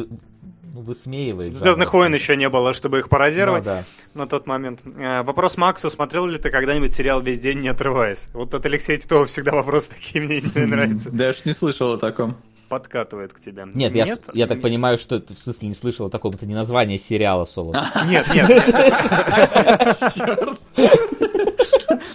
[0.73, 1.53] ну, высмеивает.
[1.55, 1.91] Звездных жанр.
[1.97, 3.83] войн еще не было, чтобы их пародировать Ну, да.
[4.15, 4.79] на тот момент.
[4.85, 8.25] Э, Вопрос Максу, смотрел ли ты когда-нибудь сериал «Весь день не отрываясь»?
[8.33, 11.09] Вот от Алексея Титова всегда вопрос такие мне не нравится.
[11.11, 12.35] Даже не слышал о таком.
[12.69, 13.67] Подкатывает к тебе.
[13.75, 16.55] Нет, я, я так понимаю, что ты в смысле не слышал о таком, это не
[16.55, 17.71] название сериала соло.
[18.07, 18.47] Нет, нет.
[20.15, 20.59] Черт.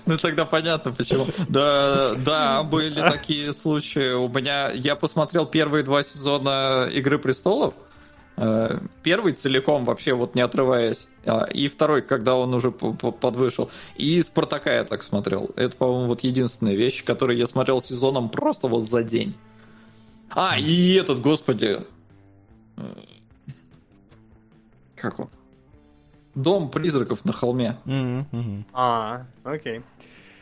[0.07, 1.27] Ну тогда понятно почему.
[1.49, 4.15] Да, да, были такие случаи.
[4.15, 7.75] У меня я посмотрел первые два сезона Игры престолов.
[8.41, 13.69] Э, Первый целиком вообще вот не отрываясь, а, и второй, когда он уже подвышел.
[13.97, 15.51] И Спартака я так смотрел.
[15.57, 19.35] Это, по-моему, вот единственная вещь, которую я смотрел сезоном просто вот за день.
[20.31, 21.81] А, и этот, господи.
[22.77, 22.83] э,
[24.97, 25.29] Как он?
[26.35, 27.77] Дом призраков на холме.
[28.73, 29.83] А, окей.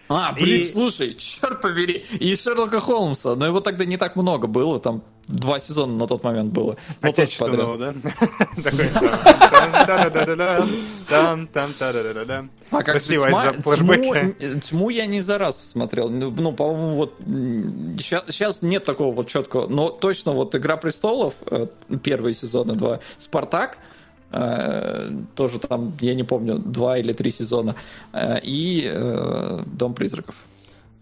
[0.08, 4.46] А, блин, И- слушай, черт побери, и Шерлока Холмса, но его тогда не так много
[4.46, 6.76] было, там два сезона на тот момент было.
[7.02, 7.94] Ну, Отечественного, да?
[12.70, 13.00] А как
[14.60, 16.08] тьму, я не за раз смотрел.
[16.08, 17.14] Ну, ну, по-моему, вот
[17.98, 19.66] сейчас, нет такого вот четкого.
[19.68, 21.66] Но точно вот Игра престолов, э,
[22.02, 23.78] первые сезоны два, Спартак,
[24.32, 27.76] э, тоже там, я не помню, два или три сезона,
[28.12, 28.92] э, и
[29.66, 30.34] Дом призраков.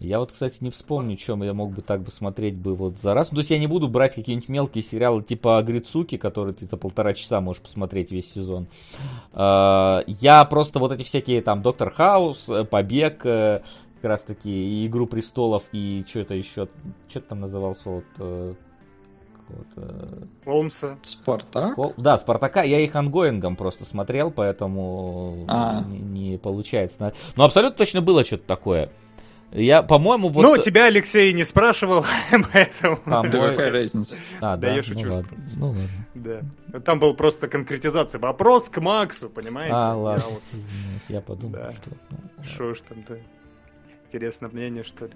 [0.00, 3.14] Я вот, кстати, не вспомню, чем я мог бы так бы смотреть бы вот за
[3.14, 3.30] раз.
[3.30, 6.76] Ну, то есть я не буду брать какие-нибудь мелкие сериалы типа Грицуки, которые ты за
[6.76, 8.66] полтора часа можешь посмотреть весь сезон.
[9.32, 13.62] А, Я просто вот эти всякие там Доктор Хаус, э, Побег, э,
[13.96, 16.68] как раз таки и Игру престолов, и что это еще,
[17.08, 18.54] что там назывался вот э,
[19.46, 20.98] какого-то Холмса.
[21.02, 21.74] Спартак?
[21.76, 25.82] Кол- Да, Спартака, я их ongoing ом просто смотрел, поэтому А.
[25.82, 25.98] не,
[26.32, 27.12] не получается.
[27.36, 28.90] Но абсолютно точно было что-то такое.
[29.54, 30.42] Я, по-моему, вот...
[30.42, 32.04] Ну, тебя Алексей не спрашивал,
[32.52, 32.98] поэтому...
[33.04, 34.16] Там Да какая разница?
[34.40, 35.06] А, Да да, я шучу.
[35.06, 35.38] Ну ладно.
[35.56, 35.88] Ну, ладно.
[36.14, 36.80] Да.
[36.80, 38.18] Там был просто конкретизация.
[38.18, 39.72] Вопрос к Максу, понимаете?
[39.74, 40.24] А, Я ладно.
[40.28, 41.70] вот- Извиняюсь, Я подумал, Да.
[41.72, 41.90] что...
[42.10, 43.18] ну, Что уж там-то.
[44.06, 45.12] Интересное мнение, что ли.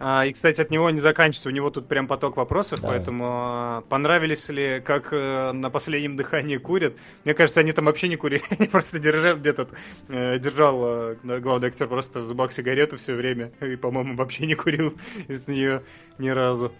[0.00, 1.48] А, и, кстати, от него не заканчивается.
[1.48, 2.96] У него тут прям поток вопросов, Давай.
[2.96, 6.94] поэтому а, понравились ли, как э, на последнем дыхании курят?
[7.24, 8.42] Мне кажется, они там вообще не курили.
[8.50, 9.68] Они просто держали где-то,
[10.08, 13.50] э, держал э, главный актер просто в зубах сигарету все время.
[13.60, 14.94] И, по-моему, вообще не курил
[15.28, 15.82] из нее
[16.18, 16.72] ни разу.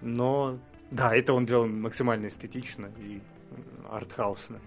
[0.00, 0.58] Но,
[0.90, 3.20] да, это он делал максимально эстетично и
[3.90, 4.60] артхаусно.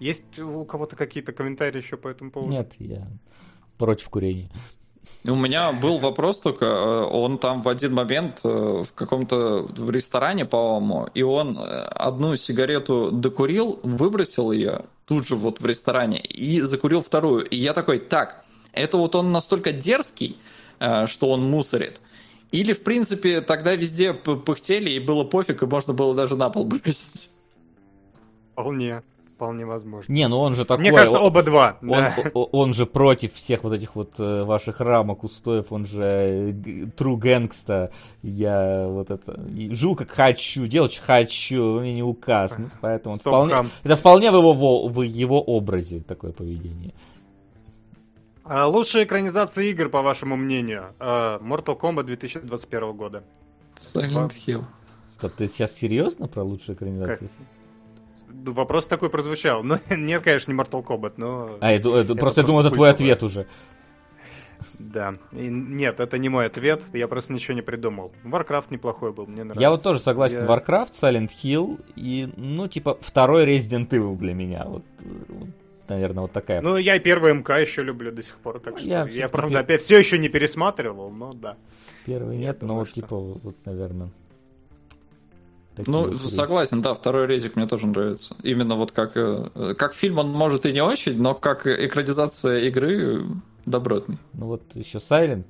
[0.00, 2.52] Есть у кого-то какие-то комментарии еще по этому поводу?
[2.52, 3.06] Нет, я
[3.78, 4.50] против курения.
[5.28, 9.90] У меня был вопрос только, э, он там в один момент э, в каком-то в
[9.90, 16.20] ресторане, по-моему, и он э, одну сигарету докурил, выбросил ее тут же вот в ресторане
[16.20, 17.44] и закурил вторую.
[17.44, 20.36] И я такой, так, это вот он настолько дерзкий,
[21.06, 22.00] что он мусорит,
[22.52, 26.66] или, в принципе, тогда везде пыхтели, и было пофиг, и можно было даже на пол
[26.66, 27.30] бросить.
[28.52, 29.02] Вполне,
[29.36, 30.10] вполне возможно.
[30.10, 30.80] Не, ну он же такой...
[30.80, 31.76] Мне кажется, он- оба два.
[31.82, 32.14] Он, да.
[32.32, 37.16] он же против всех вот этих вот э, ваших рамок, устоев, он же э, true
[37.16, 37.92] гэнгста.
[38.22, 39.38] Я вот это...
[39.70, 42.56] Живу как хочу, делать что хочу, вы мне не указ.
[42.56, 43.70] Ну, поэтому он Стоп, вполне, хам.
[43.84, 46.94] это вполне в его, во- в его образе такое поведение.
[48.44, 50.94] А, лучшая экранизация игр, по вашему мнению?
[50.98, 53.22] А, Mortal Kombat 2021 года.
[53.76, 54.64] Silent Hill.
[55.10, 57.28] Стоп, ты сейчас серьезно про лучшую экранизацию?
[58.28, 59.62] Вопрос такой прозвучал.
[59.64, 61.56] Ну, нет, конечно, не Mortal Kombat, но...
[61.60, 63.46] А, я, ду- это- просто я думал, это твой ответ уже.
[64.78, 65.16] Да.
[65.32, 68.12] И нет, это не мой ответ, я просто ничего не придумал.
[68.24, 69.60] Warcraft неплохой был, мне нравится.
[69.60, 70.40] Я вот тоже согласен.
[70.40, 74.64] Я- Warcraft, Silent Hill и, ну, типа, второй Resident Evil для меня.
[74.66, 74.82] Вот,
[75.88, 76.62] наверное, вот такая.
[76.62, 79.58] Ну, я и первый МК еще люблю до сих пор, так что Я я, правда,
[79.58, 81.56] пер- опять все еще не пересматривал, но да.
[82.06, 84.08] Первый я нет, но думаю, вот, что- типа, вот, наверное.
[85.76, 88.34] Такие Ну, вот согласен, да, второй резик мне тоже нравится.
[88.42, 93.24] Именно вот как, э, как фильм он может и не очень, но как экранизация игры
[93.66, 94.18] добротный.
[94.32, 95.46] Ну вот еще Silent.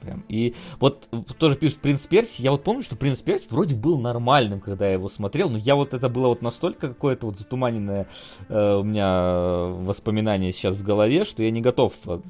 [0.00, 0.24] Прям.
[0.28, 1.08] И вот
[1.38, 2.42] тоже пишет «Принц Перси».
[2.42, 5.74] Я вот помню, что «Принц Перси» вроде был нормальным, когда я его смотрел, но я
[5.74, 8.06] вот это было вот настолько какое-то вот затуманенное
[8.48, 12.20] э, у меня воспоминание сейчас в голове, что я не готов э,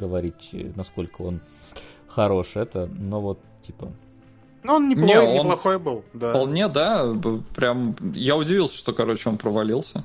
[0.00, 1.40] говорить, насколько он
[2.08, 2.52] хорош.
[2.54, 3.92] Это, но вот, типа...
[4.62, 6.30] Ну, он неплохой, не, он неплохой был, да.
[6.30, 7.12] Вполне, да.
[7.54, 10.04] Прям я удивился, что, короче, он провалился.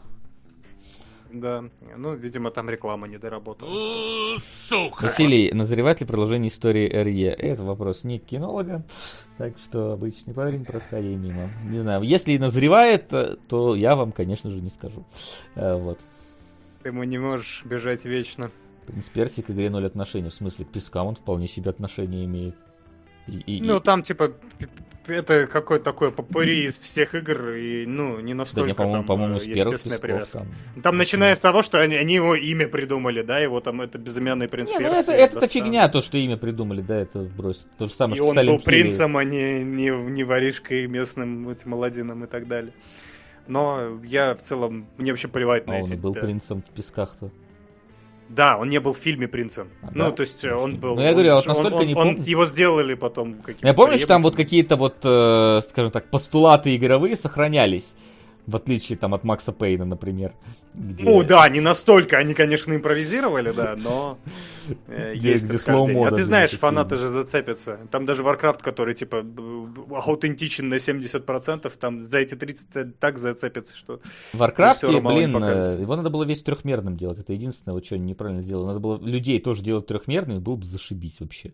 [1.32, 3.70] Да, ну, видимо, там реклама не доработала.
[4.40, 5.04] Сука!
[5.04, 7.34] Василий, назревает ли продолжение истории РЕ?
[7.34, 8.84] Это вопрос не кинолога,
[9.38, 11.50] так что обычный парень, проходи мимо.
[11.66, 13.12] Не знаю, если и назревает,
[13.48, 15.06] то я вам, конечно же, не скажу.
[15.56, 16.00] Э, вот.
[16.82, 18.50] Ты ему не можешь бежать вечно.
[18.86, 20.30] Принц Перси к игре ноль отношений.
[20.30, 22.56] В смысле, к пескам он вполне себе отношения имеет.
[23.28, 23.82] И, ну, и...
[23.82, 24.34] там, типа,
[25.08, 29.40] это какое-то такое попури из всех игр, и, ну, не настолько да, по-моему, там, по-моему,
[29.40, 30.40] с естественная привязка.
[30.40, 33.98] Там, там начиная с того, что они, они его имя придумали, да, его там это
[33.98, 37.66] безымянный принц не, ну это, это, это фигня, то, что имя придумали, да, это брось.
[37.78, 41.74] То же самое, и что он был принцем, а не, не, не воришкой местным этим
[41.74, 42.74] Аладдином и так далее.
[43.48, 45.94] Но я в целом, мне вообще плевать а на он эти...
[45.94, 46.22] он был да.
[46.22, 47.32] принцем в песках-то.
[48.30, 49.70] Да, он не был в фильме принцем.
[49.82, 50.12] А, ну, да?
[50.12, 50.96] то есть он был.
[50.96, 52.18] Ну, я говорю, он, вот настолько он, не помню.
[52.18, 56.76] Он, его сделали потом Я помню, что там вот какие-то вот, э, скажем так, постулаты
[56.76, 57.96] игровые сохранялись.
[58.48, 60.34] В отличие там от Макса Пейна, например.
[60.74, 61.04] Где...
[61.04, 64.18] Ну да, не настолько, они, конечно, импровизировали, да, но
[64.88, 67.78] э, есть где А ты знаешь, фанаты же зацепятся.
[67.92, 69.26] Там даже Warcraft, который, типа,
[69.94, 74.00] аутентичен на 70%, там за эти 30 так зацепятся, что...
[74.32, 77.20] В Warcraft, блин, э, его надо было весь трехмерным делать.
[77.20, 78.68] Это единственное, вот что они неправильно сделали.
[78.68, 81.52] Надо было людей тоже делать трехмерными, было бы зашибись вообще.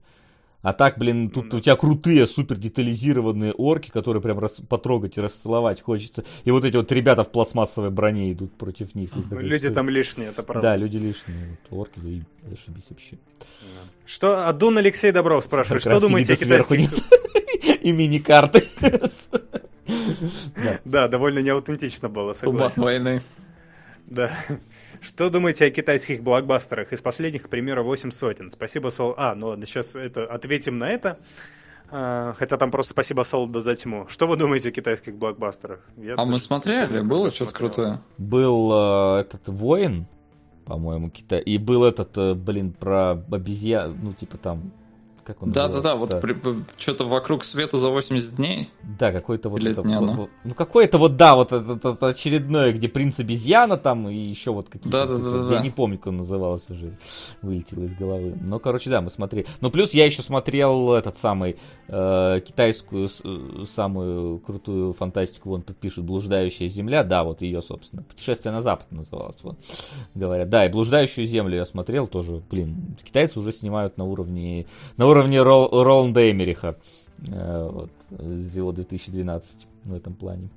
[0.64, 5.17] А так, блин, тут ну, у тебя крутые, супер детализированные орки, которые прям рас, потрогать
[5.17, 6.24] и расцеловать хочется.
[6.45, 9.09] И вот эти вот ребята в пластмассовой броне идут против них.
[9.32, 10.69] Люди там лишние, это правда.
[10.69, 11.58] Да, люди лишние.
[11.69, 12.00] Вот, орки
[12.50, 13.17] зашибись вообще.
[14.06, 16.90] Что, Адун Алексей Добров спрашивает, что думаете о китайских...
[17.82, 18.67] И мини-карты.
[20.85, 22.82] Да, довольно неаутентично было, согласен.
[22.82, 23.22] войны.
[24.06, 24.32] Да.
[25.04, 26.94] Что думаете о китайских блокбастерах?
[26.94, 28.50] Из последних, к примеру, 8 сотен.
[28.50, 29.14] Спасибо, Сол...
[29.18, 31.20] А, ну ладно, сейчас это, ответим на это.
[31.92, 34.08] А, хотя там просто спасибо Солоду за тьму.
[34.08, 35.82] Что вы думаете о китайских блокбастерах?
[35.98, 38.02] Я а мы смотрели, было что-то крутое.
[38.18, 40.08] Был э, этот воин,
[40.64, 41.42] по-моему, Китай.
[41.42, 44.72] И был этот, э, блин, про обезьян, ну, типа там
[45.24, 46.35] как он да, да, да, вот при,
[46.77, 48.69] что-то вокруг света за 80 дней.
[48.84, 52.72] Да, какой-то вот это, не вот, ну какой-то вот, да, вот это, это, это очередное,
[52.74, 54.90] где принц обезьяна там и еще вот какие-то.
[54.90, 55.56] Да, да, да, да.
[55.56, 56.98] Я не помню, как он назывался уже,
[57.42, 58.38] вылетело из головы.
[58.42, 59.48] Но, короче, да, мы смотрели.
[59.61, 66.03] Ну, плюс я еще смотрел этот самый э, китайскую э, самую крутую фантастику, вон пишет
[66.03, 69.58] «Блуждающая земля», да, вот ее, собственно, «Путешествие на запад» называлось, вот,
[70.14, 70.50] говорят.
[70.50, 74.66] Да, и «Блуждающую землю» я смотрел тоже, блин, китайцы уже снимают на уровне,
[74.98, 76.77] на уровне Рол, Роланда Эмериха.
[77.32, 80.50] Э, вот, с его 2012 в этом плане.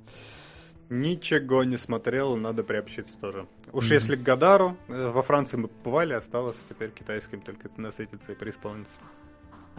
[0.89, 3.45] Ничего не смотрел, надо приобщиться тоже.
[3.73, 3.93] Уж mm-hmm.
[3.93, 8.99] если к Гадару, э, во Франции мы побывали, осталось теперь китайским только насытиться и преисполниться.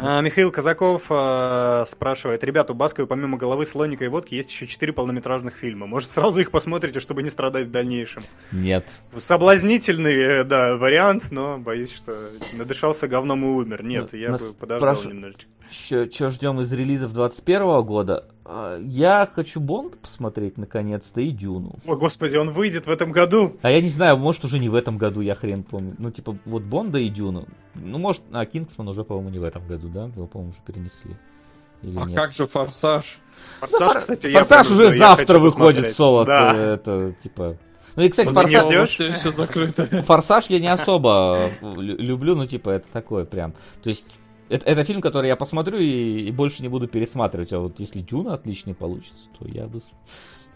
[0.01, 4.69] А, Михаил Казаков а, спрашивает, ребята, у Басковой помимо головы слоника и водки есть еще
[4.69, 5.89] четыре полнометражных фильма.
[5.89, 8.23] Может, сразу их посмотрите, чтобы не страдать в дальнейшем?
[8.53, 9.01] Нет.
[9.19, 13.83] Соблазнительный, э, да, вариант, но боюсь, что надышался говном и умер.
[13.83, 15.51] Нет, ну, я бы подождал немножечко.
[15.71, 18.27] Что ждем из релизов 21 года?
[18.45, 21.77] А, я хочу Бонд посмотреть наконец-то и Дюну.
[21.87, 23.57] О, господи, он выйдет в этом году.
[23.61, 25.95] А я не знаю, может уже не в этом году, я хрен помню.
[25.99, 27.47] Ну, типа, вот Бонда и Дюну.
[27.75, 30.07] Ну, может, а Кингсман уже, по-моему, не в этом году, да?
[30.07, 31.15] Его, по-моему, уже перенесли.
[31.83, 32.17] Или а нет?
[32.17, 33.19] как же Форсаж?
[33.61, 36.25] Форсаж, ну, кстати, Форсаж уже завтра выходит соло.
[36.25, 36.57] Да.
[36.57, 37.57] Это, типа...
[37.97, 38.51] Ну и, кстати, форсаж...
[38.51, 39.17] Не ждешь?
[39.19, 40.03] Все закрыто.
[40.05, 43.53] Форсаж я не особо люблю, ну, типа, это такое прям.
[43.83, 47.53] То есть, это, это фильм, который я посмотрю и, и больше не буду пересматривать.
[47.53, 49.81] А вот если Дюна отличный получится, то я бы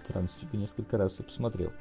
[0.09, 1.73] радостью несколько раз все посмотрел.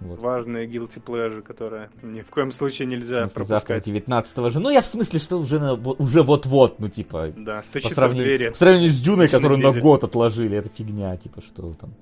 [0.00, 0.18] Вот.
[0.18, 3.68] Важная guilty pleasure, которая ни в коем случае нельзя смысле, пропускать.
[3.68, 4.60] Завтра 19 же.
[4.60, 7.34] Ну, я в смысле, что уже, на, уже вот-вот, ну, типа...
[7.36, 8.50] Да, стучится по сравнению, в двери.
[8.50, 11.94] В сравнению с Дюной, которую на год отложили, это фигня, типа, что там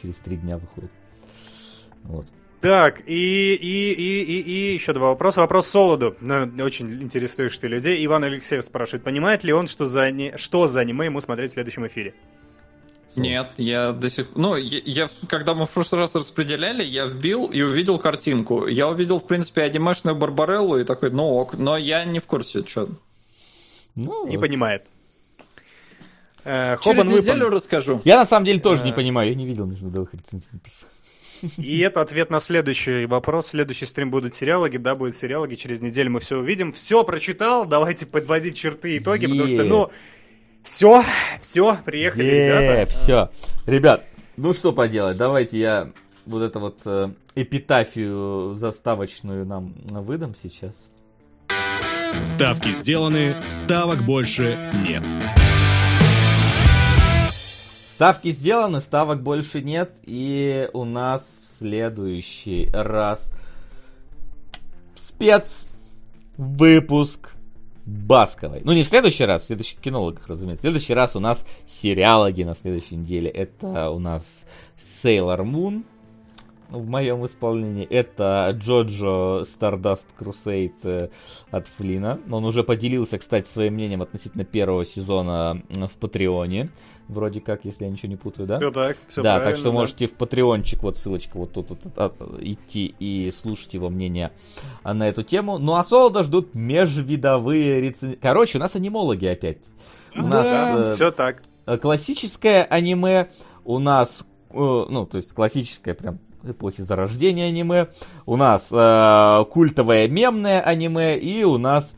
[0.00, 0.92] через три дня выходит.
[2.04, 2.26] Вот.
[2.62, 5.40] Так, и, и, и, и, и еще два вопроса.
[5.40, 6.14] Вопрос Солоду.
[6.20, 8.04] Ну, очень интересуешь ты людей.
[8.06, 10.36] Иван Алексеев спрашивает, понимает ли он, что за, не...
[10.36, 12.14] что за аниме ему смотреть в следующем эфире?
[13.16, 14.40] Нет, я до сих пор...
[14.40, 18.68] Ну, я, я, когда мы в прошлый раз распределяли, я вбил и увидел картинку.
[18.68, 22.64] Я увидел, в принципе, анимешную Барбареллу и такой, ну ок, но я не в курсе,
[22.64, 22.88] что.
[23.96, 24.46] Ну, не вот.
[24.46, 24.84] понимает.
[26.44, 28.00] Э, Через неделю расскажу.
[28.04, 28.86] Я на самом деле тоже э...
[28.86, 30.72] не понимаю, я не видел между двух рецензентов.
[31.58, 33.48] И это ответ на следующий вопрос.
[33.48, 35.54] Следующий стрим будут сериалоги, да, будут сериалоги.
[35.54, 36.72] Через неделю мы все увидим.
[36.72, 39.90] Все прочитал, давайте подводить черты и итоги, потому что, ну,
[40.62, 41.04] все,
[41.40, 42.90] все, приехали, ребята.
[42.90, 43.30] все.
[43.66, 44.04] Ребят,
[44.36, 45.90] ну что поделать, давайте я
[46.24, 50.74] вот это вот э, эпитафию заставочную нам выдам сейчас.
[52.24, 55.02] Ставки сделаны, ставок больше нет.
[58.02, 63.30] Ставки сделаны, ставок больше нет, и у нас в следующий раз
[64.96, 65.68] спец
[66.36, 67.30] выпуск
[67.86, 68.62] Басковой.
[68.64, 70.62] Ну, не в следующий раз, в следующих кинологах, разумеется.
[70.62, 73.30] В следующий раз у нас сериалоги на следующей неделе.
[73.30, 75.84] Это у нас Sailor Moon,
[76.72, 77.84] в моем исполнении.
[77.84, 81.08] Это Джоджо Stardust Crusade э,
[81.50, 82.18] от Флина.
[82.30, 86.70] Он уже поделился, кстати, своим мнением относительно первого сезона в Патреоне.
[87.12, 88.58] Вроде как, если я ничего не путаю, да?
[88.58, 89.72] Все так, все Да, так что да.
[89.72, 94.32] можете в Патреончик, вот ссылочка вот тут вот, от, идти и слушать его мнение
[94.84, 95.58] на эту тему.
[95.58, 98.18] Ну а Солода ждут межвидовые рецензии.
[98.20, 99.58] Короче, у нас анимологи опять.
[100.16, 101.42] У нас э, все так.
[101.80, 103.28] Классическое аниме,
[103.64, 107.88] у нас э, ну, то есть классическое прям эпохи зарождения аниме,
[108.26, 111.94] у нас э, культовое мемное аниме и у нас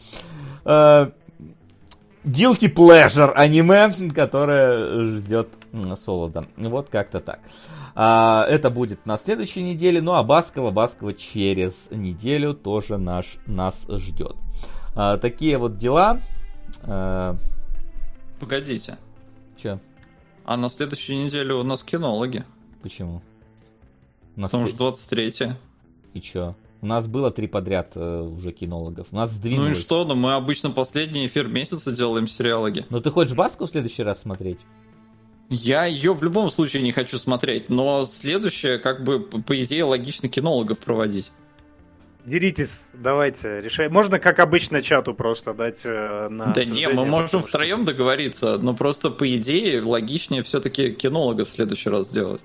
[0.65, 1.11] э,
[2.25, 5.49] guilty pleasure аниме, которое ждет
[5.97, 6.47] Солода.
[6.57, 7.41] Вот как-то так.
[7.95, 13.87] А, это будет на следующей неделе, ну а Баскова, Баскова через неделю тоже наш, нас
[13.89, 14.37] ждет.
[14.95, 16.21] А, такие вот дела.
[16.83, 17.37] А...
[18.41, 18.99] Погодите.
[19.57, 19.79] Че?
[20.45, 22.45] А на следующей неделе у нас кинологи.
[22.83, 23.23] Почему?
[24.37, 25.53] нас Потому что 23
[26.15, 26.55] И чё?
[26.85, 29.07] У нас было три подряд э, уже кинологов.
[29.11, 29.71] У нас сдвинулось.
[29.71, 30.05] Ну и что?
[30.05, 32.85] Ну мы обычно последний эфир месяца делаем сериалоги.
[32.91, 34.59] Но ты хочешь Баску в следующий раз смотреть?
[35.49, 40.29] Я ее в любом случае не хочу смотреть, но следующее, как бы, по идее, логично
[40.29, 41.33] кинологов проводить.
[42.27, 43.89] Деритесь, давайте, решай.
[43.89, 48.75] Можно, как обычно, чату просто дать э, на Да не, мы можем втроем договориться, но
[48.75, 52.43] просто, по идее, логичнее все-таки кинологов в следующий раз сделать.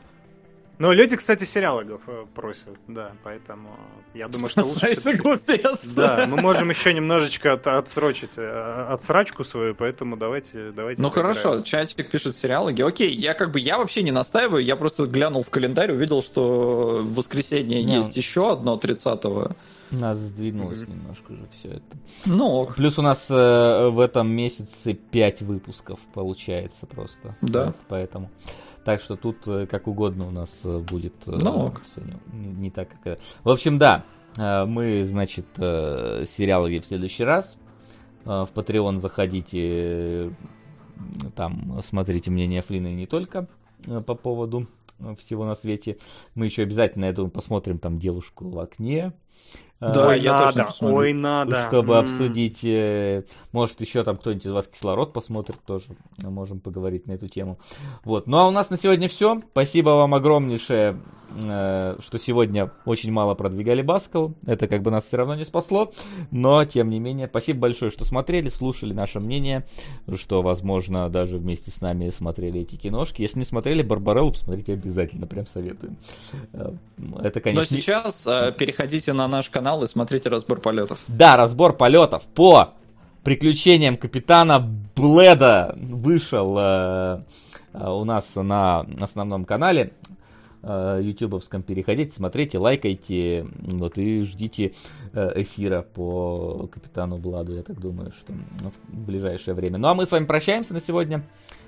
[0.80, 3.77] Ну, люди, кстати, сериалогов э, просят, да, поэтому
[4.14, 5.14] я думаю, что лучше...
[5.17, 5.93] глупец!
[5.93, 10.72] Да, мы можем еще немножечко от, отсрочить э, отсрачку свою, поэтому давайте...
[10.72, 12.82] давайте ну хорошо, чатик пишет сериалоги.
[12.82, 17.01] Окей, я как бы, я вообще не настаиваю, я просто глянул в календарь, увидел, что
[17.03, 17.98] в воскресенье не.
[17.98, 19.51] есть еще одно 30-го.
[19.92, 20.92] У нас сдвинулось mm-hmm.
[20.92, 21.98] немножко уже все это.
[22.26, 22.76] Ну, ок.
[22.76, 27.35] Плюс у нас э, в этом месяце 5 выпусков получается просто.
[27.42, 27.68] Да.
[27.68, 28.30] Вот, поэтому.
[28.90, 32.01] Так что тут э, как угодно у нас э, будет э, ну, все
[32.34, 33.19] не, не так, как...
[33.43, 34.03] В общем, да,
[34.38, 37.58] мы, значит, сериалы в следующий раз.
[38.24, 40.34] В Patreon заходите,
[41.35, 43.48] там смотрите мнение Флина и не только
[44.06, 44.68] по поводу
[45.18, 45.98] всего на свете.
[46.35, 49.14] Мы еще обязательно, я думаю, посмотрим там девушку в окне.
[49.80, 51.67] Да, ой, я надо, точно ой, надо.
[51.67, 51.99] Чтобы mm.
[51.99, 55.85] обсудить, э, может, еще там кто-нибудь из вас кислород посмотрит тоже.
[56.17, 57.59] Можем поговорить на эту тему.
[58.03, 58.27] Вот.
[58.27, 59.41] Ну а у нас на сегодня все.
[59.51, 60.95] Спасибо вам огромнейшее, э,
[61.32, 64.35] что сегодня очень мало продвигали Баскову.
[64.45, 65.91] Это как бы нас все равно не спасло.
[66.32, 69.66] Но, тем не менее, спасибо большое, что смотрели, слушали наше мнение,
[70.16, 73.22] что, возможно, даже вместе с нами смотрели эти киношки.
[73.22, 75.98] Если не смотрели Барбареллу, посмотрите обязательно, прям советуем.
[76.53, 76.74] Э,
[77.22, 77.61] это, конечно...
[77.61, 80.99] Но сейчас э, переходите на наш канал канал и смотрите разбор полетов.
[81.08, 82.74] Да, разбор полетов по
[83.24, 84.59] приключениям капитана
[84.95, 87.24] Бледа вышел э,
[87.74, 89.91] э, у нас на основном канале
[90.64, 91.64] э, ютубовском.
[91.64, 94.74] Переходите, смотрите, лайкайте, вот и ждите
[95.14, 98.34] э, эфира по капитану Бладу, я так думаю, что
[98.88, 99.78] в ближайшее время.
[99.78, 101.24] Ну а мы с вами прощаемся на сегодня.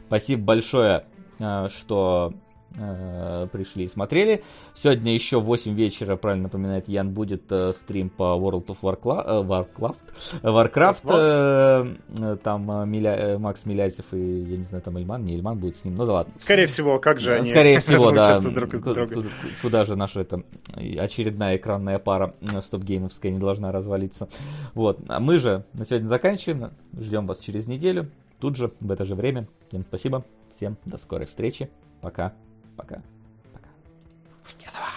[0.08, 1.06] Спасибо большое,
[1.40, 2.34] э, что
[2.78, 4.44] э, пришли и смотрели.
[4.76, 9.24] Сегодня еще в 8 вечера, правильно напоминает Ян, будет э, стрим по World of Warcla-
[9.26, 10.42] э, Warcraft.
[10.44, 15.24] Warcraft э, э, там э, Миля, э, Макс Милязев и, я не знаю, там Ильман,
[15.24, 16.34] не Ильман будет с ним, ну да ладно.
[16.40, 18.40] Скорее всего, как же они Скорее всего, да.
[18.40, 19.08] Друг с другом.
[19.08, 19.28] Куда,
[19.62, 20.44] куда же наша это
[20.76, 24.28] очередная экранная пара стоп-геймовская не должна развалиться.
[24.74, 25.00] Вот.
[25.08, 26.72] А мы же на сегодня заканчиваем.
[26.98, 28.10] Ждем вас через неделю.
[28.40, 29.48] Тут же, в это же время.
[29.70, 30.26] Всем спасибо.
[30.56, 31.70] Всем до скорой встречи.
[32.02, 32.34] Пока.
[32.82, 33.00] Пока.
[33.54, 33.70] Пока.
[34.60, 34.91] Нет, давай.